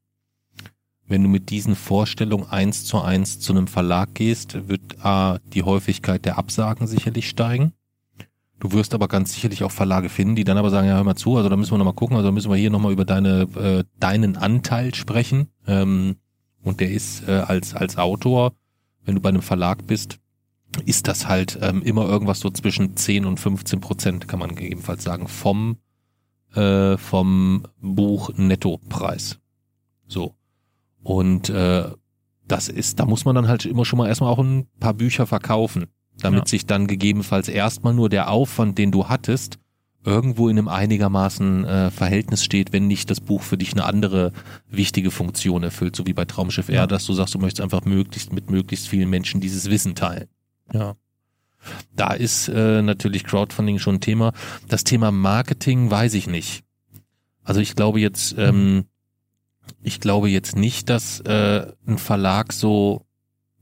Wenn 1.07 1.23
du 1.23 1.29
mit 1.29 1.51
diesen 1.51 1.75
Vorstellungen 1.75 2.49
eins 2.49 2.85
zu 2.85 3.01
eins 3.01 3.41
zu 3.41 3.53
einem 3.53 3.67
Verlag 3.67 4.15
gehst, 4.15 4.69
wird 4.69 5.05
A, 5.05 5.39
die 5.55 5.63
Häufigkeit 5.63 6.25
der 6.25 6.39
Absagen 6.39 6.87
sicherlich 6.87 7.29
steigen. 7.29 7.73
Du 8.61 8.73
wirst 8.73 8.93
aber 8.93 9.07
ganz 9.07 9.33
sicherlich 9.33 9.63
auch 9.63 9.71
Verlage 9.71 10.09
finden, 10.09 10.35
die 10.35 10.45
dann 10.45 10.59
aber 10.59 10.71
sagen, 10.71 10.89
ja, 10.89 10.97
hör 10.97 11.05
mal 11.05 11.15
zu, 11.15 11.37
also 11.37 11.49
da 11.49 11.57
müssen 11.57 11.73
wir 11.73 11.79
nochmal 11.79 11.95
gucken, 11.95 12.17
also 12.17 12.29
da 12.29 12.33
müssen 12.33 12.51
wir 12.51 12.57
hier 12.57 12.71
nochmal 12.71 12.93
über 12.93 13.05
deine, 13.05 13.43
äh, 13.55 13.85
deinen 14.01 14.37
Anteil 14.37 14.95
sprechen. 14.95 15.49
Ähm, 15.67 16.17
und 16.63 16.81
der 16.81 16.91
ist 16.91 17.29
äh, 17.29 17.33
als, 17.33 17.75
als 17.75 17.99
Autor, 17.99 18.53
wenn 19.05 19.15
du 19.15 19.21
bei 19.21 19.29
einem 19.29 19.43
Verlag 19.43 19.87
bist, 19.87 20.19
ist 20.85 21.09
das 21.09 21.29
halt 21.29 21.59
ähm, 21.63 21.83
immer 21.83 22.07
irgendwas 22.07 22.41
so 22.41 22.51
zwischen 22.51 22.97
10 22.97 23.25
und 23.27 23.39
15 23.39 23.81
Prozent, 23.81 24.29
kann 24.29 24.41
man 24.41 24.55
gegebenenfalls 24.55 25.05
sagen, 25.05 25.29
vom, 25.29 25.79
äh, 26.55 26.97
vom 26.97 27.65
Buch 27.81 28.31
Nettopreis. 28.37 29.39
So. 30.07 30.35
Und 31.03 31.49
äh, 31.49 31.91
das 32.47 32.69
ist, 32.69 32.99
da 32.99 33.07
muss 33.07 33.25
man 33.25 33.35
dann 33.35 33.49
halt 33.49 33.67
immer 33.67 33.85
schon 33.85 33.99
mal 33.99 34.09
erstmal 34.09 34.33
auch 34.33 34.39
ein 34.39 34.67
paar 34.81 34.95
Bücher 34.95 35.27
verkaufen, 35.27 35.87
damit 36.21 36.41
ja. 36.41 36.47
sich 36.47 36.67
dann 36.67 36.87
gegebenenfalls 36.87 37.49
erstmal 37.49 37.95
nur 37.95 38.09
der 38.09 38.31
Aufwand, 38.31 38.79
den 38.79 38.91
du 38.91 39.09
hattest, 39.09 39.59
irgendwo 40.05 40.49
in 40.49 40.59
einem 40.59 40.69
einigermaßen 40.69 41.65
äh, 41.65 41.91
Verhältnis 41.91 42.45
steht, 42.45 42.73
wenn 42.73 42.87
nicht 42.87 43.11
das 43.11 43.21
Buch 43.21 43.43
für 43.43 43.59
dich 43.59 43.73
eine 43.73 43.85
andere 43.85 44.33
wichtige 44.69 45.11
Funktion 45.11 45.63
erfüllt, 45.63 45.97
so 45.97 46.07
wie 46.07 46.13
bei 46.13 46.25
Traumschiff 46.25 46.69
R, 46.69 46.75
ja. 46.75 46.87
dass 46.87 47.05
du 47.05 47.13
sagst, 47.13 47.35
du 47.35 47.39
möchtest 47.39 47.61
einfach 47.61 47.85
möglichst 47.85 48.33
mit 48.33 48.51
möglichst 48.51 48.89
vielen 48.89 49.11
Menschen 49.11 49.41
dieses 49.41 49.69
Wissen 49.69 49.95
teilen. 49.95 50.29
Ja. 50.73 50.95
Da 51.95 52.13
ist 52.13 52.49
äh, 52.49 52.83
natürlich 52.83 53.25
Crowdfunding 53.25 53.79
schon 53.79 53.97
ein 53.97 54.01
Thema. 54.01 54.33
Das 54.69 54.85
Thema 54.85 55.11
Marketing 55.11 55.91
weiß 55.91 56.15
ich 56.15 56.27
nicht. 56.27 56.63
Also 57.43 57.61
ich 57.61 57.75
glaube 57.75 58.01
jetzt, 58.01 58.35
ähm, 58.39 58.85
ich 59.83 60.01
glaube 60.01 60.29
jetzt 60.29 60.57
nicht, 60.57 60.89
dass 60.89 61.21
äh, 61.21 61.67
ein 61.87 61.99
Verlag 61.99 62.53
so 62.53 63.03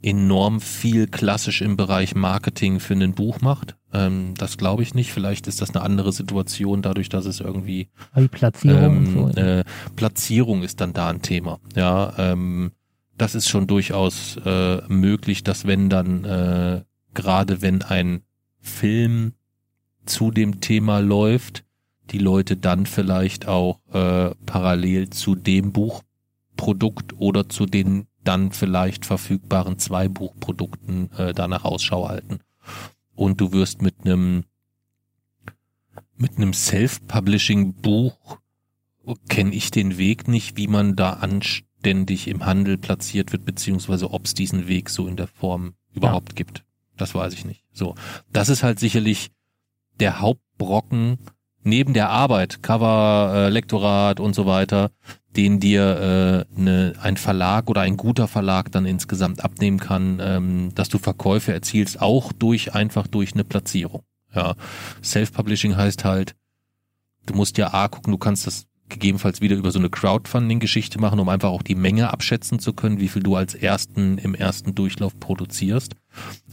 enorm 0.06 0.60
viel 0.60 1.08
klassisch 1.08 1.60
im 1.62 1.76
Bereich 1.76 2.14
Marketing 2.14 2.78
für 2.78 2.94
ein 2.94 3.12
Buch 3.12 3.40
macht. 3.40 3.76
Ähm, 3.92 4.34
das 4.38 4.56
glaube 4.56 4.84
ich 4.84 4.94
nicht. 4.94 5.12
Vielleicht 5.12 5.48
ist 5.48 5.60
das 5.60 5.74
eine 5.74 5.82
andere 5.82 6.12
Situation, 6.12 6.80
dadurch, 6.80 7.08
dass 7.08 7.26
es 7.26 7.40
irgendwie 7.40 7.88
Die 8.16 8.28
Platzierung 8.28 9.06
ähm, 9.06 9.32
so. 9.32 9.40
äh, 9.40 9.64
Platzierung 9.96 10.62
ist 10.62 10.80
dann 10.80 10.92
da 10.92 11.08
ein 11.08 11.22
Thema. 11.22 11.58
Ja, 11.74 12.14
ähm, 12.18 12.70
das 13.18 13.34
ist 13.34 13.48
schon 13.48 13.66
durchaus 13.66 14.36
äh, 14.44 14.82
möglich, 14.86 15.42
dass 15.42 15.66
wenn 15.66 15.90
dann 15.90 16.24
äh, 16.24 16.82
gerade 17.14 17.60
wenn 17.60 17.82
ein 17.82 18.22
Film 18.60 19.32
zu 20.04 20.30
dem 20.30 20.60
Thema 20.60 21.00
läuft, 21.00 21.64
die 22.10 22.18
Leute 22.18 22.56
dann 22.56 22.86
vielleicht 22.86 23.48
auch 23.48 23.80
äh, 23.92 24.30
parallel 24.46 25.10
zu 25.10 25.34
dem 25.34 25.72
Buchprodukt 25.72 27.14
oder 27.18 27.48
zu 27.48 27.66
den 27.66 28.06
dann 28.26 28.52
vielleicht 28.52 29.06
verfügbaren 29.06 29.78
zwei 29.78 30.08
Buchprodukten 30.08 31.10
äh, 31.12 31.32
danach 31.32 31.64
Ausschau 31.64 32.08
halten. 32.08 32.40
Und 33.14 33.40
du 33.40 33.52
wirst 33.52 33.82
mit 33.82 34.04
einem 34.04 34.44
mit 36.18 36.36
einem 36.36 36.54
Self-Publishing-Buch 36.54 38.38
kenne 39.28 39.52
ich 39.52 39.70
den 39.70 39.98
Weg 39.98 40.28
nicht, 40.28 40.56
wie 40.56 40.66
man 40.66 40.96
da 40.96 41.14
anständig 41.14 42.26
im 42.26 42.44
Handel 42.44 42.78
platziert 42.78 43.32
wird, 43.32 43.44
beziehungsweise 43.44 44.10
ob 44.10 44.24
es 44.24 44.34
diesen 44.34 44.66
Weg 44.66 44.90
so 44.90 45.06
in 45.06 45.16
der 45.16 45.28
Form 45.28 45.74
überhaupt 45.92 46.34
gibt. 46.34 46.64
Das 46.96 47.14
weiß 47.14 47.34
ich 47.34 47.44
nicht. 47.44 47.64
So, 47.72 47.94
das 48.32 48.48
ist 48.48 48.62
halt 48.62 48.80
sicherlich 48.80 49.30
der 50.00 50.20
Hauptbrocken 50.20 51.18
neben 51.66 51.92
der 51.92 52.08
Arbeit, 52.10 52.62
Cover, 52.62 53.32
äh, 53.34 53.48
Lektorat 53.50 54.20
und 54.20 54.34
so 54.34 54.46
weiter, 54.46 54.90
den 55.36 55.60
dir 55.60 56.46
äh, 56.56 56.60
ne, 56.60 56.94
ein 57.02 57.16
Verlag 57.16 57.68
oder 57.68 57.82
ein 57.82 57.96
guter 57.96 58.28
Verlag 58.28 58.72
dann 58.72 58.86
insgesamt 58.86 59.44
abnehmen 59.44 59.78
kann, 59.78 60.18
ähm, 60.22 60.72
dass 60.74 60.88
du 60.88 60.98
Verkäufe 60.98 61.52
erzielst, 61.52 62.00
auch 62.00 62.32
durch 62.32 62.74
einfach 62.74 63.06
durch 63.06 63.34
eine 63.34 63.44
Platzierung. 63.44 64.02
Ja, 64.34 64.54
Self-Publishing 65.02 65.76
heißt 65.76 66.04
halt, 66.04 66.34
du 67.26 67.34
musst 67.34 67.58
ja 67.58 67.74
A 67.74 67.88
gucken, 67.88 68.12
du 68.12 68.18
kannst 68.18 68.46
das 68.46 68.66
gegebenenfalls 68.88 69.40
wieder 69.40 69.56
über 69.56 69.70
so 69.70 69.78
eine 69.78 69.90
Crowdfunding-Geschichte 69.90 71.00
machen, 71.00 71.18
um 71.18 71.28
einfach 71.28 71.50
auch 71.50 71.62
die 71.62 71.74
Menge 71.74 72.12
abschätzen 72.12 72.58
zu 72.58 72.72
können, 72.72 73.00
wie 73.00 73.08
viel 73.08 73.22
du 73.22 73.36
als 73.36 73.54
ersten 73.54 74.18
im 74.18 74.34
ersten 74.34 74.74
Durchlauf 74.74 75.18
produzierst. 75.18 75.94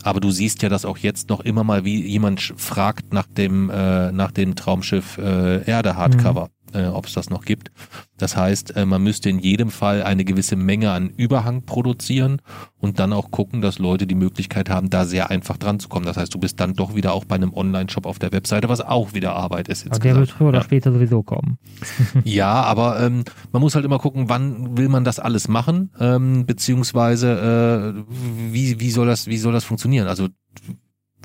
Aber 0.03 0.19
du 0.19 0.31
siehst 0.31 0.61
ja, 0.61 0.69
dass 0.69 0.85
auch 0.85 0.97
jetzt 0.97 1.29
noch 1.29 1.41
immer 1.41 1.63
mal 1.63 1.85
wie 1.85 2.05
jemand 2.05 2.41
fragt 2.41 3.13
nach 3.13 3.27
dem 3.27 3.69
äh, 3.69 4.11
nach 4.11 4.31
dem 4.31 4.55
Traumschiff 4.55 5.17
äh, 5.17 5.63
Erde 5.63 5.95
Hardcover, 5.95 6.49
äh, 6.73 6.87
ob 6.87 7.05
es 7.07 7.13
das 7.13 7.29
noch 7.29 7.45
gibt. 7.45 7.71
Das 8.17 8.37
heißt, 8.37 8.75
äh, 8.75 8.85
man 8.85 9.03
müsste 9.03 9.29
in 9.29 9.39
jedem 9.39 9.69
Fall 9.69 10.03
eine 10.03 10.23
gewisse 10.25 10.55
Menge 10.55 10.91
an 10.91 11.09
Überhang 11.09 11.63
produzieren 11.63 12.41
und 12.77 12.99
dann 12.99 13.13
auch 13.13 13.31
gucken, 13.31 13.61
dass 13.61 13.79
Leute 13.79 14.07
die 14.07 14.15
Möglichkeit 14.15 14.69
haben, 14.69 14.89
da 14.89 15.05
sehr 15.05 15.29
einfach 15.29 15.57
dran 15.57 15.79
zu 15.79 15.89
kommen. 15.89 16.05
Das 16.05 16.17
heißt, 16.17 16.33
du 16.33 16.39
bist 16.39 16.59
dann 16.59 16.73
doch 16.73 16.95
wieder 16.95 17.13
auch 17.13 17.25
bei 17.25 17.35
einem 17.35 17.53
Online-Shop 17.53 18.05
auf 18.05 18.19
der 18.19 18.31
Webseite, 18.31 18.69
was 18.69 18.81
auch 18.81 19.13
wieder 19.13 19.35
Arbeit 19.35 19.67
ist. 19.67 19.87
Aber 19.87 19.99
der 19.99 20.15
wird 20.15 20.31
früher 20.31 20.49
oder 20.49 20.59
Ja. 20.59 20.63
später 20.63 20.91
sowieso 20.91 21.23
kommen. 21.23 21.57
Ja, 22.23 22.63
aber 22.63 22.99
ähm, 23.01 23.23
man 23.51 23.61
muss 23.61 23.75
halt 23.75 23.85
immer 23.85 23.99
gucken, 23.99 24.29
wann 24.29 24.77
will 24.77 24.89
man 24.89 25.03
das 25.03 25.19
alles 25.19 25.47
machen, 25.47 25.91
ähm, 25.99 26.45
beziehungsweise 26.45 28.03
äh, 28.05 28.13
wie 28.53 28.79
wie 28.79 28.89
soll 28.91 29.07
das 29.07 29.27
wie 29.27 29.37
soll 29.37 29.53
das 29.53 29.63
funktionieren? 29.63 30.07
Also 30.07 30.29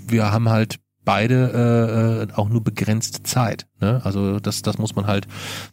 wir 0.07 0.31
haben 0.33 0.49
halt 0.49 0.79
beide 1.09 2.27
äh, 2.29 2.31
äh, 2.31 2.35
auch 2.37 2.51
nur 2.51 2.63
begrenzt 2.63 3.27
Zeit. 3.27 3.67
Ne? 3.81 4.03
Also 4.05 4.41
das 4.41 4.61
das 4.61 4.77
muss 4.77 4.95
man 4.95 5.07
halt 5.07 5.27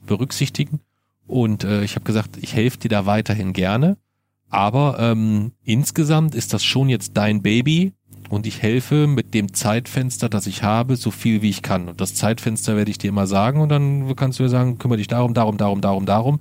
berücksichtigen. 0.07 0.79
Und 1.27 1.63
äh, 1.65 1.83
ich 1.83 1.95
habe 1.95 2.05
gesagt, 2.05 2.37
ich 2.39 2.53
helfe 2.55 2.77
dir 2.77 2.89
da 2.89 3.05
weiterhin 3.05 3.51
gerne, 3.51 3.97
aber 4.49 4.97
ähm, 4.99 5.51
insgesamt 5.63 6.35
ist 6.35 6.53
das 6.53 6.63
schon 6.63 6.87
jetzt 6.87 7.17
dein 7.17 7.41
Baby 7.41 7.91
und 8.29 8.45
ich 8.47 8.61
helfe 8.61 9.07
mit 9.07 9.33
dem 9.33 9.53
Zeitfenster, 9.53 10.29
das 10.29 10.47
ich 10.47 10.63
habe, 10.63 10.95
so 10.95 11.11
viel 11.11 11.41
wie 11.41 11.49
ich 11.49 11.61
kann. 11.61 11.89
Und 11.89 11.99
das 11.99 12.15
Zeitfenster 12.15 12.75
werde 12.77 12.91
ich 12.91 12.97
dir 12.97 13.09
immer 13.09 13.27
sagen 13.27 13.59
und 13.59 13.69
dann 13.69 14.15
kannst 14.15 14.39
du 14.39 14.43
dir 14.43 14.49
sagen, 14.49 14.77
kümmere 14.77 14.97
dich 14.99 15.07
darum, 15.07 15.33
darum, 15.33 15.57
darum, 15.57 15.81
darum, 15.81 16.05
darum. 16.05 16.39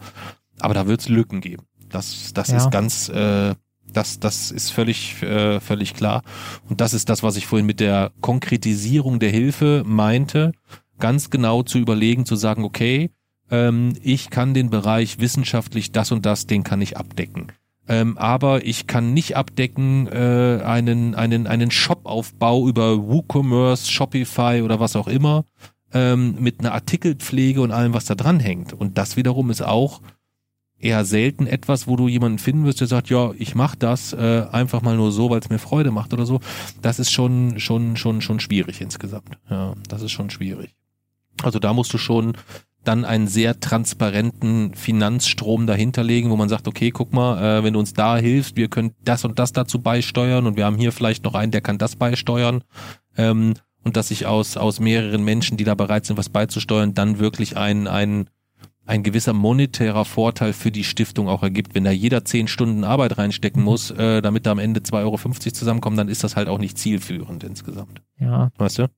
Aber 0.61 0.75
da 0.75 0.87
wird 0.87 1.01
es 1.01 1.09
Lücken 1.09 1.41
geben. 1.41 1.65
Das, 1.89 2.33
das 2.35 2.49
Ja. 2.49 2.59
ist 2.59 2.71
ganz, 2.71 3.09
äh, 3.09 3.55
das, 3.97 4.21
das 4.21 4.51
ist 4.51 4.71
völlig, 4.71 5.23
äh, 5.23 5.61
völlig 5.61 5.95
klar. 5.95 6.23
Und 6.69 6.81
das 6.81 6.95
ist 6.95 7.09
das, 7.09 7.23
was 7.23 7.37
ich 7.37 7.47
vorhin 7.47 7.67
mit 7.67 7.81
der 7.81 8.13
Konkretisierung 8.21 9.19
der 9.19 9.31
Hilfe 9.31 9.83
meinte, 9.87 10.53
ganz 10.99 11.31
genau 11.31 11.63
zu 11.63 11.79
überlegen, 11.79 12.27
zu 12.27 12.37
sagen, 12.37 12.65
okay, 12.65 13.11
ähm, 13.51 13.95
ich 14.03 14.31
kann 14.31 14.55
den 14.55 14.71
Bereich 14.71 15.19
wissenschaftlich 15.19 15.93
das 15.93 16.13
und 16.13 16.27
das, 16.27 16.47
den 16.47 16.65
kann 16.65 16.81
ich 16.81 16.97
abdecken. 16.97 17.53
Ähm, 17.87 18.17
aber 18.17 18.65
ich 18.65 18.87
kann 18.87 19.13
nicht 19.13 19.37
abdecken 19.37 20.09
äh, 20.09 20.63
einen, 20.65 21.15
einen, 21.15 21.47
einen 21.47 21.71
Shop-Aufbau 21.71 22.67
über 22.67 23.07
WooCommerce, 23.07 23.91
Shopify 23.91 24.63
oder 24.63 24.81
was 24.81 24.97
auch 24.97 25.09
immer 25.09 25.45
ähm, 25.93 26.37
mit 26.41 26.61
einer 26.61 26.73
Artikelpflege 26.73 27.61
und 27.61 27.73
allem, 27.73 27.93
was 27.93 28.07
da 28.07 28.15
dran 28.15 28.41
hängt. 28.41 28.73
Und 28.73 28.97
das 28.97 29.17
wiederum 29.17 29.51
ist 29.51 29.63
auch 29.63 30.01
eher 30.85 31.05
selten 31.05 31.47
etwas, 31.47 31.87
wo 31.87 31.97
du 31.97 32.09
jemanden 32.09 32.39
finden 32.39 32.65
wirst, 32.65 32.81
der 32.81 32.87
sagt, 32.87 33.09
ja, 33.11 33.33
ich 33.39 33.55
mache 33.55 33.77
das 33.79 34.13
äh, 34.13 34.45
einfach 34.53 34.83
mal 34.83 34.97
nur 34.97 35.13
so, 35.13 35.31
weil 35.31 35.41
es 35.41 35.49
mir 35.49 35.59
Freude 35.59 35.91
macht 35.91 36.13
oder 36.13 36.27
so. 36.27 36.41
Das 36.83 36.99
ist 36.99 37.11
schon, 37.11 37.59
schon, 37.59 37.97
schon, 37.97 38.21
schon 38.21 38.41
schwierig 38.41 38.81
insgesamt. 38.81 39.39
Ja, 39.49 39.75
das 39.89 40.03
ist 40.03 40.13
schon 40.13 40.31
schwierig. 40.31 40.75
Also 41.43 41.59
da 41.59 41.73
musst 41.73 41.93
du 41.93 41.99
schon 41.99 42.37
dann 42.85 43.05
einen 43.05 43.29
sehr 43.29 43.59
transparenten 43.61 44.75
Finanzstrom 44.75 45.67
dahinterlegen, 45.67 46.31
wo 46.31 46.37
man 46.37 46.51
sagt, 46.51 46.69
okay, 46.69 46.91
guck 46.91 47.13
mal, 47.13 47.61
äh, 47.61 47.65
wenn 47.65 47.73
du 47.73 47.79
uns 47.81 47.95
da 47.95 48.19
hilfst, 48.19 48.57
wir 48.57 48.69
können 48.69 48.93
das 49.03 49.25
und 49.25 49.39
das 49.39 49.53
dazu 49.53 49.81
beisteuern 49.81 50.47
und 50.47 50.57
wir 50.57 50.67
haben 50.67 50.77
hier 50.77 50.93
vielleicht 50.93 51.25
noch 51.25 51.35
einen, 51.35 51.51
der 51.51 51.63
kann 51.63 51.79
das 51.79 51.97
beisteuern. 51.97 52.63
Ähm, 53.17 53.55
und 53.85 53.97
dass 53.97 54.09
sich 54.09 54.27
aus, 54.27 54.57
aus 54.57 54.81
mehreren 54.81 55.25
Menschen, 55.25 55.57
die 55.57 55.65
da 55.65 55.75
bereit 55.75 56.07
sind, 56.07 56.17
was 56.17 56.31
beizusteuern, 56.31 56.95
dann 56.95 57.19
wirklich 57.19 57.57
ein, 57.57 57.87
ein, 57.87 58.29
ein 58.87 59.03
gewisser 59.03 59.33
monetärer 59.33 60.05
Vorteil 60.05 60.53
für 60.53 60.71
die 60.71 60.85
Stiftung 60.85 61.29
auch 61.29 61.43
ergibt. 61.43 61.75
Wenn 61.75 61.85
da 61.85 61.91
jeder 61.91 62.25
zehn 62.25 62.49
Stunden 62.49 62.85
Arbeit 62.85 63.17
reinstecken 63.17 63.63
muss, 63.63 63.91
äh, 63.91 64.21
damit 64.21 64.47
da 64.47 64.53
am 64.53 64.59
Ende 64.59 64.81
2,50 64.81 65.03
Euro 65.05 65.53
zusammenkommen, 65.53 65.97
dann 65.97 66.09
ist 66.09 66.25
das 66.25 66.37
halt 66.37 66.49
auch 66.49 66.59
nicht 66.59 66.79
zielführend 66.79 67.45
insgesamt. 67.45 68.03
Ja, 68.19 68.51
Weißt 68.59 68.79
du? 68.79 68.89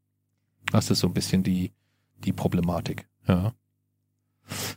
Das 0.73 0.91
ist 0.91 0.99
so 0.99 1.07
ein 1.07 1.15
bisschen 1.15 1.43
die, 1.43 1.73
die 2.25 2.33
Problematik. 2.33 3.07
Ja. 3.29 3.53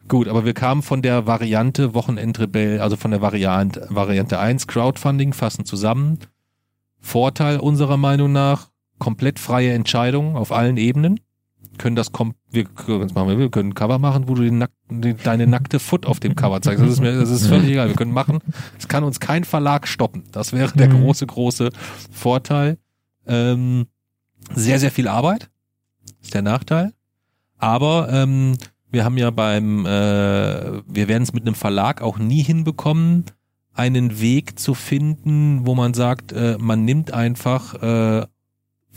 Gut, 0.08 0.28
aber 0.28 0.46
wir 0.46 0.54
kamen 0.54 0.82
von 0.82 1.02
der 1.02 1.28
Variante 1.28 1.94
Wochenendrebell, 1.94 2.82
also 2.82 2.96
von 2.96 3.12
der 3.12 3.22
Variante, 3.22 3.88
Variante 3.90 4.40
1 4.40 4.68
Crowdfunding, 4.68 5.34
fassen 5.34 5.66
zusammen. 5.66 6.20
Vorteil 7.00 7.60
unserer 7.60 7.98
Meinung 7.98 8.32
nach, 8.32 8.70
komplett 8.98 9.40
freie 9.40 9.74
Entscheidung 9.74 10.36
auf 10.36 10.52
allen 10.52 10.78
Ebenen. 10.78 11.20
Können 11.80 11.96
das 11.96 12.12
kom 12.12 12.36
wir 12.52 12.66
können 12.66 13.10
machen, 13.16 13.40
wir 13.40 13.50
können 13.50 13.70
ein 13.70 13.74
Cover 13.74 13.98
machen, 13.98 14.28
wo 14.28 14.36
du 14.36 14.44
den 14.44 14.60
nack 14.60 14.72
die, 14.92 15.16
deine 15.16 15.48
nackte 15.48 15.80
Foot 15.80 16.06
auf 16.06 16.20
dem 16.20 16.36
Cover 16.36 16.62
zeigst. 16.62 16.84
Das 16.84 16.92
ist 16.92 17.00
mir, 17.00 17.14
das 17.20 17.32
ist 17.32 17.48
völlig 17.48 17.70
egal. 17.72 17.88
Wir 17.88 17.96
können 17.96 18.12
machen. 18.14 18.40
Es 18.78 18.88
kann 18.88 19.04
uns 19.04 19.20
kein 19.20 19.44
Verlag 19.44 19.88
stoppen. 19.88 20.24
Das 20.32 20.54
wäre 20.54 20.72
der 20.74 20.90
Mhm. 20.90 21.02
große, 21.02 21.26
große 21.26 21.70
Vorteil. 22.12 22.78
Ähm, 23.26 23.88
sehr, 24.54 24.80
sehr 24.80 24.92
viel 24.92 25.08
Arbeit 25.08 25.50
ist 26.22 26.34
der 26.34 26.42
Nachteil. 26.44 26.94
Aber 27.58 28.10
ähm, 28.12 28.58
wir 28.92 29.04
haben 29.06 29.18
ja 29.18 29.30
beim, 29.32 29.86
äh, 29.86 29.90
wir 29.90 31.08
werden 31.08 31.24
es 31.24 31.34
mit 31.34 31.44
einem 31.44 31.56
Verlag 31.56 32.02
auch 32.02 32.18
nie 32.18 32.42
hinbekommen, 32.44 33.26
einen 33.74 34.20
Weg 34.20 34.60
zu 34.60 34.74
finden, 34.74 35.66
wo 35.66 35.76
man 35.76 35.94
sagt, 35.94 36.32
äh, 36.32 36.58
man 36.60 36.84
nimmt 36.86 37.14
einfach 37.14 37.76
äh, 37.82 38.26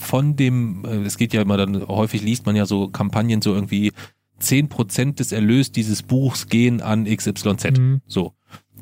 von 0.02 0.36
dem, 0.36 0.84
äh, 0.84 1.02
es 1.04 1.16
geht 1.16 1.32
ja 1.32 1.42
immer 1.42 1.56
dann, 1.56 1.86
häufig 1.88 2.22
liest 2.22 2.46
man 2.46 2.56
ja 2.56 2.66
so 2.66 2.88
Kampagnen 2.88 3.42
so 3.42 3.54
irgendwie 3.54 3.92
10% 4.40 5.14
des 5.14 5.32
Erlös 5.32 5.72
dieses 5.72 6.02
Buchs 6.02 6.48
gehen 6.48 6.80
an 6.80 7.04
XYZ. 7.04 7.78
Mhm. 7.78 8.00
So. 8.06 8.32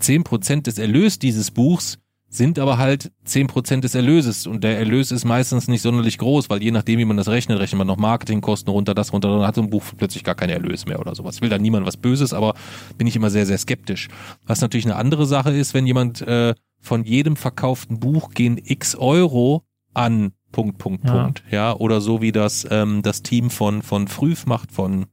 10% 0.01 0.63
des 0.63 0.79
Erlös 0.79 1.19
dieses 1.19 1.51
Buchs 1.51 1.99
sind 2.33 2.61
aber 2.61 2.79
halt 2.79 3.11
10% 3.27 3.81
des 3.81 3.97
Erlöses 3.97 4.47
und 4.47 4.63
der 4.63 4.79
Erlös 4.79 5.11
ist 5.11 5.25
meistens 5.25 5.67
nicht 5.67 5.83
sonderlich 5.83 6.17
groß, 6.17 6.49
weil 6.49 6.63
je 6.63 6.71
nachdem, 6.71 7.01
wie 7.01 7.05
man 7.05 7.17
das 7.17 7.29
rechnet, 7.29 7.59
rechnet 7.59 7.79
man 7.79 7.89
noch 7.89 7.97
Marketingkosten 7.97 8.73
runter, 8.73 8.95
das 8.95 9.13
runter, 9.13 9.29
dann 9.29 9.47
hat 9.47 9.57
so 9.57 9.63
ein 9.63 9.69
Buch 9.69 9.83
plötzlich 9.97 10.23
gar 10.23 10.37
keinen 10.37 10.51
Erlös 10.51 10.87
mehr 10.87 11.01
oder 11.01 11.17
sowas. 11.17 11.41
Will 11.43 11.49
da 11.49 11.59
niemand 11.59 11.87
was 11.87 11.97
Böses, 11.97 12.33
aber 12.33 12.55
bin 12.97 13.09
ich 13.09 13.17
immer 13.17 13.31
sehr, 13.31 13.47
sehr 13.47 13.59
skeptisch. 13.59 14.09
Was 14.47 14.61
natürlich 14.61 14.87
eine 14.87 14.95
andere 14.97 15.27
Sache 15.27 15.51
ist, 15.51 15.75
wenn 15.75 15.89
jemand 15.89 16.23
äh, 16.23 16.55
von 16.79 17.05
jedem 17.05 17.35
verkauften 17.35 17.99
Buch 17.99 18.31
gehen 18.31 18.61
x 18.63 18.95
Euro 18.95 19.65
an 19.93 20.33
Punkt, 20.53 20.79
Punkt, 20.79 21.05
Ja. 21.05 21.23
Punkt. 21.25 21.43
Ja, 21.51 21.75
oder 21.75 22.01
so 22.01 22.21
wie 22.21 22.33
das 22.33 22.67
ähm, 22.71 23.03
das 23.03 23.23
Team 23.23 23.51
von 23.51 23.83
von 23.83 24.09
Früf 24.09 24.47
macht, 24.47 24.73
von 24.73 25.07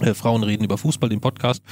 äh, 0.00 0.14
Frauen 0.14 0.42
reden 0.42 0.64
über 0.64 0.78
Fußball, 0.78 1.08
dem 1.08 1.20
Podcast. 1.20 1.62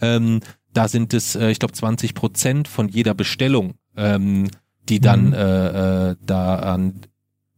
Ähm, 0.00 0.40
da 0.72 0.88
sind 0.88 1.14
es, 1.14 1.34
äh, 1.34 1.50
ich 1.50 1.58
glaube, 1.58 1.74
20 1.74 2.14
Prozent 2.14 2.68
von 2.68 2.88
jeder 2.88 3.14
Bestellung, 3.14 3.74
ähm, 3.96 4.48
die 4.88 5.00
dann 5.00 5.28
Mhm. 5.28 5.32
äh, 5.34 6.10
äh, 6.10 6.16
da 6.24 6.56
an, 6.56 7.00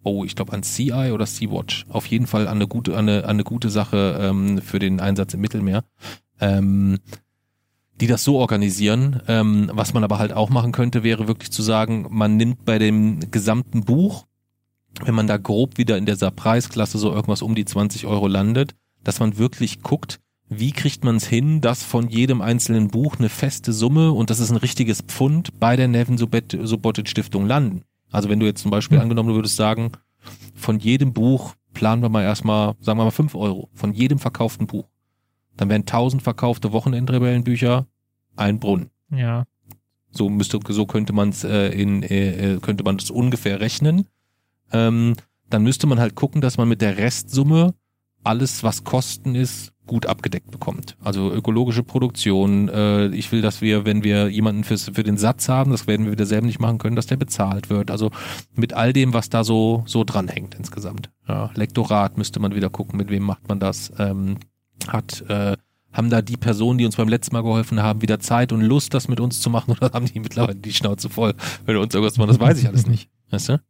oh, 0.03 0.25
ich 0.25 0.37
glaube 0.37 0.53
an 0.53 0.63
CI 0.63 1.11
oder 1.13 1.27
Sea-Watch, 1.27 1.87
auf 1.89 2.07
jeden 2.07 2.27
Fall 2.27 2.47
an 2.49 2.57
eine 2.57 2.67
gute, 2.69 2.93
an 2.97 3.09
eine, 3.09 3.25
an 3.25 3.31
eine 3.31 3.45
gute 3.45 3.69
Sache 3.71 4.19
ähm, 4.21 4.61
für 4.63 4.79
den 4.79 5.01
Einsatz 5.01 5.35
im 5.35 5.41
Mittelmeer. 5.41 5.85
Ähm, 6.41 6.99
die 8.01 8.07
das 8.07 8.25
so 8.25 8.39
organisieren. 8.39 9.21
Ähm, 9.29 9.71
was 9.75 9.93
man 9.93 10.05
aber 10.05 10.19
halt 10.19 10.33
auch 10.33 10.49
machen 10.49 10.73
könnte, 10.73 11.03
wäre 11.03 11.29
wirklich 11.29 11.51
zu 11.51 11.63
sagen, 11.63 12.07
man 12.09 12.37
nimmt 12.39 12.65
bei 12.65 12.79
dem 12.79 13.31
gesamten 13.31 13.85
Buch, 13.85 14.25
wenn 15.05 15.15
man 15.15 15.27
da 15.27 15.37
grob 15.37 15.79
wieder 15.79 15.97
in 15.97 16.07
dieser 16.07 16.31
Preisklasse 16.31 16.99
so 16.99 17.13
irgendwas 17.13 17.43
um 17.43 17.55
die 17.55 17.65
20 17.65 18.07
Euro 18.07 18.27
landet, 18.27 18.75
dass 19.05 19.21
man 19.21 19.39
wirklich 19.39 19.83
guckt, 19.83 20.21
wie 20.49 20.73
kriegt 20.73 21.05
man 21.05 21.17
es 21.17 21.27
hin, 21.27 21.61
dass 21.61 21.85
von 21.85 22.09
jedem 22.09 22.43
einzelnen 22.43 22.89
Buch 22.89 23.17
eine 23.19 23.29
feste 23.29 23.73
Summe 23.73 24.13
und 24.13 24.31
das 24.31 24.41
ist 24.41 24.51
ein 24.51 24.57
richtiges 24.57 25.01
Pfund 25.01 25.59
bei 25.61 25.77
der 25.77 25.89
Neven 25.89 26.19
Subotic 26.19 27.09
Stiftung 27.09 27.47
landen. 27.47 27.83
Also 28.11 28.29
wenn 28.29 28.41
du 28.41 28.47
jetzt 28.47 28.63
zum 28.63 28.73
Beispiel 28.73 28.99
mhm. 28.99 29.03
angenommen, 29.03 29.29
du 29.29 29.37
würdest 29.37 29.57
sagen, 29.57 29.93
von 30.55 30.79
jedem 30.81 31.13
Buch 31.13 31.55
planen 31.73 32.03
wir 32.03 32.09
mal 32.09 32.23
erstmal, 32.23 32.75
sagen 32.81 32.99
wir 32.99 33.05
mal 33.05 33.11
fünf 33.11 33.35
Euro, 33.37 33.71
von 33.75 33.93
jedem 33.93 34.19
verkauften 34.19 34.67
Buch. 34.67 34.89
Dann 35.57 35.69
wären 35.69 35.87
tausend 35.87 36.23
verkaufte 36.23 36.73
Wochenendrebellenbücher 36.73 37.87
ein 38.37 38.59
Brunnen. 38.59 38.91
Ja. 39.11 39.45
So 40.11 40.29
müsste, 40.29 40.59
so 40.69 40.87
könnte 40.87 41.13
man 41.13 41.29
es 41.29 41.45
äh, 41.45 41.69
in, 41.69 42.03
äh, 42.03 42.55
äh, 42.55 42.61
könnte 42.61 42.83
man 42.83 42.97
das 42.97 43.11
ungefähr 43.11 43.61
rechnen. 43.61 44.07
Ähm, 44.73 45.15
dann 45.49 45.63
müsste 45.63 45.87
man 45.87 45.99
halt 45.99 46.15
gucken, 46.15 46.41
dass 46.41 46.59
man 46.59 46.69
mit 46.69 46.81
der 46.81 46.97
Restsumme 46.97 47.75
alles, 48.23 48.63
was 48.63 48.85
Kosten 48.85 49.35
ist, 49.35 49.73
gut 49.87 50.07
abgedeckt 50.07 50.53
bekommt. 50.53 50.97
Also 51.03 51.33
ökologische 51.33 51.83
Produktion. 51.83 52.69
Äh, 52.69 53.09
ich 53.09 53.33
will, 53.33 53.43
dass 53.43 53.61
wir, 53.61 53.85
wenn 53.85 54.05
wir 54.05 54.29
jemanden 54.29 54.63
fürs, 54.63 54.91
für 54.95 55.03
den 55.03 55.17
Satz 55.17 55.49
haben, 55.49 55.73
das 55.73 55.89
werden 55.89 56.07
wir 56.07 56.13
wieder 56.13 56.27
selber 56.27 56.47
nicht 56.47 56.61
machen 56.61 56.79
können, 56.79 56.95
dass 56.95 57.07
der 57.07 57.17
bezahlt 57.17 57.71
wird. 57.71 57.91
Also 57.91 58.11
mit 58.55 58.73
all 58.73 58.93
dem, 58.93 59.15
was 59.15 59.31
da 59.31 59.43
so 59.43 59.83
so 59.87 60.05
dranhängt 60.05 60.55
insgesamt. 60.55 61.11
Ja, 61.27 61.51
Lektorat 61.55 62.19
müsste 62.19 62.39
man 62.39 62.55
wieder 62.55 62.71
gucken, 62.71 62.99
mit 62.99 63.11
wem 63.11 63.25
macht 63.25 63.49
man 63.49 63.59
das. 63.59 63.93
Ähm, 63.99 64.37
hat 64.87 65.25
äh, 65.29 65.57
haben 65.93 66.09
da 66.09 66.23
die 66.23 66.37
Personen, 66.37 66.79
die 66.79 66.87
uns 66.87 66.95
beim 66.95 67.09
letzten 67.09 67.35
Mal 67.35 67.43
geholfen 67.43 67.83
haben, 67.83 68.01
wieder 68.01 68.21
Zeit 68.21 68.53
und 68.53 68.61
Lust, 68.61 68.95
das 68.95 69.09
mit 69.09 69.19
uns 69.19 69.41
zu 69.41 69.51
machen 69.51 69.73
oder 69.81 69.93
haben 69.93 70.07
die 70.07 70.21
mittlerweile 70.21 70.55
die 70.55 70.73
Schnauze 70.73 71.09
voll, 71.09 71.35
wenn 71.67 71.77
uns 71.77 71.93
irgendwas 71.93 72.17
machen? 72.17 72.29
Das 72.29 72.39
weiß 72.39 72.61
ich 72.61 72.69
alles 72.69 72.87
nicht. 72.87 73.11
Weißt 73.31 73.49
du? 73.49 73.61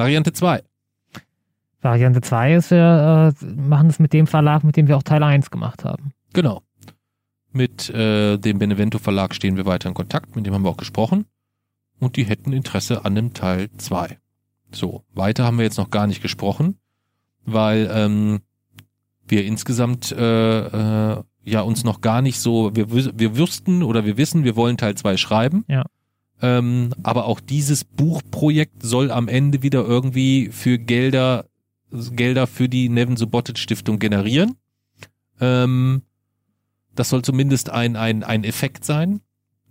Variante 0.00 0.32
2. 0.32 0.62
Variante 1.82 2.22
2 2.22 2.54
ist, 2.54 2.70
wir 2.70 3.34
äh, 3.42 3.44
machen 3.44 3.88
es 3.88 3.98
mit 3.98 4.14
dem 4.14 4.26
Verlag, 4.26 4.64
mit 4.64 4.76
dem 4.76 4.88
wir 4.88 4.96
auch 4.96 5.02
Teil 5.02 5.22
1 5.22 5.50
gemacht 5.50 5.84
haben. 5.84 6.12
Genau. 6.32 6.62
Mit 7.52 7.90
äh, 7.90 8.38
dem 8.38 8.58
Benevento 8.58 8.98
Verlag 8.98 9.34
stehen 9.34 9.58
wir 9.58 9.66
weiter 9.66 9.88
in 9.88 9.94
Kontakt, 9.94 10.36
mit 10.36 10.46
dem 10.46 10.54
haben 10.54 10.62
wir 10.62 10.70
auch 10.70 10.78
gesprochen. 10.78 11.26
Und 11.98 12.16
die 12.16 12.24
hätten 12.24 12.54
Interesse 12.54 13.04
an 13.04 13.14
dem 13.14 13.34
Teil 13.34 13.68
2. 13.76 14.18
So, 14.72 15.04
weiter 15.12 15.44
haben 15.44 15.58
wir 15.58 15.64
jetzt 15.64 15.76
noch 15.76 15.90
gar 15.90 16.06
nicht 16.06 16.22
gesprochen, 16.22 16.78
weil 17.44 17.90
ähm, 17.92 18.40
wir 19.28 19.44
insgesamt 19.44 20.12
äh, 20.12 20.60
äh, 21.12 21.22
ja 21.44 21.60
uns 21.60 21.84
noch 21.84 22.00
gar 22.00 22.22
nicht 22.22 22.40
so, 22.40 22.74
wir, 22.74 22.90
wir 22.90 23.36
wüssten 23.36 23.82
oder 23.82 24.06
wir 24.06 24.16
wissen, 24.16 24.44
wir 24.44 24.56
wollen 24.56 24.78
Teil 24.78 24.94
2 24.94 25.18
schreiben. 25.18 25.64
Ja. 25.68 25.84
Ähm, 26.42 26.90
aber 27.02 27.26
auch 27.26 27.40
dieses 27.40 27.84
Buchprojekt 27.84 28.82
soll 28.82 29.10
am 29.10 29.28
Ende 29.28 29.62
wieder 29.62 29.84
irgendwie 29.84 30.48
für 30.50 30.78
Gelder 30.78 31.46
Gelder 31.92 32.46
für 32.46 32.68
die 32.68 32.88
Nevin 32.88 33.16
Subotic 33.16 33.58
Stiftung 33.58 33.98
generieren. 33.98 34.56
Ähm, 35.40 36.02
das 36.94 37.08
soll 37.08 37.22
zumindest 37.22 37.70
ein, 37.70 37.96
ein, 37.96 38.22
ein 38.22 38.44
Effekt 38.44 38.84
sein. 38.84 39.20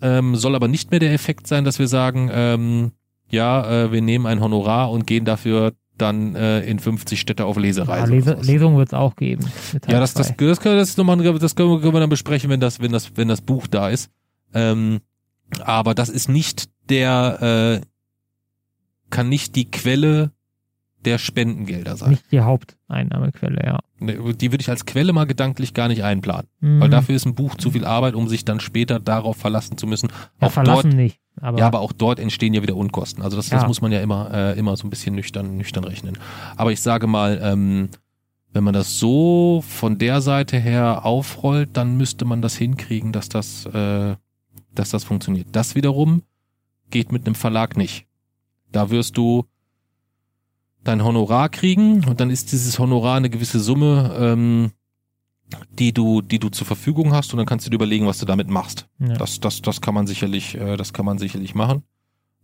Ähm, 0.01 0.35
soll 0.35 0.55
aber 0.55 0.67
nicht 0.67 0.91
mehr 0.91 0.99
der 0.99 1.13
Effekt 1.13 1.47
sein, 1.47 1.65
dass 1.65 1.79
wir 1.79 1.87
sagen, 1.87 2.29
ähm, 2.31 2.91
ja, 3.29 3.83
äh, 3.85 3.91
wir 3.91 4.01
nehmen 4.01 4.25
ein 4.25 4.39
Honorar 4.39 4.91
und 4.91 5.05
gehen 5.05 5.25
dafür 5.25 5.73
dann 5.97 6.35
äh, 6.35 6.61
in 6.61 6.79
50 6.79 7.19
Städte 7.19 7.45
auf 7.45 7.57
Lesereise. 7.57 8.05
Ja, 8.05 8.09
Lese, 8.09 8.37
Lesungen 8.41 8.77
wird 8.77 8.89
es 8.89 8.93
auch 8.93 9.15
geben. 9.17 9.45
Ja, 9.87 9.99
das, 9.99 10.13
das, 10.13 10.27
das, 10.27 10.37
können, 10.37 10.77
das, 10.77 10.95
das 10.95 11.55
können, 11.55 11.71
wir, 11.71 11.81
können 11.81 11.93
wir 11.93 11.99
dann 11.99 12.09
besprechen, 12.09 12.49
wenn 12.49 12.61
das, 12.61 12.79
wenn 12.79 12.93
das, 12.93 13.11
wenn 13.15 13.27
das 13.27 13.41
Buch 13.41 13.67
da 13.67 13.89
ist. 13.89 14.09
Ähm, 14.53 14.99
aber 15.63 15.93
das 15.93 16.09
ist 16.09 16.29
nicht 16.29 16.69
der, 16.89 17.81
äh, 17.81 17.85
kann 19.09 19.29
nicht 19.29 19.55
die 19.55 19.69
Quelle 19.69 20.31
der 21.05 21.17
Spendengelder 21.17 21.95
sein. 21.95 22.11
Nicht 22.11 22.31
die 22.31 22.41
Haupteinnahmequelle, 22.41 23.61
ja. 23.65 23.79
Die 24.01 24.51
würde 24.51 24.61
ich 24.61 24.69
als 24.69 24.85
Quelle 24.85 25.13
mal 25.13 25.25
gedanklich 25.25 25.73
gar 25.73 25.87
nicht 25.87 26.03
einplanen. 26.03 26.47
Mhm. 26.59 26.81
Weil 26.81 26.89
dafür 26.89 27.15
ist 27.15 27.25
ein 27.25 27.35
Buch 27.35 27.55
zu 27.55 27.71
viel 27.71 27.85
Arbeit, 27.85 28.15
um 28.15 28.27
sich 28.27 28.43
dann 28.43 28.59
später 28.59 28.99
darauf 28.99 29.37
verlassen 29.37 29.77
zu 29.77 29.87
müssen. 29.87 30.09
Ja, 30.41 30.47
auch 30.47 30.51
verlassen 30.51 30.89
dort, 30.89 30.95
nicht. 30.95 31.19
Aber 31.41 31.57
ja, 31.57 31.67
aber 31.67 31.79
auch 31.79 31.93
dort 31.93 32.19
entstehen 32.19 32.53
ja 32.53 32.61
wieder 32.61 32.75
Unkosten. 32.75 33.23
Also 33.23 33.37
das, 33.37 33.49
das 33.49 33.65
muss 33.65 33.81
man 33.81 33.91
ja 33.91 34.01
immer, 34.01 34.29
äh, 34.33 34.59
immer 34.59 34.75
so 34.75 34.85
ein 34.85 34.89
bisschen 34.89 35.15
nüchtern, 35.15 35.55
nüchtern 35.55 35.85
rechnen. 35.85 36.17
Aber 36.57 36.73
ich 36.73 36.81
sage 36.81 37.07
mal, 37.07 37.39
ähm, 37.41 37.89
wenn 38.51 38.63
man 38.63 38.73
das 38.73 38.99
so 38.99 39.63
von 39.65 39.97
der 39.97 40.21
Seite 40.21 40.57
her 40.57 41.05
aufrollt, 41.05 41.69
dann 41.73 41.95
müsste 41.95 42.25
man 42.25 42.41
das 42.41 42.57
hinkriegen, 42.57 43.13
dass 43.13 43.29
das, 43.29 43.65
äh, 43.67 44.15
dass 44.73 44.89
das 44.89 45.03
funktioniert. 45.03 45.47
Das 45.51 45.75
wiederum 45.75 46.23
geht 46.89 47.11
mit 47.11 47.25
einem 47.25 47.35
Verlag 47.35 47.77
nicht. 47.77 48.05
Da 48.71 48.89
wirst 48.89 49.17
du 49.17 49.45
dein 50.83 51.03
Honorar 51.03 51.49
kriegen 51.49 52.05
und 52.05 52.19
dann 52.19 52.29
ist 52.29 52.51
dieses 52.51 52.79
Honorar 52.79 53.17
eine 53.17 53.29
gewisse 53.29 53.59
Summe, 53.59 54.15
ähm, 54.17 54.71
die 55.71 55.93
du, 55.93 56.21
die 56.21 56.39
du 56.39 56.49
zur 56.49 56.67
Verfügung 56.67 57.13
hast 57.13 57.33
und 57.33 57.37
dann 57.37 57.45
kannst 57.45 57.65
du 57.65 57.69
dir 57.69 57.75
überlegen, 57.75 58.05
was 58.05 58.19
du 58.19 58.25
damit 58.25 58.49
machst. 58.49 58.87
Ja. 58.99 59.13
Das, 59.13 59.39
das, 59.39 59.61
das 59.61 59.81
kann 59.81 59.93
man 59.93 60.07
sicherlich, 60.07 60.55
äh, 60.55 60.77
das 60.77 60.93
kann 60.93 61.05
man 61.05 61.17
sicherlich 61.17 61.55
machen. 61.55 61.83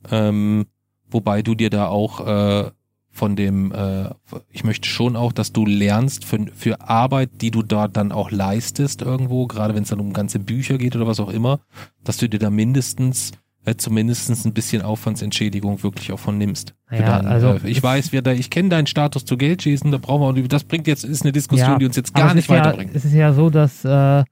Ähm, 0.10 0.66
wobei 1.10 1.42
du 1.42 1.56
dir 1.56 1.70
da 1.70 1.88
auch 1.88 2.26
äh, 2.26 2.72
von 3.16 3.38
dem, 3.38 3.72
äh, 3.72 4.10
ich 4.52 4.66
möchte 4.66 4.90
schon 4.90 5.16
auch, 5.16 5.32
dass 5.32 5.54
du 5.54 5.66
lernst 5.66 6.26
für, 6.26 6.48
für 6.54 6.82
Arbeit, 6.82 7.30
die 7.40 7.50
du 7.50 7.64
da 7.64 7.88
dann 7.88 8.12
auch 8.12 8.30
leistest 8.30 9.02
irgendwo, 9.02 9.48
gerade 9.48 9.74
wenn 9.74 9.84
es 9.84 9.90
dann 9.90 10.02
um 10.02 10.12
ganze 10.12 10.38
Bücher 10.38 10.78
geht 10.78 10.98
oder 10.98 11.08
was 11.08 11.22
auch 11.22 11.30
immer, 11.30 11.62
dass 12.04 12.18
du 12.18 12.28
dir 12.28 12.40
da 12.40 12.50
mindestens 12.50 13.32
äh, 13.64 13.76
zumindest 13.78 14.46
ein 14.46 14.52
bisschen 14.52 14.82
Aufwandsentschädigung 14.82 15.82
wirklich 15.82 16.12
auch 16.12 16.20
von 16.20 16.38
nimmst. 16.38 16.76
Ja, 16.92 17.04
dann, 17.04 17.26
also 17.26 17.54
äh, 17.54 17.70
ich 17.70 17.82
weiß, 17.82 18.12
wer 18.12 18.22
da, 18.22 18.34
ich 18.34 18.50
kenne 18.50 18.68
deinen 18.68 18.86
Status 18.86 19.24
zu 19.24 19.38
Geld 19.38 19.64
schießen, 19.64 19.92
da 19.92 19.98
brauchen 19.98 20.36
wir, 20.36 20.46
das 20.50 20.66
bringt 20.66 20.86
jetzt, 20.86 21.06
ist 21.06 21.22
eine 21.22 21.32
Diskussion, 21.32 21.70
ja, 21.70 21.78
die 21.78 21.86
uns 21.86 21.96
jetzt 21.96 22.14
gar 22.14 22.34
nicht 22.34 22.50
weiterbringt. 22.50 22.92
Ja, 22.92 22.98
es 22.98 23.06
ist 23.06 23.14
ja 23.14 23.32
so, 23.32 23.50
dass 23.50 23.86
äh, 23.86 24.26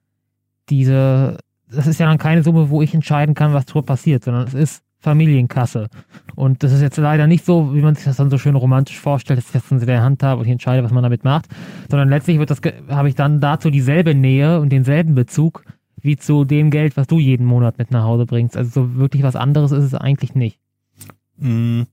diese, 0.69 1.37
das 1.71 1.87
ist 1.87 2.01
ja 2.01 2.05
dann 2.05 2.17
keine 2.17 2.43
Summe, 2.43 2.69
wo 2.69 2.81
ich 2.81 2.93
entscheiden 2.93 3.33
kann, 3.33 3.53
was 3.53 3.65
drüber 3.65 3.85
passiert, 3.85 4.25
sondern 4.25 4.45
es 4.45 4.53
ist 4.53 4.82
Familienkasse. 5.03 5.89
Und 6.35 6.63
das 6.63 6.71
ist 6.71 6.81
jetzt 6.81 6.97
leider 6.97 7.27
nicht 7.27 7.45
so, 7.45 7.75
wie 7.75 7.81
man 7.81 7.95
sich 7.95 8.05
das 8.05 8.17
dann 8.17 8.31
so 8.31 8.37
schön 8.37 8.55
romantisch 8.55 8.99
vorstellt, 8.99 9.37
dass 9.37 9.47
ich 9.47 9.51
das 9.51 9.69
in 9.69 9.85
der 9.85 10.01
Hand 10.01 10.23
habe 10.23 10.39
und 10.39 10.45
ich 10.45 10.51
entscheide, 10.51 10.83
was 10.83 10.91
man 10.91 11.03
damit 11.03 11.23
macht, 11.23 11.45
sondern 11.89 12.09
letztlich 12.09 12.39
wird 12.39 12.49
das, 12.49 12.61
habe 12.89 13.09
ich 13.09 13.15
dann 13.15 13.41
dazu 13.41 13.69
dieselbe 13.69 14.15
Nähe 14.15 14.59
und 14.59 14.69
denselben 14.69 15.13
Bezug 15.13 15.65
wie 16.01 16.17
zu 16.17 16.45
dem 16.45 16.71
Geld, 16.71 16.97
was 16.97 17.07
du 17.07 17.19
jeden 17.19 17.45
Monat 17.45 17.77
mit 17.77 17.91
nach 17.91 18.03
Hause 18.03 18.25
bringst. 18.25 18.57
Also 18.57 18.71
so 18.71 18.95
wirklich 18.95 19.23
was 19.23 19.35
anderes 19.35 19.71
ist 19.71 19.83
es 19.83 19.93
eigentlich 19.93 20.35
nicht. 20.35 20.57
Mm, 21.37 21.83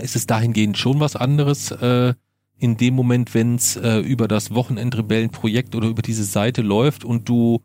ist 0.00 0.16
es 0.16 0.26
dahingehend 0.26 0.78
schon 0.78 1.00
was 1.00 1.16
anderes, 1.16 1.70
äh, 1.70 2.14
in 2.58 2.76
dem 2.76 2.94
Moment, 2.94 3.34
wenn 3.34 3.56
es 3.56 3.76
äh, 3.76 3.98
über 3.98 4.28
das 4.28 4.54
Wochenendrebellenprojekt 4.54 5.74
oder 5.74 5.88
über 5.88 6.02
diese 6.02 6.24
Seite 6.24 6.62
läuft 6.62 7.04
und 7.04 7.28
du 7.28 7.62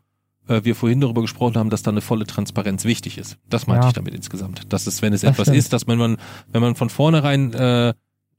äh, 0.48 0.60
wir 0.64 0.74
vorhin 0.74 1.00
darüber 1.00 1.20
gesprochen 1.22 1.56
haben, 1.56 1.70
dass 1.70 1.82
da 1.82 1.90
eine 1.90 2.00
volle 2.00 2.26
Transparenz 2.26 2.84
wichtig 2.84 3.18
ist. 3.18 3.38
Das 3.48 3.66
meinte 3.66 3.84
ja. 3.84 3.88
ich 3.88 3.94
damit 3.94 4.14
insgesamt. 4.14 4.72
Dass 4.72 4.86
es, 4.86 5.02
wenn 5.02 5.12
es 5.12 5.22
das 5.22 5.32
etwas 5.32 5.46
stimmt. 5.46 5.58
ist, 5.58 5.72
dass 5.72 5.86
wenn 5.86 5.98
man, 5.98 6.16
wenn 6.50 6.62
man 6.62 6.74
von 6.74 6.90
vornherein 6.90 7.52
äh, 7.52 7.88
äh, 7.90 7.94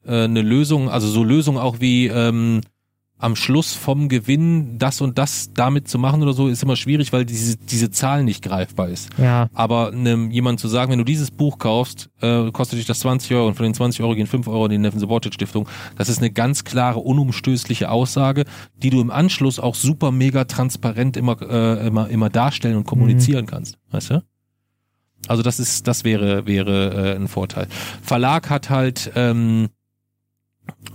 eine 0.06 0.42
Lösung, 0.42 0.90
also 0.90 1.08
so 1.08 1.24
Lösungen 1.24 1.58
auch 1.58 1.80
wie 1.80 2.08
ähm, 2.08 2.62
am 3.18 3.36
Schluss 3.36 3.74
vom 3.74 4.10
Gewinn 4.10 4.78
das 4.80 5.00
und 5.00 5.18
das 5.18 5.54
damit 5.54 5.88
zu 5.88 5.98
machen 5.98 6.22
oder 6.22 6.34
so, 6.34 6.50
ist 6.50 6.62
immer 6.62 6.76
schwierig, 6.76 7.14
weil 7.14 7.26
diese, 7.26 7.56
diese 7.58 7.90
Zahl 7.90 8.24
nicht 8.24 8.44
greifbar 8.44 8.90
ist. 8.90 9.10
Ja. 9.18 9.48
Aber 9.54 9.92
ne, 9.92 10.28
jemand 10.30 10.60
zu 10.60 10.68
sagen, 10.68 10.92
wenn 10.92 11.00
du 11.00 11.06
dieses 11.06 11.32
Buch 11.32 11.58
kaufst, 11.58 12.10
äh, 12.22 12.52
kostet 12.52 12.80
dich 12.80 12.86
das 12.86 13.00
20 13.00 13.32
Euro 13.36 13.48
und 13.48 13.56
von 13.56 13.64
den 13.64 13.74
20 13.74 14.04
Euro 14.04 14.16
gehen 14.16 14.28
5 14.28 14.48
Euro 14.48 14.66
in 14.66 14.72
die 14.72 14.78
Neffen 14.78 15.00
Supported 15.00 15.34
Stiftung, 15.34 15.70
das 15.98 16.10
ist 16.10 16.18
eine 16.18 16.32
ganz 16.32 16.66
klare, 16.66 17.00
unumstößliche 17.00 17.90
Aussage, 17.90 18.44
die 18.76 18.90
du 18.90 19.00
im 19.00 19.10
Anschluss 19.10 19.58
auch 19.60 19.76
super 19.76 20.12
mega 20.12 20.44
transparent 20.44 21.16
immer, 21.16 21.42
äh, 21.42 21.88
immer, 21.88 22.10
immer 22.10 22.30
darstellen 22.30 22.76
und 22.76 22.86
kommunizieren 22.86 23.46
mhm. 23.46 23.50
kannst. 23.50 23.78
Weißt 23.92 24.10
du? 24.10 24.24
Also 25.28 25.44
das 25.44 25.60
ist, 25.60 25.88
das 25.88 26.04
wäre, 26.04 26.46
wäre 26.46 27.14
äh, 27.14 27.16
ein 27.16 27.28
Vorteil. 27.28 27.68
Verlag 28.02 28.50
hat 28.50 28.70
halt, 28.70 29.12
ähm, 29.16 29.70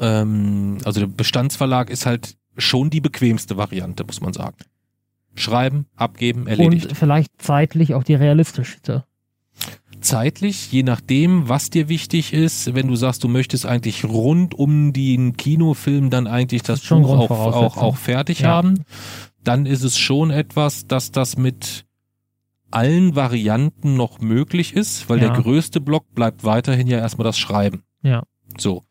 ähm, 0.01 0.79
also 0.85 1.01
der 1.01 1.07
Bestandsverlag 1.07 1.91
ist 1.91 2.07
halt 2.07 2.37
schon 2.57 2.91
die 2.91 3.01
bequemste 3.01 3.57
Variante, 3.57 4.05
muss 4.05 4.21
man 4.21 4.33
sagen. 4.33 4.57
Schreiben, 5.35 5.87
abgeben, 5.97 6.47
erledigt. 6.47 6.87
Und 6.87 6.97
vielleicht 6.97 7.31
zeitlich 7.41 7.95
auch 7.95 8.03
die 8.03 8.15
realistischste. 8.15 9.05
Zeitlich, 10.01 10.71
je 10.71 10.85
nachdem, 10.85 11.49
was 11.49 11.71
dir 11.71 11.89
wichtig 11.89 12.33
ist, 12.33 12.75
wenn 12.75 12.87
du 12.87 12.95
sagst, 12.97 13.25
du 13.25 13.29
möchtest 13.29 13.67
eigentlich 13.67 14.05
rund 14.05 14.55
um 14.55 14.93
den 14.93 15.37
Kinofilm 15.37 16.11
dann 16.11 16.27
eigentlich 16.27 16.63
das, 16.63 16.81
das 16.81 16.89
Buch 16.89 17.09
auch, 17.09 17.31
auch, 17.31 17.77
auch 17.77 17.97
fertig 17.97 18.41
ja. 18.41 18.49
haben, 18.49 18.85
dann 19.43 19.67
ist 19.67 19.83
es 19.83 19.99
schon 19.99 20.31
etwas, 20.31 20.87
dass 20.87 21.11
das 21.11 21.37
mit 21.37 21.85
allen 22.71 23.17
Varianten 23.17 23.97
noch 23.97 24.21
möglich 24.21 24.75
ist, 24.75 25.09
weil 25.09 25.21
ja. 25.21 25.29
der 25.29 25.43
größte 25.43 25.81
Block 25.81 26.15
bleibt 26.15 26.45
weiterhin 26.45 26.87
ja 26.87 26.99
erstmal 26.99 27.25
das 27.25 27.39
Schreiben. 27.39 27.83
Ja. 28.03 28.23
So. 28.57 28.85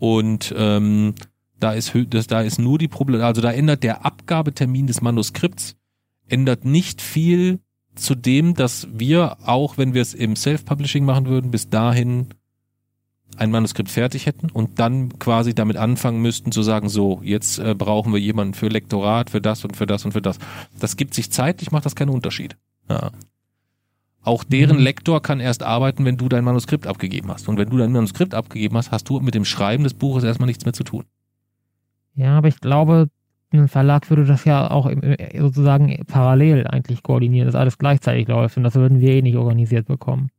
Und 0.00 0.52
ähm, 0.56 1.14
da 1.60 1.72
ist 1.72 1.92
da 2.28 2.40
ist 2.40 2.58
nur 2.58 2.78
die 2.78 2.88
Problem, 2.88 3.20
also 3.20 3.40
da 3.40 3.52
ändert 3.52 3.84
der 3.84 4.04
Abgabetermin 4.04 4.86
des 4.88 5.02
Manuskripts 5.02 5.76
ändert 6.26 6.64
nicht 6.64 7.02
viel 7.02 7.60
zu 7.94 8.14
dem, 8.14 8.54
dass 8.54 8.88
wir 8.92 9.36
auch, 9.46 9.76
wenn 9.76 9.94
wir 9.94 10.00
es 10.00 10.14
im 10.14 10.36
Self-Publishing 10.36 11.04
machen 11.04 11.26
würden, 11.26 11.50
bis 11.50 11.68
dahin 11.68 12.28
ein 13.36 13.50
Manuskript 13.50 13.90
fertig 13.90 14.26
hätten 14.26 14.50
und 14.50 14.78
dann 14.78 15.18
quasi 15.18 15.54
damit 15.54 15.76
anfangen 15.76 16.22
müssten 16.22 16.50
zu 16.52 16.62
sagen, 16.62 16.88
so, 16.88 17.20
jetzt 17.22 17.58
äh, 17.58 17.74
brauchen 17.74 18.12
wir 18.12 18.20
jemanden 18.20 18.54
für 18.54 18.68
Lektorat, 18.68 19.30
für 19.30 19.40
das 19.40 19.64
und 19.64 19.76
für 19.76 19.86
das 19.86 20.04
und 20.04 20.12
für 20.12 20.22
das. 20.22 20.38
Das 20.78 20.96
gibt 20.96 21.14
sich 21.14 21.30
zeitlich, 21.30 21.70
macht 21.70 21.86
das 21.86 21.94
keinen 21.94 22.10
Unterschied. 22.10 22.56
Ja. 22.88 23.10
Auch 24.22 24.44
deren. 24.44 24.78
Lektor 24.78 25.22
kann 25.22 25.40
erst 25.40 25.62
arbeiten, 25.62 26.04
wenn 26.04 26.16
du 26.16 26.28
dein 26.28 26.44
Manuskript 26.44 26.86
abgegeben 26.86 27.30
hast. 27.30 27.48
Und 27.48 27.56
wenn 27.58 27.70
du 27.70 27.78
dein 27.78 27.92
Manuskript 27.92 28.34
abgegeben 28.34 28.76
hast, 28.76 28.90
hast 28.90 29.08
du 29.08 29.20
mit 29.20 29.34
dem 29.34 29.44
Schreiben 29.44 29.84
des 29.84 29.94
Buches 29.94 30.24
erstmal 30.24 30.46
nichts 30.46 30.64
mehr 30.64 30.74
zu 30.74 30.84
tun. 30.84 31.04
Ja, 32.14 32.36
aber 32.36 32.48
ich 32.48 32.60
glaube, 32.60 33.08
ein 33.52 33.68
Verlag 33.68 34.08
würde 34.10 34.24
das 34.24 34.44
ja 34.44 34.70
auch 34.70 34.90
sozusagen 35.36 36.04
parallel 36.06 36.66
eigentlich 36.66 37.02
koordinieren, 37.02 37.46
dass 37.46 37.54
alles 37.54 37.78
gleichzeitig 37.78 38.28
läuft 38.28 38.56
und 38.56 38.64
das 38.64 38.74
würden 38.74 39.00
wir 39.00 39.10
eh 39.10 39.22
nicht 39.22 39.36
organisiert 39.36 39.86
bekommen. 39.86 40.30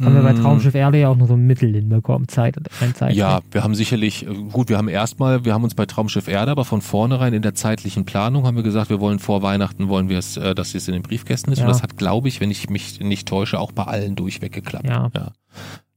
Haben 0.00 0.14
wir 0.14 0.22
bei 0.22 0.32
Mm, 0.32 0.42
Traumschiff 0.42 0.74
Erde 0.74 0.98
ja 0.98 1.08
auch 1.08 1.16
nur 1.16 1.28
so 1.28 1.34
ein 1.34 1.46
Mittel 1.46 1.72
hinbekommen, 1.72 2.26
Zeit, 2.26 2.56
ein 2.80 2.94
Zeit. 2.94 3.14
Ja, 3.14 3.40
wir 3.52 3.62
haben 3.62 3.74
sicherlich, 3.74 4.26
äh, 4.26 4.34
gut, 4.50 4.68
wir 4.68 4.76
haben 4.76 4.88
erstmal, 4.88 5.44
wir 5.44 5.54
haben 5.54 5.62
uns 5.62 5.74
bei 5.74 5.86
Traumschiff 5.86 6.26
Erde, 6.26 6.50
aber 6.50 6.64
von 6.64 6.80
vornherein 6.80 7.32
in 7.32 7.42
der 7.42 7.54
zeitlichen 7.54 8.04
Planung 8.04 8.46
haben 8.46 8.56
wir 8.56 8.64
gesagt, 8.64 8.90
wir 8.90 9.00
wollen 9.00 9.20
vor 9.20 9.42
Weihnachten, 9.42 9.88
wollen 9.88 10.08
wir 10.08 10.18
es, 10.18 10.36
äh, 10.36 10.54
dass 10.54 10.74
es 10.74 10.88
in 10.88 10.94
den 10.94 11.02
Briefkästen 11.02 11.52
ist. 11.52 11.60
Ja. 11.60 11.66
Und 11.66 11.70
das 11.70 11.82
hat, 11.82 11.96
glaube 11.96 12.28
ich, 12.28 12.40
wenn 12.40 12.50
ich 12.50 12.68
mich 12.70 13.00
nicht 13.00 13.28
täusche, 13.28 13.60
auch 13.60 13.70
bei 13.70 13.84
allen 13.84 14.16
durchweg 14.16 14.52
geklappt. 14.52 14.88
Ja. 14.88 15.10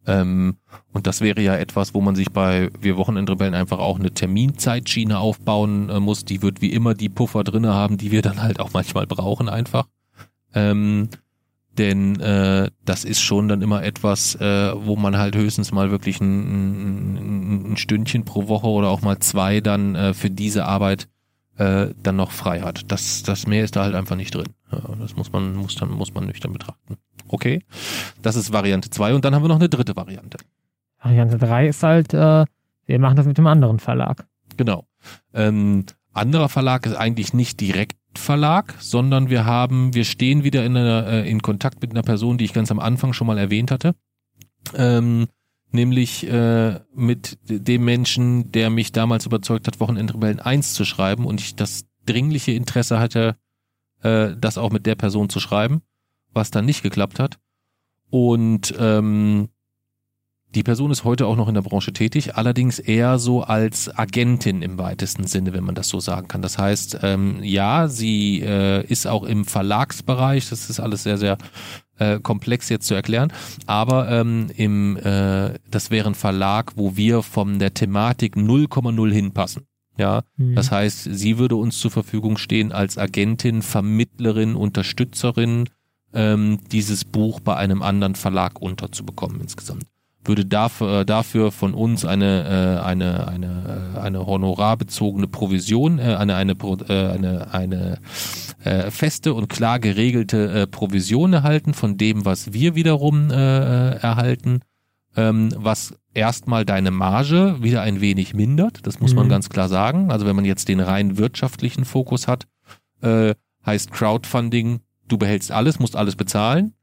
Ähm, 0.08 0.56
und 0.94 1.06
das 1.06 1.22
wäre 1.22 1.42
ja 1.42 1.56
etwas, 1.56 1.94
wo 1.94 2.02
man 2.02 2.16
sich 2.16 2.32
bei 2.32 2.70
Wir 2.80 2.98
Wochenendrebellen 2.98 3.54
einfach 3.54 3.80
auch 3.80 4.00
eine 4.00 4.12
Terminzeitschiene 4.12 5.20
aufbauen 5.20 5.90
äh, 5.90 6.00
muss. 6.00 6.24
Die 6.24 6.42
wird 6.42 6.62
wie 6.62 6.72
immer 6.72 6.94
die 6.94 7.10
Puffer 7.10 7.44
drinne 7.44 7.74
haben, 7.74 7.98
die 7.98 8.12
wir 8.12 8.22
dann 8.22 8.42
halt 8.42 8.60
auch 8.60 8.72
manchmal 8.74 9.06
brauchen 9.06 9.50
einfach. 9.50 9.88
Ähm, 10.54 11.10
denn 11.78 12.20
äh, 12.20 12.70
das 12.86 13.04
ist 13.04 13.22
schon 13.22 13.48
dann 13.48 13.62
immer 13.62 13.84
etwas, 13.84 14.36
äh, 14.36 14.72
wo 14.76 14.96
man 14.96 15.18
halt 15.18 15.36
höchstens 15.36 15.72
mal 15.72 15.92
wirklich 15.92 16.20
ein, 16.22 17.16
ein, 17.16 17.72
ein 17.72 17.78
Stündchen 17.78 18.26
pro 18.26 18.48
Woche 18.48 18.68
oder 18.68 18.90
auch 18.90 19.02
mal 19.02 19.20
zwei 19.20 19.62
dann 19.62 19.96
äh, 19.96 20.14
für 20.14 20.30
diese 20.30 20.66
Arbeit 20.66 21.08
äh, 21.58 21.88
dann 22.02 22.16
noch 22.16 22.32
frei 22.32 22.62
hat. 22.62 22.92
Das, 22.92 23.24
das 23.24 23.48
mehr 23.48 23.64
ist 23.64 23.76
da 23.76 23.84
halt 23.84 23.96
einfach 23.96 24.16
nicht 24.16 24.34
drin. 24.34 24.48
Ja, 24.72 24.82
das 25.00 25.16
muss 25.16 25.32
man, 25.32 25.56
muss 25.56 25.76
dann, 25.76 25.92
muss 25.92 26.14
man 26.14 26.26
nüchtern 26.26 26.54
betrachten. 26.54 26.98
Okay. 27.28 27.64
Das 28.22 28.36
ist 28.36 28.54
Variante 28.54 28.90
zwei 28.90 29.14
und 29.14 29.26
dann 29.26 29.36
haben 29.36 29.44
wir 29.44 29.50
noch 29.50 29.56
eine 29.56 29.70
dritte 29.70 29.96
Variante. 29.96 30.38
Variante 31.00 31.38
3 31.38 31.68
ist 31.68 31.84
halt, 31.84 32.14
äh, 32.14 32.46
wir 32.86 33.00
machen 33.00 33.16
das 33.16 33.26
mit 33.26 33.38
dem 33.38 33.48
anderen 33.48 33.80
Verlag. 33.80 34.26
Genau. 34.56 34.88
Ähm, 35.34 35.86
anderer 36.14 36.50
Verlag 36.50 36.86
ist 36.86 36.96
eigentlich 36.96 37.34
nicht 37.34 37.60
direkt 37.60 37.98
Verlag, 38.18 38.76
sondern 38.80 39.30
wir 39.30 39.46
haben, 39.46 39.94
wir 39.94 40.06
stehen 40.06 40.44
wieder 40.44 40.66
in, 40.66 40.76
einer, 40.76 41.08
äh, 41.08 41.30
in 41.30 41.42
Kontakt 41.42 41.82
mit 41.82 41.92
einer 41.92 42.04
Person, 42.04 42.38
die 42.38 42.46
ich 42.46 42.54
ganz 42.54 42.72
am 42.72 42.80
Anfang 42.80 43.14
schon 43.14 43.28
mal 43.28 43.38
erwähnt 43.38 43.72
hatte. 43.72 43.96
Ähm, 44.76 45.28
nämlich 45.72 46.28
äh, 46.28 46.80
mit 46.94 47.38
dem 47.48 47.86
Menschen, 47.86 48.52
der 48.52 48.70
mich 48.70 48.92
damals 48.92 49.26
überzeugt 49.26 49.68
hat, 49.68 49.80
Wochenendrebellen 49.80 50.40
1 50.40 50.74
zu 50.74 50.86
schreiben 50.86 51.26
und 51.26 51.40
ich 51.42 51.56
das 51.56 51.86
dringliche 52.06 52.52
Interesse 52.52 53.00
hatte, 53.00 53.38
äh, 54.02 54.36
das 54.38 54.58
auch 54.58 54.72
mit 54.72 54.86
der 54.86 54.96
Person 54.96 55.30
zu 55.30 55.40
schreiben, 55.40 55.82
was 56.34 56.52
dann 56.52 56.66
nicht 56.66 56.84
geklappt 56.84 57.20
hat. 57.20 57.38
Und 58.10 58.74
ähm, 58.80 59.50
die 60.58 60.64
Person 60.64 60.90
ist 60.90 61.04
heute 61.04 61.28
auch 61.28 61.36
noch 61.36 61.48
in 61.48 61.54
der 61.54 61.62
Branche 61.62 61.94
tätig, 61.94 62.36
allerdings 62.36 62.80
eher 62.80 63.20
so 63.20 63.44
als 63.44 63.96
Agentin 63.96 64.64
im 64.64 64.80
weitesten 64.80 65.28
Sinne, 65.28 65.54
wenn 65.54 65.64
man 65.64 65.76
das 65.76 65.88
so 65.88 66.00
sagen 66.00 66.28
kann. 66.28 66.42
Das 66.42 66.58
heißt, 66.58 66.98
ähm, 67.04 67.44
ja, 67.44 67.88
sie 67.88 68.42
äh, 68.42 68.84
ist 68.88 69.06
auch 69.06 69.22
im 69.22 69.46
Verlagsbereich, 69.46 70.50
das 70.50 70.72
ist 70.72 70.80
alles 70.80 71.04
sehr, 71.04 71.20
sehr 71.20 71.38
äh, 72.00 72.20
komplex 72.20 72.70
jetzt 72.70 72.88
zu 72.88 72.96
erklären, 72.96 73.32
aber 73.68 74.10
ähm, 74.10 74.48
im, 74.56 74.98
äh, 74.98 75.60
das 75.70 75.92
wäre 75.92 76.10
ein 76.10 76.16
Verlag, 76.16 76.72
wo 76.76 76.98
wir 76.98 77.22
von 77.22 77.60
der 77.60 77.76
Thematik 77.76 78.36
0,0 78.36 79.12
hinpassen. 79.12 79.68
Ja, 79.96 80.24
Hm. 80.38 80.56
das 80.56 80.72
heißt, 80.72 81.04
sie 81.12 81.38
würde 81.38 81.56
uns 81.56 81.78
zur 81.78 81.92
Verfügung 81.92 82.38
stehen 82.38 82.72
als 82.72 82.98
Agentin, 82.98 83.62
Vermittlerin, 83.62 84.56
Unterstützerin, 84.56 85.70
ähm, 86.14 86.62
dieses 86.72 87.06
Buch 87.06 87.42
bei 87.42 87.56
einem 87.56 87.84
anderen 87.84 88.16
Verlag 88.16 88.60
unterzubekommen 88.60 89.40
insgesamt. 89.40 89.84
Würde 90.28 90.46
dafür, 90.46 91.02
äh, 91.02 91.06
dafür 91.06 91.52
von 91.52 91.74
uns 91.74 92.06
eine, 92.06 92.80
äh, 92.80 92.86
eine, 92.86 93.28
eine, 93.28 93.94
äh, 93.96 94.00
eine 94.00 94.26
honorarbezogene 94.26 95.28
Provision, 95.28 96.00
eine, 96.00 96.36
eine, 96.36 96.56
eine, 96.60 97.54
eine 97.54 97.98
feste 98.92 99.34
und 99.34 99.48
klar 99.48 99.80
geregelte 99.80 100.68
Provision 100.68 101.34
erhalten 101.34 101.74
von 101.74 101.98
dem, 101.98 102.26
was 102.26 102.54
wir 102.54 102.76
wiederum 102.76 103.30
erhalten, 103.30 104.62
ähm, 105.16 105.50
was 105.56 105.94
erstmal 106.14 106.66
deine 106.66 106.92
Marge 106.92 107.58
wieder 107.62 107.82
ein 107.82 108.02
wenig 108.02 108.34
mindert. 108.34 108.86
Das 108.86 109.00
muss 109.00 109.14
man 109.14 109.28
Mhm. 109.28 109.30
ganz 109.30 109.50
klar 109.50 109.70
sagen. 109.70 110.12
Also 110.12 110.26
wenn 110.26 110.36
man 110.36 110.46
jetzt 110.46 110.68
den 110.68 110.80
rein 110.80 111.18
wirtschaftlichen 111.18 111.86
Fokus 111.86 112.28
hat, 112.28 112.48
heißt 113.66 113.92
Crowdfunding, 113.92 114.80
du 115.08 115.18
behältst 115.18 115.52
alles, 115.52 115.80
musst 115.80 115.96
alles 115.96 116.16
bezahlen. 116.16 116.74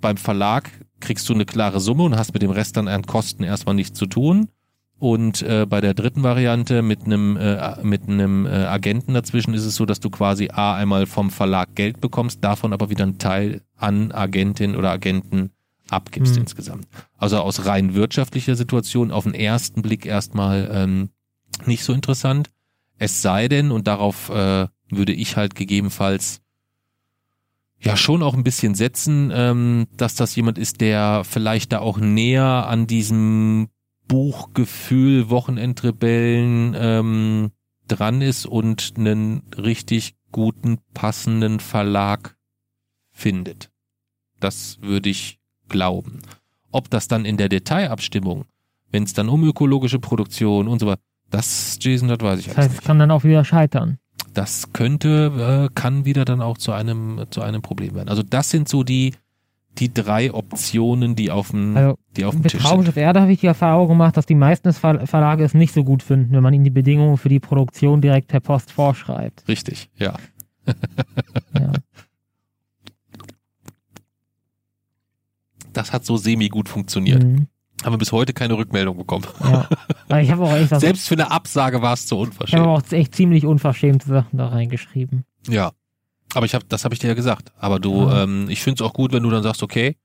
Beim 0.00 0.16
Verlag 0.16 0.70
kriegst 1.02 1.28
du 1.28 1.34
eine 1.34 1.44
klare 1.44 1.80
Summe 1.80 2.04
und 2.04 2.16
hast 2.16 2.32
mit 2.32 2.42
dem 2.42 2.50
Rest 2.50 2.76
dann 2.78 2.88
an 2.88 3.02
Kosten 3.02 3.44
erstmal 3.44 3.74
nichts 3.74 3.98
zu 3.98 4.06
tun. 4.06 4.48
Und 4.98 5.42
äh, 5.42 5.66
bei 5.68 5.80
der 5.80 5.94
dritten 5.94 6.22
Variante 6.22 6.80
mit 6.80 7.04
einem 7.04 7.36
äh, 7.36 7.82
mit 7.82 8.08
einem 8.08 8.46
äh, 8.46 8.50
Agenten 8.50 9.14
dazwischen 9.14 9.52
ist 9.52 9.64
es 9.64 9.74
so, 9.74 9.84
dass 9.84 9.98
du 9.98 10.10
quasi 10.10 10.48
a 10.52 10.76
einmal 10.76 11.06
vom 11.06 11.30
Verlag 11.30 11.74
Geld 11.74 12.00
bekommst, 12.00 12.44
davon 12.44 12.72
aber 12.72 12.88
wieder 12.88 13.02
einen 13.02 13.18
Teil 13.18 13.62
an 13.76 14.12
Agentin 14.12 14.76
oder 14.76 14.92
Agenten 14.92 15.50
abgibst 15.90 16.36
Hm. 16.36 16.42
insgesamt. 16.42 16.86
Also 17.18 17.38
aus 17.38 17.66
rein 17.66 17.94
wirtschaftlicher 17.94 18.54
Situation 18.54 19.10
auf 19.10 19.24
den 19.24 19.34
ersten 19.34 19.82
Blick 19.82 20.06
erstmal 20.06 20.70
ähm, 20.72 21.10
nicht 21.66 21.82
so 21.82 21.92
interessant. 21.92 22.50
Es 22.96 23.22
sei 23.22 23.48
denn, 23.48 23.72
und 23.72 23.88
darauf 23.88 24.30
äh, 24.30 24.68
würde 24.88 25.12
ich 25.12 25.36
halt 25.36 25.56
gegebenenfalls 25.56 26.41
ja 27.82 27.96
schon 27.96 28.22
auch 28.22 28.34
ein 28.34 28.44
bisschen 28.44 28.74
setzen, 28.74 29.30
ähm, 29.34 29.86
dass 29.96 30.14
das 30.14 30.34
jemand 30.36 30.58
ist, 30.58 30.80
der 30.80 31.22
vielleicht 31.24 31.72
da 31.72 31.80
auch 31.80 31.98
näher 31.98 32.66
an 32.68 32.86
diesem 32.86 33.68
Buchgefühl 34.08 35.30
Wochenendrebellen 35.30 36.74
ähm, 36.78 37.50
dran 37.88 38.22
ist 38.22 38.46
und 38.46 38.94
einen 38.96 39.42
richtig 39.56 40.14
guten, 40.30 40.78
passenden 40.94 41.60
Verlag 41.60 42.36
findet. 43.10 43.70
Das 44.40 44.78
würde 44.80 45.10
ich 45.10 45.38
glauben. 45.68 46.20
Ob 46.70 46.90
das 46.90 47.08
dann 47.08 47.24
in 47.24 47.36
der 47.36 47.48
Detailabstimmung, 47.48 48.46
wenn 48.90 49.04
es 49.04 49.12
dann 49.12 49.28
um 49.28 49.44
ökologische 49.44 49.98
Produktion 49.98 50.68
und 50.68 50.78
so 50.78 50.86
weiter, 50.86 51.00
das, 51.30 51.78
Jason, 51.80 52.08
das 52.08 52.20
weiß 52.20 52.40
ich 52.40 52.46
Das 52.46 52.56
alles 52.56 52.64
heißt, 52.66 52.74
es 52.74 52.80
nicht. 52.80 52.86
kann 52.86 52.98
dann 52.98 53.10
auch 53.10 53.24
wieder 53.24 53.44
scheitern. 53.44 53.98
Das 54.34 54.72
könnte, 54.72 55.68
äh, 55.70 55.74
kann 55.74 56.04
wieder 56.04 56.24
dann 56.24 56.40
auch 56.40 56.58
zu 56.58 56.72
einem, 56.72 57.24
zu 57.30 57.42
einem 57.42 57.62
Problem 57.62 57.94
werden. 57.94 58.08
Also 58.08 58.22
das 58.22 58.50
sind 58.50 58.68
so 58.68 58.82
die, 58.82 59.14
die 59.78 59.92
drei 59.92 60.32
Optionen, 60.32 61.16
die 61.16 61.30
auf 61.30 61.50
dem, 61.50 61.76
Also 61.76 61.98
die 62.16 62.24
auf 62.24 62.34
dem 62.34 62.42
mit 62.42 62.52
Tisch 62.52 62.60
sind. 62.60 62.68
Traumschiff 62.68 62.96
Erde 62.96 63.20
habe 63.20 63.32
ich 63.32 63.40
die 63.40 63.46
Erfahrung 63.46 63.88
gemacht, 63.88 64.16
dass 64.16 64.26
die 64.26 64.34
meisten 64.34 64.72
Ver 64.72 65.06
Verlage 65.06 65.44
es 65.44 65.54
nicht 65.54 65.72
so 65.72 65.84
gut 65.84 66.02
finden, 66.02 66.32
wenn 66.32 66.42
man 66.42 66.54
ihnen 66.54 66.64
die 66.64 66.70
Bedingungen 66.70 67.16
für 67.18 67.28
die 67.28 67.40
Produktion 67.40 68.00
direkt 68.00 68.28
per 68.28 68.40
Post 68.40 68.72
vorschreibt. 68.72 69.46
Richtig, 69.48 69.90
ja. 69.96 70.16
Ja. 71.58 71.72
Das 75.72 75.92
hat 75.92 76.04
so 76.04 76.16
semi 76.16 76.48
gut 76.48 76.68
funktioniert. 76.68 77.22
Mhm. 77.22 77.46
Haben 77.84 77.92
wir 77.94 77.98
bis 77.98 78.12
heute 78.12 78.32
keine 78.32 78.54
Rückmeldung 78.56 78.96
bekommen. 78.96 79.24
ja. 80.08 80.18
Ich 80.20 80.30
habe 80.30 80.44
auch 80.44 80.52
echt, 80.54 80.72
ich 80.72 80.78
Selbst 80.78 81.08
für 81.08 81.14
eine 81.14 81.30
Absage 81.30 81.82
war 81.82 81.94
es 81.94 82.06
zu 82.06 82.16
habe 82.16 82.26
unverschämt. 82.26 82.66
auch 82.66 82.82
echt 82.92 83.14
ziemlich 83.14 83.44
unverschämte 83.46 84.06
Sachen 84.08 84.38
da 84.38 84.48
reingeschrieben. 84.48 85.24
Ja. 85.48 85.72
Aber 86.34 86.46
ich 86.46 86.54
habe, 86.54 86.64
das 86.68 86.84
habe 86.84 86.94
ich 86.94 87.00
dir 87.00 87.08
ja 87.08 87.14
gesagt. 87.14 87.52
Aber 87.58 87.78
du, 87.80 88.08
Ja. 88.08 88.22
ähm, 88.24 88.46
ich 88.48 88.62
finde 88.62 88.82
es 88.82 88.88
auch 88.88 88.94
gut, 88.94 89.12
wenn 89.12 89.22
du 89.22 89.30
dann 89.30 89.42
sagst, 89.42 89.62
okay, 89.62 89.96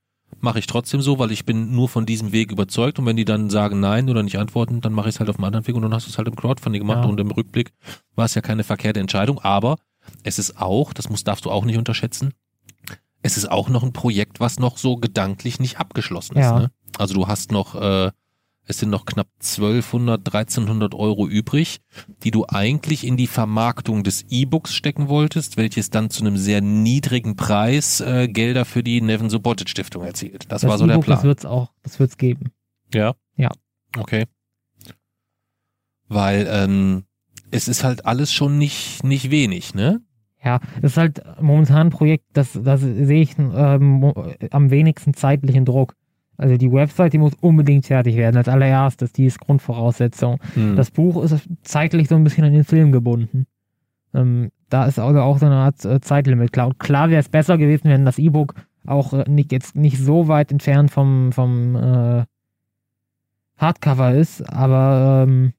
mache 0.42 0.60
ich 0.60 0.68
trotzdem 0.68 1.02
so, 1.02 1.20
weil 1.20 1.32
ich 1.32 1.46
bin 1.46 1.74
nur 1.74 1.88
von 1.88 2.06
diesem 2.06 2.34
Weg 2.34 2.52
überzeugt 2.52 3.00
und 3.00 3.06
wenn 3.06 3.16
die 3.16 3.24
dann 3.24 3.50
sagen 3.50 3.80
nein 3.80 4.10
oder 4.10 4.24
nicht 4.24 4.38
antworten, 4.38 4.82
dann 4.82 4.92
mache 4.92 5.08
ich 5.08 5.16
es 5.16 5.20
halt 5.20 5.30
auf 5.30 5.38
einem 5.38 5.46
anderen 5.46 5.66
Weg 5.68 5.76
und 5.76 5.84
dann 5.84 5.94
hast 5.94 6.06
du 6.06 6.10
es 6.12 6.18
halt 6.18 6.28
im 6.28 6.36
Crowdfunding 6.36 6.82
gemacht 6.82 7.04
Ja. 7.04 7.10
und 7.10 7.18
im 7.22 7.32
Rückblick 7.32 7.72
war 8.16 8.26
es 8.26 8.36
ja 8.36 8.42
keine 8.42 8.66
verkehrte 8.66 9.00
Entscheidung, 9.00 9.40
aber 9.40 9.78
es 10.24 10.38
ist 10.38 10.60
auch, 10.62 10.92
das 10.94 11.10
muss, 11.10 11.24
darfst 11.24 11.46
du 11.46 11.52
auch 11.52 11.64
nicht 11.64 11.78
unterschätzen, 11.78 12.34
es 13.22 13.38
ist 13.38 13.50
auch 13.50 13.70
noch 13.70 13.84
ein 13.84 13.94
Projekt, 13.94 14.42
was 14.42 14.60
noch 14.60 14.78
so 14.78 14.98
gedanklich 14.98 15.60
nicht 15.62 15.80
abgeschlossen 15.80 16.36
ist. 16.38 16.44
Ja. 16.44 16.60
Ne? 16.60 16.72
Also 16.98 17.14
du 17.14 17.28
hast 17.28 17.52
noch, 17.52 17.76
äh, 17.76 18.12
es 18.66 18.80
sind 18.80 18.90
noch 18.90 19.06
knapp 19.06 19.28
1200, 19.40 20.20
1300 20.28 20.94
Euro 20.94 21.28
übrig, 21.28 21.80
die 22.24 22.32
du 22.32 22.46
eigentlich 22.48 23.06
in 23.06 23.16
die 23.18 23.28
Vermarktung 23.28 24.04
des 24.04 24.26
E-Books 24.30 24.74
stecken 24.74 25.08
wolltest, 25.08 25.58
welches 25.58 25.90
dann 25.90 26.10
zu 26.10 26.24
einem 26.24 26.38
sehr 26.38 26.62
niedrigen 26.62 27.36
Preis 27.36 28.02
äh, 28.02 28.28
Gelder 28.28 28.66
für 28.66 28.84
die 28.84 29.02
Neven 29.02 29.30
Subotic 29.30 29.70
Stiftung 29.70 30.04
erzielt. 30.04 30.52
Das, 30.52 30.64
war 30.64 30.78
so 30.78 30.86
der 30.86 30.96
E-Book, 30.96 31.06
Das 31.06 31.20
Plan. 31.20 31.28
wird's 31.28 31.46
auch, 31.46 31.72
das 31.84 32.00
wird's 32.00 32.18
geben. 32.18 32.52
Ja. 32.94 33.14
Ja. 33.36 33.52
Okay. 33.98 34.26
Weil 36.10 36.48
ähm, 36.50 37.04
es 37.52 37.68
ist 37.68 37.84
halt 37.84 38.06
alles 38.06 38.32
schon 38.32 38.58
nicht 38.58 39.04
nicht 39.04 39.30
wenig, 39.30 39.74
ne? 39.74 40.02
Ja, 40.44 40.60
das 40.82 40.92
ist 40.92 40.98
halt 40.98 41.22
momentan 41.42 41.88
ein 41.88 41.90
Projekt, 41.90 42.26
das, 42.32 42.52
das 42.54 42.80
sehe 42.80 43.22
ich 43.22 43.38
ähm, 43.38 44.14
am 44.52 44.70
wenigsten 44.70 45.14
zeitlichen 45.14 45.66
Druck. 45.66 45.96
Also 46.38 46.58
die 46.58 46.72
Website, 46.72 47.14
die 47.14 47.18
muss 47.18 47.34
unbedingt 47.42 47.88
fertig 47.88 48.16
werden, 48.16 48.38
als 48.38 48.48
allererstes, 48.48 49.12
die 49.12 49.26
ist 49.26 49.40
Grundvoraussetzung. 49.40 50.40
Hm. 50.54 50.76
Das 50.76 50.92
Buch 50.92 51.24
ist 51.24 51.50
zeitlich 51.64 52.08
so 52.08 52.16
ein 52.16 52.24
bisschen 52.24 52.44
an 52.44 52.54
den 52.54 52.64
Film 52.64 52.92
gebunden. 52.92 53.48
Ähm, 54.14 54.52
da 54.70 54.86
ist 54.86 55.00
also 55.00 55.20
auch 55.20 55.40
so 55.40 55.48
eine 55.48 55.56
Art 55.56 55.84
äh, 55.86 56.00
Zeitlimit 56.00 56.54
klar. 56.54 56.68
Und 56.68 56.80
klar 56.80 57.10
wäre 57.10 57.20
es 57.20 57.30
besser 57.30 57.58
gewesen, 57.58 57.90
wenn 57.90 58.06
das 58.06 58.20
E-Book 58.20 58.54
auch 58.86 59.14
äh, 59.14 59.26
nicht, 59.28 59.52
jetzt 59.52 59.76
nicht 59.76 59.98
so 59.98 60.28
weit 60.28 60.52
entfernt 60.52 60.92
vom, 60.92 61.32
vom 61.32 61.76
äh, 61.76 62.26
Hardcover 63.58 64.14
ist, 64.14 64.42
aber 64.54 65.26
ähm, 65.28 65.54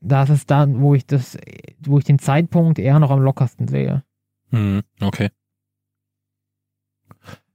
das 0.00 0.30
ist 0.30 0.50
dann, 0.50 0.80
wo 0.80 0.94
ich 0.94 1.06
das, 1.06 1.38
wo 1.80 1.98
ich 1.98 2.04
den 2.04 2.18
Zeitpunkt 2.18 2.78
eher 2.78 2.98
noch 2.98 3.10
am 3.10 3.20
lockersten 3.20 3.68
sehe. 3.68 4.04
Hm, 4.50 4.82
okay. 5.00 5.30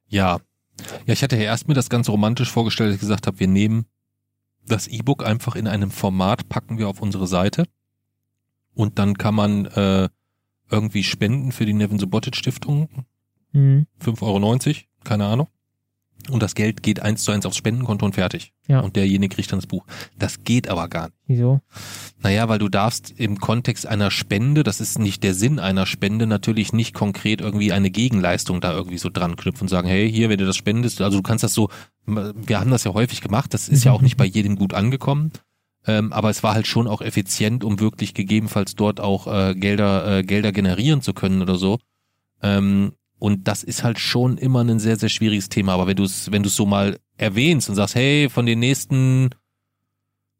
Ja. 0.08 0.40
Ja, 1.06 1.14
ich 1.14 1.24
hatte 1.24 1.36
ja 1.38 1.44
erst 1.44 1.68
mir 1.68 1.74
das 1.74 1.90
ganz 1.90 2.10
romantisch 2.10 2.52
vorgestellt, 2.52 2.90
dass 2.90 2.96
ich 2.96 3.02
gesagt 3.02 3.28
habe, 3.28 3.40
wir 3.40 3.48
nehmen 3.48 3.86
das 4.66 4.88
E-Book 4.88 5.26
einfach 5.26 5.56
in 5.56 5.68
einem 5.68 5.92
Format, 5.92 6.48
packen 6.50 6.78
wir 6.78 6.88
auf 6.88 7.02
unsere 7.02 7.28
Seite 7.28 7.66
und 8.74 9.00
dann 9.00 9.18
kann 9.18 9.36
man 9.36 9.66
äh, 9.66 10.10
irgendwie 10.70 11.04
spenden 11.04 11.52
für 11.52 11.66
die 11.66 11.74
Nevin 11.74 12.00
Subotic 12.00 12.36
Stiftung. 12.36 13.06
Mhm. 13.52 13.88
5,90 14.02 14.22
Euro, 14.22 14.76
keine 15.04 15.26
Ahnung 15.26 15.48
und 16.30 16.44
das 16.44 16.56
Geld 16.56 16.84
geht 16.84 17.02
eins 17.02 17.24
zu 17.24 17.32
eins 17.32 17.46
aufs 17.46 17.58
Spendenkonto 17.58 18.06
und 18.06 18.16
fertig. 18.16 18.54
Ja. 18.68 18.82
Und 18.82 18.96
derjenige 18.96 19.36
kriegt 19.36 19.52
dann 19.52 19.60
das 19.60 19.68
Buch. 19.68 19.86
Das 20.18 20.44
geht 20.44 20.70
aber 20.70 20.88
gar 20.88 21.06
nicht. 21.06 21.18
Wieso? 21.28 21.62
Naja, 22.20 22.48
weil 22.50 22.60
du 22.60 22.70
darfst 22.70 23.14
im 23.18 23.40
Kontext 23.40 23.88
einer 23.88 24.12
Spende, 24.12 24.64
das 24.64 24.82
ist 24.82 25.00
nicht 25.00 25.24
der 25.24 25.34
Sinn 25.34 25.60
einer 25.60 25.86
Spende, 25.86 26.28
natürlich 26.28 26.74
nicht 26.74 26.94
konkret 26.94 27.42
irgendwie 27.42 27.72
eine 27.72 27.90
Gegenleistung 27.90 28.62
da 28.62 28.74
irgendwie 28.74 28.98
so 28.98 29.10
dran 29.10 29.36
knüpfen 29.36 29.64
und 29.64 29.70
sagen, 29.70 29.88
hey, 29.88 30.12
hier, 30.12 30.30
wenn 30.30 30.38
du 30.38 30.46
das 30.46 30.58
spendest, 30.58 31.02
also 31.02 31.18
du 31.18 31.24
kannst 31.24 31.44
das 31.44 31.54
so, 31.54 31.70
wir 32.06 32.60
haben 32.60 32.72
das 32.72 32.84
ja 32.84 32.94
häufig 32.94 33.22
gemacht, 33.22 33.54
das 33.54 33.70
ist 33.70 33.84
ja 33.84 33.92
auch 33.92 34.02
nicht 34.02 34.18
bei 34.18 34.26
jedem 34.26 34.56
gut 34.56 34.74
angekommen. 34.74 35.32
Ähm, 35.88 36.14
aber 36.14 36.30
es 36.30 36.44
war 36.44 36.54
halt 36.54 36.68
schon 36.68 36.88
auch 36.88 37.02
effizient, 37.02 37.64
um 37.64 37.80
wirklich 37.80 38.14
gegebenenfalls 38.14 38.76
dort 38.76 39.00
auch 39.00 39.26
äh, 39.28 39.56
Gelder, 39.56 40.20
äh, 40.20 40.24
Gelder 40.24 40.52
generieren 40.52 41.02
zu 41.02 41.14
können 41.14 41.42
oder 41.42 41.56
so. 41.56 41.80
Ähm, 42.44 42.94
und 43.22 43.48
das 43.48 43.62
ist 43.62 43.84
halt 43.84 44.00
schon 44.00 44.40
immer 44.40 44.64
ein 44.64 44.80
sehr, 44.80 44.98
sehr 44.98 45.08
schwieriges 45.08 45.48
Thema. 45.48 45.74
Aber 45.74 45.86
wenn 45.86 45.96
du 45.96 46.04
es, 46.04 46.32
wenn 46.32 46.42
du 46.42 46.48
es 46.48 46.56
so 46.56 46.66
mal 46.66 46.98
erwähnst 47.18 47.70
und 47.70 47.76
sagst, 47.76 47.94
hey, 47.94 48.30
von 48.30 48.48
den 48.48 48.58
nächsten, 48.58 49.30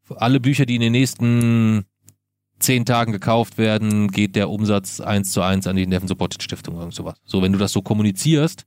alle 0.08 0.40
Bücher, 0.40 0.66
die 0.66 0.74
in 0.74 0.80
den 0.80 0.90
nächsten 0.90 1.84
zehn 2.58 2.84
Tagen 2.84 3.12
gekauft 3.12 3.56
werden, 3.56 4.10
geht 4.10 4.34
der 4.34 4.50
Umsatz 4.50 5.00
eins 5.00 5.30
zu 5.30 5.42
eins 5.42 5.68
an 5.68 5.76
die 5.76 5.86
Neffen 5.86 6.08
Supported 6.08 6.42
Stiftung 6.42 6.74
oder 6.74 6.90
sowas. 6.90 7.14
So, 7.24 7.40
wenn 7.40 7.52
du 7.52 7.58
das 7.60 7.70
so 7.70 7.82
kommunizierst, 7.82 8.64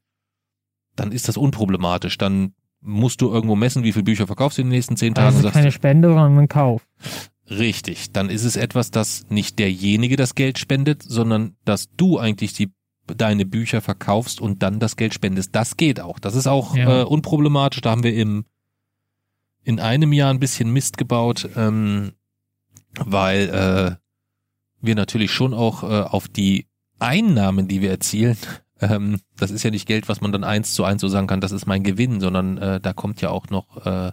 dann 0.96 1.12
ist 1.12 1.28
das 1.28 1.36
unproblematisch. 1.36 2.18
Dann 2.18 2.54
musst 2.80 3.20
du 3.20 3.30
irgendwo 3.30 3.58
messen, 3.58 3.84
wie 3.84 3.92
viele 3.92 4.04
Bücher 4.04 4.28
verkaufst 4.28 4.58
du 4.58 4.62
in 4.62 4.68
den 4.70 4.76
nächsten 4.76 4.96
zehn 4.96 5.14
Tagen. 5.14 5.36
Also 5.36 5.52
keine 5.52 5.74
Spende, 5.74 6.08
sondern 6.08 6.40
ein 6.40 6.48
Kauf. 6.48 6.88
Richtig. 7.50 8.14
Dann 8.14 8.30
ist 8.30 8.46
es 8.46 8.56
etwas, 8.56 8.92
dass 8.92 9.26
nicht 9.30 9.60
derjenige 9.60 10.16
das 10.16 10.36
Geld 10.36 10.58
spendet, 10.58 11.04
sondern 11.04 11.58
dass 11.66 11.90
du 11.98 12.18
eigentlich 12.18 12.54
die 12.54 12.72
deine 13.08 13.46
Bücher 13.46 13.82
verkaufst 13.82 14.42
und 14.42 14.64
dann 14.64 14.80
das 14.80 14.96
Geld 14.96 15.14
spendest. 15.14 15.56
Das 15.56 15.78
geht 15.78 16.00
auch. 16.00 16.20
Das 16.20 16.36
ist 16.36 16.48
auch 16.48 16.76
ja. 16.76 17.02
äh, 17.02 17.04
unproblematisch. 17.04 17.82
Da 17.82 17.92
haben 17.92 18.04
wir 18.04 18.16
im 18.16 18.46
in 19.64 19.80
einem 19.80 20.14
Jahr 20.14 20.30
ein 20.30 20.40
bisschen 20.40 20.72
Mist 20.72 20.98
gebaut, 20.98 21.50
ähm, 21.56 22.12
weil 23.00 23.50
äh, 23.50 23.96
wir 24.80 24.96
natürlich 24.96 25.32
schon 25.32 25.56
auch 25.56 25.82
äh, 25.82 26.02
auf 26.02 26.28
die 26.28 26.68
Einnahmen, 27.00 27.68
die 27.68 27.82
wir 27.82 27.90
erzielen, 27.90 28.38
ähm, 28.80 29.22
das 29.38 29.50
ist 29.50 29.64
ja 29.64 29.72
nicht 29.72 29.88
Geld, 29.88 30.08
was 30.08 30.22
man 30.22 30.32
dann 30.32 30.44
eins 30.44 30.76
zu 30.76 30.84
eins 30.84 31.02
so 31.02 31.08
sagen 31.08 31.26
kann, 31.26 31.42
das 31.42 31.52
ist 31.52 31.66
mein 31.66 31.84
Gewinn, 31.84 32.20
sondern 32.20 32.60
äh, 32.60 32.80
da 32.80 32.94
kommt 32.94 33.22
ja 33.22 33.32
auch 33.32 33.50
noch 33.50 33.86
äh, 33.86 34.12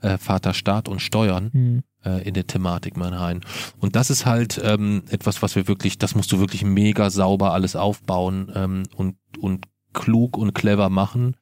äh, 0.00 0.16
Vater 0.18 0.54
Staat 0.54 0.88
und 0.88 1.00
Steuern. 1.00 1.50
Mhm 1.52 1.82
äh, 2.08 2.22
in 2.22 2.34
der 2.34 2.46
Thematik 2.46 2.96
mal 2.96 3.12
rein. 3.12 3.40
Und 3.78 3.96
das 3.96 4.10
ist 4.10 4.26
halt 4.26 4.60
ähm, 4.62 5.02
etwas, 5.10 5.42
was 5.42 5.56
wir 5.56 5.68
wirklich, 5.68 5.98
das 5.98 6.14
musst 6.14 6.32
du 6.32 6.38
wirklich 6.38 6.64
mega 6.64 7.10
sauber 7.10 7.52
alles 7.52 7.76
aufbauen 7.76 8.50
ähm, 8.54 8.82
und, 8.94 9.16
und 9.38 9.66
klug 9.92 10.36
und 10.36 10.54
clever 10.54 10.88
machen, 10.88 11.36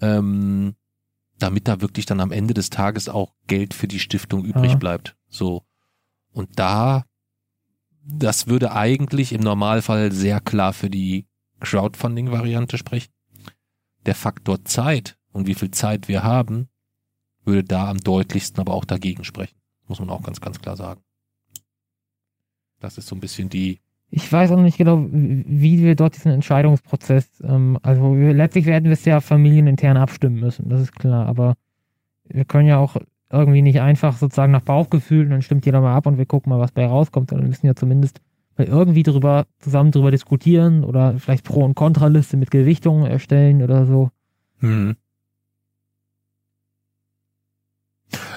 ähm, 0.00 0.74
damit 1.38 1.68
da 1.68 1.80
wirklich 1.80 2.06
dann 2.06 2.20
am 2.20 2.32
Ende 2.32 2.54
des 2.54 2.70
Tages 2.70 3.08
auch 3.08 3.34
Geld 3.46 3.74
für 3.74 3.88
die 3.88 4.00
Stiftung 4.00 4.44
übrig 4.44 4.72
ja. 4.72 4.76
bleibt. 4.76 5.16
So. 5.28 5.62
Und 6.32 6.58
da, 6.58 7.04
das 8.04 8.46
würde 8.46 8.72
eigentlich 8.72 9.32
im 9.32 9.40
Normalfall 9.40 10.12
sehr 10.12 10.40
klar 10.40 10.72
für 10.72 10.90
die 10.90 11.26
Crowdfunding-Variante 11.60 12.78
sprechen. 12.78 13.12
Der 14.06 14.14
Faktor 14.14 14.64
Zeit 14.64 15.18
und 15.32 15.46
wie 15.46 15.54
viel 15.54 15.70
Zeit 15.70 16.08
wir 16.08 16.22
haben, 16.22 16.68
würde 17.44 17.64
da 17.64 17.88
am 17.88 17.98
deutlichsten 17.98 18.60
aber 18.60 18.74
auch 18.74 18.84
dagegen 18.84 19.24
sprechen. 19.24 19.56
Muss 19.88 20.00
man 20.00 20.10
auch 20.10 20.22
ganz, 20.22 20.40
ganz 20.40 20.60
klar 20.60 20.76
sagen. 20.76 21.00
Das 22.80 22.98
ist 22.98 23.06
so 23.06 23.16
ein 23.16 23.20
bisschen 23.20 23.48
die. 23.48 23.80
Ich 24.10 24.30
weiß 24.30 24.52
auch 24.52 24.60
nicht 24.60 24.78
genau, 24.78 25.04
wie 25.10 25.82
wir 25.82 25.96
dort 25.96 26.14
diesen 26.14 26.30
Entscheidungsprozess, 26.30 27.42
ähm, 27.42 27.78
also 27.82 28.16
wir, 28.16 28.32
letztlich 28.32 28.66
werden 28.66 28.84
wir 28.84 28.92
es 28.92 29.04
ja 29.04 29.20
familienintern 29.20 29.96
abstimmen 29.96 30.38
müssen, 30.38 30.68
das 30.68 30.80
ist 30.80 30.94
klar, 30.94 31.26
aber 31.26 31.54
wir 32.28 32.44
können 32.44 32.68
ja 32.68 32.78
auch 32.78 32.96
irgendwie 33.30 33.62
nicht 33.62 33.80
einfach 33.80 34.16
sozusagen 34.16 34.52
nach 34.52 34.62
Bauchgefühl, 34.62 35.28
dann 35.28 35.42
stimmt 35.42 35.66
jeder 35.66 35.80
mal 35.80 35.96
ab 35.96 36.06
und 36.06 36.18
wir 36.18 36.26
gucken 36.26 36.50
mal, 36.50 36.60
was 36.60 36.70
bei 36.70 36.86
rauskommt, 36.86 37.30
sondern 37.30 37.46
wir 37.46 37.50
müssen 37.50 37.66
ja 37.66 37.74
zumindest 37.74 38.20
mal 38.56 38.66
irgendwie 38.66 39.02
drüber, 39.02 39.46
zusammen 39.58 39.90
drüber 39.90 40.12
diskutieren 40.12 40.84
oder 40.84 41.18
vielleicht 41.18 41.44
Pro- 41.44 41.64
und 41.64 41.74
Kontraliste 41.74 42.36
mit 42.36 42.52
Gewichtungen 42.52 43.06
erstellen 43.06 43.62
oder 43.62 43.86
so. 43.86 44.10
Hm. 44.60 44.96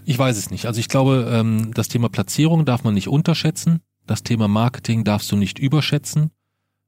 Ich 0.06 0.18
weiß 0.18 0.38
es 0.38 0.50
nicht. 0.50 0.66
Also 0.66 0.80
ich 0.80 0.90
glaube, 0.90 1.30
ähm, 1.32 1.74
das 1.74 1.88
Thema 1.88 2.10
Platzierung 2.10 2.66
darf 2.66 2.84
man 2.84 2.94
nicht 2.94 3.08
unterschätzen. 3.08 3.82
Das 4.08 4.24
Thema 4.24 4.48
Marketing 4.48 5.04
darfst 5.04 5.32
du 5.32 5.36
nicht 5.36 5.60
überschätzen. 5.60 6.32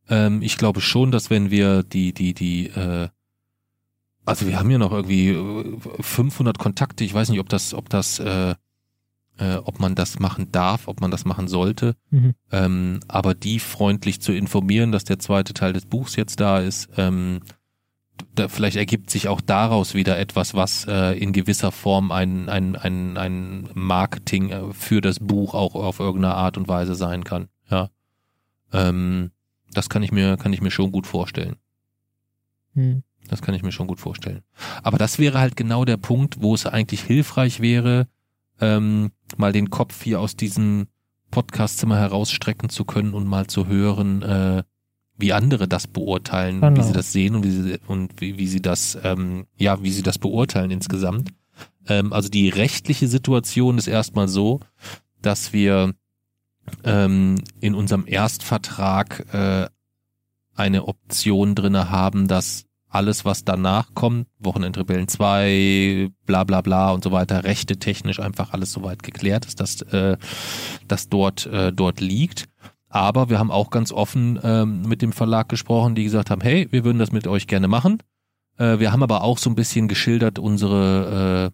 Ähm, 0.10 0.42
ich 0.42 0.58
glaube 0.58 0.82
schon, 0.82 1.12
dass 1.12 1.30
wenn 1.30 1.52
wir 1.52 1.84
die, 1.84 2.14
die, 2.14 2.34
die, 2.34 2.68
äh, 2.68 3.10
also 4.26 4.48
wir 4.48 4.58
haben 4.60 4.70
ja 4.72 4.78
noch 4.78 4.92
irgendwie 4.92 5.38
500 6.00 6.58
äh, 6.58 6.60
Kontakte. 6.60 7.04
Ich 7.04 7.14
weiß 7.14 7.30
nicht, 7.30 7.40
ob 7.40 7.50
das, 7.50 7.74
ob 7.74 7.90
das, 7.90 8.20
äh, 8.20 8.56
äh, 9.38 9.56
ob 9.64 9.80
man 9.80 9.96
das 9.96 10.20
machen 10.20 10.52
darf, 10.52 10.88
ob 10.88 11.02
man 11.02 11.12
das 11.12 11.26
machen 11.26 11.48
sollte. 11.48 11.96
Mhm. 12.10 12.34
Ähm, 12.52 13.00
aber 13.08 13.34
die 13.34 13.60
freundlich 13.60 14.22
zu 14.22 14.32
informieren, 14.32 14.92
dass 14.92 15.04
der 15.04 15.20
zweite 15.20 15.54
Teil 15.54 15.74
des 15.74 15.86
Buchs 15.86 16.16
jetzt 16.16 16.40
da 16.40 16.60
ist, 16.60 16.90
ähm, 16.98 17.42
da, 18.36 18.48
vielleicht 18.48 18.78
ergibt 18.78 19.10
sich 19.10 19.28
auch 19.28 19.42
daraus 19.42 19.94
wieder 19.94 20.18
etwas, 20.18 20.54
was 20.54 20.86
äh, 20.88 21.18
in 21.18 21.34
gewisser 21.34 21.72
Form 21.72 22.12
ein, 22.12 22.50
ein, 22.50 22.76
ein, 22.76 23.18
ein 23.18 23.70
Marketing 23.74 24.50
äh, 24.50 24.74
für 24.74 25.02
das 25.02 25.20
Buch 25.20 25.54
auch 25.54 25.76
auf 25.76 26.00
irgendeine 26.00 26.36
Art 26.36 26.58
und 26.58 26.68
Weise 26.68 26.96
sein 26.96 27.24
kann. 27.24 27.50
Ja. 27.70 27.90
Ähm, 28.72 29.32
das 29.74 29.90
kann 29.90 30.04
ich 30.04 30.12
mir, 30.12 30.38
kann 30.38 30.54
ich 30.54 30.62
mir 30.62 30.72
schon 30.72 30.92
gut 30.92 31.08
vorstellen. 31.08 31.58
Hm. 32.74 33.04
Das 33.28 33.42
kann 33.42 33.54
ich 33.54 33.64
mir 33.64 33.72
schon 33.72 33.88
gut 33.88 34.00
vorstellen. 34.00 34.44
Aber 34.84 34.98
das 34.98 35.20
wäre 35.20 35.40
halt 35.40 35.56
genau 35.56 35.86
der 35.86 35.98
Punkt, 35.98 36.42
wo 36.42 36.56
es 36.56 36.66
eigentlich 36.66 37.02
hilfreich 37.02 37.60
wäre, 37.60 38.08
ähm, 38.60 39.12
mal 39.38 39.54
den 39.54 39.70
Kopf 39.70 40.04
hier 40.04 40.20
aus 40.20 40.36
diesem 40.36 40.88
Podcastzimmer 41.32 41.98
herausstrecken 41.98 42.70
zu 42.70 42.84
können 42.84 43.14
und 43.14 43.26
mal 43.26 43.48
zu 43.48 43.68
hören, 43.68 44.22
äh, 44.22 44.64
wie 45.22 45.34
andere 45.34 45.68
das 45.68 45.88
beurteilen, 45.88 46.62
genau. 46.62 46.78
wie 46.78 46.84
sie 46.84 46.94
das 46.94 47.12
sehen 47.12 47.36
und 47.36 47.44
wie 47.44 47.52
sie, 47.52 47.80
und 47.88 48.20
wie, 48.20 48.38
wie 48.38 48.48
sie 48.48 48.62
das, 48.62 48.98
ähm, 49.04 49.46
ja, 49.58 49.82
wie 49.84 49.92
sie 49.92 50.04
das 50.04 50.18
beurteilen 50.18 50.72
insgesamt. 50.72 51.30
Ähm, 51.88 52.14
also 52.14 52.30
die 52.30 52.50
rechtliche 52.50 53.08
Situation 53.08 53.78
ist 53.78 53.88
erstmal 53.88 54.28
so, 54.28 54.60
dass 55.22 55.54
wir 55.54 55.94
ähm, 56.84 57.36
in 57.60 57.76
unserem 57.76 58.06
Erstvertrag 58.08 59.26
äh, 59.34 59.68
eine 60.56 60.88
Option 60.88 61.56
drinne 61.56 61.90
haben, 61.90 62.28
dass 62.28 62.66
alles, 62.92 63.24
was 63.24 63.46
danach 63.46 63.94
kommt, 63.94 64.28
Wochenendrebellen 64.40 65.08
2, 65.08 66.10
bla 66.26 66.44
bla 66.44 66.62
bla 66.62 66.92
und 66.92 67.04
so 67.04 67.12
weiter, 67.12 67.46
rechte 67.46 67.78
technisch 67.78 68.20
einfach 68.20 68.52
alles 68.52 68.74
soweit 68.74 69.02
geklärt 69.02 69.46
ist, 69.46 69.62
dass 69.62 69.82
äh, 69.82 70.18
das 70.88 71.08
dort, 71.08 71.46
äh, 71.46 71.72
dort 71.72 72.02
liegt. 72.02 72.50
Aber 72.92 73.30
wir 73.30 73.40
haben 73.40 73.52
auch 73.52 73.70
ganz 73.70 73.92
offen 73.92 74.40
ähm, 74.44 74.84
mit 74.84 75.02
dem 75.02 75.14
Verlag 75.14 75.48
gesprochen, 75.48 75.96
die 75.96 76.04
gesagt 76.04 76.30
haben, 76.30 76.42
hey, 76.42 76.68
wir 76.72 76.84
würden 76.84 77.00
das 77.00 77.14
mit 77.14 77.26
euch 77.26 77.48
gerne 77.48 77.70
machen. 77.70 78.04
Äh, 78.58 78.80
wir 78.80 78.92
haben 78.92 79.02
aber 79.02 79.24
auch 79.24 79.38
so 79.38 79.50
ein 79.50 79.56
bisschen 79.56 79.88
geschildert 79.88 80.40
unsere 80.40 81.52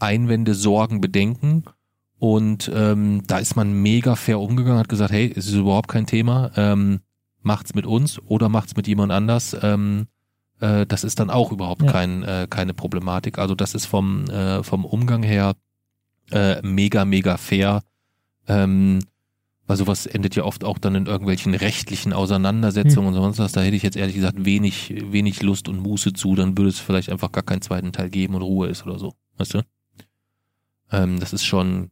äh, 0.00 0.04
Einwände, 0.04 0.54
Sorgen, 0.54 1.00
Bedenken. 1.00 1.64
Und 2.18 2.70
ähm, 2.74 3.22
da 3.26 3.38
ist 3.38 3.56
man 3.56 3.72
mega 3.72 4.16
fair 4.16 4.40
umgegangen, 4.40 4.78
hat 4.78 4.88
gesagt, 4.88 5.12
hey, 5.12 5.32
es 5.34 5.46
ist 5.46 5.54
überhaupt 5.54 5.88
kein 5.88 6.06
Thema, 6.06 6.50
ähm, 6.56 7.00
macht's 7.42 7.74
mit 7.74 7.86
uns 7.86 8.20
oder 8.22 8.48
macht's 8.48 8.76
mit 8.76 8.86
jemand 8.86 9.12
anders. 9.12 9.56
Ähm, 9.62 10.06
äh, 10.60 10.86
das 10.86 11.04
ist 11.04 11.20
dann 11.20 11.30
auch 11.30 11.52
überhaupt 11.52 11.82
ja. 11.82 11.92
kein, 11.92 12.22
äh, 12.22 12.46
keine 12.48 12.74
Problematik. 12.74 13.38
Also 13.38 13.54
das 13.54 13.74
ist 13.74 13.86
vom, 13.86 14.24
äh, 14.30 14.62
vom 14.62 14.84
Umgang 14.84 15.22
her 15.22 15.54
äh, 16.30 16.60
mega, 16.62 17.04
mega 17.04 17.36
fair. 17.36 17.82
Ähm, 18.46 19.00
weil 19.72 19.78
sowas 19.78 20.04
endet 20.04 20.36
ja 20.36 20.44
oft 20.44 20.64
auch 20.64 20.76
dann 20.76 20.94
in 20.94 21.06
irgendwelchen 21.06 21.54
rechtlichen 21.54 22.12
Auseinandersetzungen 22.12 23.08
hm. 23.08 23.14
und 23.14 23.22
sonst 23.22 23.38
was. 23.38 23.52
Da 23.52 23.62
hätte 23.62 23.74
ich 23.74 23.82
jetzt 23.82 23.96
ehrlich 23.96 24.14
gesagt 24.14 24.44
wenig, 24.44 24.94
wenig 25.10 25.42
Lust 25.42 25.66
und 25.66 25.78
Muße 25.78 26.12
zu. 26.12 26.34
Dann 26.34 26.58
würde 26.58 26.68
es 26.68 26.78
vielleicht 26.78 27.08
einfach 27.08 27.32
gar 27.32 27.42
keinen 27.42 27.62
zweiten 27.62 27.90
Teil 27.90 28.10
geben 28.10 28.34
und 28.34 28.42
Ruhe 28.42 28.68
ist 28.68 28.84
oder 28.84 28.98
so. 28.98 29.14
Weißt 29.38 29.54
du? 29.54 29.62
Ähm, 30.90 31.18
das 31.20 31.32
ist 31.32 31.46
schon, 31.46 31.90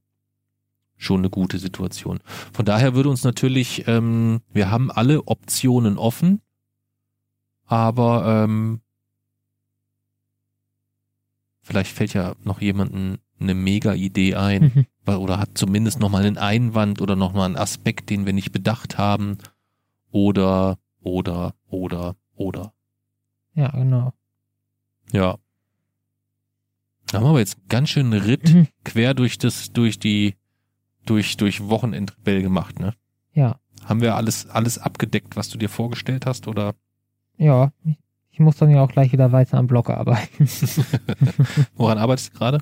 schon 0.98 1.20
eine 1.20 1.30
gute 1.30 1.58
Situation. 1.58 2.20
Von 2.52 2.66
daher 2.66 2.94
würde 2.94 3.08
uns 3.08 3.24
natürlich, 3.24 3.88
ähm, 3.88 4.42
wir 4.52 4.70
haben 4.70 4.90
alle 4.90 5.26
Optionen 5.26 5.96
offen, 5.96 6.42
aber 7.64 8.44
ähm, 8.44 8.82
vielleicht 11.62 11.92
fällt 11.92 12.12
ja 12.12 12.34
noch 12.44 12.60
jemanden 12.60 13.20
eine 13.40 13.54
mega 13.54 13.94
Idee 13.94 14.34
ein 14.34 14.62
mhm. 14.74 14.86
Oder 15.16 15.38
hat 15.38 15.50
zumindest 15.54 16.00
nochmal 16.00 16.24
einen 16.24 16.38
Einwand 16.38 17.00
oder 17.00 17.16
nochmal 17.16 17.46
einen 17.46 17.56
Aspekt, 17.56 18.10
den 18.10 18.26
wir 18.26 18.32
nicht 18.32 18.52
bedacht 18.52 18.98
haben 18.98 19.38
oder, 20.10 20.78
oder, 21.00 21.54
oder, 21.68 22.16
oder. 22.34 22.72
Ja, 23.54 23.68
genau. 23.68 24.12
Ja. 25.12 25.38
Da 27.06 27.18
haben 27.20 27.32
wir 27.32 27.38
jetzt 27.40 27.58
einen 27.58 27.68
ganz 27.68 27.88
schönen 27.90 28.12
Ritt 28.12 28.54
mhm. 28.54 28.68
quer 28.84 29.14
durch 29.14 29.38
das, 29.38 29.72
durch 29.72 29.98
die, 29.98 30.36
durch, 31.06 31.36
durch 31.36 31.68
Wochenendrebell 31.68 32.42
gemacht, 32.42 32.78
ne? 32.78 32.94
Ja. 33.32 33.58
Haben 33.84 34.00
wir 34.00 34.14
alles, 34.14 34.48
alles 34.48 34.78
abgedeckt, 34.78 35.36
was 35.36 35.48
du 35.48 35.58
dir 35.58 35.68
vorgestellt 35.68 36.26
hast, 36.26 36.46
oder? 36.46 36.74
Ja, 37.36 37.72
ich, 37.84 37.96
ich 38.30 38.38
muss 38.38 38.56
dann 38.56 38.70
ja 38.70 38.82
auch 38.82 38.90
gleich 38.90 39.12
wieder 39.12 39.32
weiter 39.32 39.58
am 39.58 39.66
Blog 39.66 39.90
arbeiten. 39.90 40.48
Woran 41.74 41.98
arbeitest 41.98 42.34
du 42.34 42.38
gerade? 42.38 42.58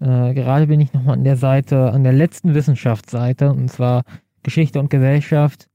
Äh, 0.00 0.34
gerade 0.34 0.66
bin 0.66 0.80
ich 0.80 0.92
nochmal 0.92 1.14
an 1.14 1.24
der 1.24 1.36
Seite, 1.36 1.90
an 1.92 2.04
der 2.04 2.12
letzten 2.12 2.54
Wissenschaftsseite, 2.54 3.50
und 3.50 3.70
zwar 3.70 4.04
Geschichte 4.42 4.78
und 4.78 4.90
Gesellschaft. 4.90 5.68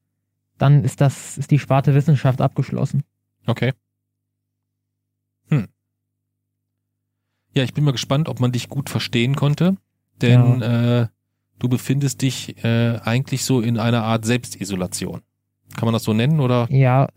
Dann 0.58 0.84
ist 0.84 1.02
das, 1.02 1.38
ist 1.38 1.50
die 1.52 1.60
Sparte 1.60 1.96
Wissenschaft 1.96 2.40
abgeschlossen. 2.40 3.04
Okay. 3.48 3.74
Hm. 5.50 5.68
Ja, 7.56 7.64
ich 7.64 7.74
bin 7.74 7.84
mal 7.84 7.92
gespannt, 7.92 8.30
ob 8.30 8.40
man 8.40 8.52
dich 8.52 8.70
gut 8.70 8.90
verstehen 8.90 9.36
konnte, 9.36 9.76
denn 10.22 10.62
ja. 10.62 11.02
äh, 11.02 11.08
du 11.58 11.68
befindest 11.68 12.22
dich 12.22 12.64
äh, 12.64 13.00
eigentlich 13.04 13.44
so 13.44 13.62
in 13.62 13.80
einer 13.80 14.04
Art 14.04 14.26
Selbstisolation. 14.26 15.22
Kann 15.76 15.86
man 15.86 15.94
das 15.94 16.04
so 16.04 16.14
nennen 16.14 16.40
oder? 16.40 16.68
Ja, 16.70 17.08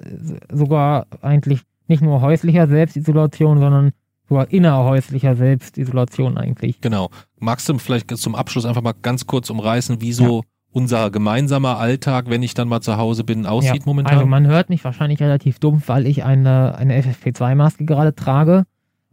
sogar 0.50 1.06
eigentlich 1.20 1.60
nicht 1.86 2.02
nur 2.02 2.20
häuslicher 2.20 2.66
Selbstisolation, 2.66 3.58
sondern 3.58 3.92
sogar 4.34 4.50
innerhäuslicher 4.50 5.36
Selbstisolation 5.36 6.36
eigentlich. 6.36 6.80
Genau. 6.80 7.10
Magst 7.38 7.68
du 7.68 7.78
vielleicht 7.78 8.10
zum 8.16 8.34
Abschluss 8.34 8.66
einfach 8.66 8.82
mal 8.82 8.94
ganz 9.00 9.26
kurz 9.26 9.48
umreißen, 9.48 10.00
wie 10.00 10.12
so 10.12 10.40
ja. 10.40 10.48
unser 10.72 11.10
gemeinsamer 11.12 11.78
Alltag, 11.78 12.28
wenn 12.28 12.42
ich 12.42 12.54
dann 12.54 12.66
mal 12.66 12.80
zu 12.80 12.96
Hause 12.96 13.22
bin, 13.22 13.46
aussieht 13.46 13.76
ja, 13.76 13.82
momentan? 13.86 14.14
Also 14.16 14.26
man 14.26 14.46
hört 14.48 14.70
mich 14.70 14.84
wahrscheinlich 14.84 15.20
relativ 15.20 15.60
dumpf, 15.60 15.88
weil 15.88 16.06
ich 16.08 16.24
eine, 16.24 16.74
eine 16.76 17.00
FFP2-Maske 17.00 17.84
gerade 17.84 18.14
trage. 18.14 18.64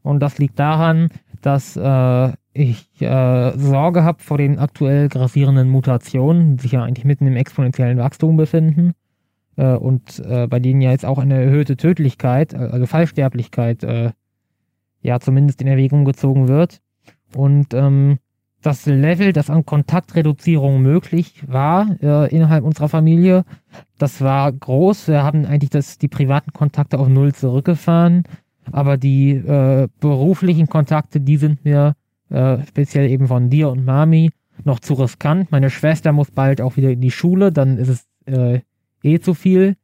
Und 0.02 0.20
das 0.22 0.40
liegt 0.40 0.58
daran, 0.58 1.10
dass 1.44 1.78
äh, 1.78 2.32
ich 2.54 3.00
äh, 3.00 3.58
Sorge 3.58 4.04
habe 4.04 4.24
vor 4.24 4.40
den 4.40 4.58
aktuell 4.58 5.08
grassierenden 5.08 5.70
Mutationen, 5.70 6.58
die 6.58 6.64
sich 6.64 6.72
ja 6.72 6.84
eigentlich 6.84 7.06
mitten 7.06 7.28
im 7.28 7.36
exponentiellen 7.36 8.00
Wachstum 8.00 8.38
befinden 8.38 8.94
äh, 9.56 9.76
und 9.76 10.20
äh, 10.26 10.48
bei 10.48 10.60
denen 10.60 10.82
ja 10.82 10.90
jetzt 10.90 11.06
auch 11.06 11.20
eine 11.20 11.44
erhöhte 11.44 11.78
Tödlichkeit, 11.78 12.54
äh, 12.54 12.58
also 12.58 12.88
Fallsterblichkeit, 12.88 13.84
äh, 13.84 14.12
ja 15.02 15.20
zumindest 15.20 15.62
in 15.62 15.68
Erwägung 15.68 16.06
gezogen 16.06 16.48
wird. 16.48 16.82
Und 17.36 17.74
ähm, 17.74 18.20
das 18.62 18.86
Level, 18.86 19.34
das 19.34 19.50
an 19.50 19.66
Kontaktreduzierung 19.66 20.82
möglich 20.82 21.44
war 21.48 21.96
äh, 22.02 22.34
innerhalb 22.34 22.64
unserer 22.64 22.90
Familie, 22.90 23.44
das 23.98 24.22
war 24.22 24.52
groß. 24.52 25.08
Wir 25.08 25.24
haben 25.24 25.46
eigentlich 25.46 25.72
das, 25.72 25.98
die 25.98 26.08
privaten 26.08 26.52
Kontakte 26.54 27.00
auf 27.00 27.08
Null 27.08 27.34
zurückgefahren, 27.34 28.24
aber 28.72 28.98
die 28.98 29.32
äh, 29.32 29.88
beruflichen 30.00 30.68
Kontakte, 30.68 31.20
die 31.20 31.38
sind 31.38 31.66
mir 31.66 31.96
äh, 32.30 32.60
speziell 32.68 33.10
eben 33.10 33.28
von 33.28 33.50
dir 33.50 33.70
und 33.70 33.84
Mami 33.84 34.32
noch 34.64 34.80
zu 34.80 34.94
riskant. 34.94 35.52
Meine 35.52 35.70
Schwester 35.70 36.12
muss 36.12 36.30
bald 36.30 36.62
auch 36.62 36.78
wieder 36.78 36.92
in 36.92 37.02
die 37.02 37.12
Schule, 37.12 37.52
dann 37.52 37.78
ist 37.78 37.90
es 37.90 38.08
äh, 38.26 38.62
eh 39.04 39.20
zu 39.20 39.34
viel. 39.34 39.76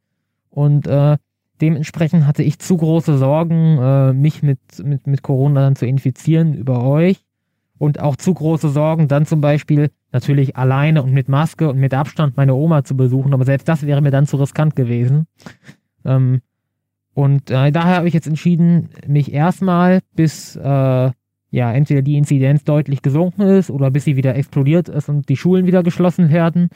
Und 0.50 0.86
äh, 0.86 1.16
dementsprechend 1.60 2.26
hatte 2.26 2.42
ich 2.42 2.58
zu 2.58 2.76
große 2.76 3.18
Sorgen, 3.18 3.78
äh, 3.78 4.12
mich 4.12 4.42
mit, 4.42 4.60
mit, 4.82 5.06
mit 5.06 5.22
Corona 5.22 5.60
dann 5.62 5.76
zu 5.76 5.86
infizieren 5.86 6.54
über 6.54 6.84
euch. 6.84 7.24
Und 7.78 8.00
auch 8.00 8.16
zu 8.16 8.34
große 8.34 8.70
Sorgen, 8.70 9.06
dann 9.06 9.24
zum 9.24 9.40
Beispiel 9.40 9.90
natürlich 10.10 10.56
alleine 10.56 11.02
und 11.02 11.12
mit 11.12 11.28
Maske 11.28 11.68
und 11.68 11.78
mit 11.78 11.94
Abstand 11.94 12.36
meine 12.36 12.54
Oma 12.54 12.82
zu 12.82 12.96
besuchen. 12.96 13.32
Aber 13.32 13.44
selbst 13.44 13.68
das 13.68 13.86
wäre 13.86 14.00
mir 14.00 14.10
dann 14.10 14.26
zu 14.26 14.36
riskant 14.36 14.74
gewesen. 14.74 15.26
Ähm, 16.04 16.40
und 17.14 17.50
äh, 17.50 17.70
daher 17.70 17.96
habe 17.96 18.08
ich 18.08 18.14
jetzt 18.14 18.26
entschieden, 18.26 18.90
mich 19.06 19.32
erstmal 19.32 20.00
bis 20.14 20.56
äh, 20.56 21.10
ja 21.50 21.72
entweder 21.72 22.02
die 22.02 22.16
Inzidenz 22.16 22.64
deutlich 22.64 23.02
gesunken 23.02 23.42
ist 23.42 23.70
oder 23.70 23.90
bis 23.90 24.04
sie 24.04 24.16
wieder 24.16 24.36
explodiert 24.36 24.88
ist 24.88 25.08
und 25.08 25.28
die 25.28 25.36
Schulen 25.36 25.66
wieder 25.66 25.82
geschlossen 25.82 26.30
werden, 26.30 26.68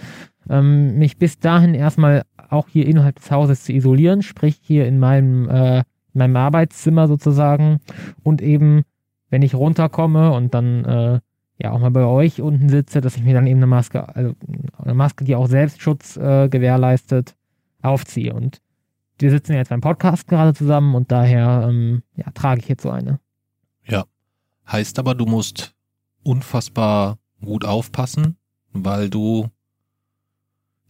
ähm, 0.49 0.99
mich 0.99 1.19
bis 1.19 1.39
dahin 1.39 1.75
erstmal 1.75 2.23
auch 2.53 2.69
hier 2.69 2.87
innerhalb 2.87 3.17
des 3.17 3.31
Hauses 3.31 3.65
zu 3.65 3.73
isolieren, 3.73 4.23
sprich 4.23 4.59
hier 4.63 4.87
in 4.87 4.99
meinem, 4.99 5.49
äh, 5.49 5.79
in 5.79 6.19
meinem 6.19 6.37
Arbeitszimmer 6.37 7.09
sozusagen 7.09 7.81
und 8.23 8.43
eben, 8.43 8.83
wenn 9.31 9.43
ich 9.43 9.55
runterkomme 9.55 10.33
und 10.33 10.55
dann 10.55 10.85
äh, 10.85 11.21
ja 11.59 11.71
auch 11.73 11.79
mal 11.79 11.91
bei 11.91 12.05
euch 12.05 12.41
unten 12.41 12.69
sitze, 12.69 13.01
dass 13.01 13.17
ich 13.17 13.23
mir 13.23 13.35
dann 13.35 13.47
eben 13.47 13.59
eine 13.59 13.67
Maske, 13.67 14.15
also 14.15 14.35
eine 14.79 14.95
Maske, 14.95 15.25
die 15.25 15.37
auch 15.37 15.47
Selbstschutz 15.47 16.17
äh, 16.17 16.49
gewährleistet, 16.49 17.35
aufziehe. 17.83 18.35
Und 18.35 18.61
wir 19.19 19.31
sitzen 19.31 19.53
ja 19.53 19.59
jetzt 19.59 19.69
beim 19.69 19.81
Podcast 19.81 20.27
gerade 20.29 20.55
zusammen 20.55 20.95
und 20.95 21.13
daher 21.13 21.67
ähm, 21.69 22.03
ja, 22.17 22.31
trage 22.33 22.61
ich 22.61 22.69
jetzt 22.69 22.83
so 22.83 22.91
eine. 22.91 23.21
Ja. 23.87 24.05
Heißt 24.71 24.99
aber, 24.99 25.15
du 25.15 25.27
musst 25.27 25.75
unfassbar 26.23 27.19
gut 27.45 27.65
aufpassen, 27.65 28.37
weil 28.73 29.11
du 29.11 29.49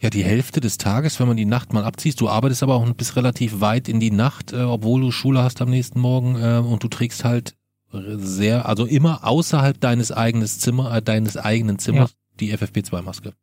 ja 0.02 0.10
die 0.10 0.24
Hälfte 0.24 0.60
des 0.60 0.78
Tages, 0.78 1.18
wenn 1.20 1.28
man 1.28 1.36
die 1.36 1.44
Nacht 1.44 1.72
mal 1.72 1.84
abziehst, 1.84 2.20
du 2.20 2.28
arbeitest 2.28 2.62
aber 2.62 2.74
auch 2.74 2.92
bis 2.94 3.16
relativ 3.16 3.60
weit 3.60 3.88
in 3.88 4.00
die 4.00 4.10
Nacht, 4.10 4.52
äh, 4.52 4.62
obwohl 4.62 5.00
du 5.00 5.10
Schule 5.10 5.42
hast 5.42 5.62
am 5.62 5.70
nächsten 5.70 6.00
Morgen 6.00 6.36
äh, 6.36 6.58
und 6.58 6.82
du 6.82 6.88
trägst 6.88 7.24
halt 7.24 7.54
sehr, 7.92 8.66
also 8.66 8.86
immer 8.86 9.26
außerhalb 9.26 9.78
deines 9.78 10.12
eigenen 10.12 10.46
Zimmer, 10.46 10.96
äh, 10.96 11.02
deines 11.02 11.36
eigenen 11.36 11.78
Zimmers 11.78 12.10
ja. 12.10 12.16
die 12.40 12.56
FFP2-Maske. 12.56 13.34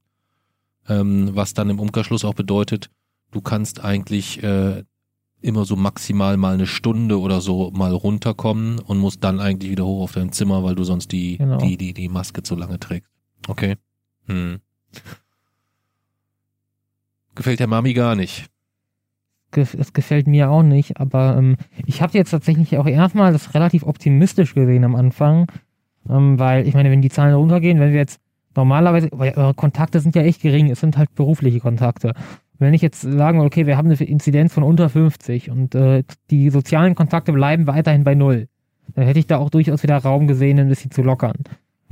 Ähm, 0.87 1.31
was 1.33 1.53
dann 1.53 1.69
im 1.69 1.79
Umkehrschluss 1.79 2.25
auch 2.25 2.33
bedeutet, 2.33 2.89
du 3.31 3.41
kannst 3.41 3.83
eigentlich 3.83 4.41
äh, 4.41 4.83
immer 5.41 5.65
so 5.65 5.75
maximal 5.75 6.35
mal 6.37 6.55
eine 6.55 6.67
Stunde 6.67 7.19
oder 7.19 7.41
so 7.41 7.71
mal 7.71 7.93
runterkommen 7.93 8.79
und 8.79 8.97
musst 8.97 9.23
dann 9.23 9.39
eigentlich 9.39 9.71
wieder 9.71 9.85
hoch 9.85 10.03
auf 10.03 10.13
dein 10.13 10.31
Zimmer, 10.31 10.63
weil 10.63 10.75
du 10.75 10.83
sonst 10.83 11.11
die, 11.11 11.37
genau. 11.37 11.57
die, 11.57 11.77
die, 11.77 11.93
die 11.93 12.09
Maske 12.09 12.43
zu 12.43 12.55
lange 12.55 12.79
trägst. 12.79 13.09
Okay. 13.47 13.75
Hm. 14.25 14.59
Gefällt 17.39 17.61
der 17.61 17.67
Mami 17.67 17.93
gar 17.93 18.17
nicht. 18.17 18.47
Es 19.53 19.93
gefällt 19.93 20.27
mir 20.27 20.49
auch 20.49 20.61
nicht, 20.61 20.99
aber 20.99 21.37
ähm, 21.37 21.55
ich 21.85 22.01
habe 22.01 22.17
jetzt 22.17 22.31
tatsächlich 22.31 22.77
auch 22.77 22.85
erstmal 22.85 23.31
das 23.31 23.53
relativ 23.53 23.83
optimistisch 23.83 24.53
gesehen 24.53 24.83
am 24.83 24.93
Anfang, 24.93 25.49
ähm, 26.09 26.37
weil 26.37 26.67
ich 26.67 26.73
meine, 26.73 26.91
wenn 26.91 27.01
die 27.01 27.09
Zahlen 27.09 27.33
runtergehen, 27.33 27.79
wenn 27.79 27.93
wir 27.93 27.99
jetzt 27.99 28.19
normalerweise, 28.57 29.07
weil 29.13 29.31
eure 29.37 29.53
Kontakte 29.53 30.01
sind 30.01 30.17
ja 30.17 30.23
echt 30.23 30.41
gering, 30.41 30.69
es 30.69 30.81
sind 30.81 30.97
halt 30.97 31.15
berufliche 31.15 31.61
Kontakte. 31.61 32.11
Wenn 32.57 32.73
ich 32.73 32.81
jetzt 32.81 33.03
sagen 33.03 33.39
okay, 33.39 33.65
wir 33.65 33.77
haben 33.77 33.89
eine 33.89 33.95
Inzidenz 33.95 34.53
von 34.53 34.63
unter 34.63 34.89
50 34.89 35.49
und 35.49 35.75
äh, 35.75 36.03
die 36.31 36.49
sozialen 36.49 36.93
Kontakte 36.93 37.31
bleiben 37.31 37.67
weiterhin 37.67 38.03
bei 38.03 38.15
null, 38.15 38.49
dann 38.95 39.05
hätte 39.05 39.19
ich 39.19 39.27
da 39.27 39.37
auch 39.37 39.49
durchaus 39.49 39.81
wieder 39.81 39.95
Raum 39.95 40.27
gesehen, 40.27 40.59
ein 40.59 40.67
bisschen 40.67 40.91
zu 40.91 41.03
lockern. 41.03 41.37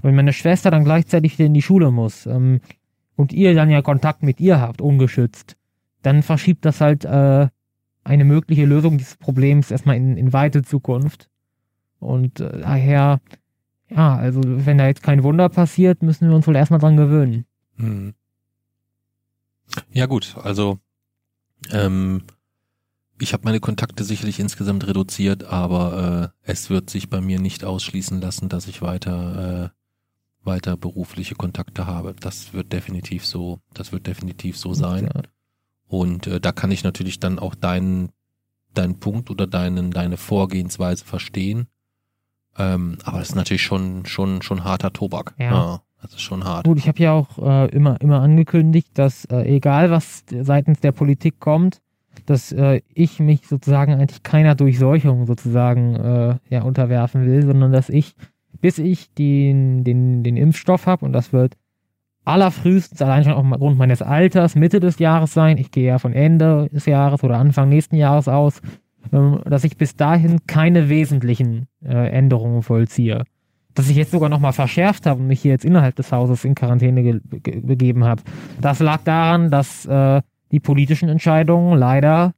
Wenn 0.02 0.14
meine 0.14 0.34
Schwester 0.34 0.72
dann 0.72 0.84
gleichzeitig 0.84 1.40
wieder 1.40 1.48
in 1.48 1.54
die 1.54 1.62
Schule 1.62 1.90
muss 1.90 2.26
ähm, 2.26 2.60
und 3.18 3.34
ihr 3.34 3.54
dann 3.56 3.70
ja 3.70 3.82
Kontakt 3.82 4.24
mit 4.24 4.40
ihr 4.40 4.62
habt, 4.62 4.80
ungeschützt, 4.80 5.58
dann 6.04 6.24
verschiebt 6.24 6.64
das 6.64 6.80
halt 6.80 7.04
äh, 7.04 7.48
eine 8.06 8.24
mögliche 8.24 8.66
Lösung 8.66 8.98
dieses 8.98 9.18
Problems 9.18 9.72
erstmal 9.72 9.98
in, 9.98 10.16
in 10.16 10.32
weite 10.32 10.62
Zukunft. 10.62 11.28
Und 12.00 12.40
äh, 12.40 12.60
daher, 12.62 13.20
ja, 13.90 14.16
also 14.16 14.42
wenn 14.46 14.78
da 14.78 14.88
jetzt 14.88 15.04
kein 15.04 15.24
Wunder 15.24 15.50
passiert, 15.50 16.04
müssen 16.04 16.30
wir 16.30 16.36
uns 16.36 16.48
wohl 16.48 16.56
erstmal 16.56 16.80
dran 16.80 16.96
gewöhnen. 16.96 17.46
Hm. 17.76 18.14
Ja 19.92 20.06
gut, 20.06 20.36
also 20.42 20.80
ähm, 21.72 22.22
ich 23.20 23.34
habe 23.34 23.44
meine 23.46 23.60
Kontakte 23.60 24.04
sicherlich 24.04 24.40
insgesamt 24.40 24.86
reduziert, 24.88 25.44
aber 25.44 26.34
äh, 26.46 26.52
es 26.52 26.70
wird 26.70 26.90
sich 26.90 27.10
bei 27.10 27.20
mir 27.20 27.40
nicht 27.40 27.66
ausschließen 27.66 28.22
lassen, 28.22 28.48
dass 28.48 28.68
ich 28.68 28.82
weiter 28.82 29.72
äh, 29.74 29.78
weiter 30.48 30.76
berufliche 30.78 31.36
Kontakte 31.36 31.86
habe. 31.86 32.16
Das 32.20 32.54
wird 32.54 32.74
definitiv 32.74 33.26
so, 33.26 33.60
das 33.74 33.92
wird 33.92 34.08
definitiv 34.08 34.58
so 34.58 34.74
sein. 34.74 35.10
Ja. 35.14 35.22
Und 35.88 36.26
äh, 36.26 36.40
da 36.40 36.52
kann 36.52 36.72
ich 36.72 36.84
natürlich 36.84 37.20
dann 37.20 37.38
auch 37.38 37.54
deinen 37.54 38.10
deinen 38.74 39.00
Punkt 39.00 39.30
oder 39.30 39.46
deinen 39.46 39.92
deine 39.92 40.18
Vorgehensweise 40.18 41.06
verstehen. 41.06 41.68
Ähm, 42.58 42.98
aber 43.04 43.20
das 43.20 43.30
ist 43.30 43.36
natürlich 43.36 43.64
schon 43.64 44.06
schon 44.06 44.42
schon 44.42 44.64
harter 44.64 44.92
Tobak. 44.92 45.36
Ja. 45.38 45.52
ja. 45.52 45.82
Das 46.02 46.14
ist 46.14 46.22
schon 46.22 46.44
hart. 46.44 46.66
Gut, 46.66 46.78
ich 46.78 46.88
habe 46.88 47.02
ja 47.02 47.12
auch 47.14 47.38
äh, 47.40 47.70
immer, 47.70 48.00
immer 48.02 48.22
angekündigt, 48.22 48.90
dass 48.94 49.26
äh, 49.26 49.42
egal 49.44 49.90
was 49.90 50.24
seitens 50.30 50.80
der 50.80 50.92
Politik 50.92 51.40
kommt, 51.40 51.82
dass 52.26 52.52
äh, 52.52 52.82
ich 52.94 53.20
mich 53.20 53.48
sozusagen 53.48 53.94
eigentlich 53.94 54.24
keiner 54.24 54.56
Durchseuchung 54.56 55.26
sozusagen 55.26 55.96
äh, 55.96 56.36
ja, 56.50 56.62
unterwerfen 56.64 57.26
will, 57.26 57.46
sondern 57.46 57.72
dass 57.72 57.90
ich, 57.90 58.16
bis 58.62 58.78
ich 58.78 59.14
den, 59.14 59.84
den, 59.84 60.24
den 60.24 60.38
Impfstoff 60.38 60.86
habe, 60.86 61.06
und 61.06 61.14
das 61.14 61.34
wird 61.34 61.56
allerfrühestens 62.26 63.02
allein 63.02 63.24
schon 63.24 63.34
aufgrund 63.34 63.78
meines 63.78 64.02
Alters 64.02 64.56
Mitte 64.56 64.80
des 64.80 65.00
Jahres 65.00 65.34
sein, 65.34 65.58
ich 65.58 65.72
gehe 65.72 65.88
ja 65.88 65.98
von 65.98 66.14
Ende 66.14 66.68
des 66.74 66.86
Jahres 66.86 67.24
oder 67.24 67.38
Anfang 67.38 67.70
nächsten 67.70 67.96
Jahres 67.96 68.28
aus, 68.28 68.62
ähm, 69.14 69.40
dass 69.46 69.64
ich 69.64 69.78
bis 69.78 69.96
dahin 69.96 70.46
keine 70.46 70.90
wesentlichen 70.90 71.68
äh, 71.84 72.10
Änderungen 72.10 72.64
vollziehe. 72.64 73.24
Dass 73.74 73.90
ich 73.90 73.96
jetzt 73.96 74.12
sogar 74.12 74.28
nochmal 74.28 74.54
verschärft 74.54 75.06
habe 75.06 75.22
und 75.22 75.28
mich 75.28 75.42
hier 75.42 75.52
jetzt 75.52 75.64
innerhalb 75.64 75.96
des 75.96 76.12
Hauses 76.12 76.44
in 76.44 76.56
Quarantäne 76.56 77.22
begeben 77.22 78.04
habe. 78.04 78.24
Das 78.60 78.80
lag 78.80 79.04
daran, 79.04 79.52
dass 79.52 79.86
äh, 79.86 80.22
die 80.52 80.60
politischen 80.60 81.10
Entscheidungen 81.10 81.78
leider 81.78 82.34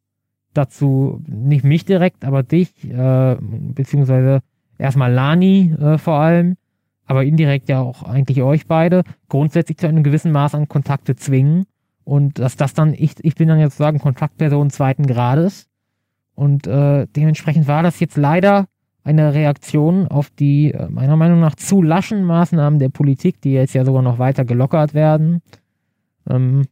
dazu, 0.54 1.22
nicht 1.28 1.64
mich 1.64 1.86
direkt, 1.86 2.26
aber 2.26 2.44
dich, 2.44 2.72
äh, 2.84 3.38
beziehungsweise 3.40 4.41
erstmal 4.80 5.11
Lani 5.11 5.76
äh, 5.80 5.97
vor 5.97 6.15
allem, 6.15 6.57
aber 7.06 7.23
indirekt 7.23 7.69
ja 7.69 7.81
auch 7.81 8.03
eigentlich 8.03 8.41
euch 8.41 8.65
beide, 8.68 9.03
grundsätzlich 9.27 9.77
zu 9.77 9.88
einem 9.88 10.03
gewissen 10.03 10.31
Maß 10.31 10.56
an 10.56 10.68
Kontakte 10.68 11.15
zwingen. 11.15 11.65
Und 12.03 12.39
dass 12.39 12.56
das 12.56 12.73
dann, 12.73 12.93
ich, 12.93 13.14
ich 13.22 13.35
bin 13.35 13.47
dann 13.47 13.60
jetzt 13.60 13.77
sagen 13.77 13.99
Kontaktperson 13.99 14.72
zweiten 14.72 15.06
Grades. 15.06 15.68
Und 16.34 16.65
äh, 16.65 17.06
dementsprechend 17.15 17.68
war 17.68 17.84
das 17.84 17.99
jetzt 17.99 18.18
leider 18.18 18.65
eine 19.03 19.34
Reaktion 19.34 20.07
auf 20.07 20.30
die 20.30 20.72
äh, 20.72 20.89
meiner 20.89 21.18
Meinung 21.18 21.39
nach 21.39 21.56
zu 21.56 21.81
laschen 21.81 22.23
Maßnahmen 22.23 22.80
der 22.80 22.89
Politik, 22.89 23.41
die 23.41 23.53
jetzt 23.53 23.73
ja 23.73 23.85
sogar 23.85 24.01
noch 24.01 24.19
weiter 24.19 24.45
gelockert 24.45 24.93
werden. 24.93 25.41
Ähm, 26.30 26.65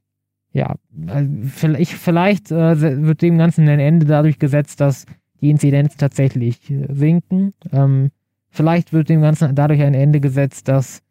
ja, 0.53 0.75
also 1.07 1.29
vielleicht, 1.49 1.93
vielleicht 1.93 2.51
äh, 2.51 3.03
wird 3.03 3.21
dem 3.21 3.37
Ganzen 3.37 3.67
ein 3.67 3.79
Ende 3.79 4.05
dadurch 4.05 4.39
gesetzt, 4.39 4.81
dass 4.81 5.05
die 5.41 5.49
Inzidenz 5.49 5.97
tatsächlich 5.97 6.69
äh, 6.71 6.87
sinken. 6.89 7.53
Ähm, 7.71 8.11
vielleicht 8.49 8.93
wird 8.93 9.09
dem 9.09 9.21
Ganzen 9.21 9.53
dadurch 9.55 9.81
ein 9.81 9.93
Ende 9.93 10.19
gesetzt, 10.19 10.67
dass 10.67 11.01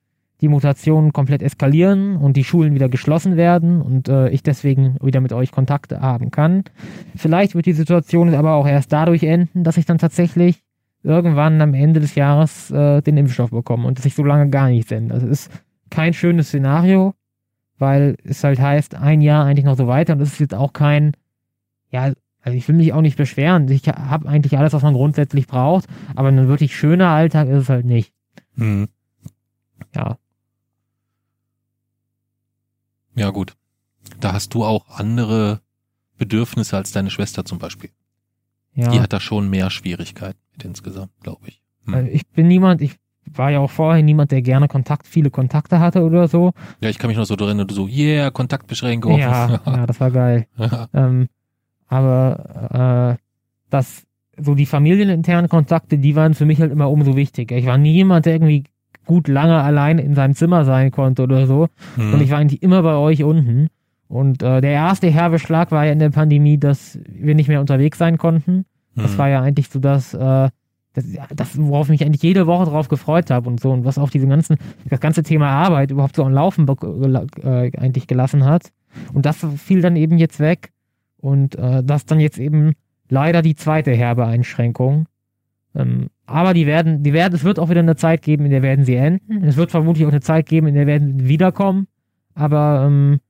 die 0.41 0.49
Mutationen 0.49 1.13
komplett 1.13 1.43
eskalieren 1.43 2.17
und 2.17 2.37
die 2.37 2.45
Schulen 2.45 2.75
wieder 2.75 2.89
geschlossen 2.89 3.37
werden 3.37 3.81
und 3.81 4.09
äh, 4.09 4.29
ich 4.29 4.43
deswegen 4.43 4.97
wieder 5.03 5.21
mit 5.21 5.33
euch 5.33 5.51
Kontakte 5.51 6.01
haben 6.01 6.31
kann. 6.31 6.65
Vielleicht 7.15 7.55
wird 7.55 7.67
die 7.67 7.73
Situation 7.73 8.35
aber 8.35 8.55
auch 8.55 8.67
erst 8.67 8.93
dadurch 8.93 9.23
enden, 9.23 9.65
dass 9.65 9.79
ich 9.79 9.87
dann 9.87 9.99
tatsächlich 9.99 10.63
irgendwann 11.03 11.61
am 11.63 11.73
Ende 11.73 12.01
des 12.01 12.15
Jahres 12.17 12.71
äh, 12.71 13.01
den 13.01 13.17
Impfstoff 13.17 13.51
bekomme 13.51 13.87
und 13.87 13.99
dass 13.99 14.05
ich 14.05 14.15
so 14.15 14.25
lange 14.25 14.51
gar 14.51 14.69
nichts 14.69 14.93
ändere. 14.93 15.21
Das 15.21 15.29
ist 15.29 15.51
kein 15.89 16.13
schönes 16.13 16.49
Szenario, 16.49 17.15
weil 17.79 18.17
es 18.25 18.45
halt 18.45 18.61
heißt, 18.61 18.95
ein 18.95 19.23
Jahr 19.23 19.47
eigentlich 19.47 19.65
noch 19.65 19.77
so 19.77 19.87
weiter 19.87 20.15
und 20.15 20.19
das 20.19 20.33
ist 20.33 20.41
jetzt 20.41 20.55
auch 20.55 20.73
kein, 20.73 21.13
ja, 21.91 22.13
also 22.47 22.57
ich 22.57 22.69
will 22.69 22.77
mich 22.77 22.93
auch 22.93 23.01
nicht 23.01 23.17
beschweren. 23.17 23.69
Ich 23.73 23.89
habe 23.89 24.29
eigentlich 24.29 24.57
alles, 24.57 24.73
was 24.73 24.85
man 24.85 24.95
grundsätzlich 24.95 25.49
braucht, 25.49 25.87
aber 26.15 26.29
ein 26.29 26.47
wirklich 26.47 26.77
schöner 26.77 27.09
Alltag 27.09 27.49
ist 27.49 27.63
es 27.63 27.69
halt 27.69 27.85
nicht. 27.85 28.13
Mhm. 28.55 28.87
Ja. 29.97 30.17
Ja, 33.17 33.31
gut. 33.31 33.57
Da 34.21 34.33
hast 34.33 34.55
du 34.55 34.65
auch 34.65 34.89
andere 34.91 35.61
Bedürfnisse 36.19 36.77
als 36.77 36.93
deine 36.93 37.11
Schwester 37.11 37.45
zum 37.45 37.59
Beispiel. 37.59 37.91
Ja. 38.75 38.93
Die 38.93 39.01
hat 39.01 39.13
da 39.13 39.19
schon 39.19 39.51
mehr 39.51 39.69
Schwierigkeiten 39.71 40.39
mit 40.53 40.65
insgesamt, 40.65 41.11
glaube 41.25 41.49
ich. 41.49 41.61
Hm. 41.87 41.95
Also 41.95 42.11
ich 42.13 42.29
bin 42.29 42.47
niemand, 42.47 42.81
ich 42.81 42.95
war 43.25 43.51
ja 43.51 43.59
auch 43.59 43.73
vorher 43.73 44.05
niemand, 44.05 44.31
der 44.31 44.43
gerne 44.43 44.69
Kontakt, 44.69 45.09
viele 45.09 45.31
Kontakte 45.31 45.81
hatte 45.81 46.05
oder 46.05 46.29
so. 46.29 46.53
Ja, 46.81 46.91
ich 46.91 46.99
kann 46.99 47.09
mich 47.09 47.17
noch 47.17 47.27
so 47.27 47.35
drin, 47.35 47.59
du 47.67 47.75
so, 47.75 47.89
yeah, 47.89 48.31
Kontaktbeschränkung. 48.31 49.19
Ja, 49.19 49.61
ja, 49.67 49.85
das 49.85 49.99
war 49.99 50.13
geil. 50.13 50.47
ähm, 50.95 51.29
aber 51.89 53.17
äh, 53.19 53.23
das, 53.71 54.05
so 54.39 54.55
die 54.55 54.67
familieninternen 54.67 55.49
Kontakte, 55.49 55.99
die 55.99 56.17
waren 56.17 56.35
für 56.35 56.47
mich 56.47 56.61
halt 56.61 56.73
immer 56.73 56.91
umso 56.91 57.17
wichtiger. 57.17 57.57
Ich 57.57 57.67
war 57.67 57.79
nie 57.79 57.95
jemand, 57.95 58.27
der 58.27 58.35
irgendwie 58.35 58.65
gut 59.07 59.29
lange 59.29 59.63
allein 59.63 59.99
in 59.99 60.15
seinem 60.15 60.35
Zimmer 60.35 60.65
sein 60.65 60.91
konnte 60.91 61.23
oder 61.23 61.47
so. 61.47 61.69
Hm. 61.95 62.15
Und 62.15 62.21
ich 62.21 62.31
war 62.31 62.39
eigentlich 62.39 62.63
immer 62.63 62.83
bei 62.83 62.95
euch 62.95 63.23
unten. 63.23 63.69
Und 64.09 64.43
äh, 64.43 64.61
der 64.61 64.71
erste 64.71 65.09
herbe 65.09 65.39
Schlag 65.39 65.71
war 65.71 65.87
ja 65.87 65.93
in 65.93 65.99
der 65.99 66.11
Pandemie, 66.11 66.59
dass 66.59 66.99
wir 67.09 67.35
nicht 67.35 67.49
mehr 67.49 67.61
unterwegs 67.61 67.99
sein 67.99 68.19
konnten. 68.19 68.65
Das 68.95 69.13
Hm. 69.13 69.19
war 69.19 69.29
ja 69.29 69.43
eigentlich 69.43 69.69
so 69.69 69.79
das, 69.79 70.15
äh, 70.15 70.49
das, 70.93 71.05
das, 71.35 71.59
worauf 71.59 71.87
ich 71.87 71.91
mich 72.01 72.05
eigentlich 72.05 72.23
jede 72.23 72.47
Woche 72.47 72.65
drauf 72.65 72.89
gefreut 72.89 73.31
habe 73.31 73.49
und 73.49 73.61
so 73.61 73.71
und 73.71 73.85
was 73.85 73.99
auch 73.99 74.11
diese 74.11 74.27
ganzen, 74.27 74.57
das 74.89 75.01
ganze 75.01 75.23
Thema 75.23 75.51
Arbeit 75.51 75.91
überhaupt 75.91 76.17
so 76.17 76.25
am 76.25 76.33
Laufen 76.33 76.67
äh, 76.69 77.71
eigentlich 77.77 78.07
gelassen 78.07 78.45
hat. 78.45 78.73
Und 79.13 79.27
das 79.27 79.47
fiel 79.59 79.83
dann 79.83 79.97
eben 79.97 80.19
jetzt 80.19 80.41
weg. 80.41 80.71
Und 81.19 81.57
äh, 81.57 81.83
das 81.83 82.07
dann 82.07 82.21
jetzt 82.21 82.39
eben 82.39 82.75
leider 83.09 83.43
die 83.43 83.55
zweite 83.55 83.93
herbe 83.93 84.27
Einschränkung. 84.27 85.07
Ähm, 85.75 86.09
aber 86.27 86.55
die 86.55 86.67
werden, 86.67 87.03
die 87.03 87.13
werden, 87.13 87.35
es 87.35 87.45
wird 87.45 87.59
auch 87.59 87.71
wieder 87.71 87.81
eine 87.81 87.97
Zeit 87.97 88.23
geben, 88.23 88.47
in 88.47 88.51
der 88.51 88.63
werden 88.63 88.85
sie 88.85 88.97
enden. 88.97 89.45
Es 89.45 89.57
wird 89.57 89.71
vermutlich 89.71 90.07
auch 90.07 90.11
eine 90.11 90.21
Zeit 90.21 90.47
geben, 90.47 90.67
in 90.67 90.75
der 90.75 90.87
werden 90.87 91.19
sie 91.19 91.29
wiederkommen. 91.29 91.87
Aber 92.35 92.85
ähm, 92.87 93.21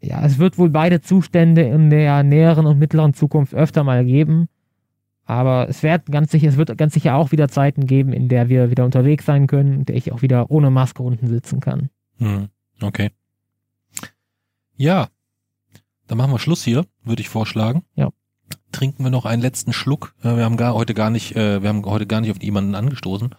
ja, 0.00 0.24
es 0.24 0.38
wird 0.38 0.58
wohl 0.58 0.70
beide 0.70 1.00
Zustände 1.00 1.62
in 1.62 1.90
der 1.90 2.22
näheren 2.22 2.66
und 2.66 2.78
mittleren 2.78 3.14
Zukunft 3.14 3.54
öfter 3.54 3.84
mal 3.84 4.04
geben. 4.04 4.48
Aber 5.24 5.68
es 5.68 5.82
wird 5.82 6.06
ganz 6.06 6.32
sicher, 6.32 6.48
es 6.48 6.56
wird 6.56 6.76
ganz 6.76 6.94
sicher 6.94 7.14
auch 7.14 7.30
wieder 7.30 7.48
Zeiten 7.48 7.86
geben, 7.86 8.12
in 8.12 8.28
der 8.28 8.48
wir 8.48 8.70
wieder 8.70 8.84
unterwegs 8.84 9.24
sein 9.26 9.46
können, 9.46 9.72
in 9.74 9.84
der 9.84 9.94
ich 9.94 10.10
auch 10.10 10.22
wieder 10.22 10.50
ohne 10.50 10.70
Maske 10.70 11.02
unten 11.02 11.28
sitzen 11.28 11.60
kann. 11.60 11.90
Hm. 12.18 12.48
Okay. 12.82 13.10
Ja, 14.76 15.08
dann 16.10 16.18
machen 16.18 16.32
wir 16.32 16.40
Schluss 16.40 16.64
hier, 16.64 16.86
würde 17.04 17.22
ich 17.22 17.28
vorschlagen. 17.28 17.84
Ja. 17.94 18.10
Trinken 18.72 19.04
wir 19.04 19.12
noch 19.12 19.26
einen 19.26 19.40
letzten 19.40 19.72
Schluck. 19.72 20.12
Äh, 20.24 20.36
Wir 20.36 20.44
haben 20.44 20.56
gar 20.56 20.74
heute 20.74 20.92
gar 20.92 21.08
nicht, 21.08 21.36
äh, 21.36 21.62
wir 21.62 21.68
haben 21.68 21.84
heute 21.84 22.08
gar 22.08 22.20
nicht 22.20 22.32
auf 22.32 22.42
jemanden 22.42 22.74
angestoßen. 22.74 23.32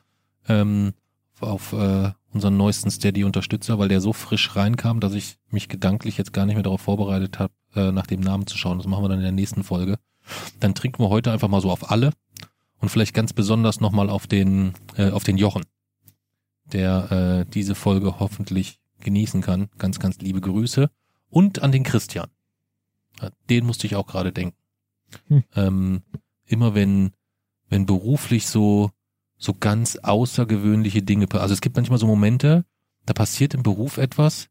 Ähm, 0.47 0.93
auf 1.41 1.73
äh, 1.73 2.11
unseren 2.31 2.55
neuesten 2.55 2.89
Steady-Unterstützer, 2.89 3.77
weil 3.77 3.89
der 3.89 3.99
so 3.99 4.13
frisch 4.13 4.55
reinkam, 4.55 5.01
dass 5.01 5.15
ich 5.15 5.37
mich 5.49 5.67
gedanklich 5.67 6.17
jetzt 6.17 6.31
gar 6.31 6.45
nicht 6.45 6.55
mehr 6.55 6.63
darauf 6.63 6.79
vorbereitet 6.79 7.39
habe, 7.39 7.51
äh, 7.75 7.91
nach 7.91 8.07
dem 8.07 8.21
Namen 8.21 8.47
zu 8.47 8.57
schauen. 8.57 8.77
Das 8.77 8.87
machen 8.87 9.03
wir 9.03 9.09
dann 9.09 9.17
in 9.17 9.23
der 9.23 9.33
nächsten 9.33 9.65
Folge. 9.65 9.97
Dann 10.61 10.73
trinken 10.73 11.03
wir 11.03 11.09
heute 11.09 11.33
einfach 11.33 11.49
mal 11.49 11.59
so 11.59 11.71
auf 11.71 11.91
alle 11.91 12.13
und 12.79 12.87
vielleicht 12.87 13.13
ganz 13.13 13.33
besonders 13.33 13.81
nochmal 13.81 14.09
auf 14.09 14.27
den, 14.27 14.75
äh, 14.95 15.09
auf 15.09 15.25
den 15.25 15.37
Jochen, 15.37 15.63
der 16.71 17.11
äh, 17.11 17.51
diese 17.51 17.75
Folge 17.75 18.21
hoffentlich 18.21 18.79
genießen 19.01 19.41
kann. 19.41 19.67
Ganz, 19.77 19.99
ganz 19.99 20.19
liebe 20.19 20.39
Grüße. 20.39 20.89
Und 21.29 21.61
an 21.63 21.73
den 21.73 21.83
Christian. 21.83 22.29
Den 23.49 23.65
musste 23.65 23.87
ich 23.87 23.95
auch 23.95 24.07
gerade 24.07 24.31
denken. 24.31 24.55
Hm. 25.27 25.43
Ähm, 25.55 26.01
immer 26.45 26.73
wenn, 26.75 27.11
wenn 27.69 27.85
beruflich 27.85 28.47
so, 28.47 28.91
so 29.37 29.53
ganz 29.53 29.97
außergewöhnliche 29.97 31.01
Dinge, 31.01 31.27
also 31.33 31.53
es 31.53 31.61
gibt 31.61 31.75
manchmal 31.75 31.99
so 31.99 32.07
Momente, 32.07 32.65
da 33.05 33.13
passiert 33.13 33.53
im 33.53 33.63
Beruf 33.63 33.97
etwas, 33.97 34.47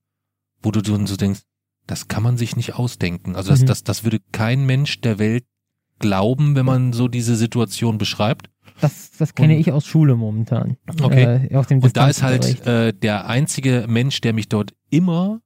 wo 0.63 0.71
du 0.71 0.81
dann 0.83 1.07
so 1.07 1.17
denkst, 1.17 1.41
das 1.87 2.09
kann 2.09 2.23
man 2.23 2.37
sich 2.37 2.57
nicht 2.57 2.75
ausdenken. 2.75 3.37
Also 3.37 3.51
das, 3.51 3.63
Mhm. 3.63 3.67
das, 3.67 3.85
das 3.85 4.05
würde 4.05 4.19
kein 4.33 4.67
Mensch 4.67 5.01
der 5.01 5.19
Welt 5.19 5.45
glauben, 5.99 6.55
wenn 6.57 6.67
man 6.67 6.93
so 6.93 7.09
diese 7.09 7.37
Situation 7.37 7.99
beschreibt. 7.99 8.51
Das, 8.81 9.11
das 9.19 9.35
kenne 9.35 9.55
Und- 9.55 9.61
ich 9.61 9.73
aus 9.73 9.87
Schule 9.87 10.17
momentan. 10.17 10.77
Okay. 11.03 11.47
Äh, 11.51 11.57
Und 11.75 11.97
da 11.97 12.09
ist 12.09 12.23
halt 12.23 12.67
äh, 12.67 12.93
der 12.93 13.27
einzige 13.29 13.87
Mensch, 13.89 14.21
der 14.21 14.33
mich 14.33 14.49
dort 14.49 14.75
immer, 14.91 15.41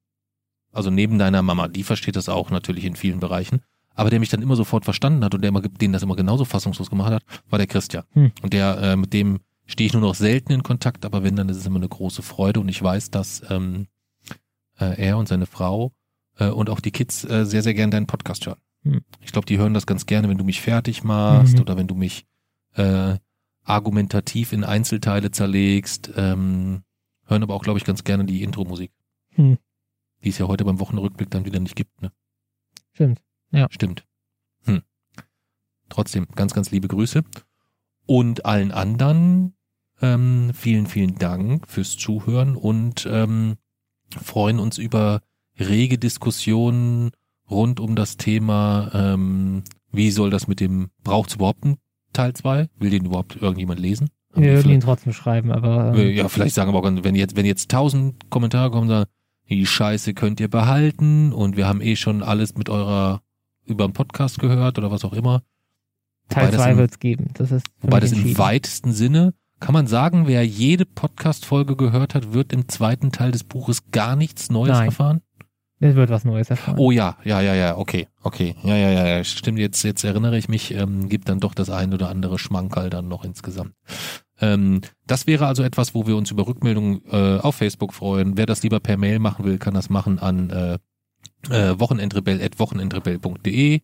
also 0.74 0.90
neben 0.90 1.18
deiner 1.18 1.42
Mama, 1.42 1.68
die 1.68 1.82
versteht 1.82 2.16
das 2.16 2.28
auch 2.28 2.51
natürlich 2.51 2.84
in 2.84 2.96
vielen 2.96 3.20
Bereichen, 3.20 3.60
aber 3.94 4.10
der 4.10 4.20
mich 4.20 4.28
dann 4.28 4.42
immer 4.42 4.56
sofort 4.56 4.84
verstanden 4.84 5.24
hat 5.24 5.34
und 5.34 5.40
der 5.40 5.48
immer, 5.48 5.62
den 5.62 5.92
das 5.92 6.02
immer 6.02 6.16
genauso 6.16 6.44
fassungslos 6.44 6.90
gemacht 6.90 7.12
hat, 7.12 7.22
war 7.48 7.59
der 7.59 7.66
Christian. 7.68 8.05
Hm. 8.12 8.32
Und 8.42 8.52
der, 8.52 8.78
äh, 8.82 8.96
mit 8.96 9.12
dem 9.12 9.40
stehe 9.66 9.86
ich 9.86 9.92
nur 9.92 10.02
noch 10.02 10.14
selten 10.14 10.52
in 10.52 10.62
Kontakt, 10.62 11.05
aber 11.05 11.22
wenn, 11.22 11.36
dann 11.36 11.48
ist 11.48 11.56
es 11.56 11.66
immer 11.66 11.78
eine 11.78 11.88
große 11.88 12.22
Freude 12.22 12.60
und 12.60 12.68
ich 12.68 12.82
weiß, 12.82 13.10
dass 13.10 13.42
ähm, 13.51 13.86
äh, 14.78 15.01
er 15.01 15.16
und 15.16 15.28
seine 15.28 15.46
Frau 15.46 15.92
äh, 16.38 16.48
und 16.48 16.70
auch 16.70 16.80
die 16.80 16.90
Kids 16.90 17.24
äh, 17.24 17.46
sehr, 17.46 17.62
sehr 17.62 17.74
gern 17.74 17.90
deinen 17.90 18.06
Podcast 18.06 18.46
hören. 18.46 18.59
Hm. 18.82 19.02
Ich 19.22 19.32
glaube, 19.32 19.46
die 19.46 19.59
hören 19.59 19.74
das 19.74 19.86
ganz 19.86 20.06
gerne, 20.06 20.28
wenn 20.28 20.38
du 20.38 20.44
mich 20.44 20.60
fertig 20.60 21.05
machst 21.05 21.55
Mhm. 21.55 21.60
oder 21.60 21.76
wenn 21.76 21.86
du 21.86 21.94
mich 21.94 22.26
äh, 22.74 23.16
argumentativ 23.62 24.52
in 24.52 24.64
Einzelteile 24.64 25.30
zerlegst, 25.30 26.12
ähm, 26.16 26.82
hören 27.26 27.42
aber 27.42 27.55
auch, 27.55 27.62
glaube 27.62 27.78
ich, 27.78 27.84
ganz 27.84 28.05
gerne 28.05 28.24
die 28.24 28.42
Intro-Musik. 28.42 28.90
Hm. 29.36 29.59
Die 30.24 30.30
es 30.30 30.38
ja 30.38 30.48
heute 30.48 30.64
beim 30.64 30.80
Wochenrückblick 30.80 31.30
dann 31.30 31.44
wieder 31.44 31.60
nicht 31.60 31.76
gibt, 31.76 32.02
ne? 32.02 32.10
Stimmt. 32.92 33.20
Stimmt. 33.70 34.06
Hm. 34.64 34.82
Trotzdem, 35.88 36.26
ganz, 36.34 36.55
ganz 36.55 36.70
liebe 36.70 36.88
Grüße. 36.88 37.22
Und 38.06 38.44
allen 38.44 38.72
anderen 38.72 39.55
ähm, 40.01 40.51
vielen, 40.55 40.86
vielen 40.86 41.16
Dank 41.16 41.68
fürs 41.68 41.96
Zuhören 41.96 42.56
und 42.56 43.06
ähm, 43.10 43.56
freuen 44.10 44.59
uns 44.59 44.78
über 44.78 45.20
rege 45.59 45.98
Diskussionen 45.98 47.12
rund 47.51 47.80
um 47.80 47.94
das 47.94 48.16
Thema, 48.16 48.90
ähm, 48.92 49.62
wie 49.92 50.10
soll 50.10 50.30
das 50.30 50.48
mit 50.48 50.60
dem, 50.60 50.90
braucht 51.02 51.30
es 51.30 51.36
überhaupt 51.36 51.64
einen 51.64 51.76
Teil 52.12 52.32
2? 52.32 52.68
Will 52.78 52.90
den 52.90 53.05
überhaupt 53.05 53.36
irgendjemand 53.36 53.80
lesen? 53.80 54.09
Haben 54.32 54.42
Wir 54.42 54.55
würden 54.55 54.72
ihn 54.72 54.80
trotzdem 54.80 55.12
schreiben, 55.12 55.52
aber 55.52 55.94
äh, 55.94 56.10
ähm, 56.10 56.16
ja, 56.16 56.28
vielleicht 56.28 56.55
sagen 56.55 56.72
wir 56.72 56.78
auch, 56.78 56.84
wenn 56.84 57.14
jetzt, 57.14 57.36
wenn 57.36 57.46
jetzt 57.46 57.70
tausend 57.70 58.30
Kommentare 58.30 58.70
kommen, 58.70 58.88
sagen, 58.88 59.09
die 59.48 59.66
Scheiße 59.66 60.14
könnt 60.14 60.40
ihr 60.40 60.48
behalten 60.48 61.32
und 61.32 61.56
wir 61.56 61.66
haben 61.66 61.80
eh 61.80 61.96
schon 61.96 62.22
alles 62.22 62.54
mit 62.56 62.68
eurer 62.68 63.20
über 63.66 63.86
den 63.86 63.92
Podcast 63.92 64.38
gehört 64.38 64.78
oder 64.78 64.90
was 64.90 65.04
auch 65.04 65.12
immer. 65.12 65.42
Teil 66.28 66.50
das 66.50 66.62
2 66.62 66.70
im- 66.72 66.78
wird's 66.78 66.98
geben. 66.98 67.30
Das 67.34 67.50
ist 67.52 67.66
Wobei 67.80 68.00
das 68.00 68.12
im 68.12 68.38
weitesten 68.38 68.92
Sinne, 68.92 69.34
kann 69.60 69.72
man 69.74 69.86
sagen, 69.86 70.26
wer 70.26 70.44
jede 70.46 70.84
Podcast-Folge 70.86 71.76
gehört 71.76 72.14
hat, 72.14 72.32
wird 72.32 72.52
im 72.52 72.68
zweiten 72.68 73.12
Teil 73.12 73.30
des 73.30 73.44
Buches 73.44 73.90
gar 73.90 74.16
nichts 74.16 74.50
Neues 74.50 74.72
Nein. 74.72 74.86
erfahren? 74.86 75.20
Es 75.80 75.94
wird 75.96 76.08
was 76.08 76.24
Neues 76.24 76.48
erfahren. 76.48 76.78
Oh 76.78 76.90
ja, 76.92 77.18
ja, 77.24 77.40
ja, 77.42 77.54
ja, 77.54 77.76
okay, 77.76 78.08
okay. 78.22 78.54
Ja, 78.62 78.74
ja, 78.76 78.90
ja, 78.90 79.06
ja, 79.06 79.24
stimmt, 79.24 79.58
jetzt, 79.58 79.82
jetzt 79.82 80.02
erinnere 80.04 80.38
ich 80.38 80.48
mich, 80.48 80.72
ähm, 80.74 81.08
gibt 81.10 81.28
dann 81.28 81.40
doch 81.40 81.52
das 81.54 81.68
ein 81.68 81.92
oder 81.92 82.08
andere 82.08 82.38
Schmankerl 82.38 82.88
dann 82.90 83.08
noch 83.08 83.24
insgesamt. 83.24 83.74
Ähm, 84.44 84.82
das 85.06 85.26
wäre 85.26 85.46
also 85.46 85.62
etwas, 85.62 85.94
wo 85.94 86.06
wir 86.06 86.16
uns 86.16 86.30
über 86.30 86.46
Rückmeldungen 86.46 87.02
äh, 87.10 87.38
auf 87.38 87.56
Facebook 87.56 87.94
freuen. 87.94 88.36
Wer 88.36 88.44
das 88.46 88.62
lieber 88.62 88.80
per 88.80 88.98
Mail 88.98 89.18
machen 89.18 89.44
will, 89.44 89.58
kann 89.58 89.74
das 89.74 89.90
machen 89.90 90.18
an 90.18 90.50
äh, 90.50 90.78
äh, 91.50 91.78
wochenendrebell.wochenendrebell.de 91.78 93.80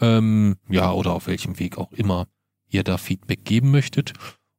ähm, 0.00 0.56
ja, 0.68 0.92
oder 0.92 1.12
auf 1.12 1.26
welchem 1.26 1.58
Weg 1.58 1.78
auch 1.78 1.92
immer 1.92 2.26
ihr 2.68 2.84
da 2.84 2.98
Feedback 2.98 3.44
geben 3.44 3.70
möchtet. 3.70 4.12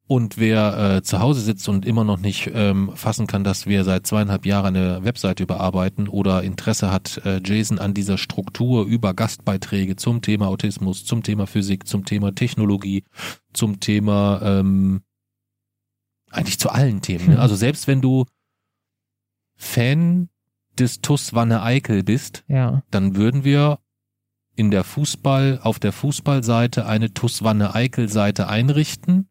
Und 0.10 0.38
wer 0.38 0.96
äh, 0.96 1.02
zu 1.04 1.20
Hause 1.20 1.42
sitzt 1.42 1.68
und 1.68 1.86
immer 1.86 2.06
noch 2.06 2.18
nicht 2.18 2.50
ähm, 2.54 2.92
fassen 2.96 3.28
kann, 3.28 3.44
dass 3.44 3.68
wir 3.68 3.84
seit 3.84 4.08
zweieinhalb 4.08 4.46
Jahren 4.46 4.78
eine 4.78 5.04
Webseite 5.04 5.44
überarbeiten 5.44 6.08
oder 6.08 6.44
Interesse 6.44 6.92
hat, 6.92 7.22
äh, 7.26 7.42
Jason 7.44 7.78
an 7.78 7.94
dieser 7.94 8.18
Struktur 8.18 8.86
über 8.86 9.14
Gastbeiträge 9.14 9.98
zum 9.98 10.22
Thema 10.22 10.48
Autismus, 10.48 11.04
zum 11.04 11.24
Thema 11.24 11.46
Physik, 11.46 11.88
zum 11.88 12.06
Thema 12.06 12.34
Technologie, 12.34 13.04
zum 13.52 13.82
Thema 13.82 14.40
ähm, 14.42 15.02
eigentlich 16.32 16.60
zu 16.60 16.70
allen 16.70 17.02
Themen. 17.02 17.30
Ne? 17.30 17.40
Also 17.40 17.56
selbst 17.56 17.88
wenn 17.88 18.02
du 18.02 18.26
Fan 19.56 20.30
des 20.78 21.02
TUS 21.02 21.34
Wanne 21.34 21.62
Eickel 21.64 22.04
bist, 22.04 22.44
Ja. 22.48 22.84
dann 22.92 23.16
würden 23.16 23.44
wir 23.44 23.80
in 24.56 24.72
der 24.72 24.84
Fußball, 24.84 25.60
auf 25.64 25.80
der 25.80 25.92
Fußballseite 25.92 26.86
eine 26.86 27.14
TUS 27.14 27.44
Wanne 27.44 27.74
Eickel 27.76 28.10
Seite 28.10 28.48
einrichten, 28.48 29.30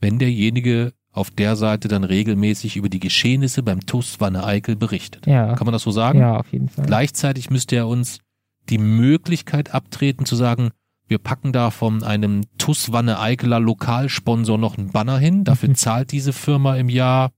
wenn 0.00 0.18
derjenige 0.18 0.92
auf 1.10 1.30
der 1.30 1.56
Seite 1.56 1.88
dann 1.88 2.04
regelmäßig 2.04 2.76
über 2.76 2.88
die 2.88 3.00
Geschehnisse 3.00 3.62
beim 3.62 3.80
TUS 3.86 4.20
Wanne 4.20 4.44
Eickel 4.44 4.76
berichtet. 4.76 5.26
Ja. 5.26 5.54
Kann 5.54 5.64
man 5.64 5.72
das 5.72 5.82
so 5.82 5.90
sagen? 5.90 6.20
Ja, 6.20 6.36
auf 6.36 6.52
jeden 6.52 6.68
Fall. 6.68 6.86
Gleichzeitig 6.86 7.50
müsste 7.50 7.76
er 7.76 7.88
uns 7.88 8.18
die 8.68 8.78
Möglichkeit 8.78 9.74
abtreten 9.74 10.26
zu 10.26 10.36
sagen, 10.36 10.70
wir 11.08 11.18
packen 11.18 11.52
da 11.52 11.70
von 11.70 12.02
einem 12.04 12.42
TUS 12.58 12.92
Wanne 12.92 13.18
Eikeler 13.18 13.60
Lokalsponsor 13.60 14.58
noch 14.58 14.78
einen 14.78 14.90
Banner 14.92 15.18
hin. 15.18 15.44
Dafür 15.44 15.70
Mhm. 15.70 15.74
zahlt 15.74 16.12
diese 16.12 16.32
Firma 16.32 16.76
im 16.76 16.88
Jahr 16.88 17.32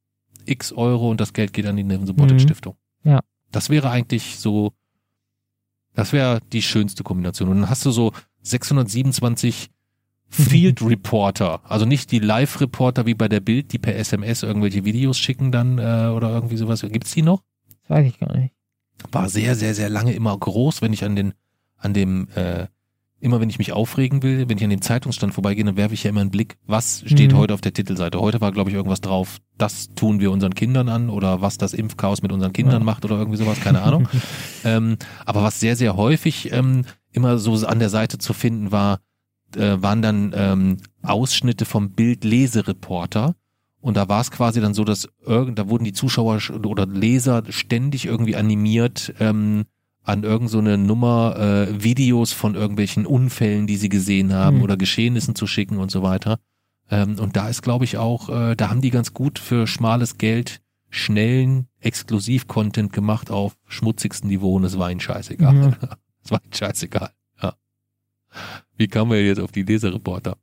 x 0.46 0.72
Euro 0.72 1.10
und 1.10 1.20
das 1.20 1.32
Geld 1.32 1.52
geht 1.52 1.66
an 1.66 1.76
die 1.76 2.06
Supported 2.06 2.34
Mhm. 2.34 2.40
Stiftung. 2.40 2.76
Ja. 3.04 3.20
Das 3.52 3.70
wäre 3.70 3.90
eigentlich 3.90 4.38
so, 4.38 4.72
das 5.94 6.12
wäre 6.12 6.40
die 6.52 6.62
schönste 6.62 7.02
Kombination. 7.02 7.48
Und 7.48 7.60
dann 7.62 7.70
hast 7.70 7.84
du 7.86 7.90
so 7.90 8.12
627 8.42 9.70
Field 10.32 10.80
Reporter, 10.82 11.60
also 11.68 11.84
nicht 11.86 12.12
die 12.12 12.20
Live-Reporter 12.20 13.04
wie 13.04 13.14
bei 13.14 13.28
der 13.28 13.40
Bild, 13.40 13.72
die 13.72 13.78
per 13.78 13.96
SMS 13.96 14.44
irgendwelche 14.44 14.84
Videos 14.84 15.18
schicken 15.18 15.50
dann 15.50 15.78
äh, 15.78 16.12
oder 16.14 16.30
irgendwie 16.30 16.56
sowas. 16.56 16.82
Gibt's 16.82 17.12
die 17.12 17.22
noch? 17.22 17.42
Das 17.82 17.90
weiß 17.90 18.06
ich 18.06 18.18
gar 18.20 18.36
nicht. 18.36 18.54
war 19.10 19.28
sehr, 19.28 19.56
sehr, 19.56 19.74
sehr 19.74 19.88
lange 19.88 20.12
immer 20.12 20.36
groß, 20.38 20.82
wenn 20.82 20.92
ich 20.92 21.04
an 21.04 21.16
den, 21.16 21.34
an 21.78 21.94
dem, 21.94 22.28
äh, 22.36 22.66
immer 23.20 23.40
wenn 23.40 23.50
ich 23.50 23.58
mich 23.58 23.72
aufregen 23.72 24.22
will, 24.22 24.48
wenn 24.48 24.56
ich 24.56 24.64
an 24.64 24.70
dem 24.70 24.80
Zeitungsstand 24.82 25.34
vorbeigehe, 25.34 25.64
dann 25.64 25.76
werfe 25.76 25.94
ich 25.94 26.04
ja 26.04 26.10
immer 26.10 26.22
einen 26.22 26.30
Blick, 26.30 26.56
was 26.66 27.02
steht 27.06 27.32
Mhm. 27.32 27.36
heute 27.36 27.54
auf 27.54 27.60
der 27.60 27.72
Titelseite. 27.72 28.18
Heute 28.20 28.40
war, 28.40 28.50
glaube 28.50 28.70
ich, 28.70 28.76
irgendwas 28.76 29.00
drauf, 29.02 29.38
das 29.58 29.92
tun 29.94 30.20
wir 30.20 30.30
unseren 30.30 30.54
Kindern 30.54 30.88
an 30.88 31.10
oder 31.10 31.42
was 31.42 31.58
das 31.58 31.74
Impfchaos 31.74 32.22
mit 32.22 32.32
unseren 32.32 32.52
Kindern 32.52 32.80
Ja. 32.80 32.84
macht 32.84 33.04
oder 33.04 33.16
irgendwie 33.18 33.36
sowas, 33.38 33.60
keine 33.60 33.82
Ahnung. 33.82 34.08
ähm, 34.64 34.96
aber 35.26 35.42
was 35.42 35.60
sehr, 35.60 35.76
sehr 35.76 35.96
häufig 35.96 36.50
ähm, 36.52 36.84
immer 37.12 37.38
so 37.38 37.54
an 37.66 37.78
der 37.78 37.90
Seite 37.90 38.18
zu 38.18 38.32
finden 38.32 38.72
war, 38.72 39.00
äh, 39.56 39.76
waren 39.82 40.00
dann 40.00 40.32
ähm, 40.34 40.76
Ausschnitte 41.02 41.64
vom 41.64 41.90
Bild-Lesereporter. 41.92 43.34
Und 43.80 43.96
da 43.96 44.08
war 44.08 44.20
es 44.20 44.30
quasi 44.30 44.60
dann 44.60 44.74
so, 44.74 44.84
dass 44.84 45.08
irgend, 45.24 45.58
da 45.58 45.68
wurden 45.68 45.84
die 45.84 45.92
Zuschauer 45.92 46.36
sch- 46.36 46.66
oder 46.66 46.86
Leser 46.86 47.42
ständig 47.48 48.04
irgendwie 48.06 48.36
animiert, 48.36 49.14
ähm, 49.20 49.64
an 50.10 50.24
irgend 50.24 50.50
so 50.50 50.58
eine 50.58 50.76
Nummer 50.76 51.36
äh, 51.38 51.82
Videos 51.82 52.32
von 52.32 52.54
irgendwelchen 52.54 53.06
Unfällen, 53.06 53.66
die 53.66 53.76
sie 53.76 53.88
gesehen 53.88 54.32
haben 54.32 54.56
Hm. 54.56 54.62
oder 54.62 54.76
Geschehnissen 54.76 55.34
zu 55.34 55.46
schicken 55.46 55.78
und 55.78 55.90
so 55.90 56.02
weiter. 56.02 56.38
Ähm, 56.90 57.18
und 57.18 57.36
da 57.36 57.48
ist, 57.48 57.62
glaube 57.62 57.84
ich, 57.84 57.96
auch, 57.96 58.28
äh, 58.28 58.56
da 58.56 58.70
haben 58.70 58.80
die 58.80 58.90
ganz 58.90 59.14
gut 59.14 59.38
für 59.38 59.66
schmales 59.66 60.18
Geld 60.18 60.60
schnellen 60.90 61.68
Exklusiv-Content 61.80 62.92
gemacht 62.92 63.30
auf 63.30 63.56
schmutzigsten 63.68 64.28
Niveau 64.28 64.56
und 64.56 64.64
es 64.64 64.76
war 64.78 64.90
ihnen 64.90 65.00
scheißegal. 65.00 65.52
Mhm. 65.52 65.74
Es 66.22 66.30
war 66.30 66.40
ihnen 66.44 66.52
scheißegal. 66.52 67.10
Ja. 67.42 67.54
Wie 68.76 68.88
kamen 68.88 69.10
wir 69.12 69.24
jetzt 69.24 69.40
auf 69.40 69.52
die 69.52 69.62
Lesereporter? 69.62 70.36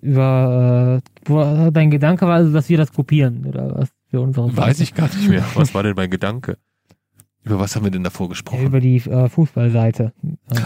Über, 0.00 1.00
äh, 1.00 1.28
wo, 1.30 1.70
dein 1.70 1.90
Gedanke 1.92 2.26
war 2.26 2.36
also, 2.36 2.52
dass 2.52 2.68
wir 2.68 2.76
das 2.78 2.92
kopieren, 2.92 3.46
oder 3.46 3.72
was? 3.76 3.90
Für 4.10 4.20
unsere 4.20 4.54
Weiß 4.56 4.80
ich 4.80 4.94
gar 4.94 5.06
nicht 5.06 5.28
mehr. 5.28 5.44
Was 5.54 5.72
war 5.74 5.82
denn 5.84 5.94
mein 5.94 6.10
Gedanke? 6.10 6.58
Über 7.44 7.58
was 7.58 7.74
haben 7.74 7.84
wir 7.84 7.90
denn 7.90 8.04
davor 8.04 8.26
Ja, 8.26 8.30
gesprochen? 8.30 8.66
über 8.66 8.80
die 8.80 8.96
äh, 8.96 9.28
Fußballseite. 9.28 10.12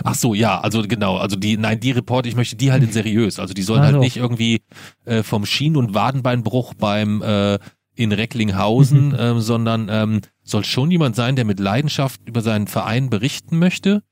Ach 0.05 0.15
so, 0.15 0.35
ja, 0.35 0.61
also 0.61 0.83
genau, 0.83 1.17
also 1.17 1.37
die, 1.37 1.57
nein, 1.57 1.81
die 1.81 1.91
Reporter, 1.93 2.29
ich 2.29 2.37
möchte 2.37 2.57
die 2.57 2.71
halt 2.71 2.83
in 2.83 2.93
seriös. 2.93 3.39
Also 3.39 3.55
die 3.55 3.63
sollen 3.63 3.81
Ach 3.81 3.87
halt 3.87 4.01
nicht 4.01 4.17
irgendwie 4.19 4.61
äh, 5.07 5.23
vom 5.23 5.47
Schien- 5.47 5.77
und 5.77 5.95
Wadenbeinbruch 5.95 6.75
beim 6.75 7.23
äh, 7.23 7.59
in 7.95 8.13
Recklinghausen, 8.13 9.17
ähm, 9.19 9.41
sondern 9.41 9.89
ähm, 9.91 10.21
soll 10.43 10.65
schon 10.65 10.91
jemand 10.91 11.17
sein, 11.17 11.35
der 11.35 11.47
mit 11.47 11.59
Leidenschaft 11.61 12.21
über 12.27 12.43
seinen 12.43 12.67
Verein 12.67 13.09
berichten 13.09 13.59
möchte 13.59 14.03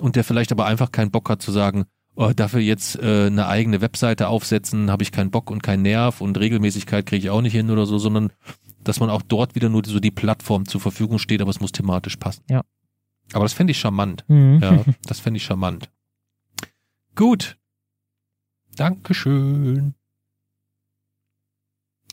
und 0.00 0.16
der 0.16 0.24
vielleicht 0.24 0.52
aber 0.52 0.64
einfach 0.64 0.90
keinen 0.90 1.10
Bock 1.10 1.28
hat 1.28 1.42
zu 1.42 1.52
sagen, 1.52 1.84
oh, 2.14 2.32
dafür 2.34 2.60
jetzt 2.60 2.98
äh, 2.98 3.26
eine 3.26 3.46
eigene 3.46 3.82
Webseite 3.82 4.28
aufsetzen, 4.28 4.90
habe 4.90 5.02
ich 5.02 5.12
keinen 5.12 5.30
Bock 5.30 5.50
und 5.50 5.62
keinen 5.62 5.82
Nerv 5.82 6.22
und 6.22 6.38
Regelmäßigkeit 6.40 7.04
kriege 7.04 7.24
ich 7.26 7.30
auch 7.30 7.42
nicht 7.42 7.52
hin 7.52 7.70
oder 7.70 7.84
so, 7.84 7.98
sondern 7.98 8.32
dass 8.88 9.00
man 9.00 9.10
auch 9.10 9.22
dort 9.22 9.54
wieder 9.54 9.68
nur 9.68 9.82
so 9.84 10.00
die 10.00 10.10
Plattform 10.10 10.66
zur 10.66 10.80
Verfügung 10.80 11.18
steht, 11.18 11.40
aber 11.40 11.50
es 11.50 11.60
muss 11.60 11.72
thematisch 11.72 12.16
passen. 12.16 12.44
Ja. 12.48 12.62
Aber 13.32 13.44
das 13.44 13.52
fände 13.52 13.72
ich 13.72 13.78
charmant. 13.78 14.24
Mhm. 14.28 14.60
Ja, 14.62 14.84
das 15.06 15.20
fände 15.20 15.38
ich 15.38 15.44
charmant. 15.44 15.90
Gut. 17.14 17.56
Dankeschön. 18.76 19.94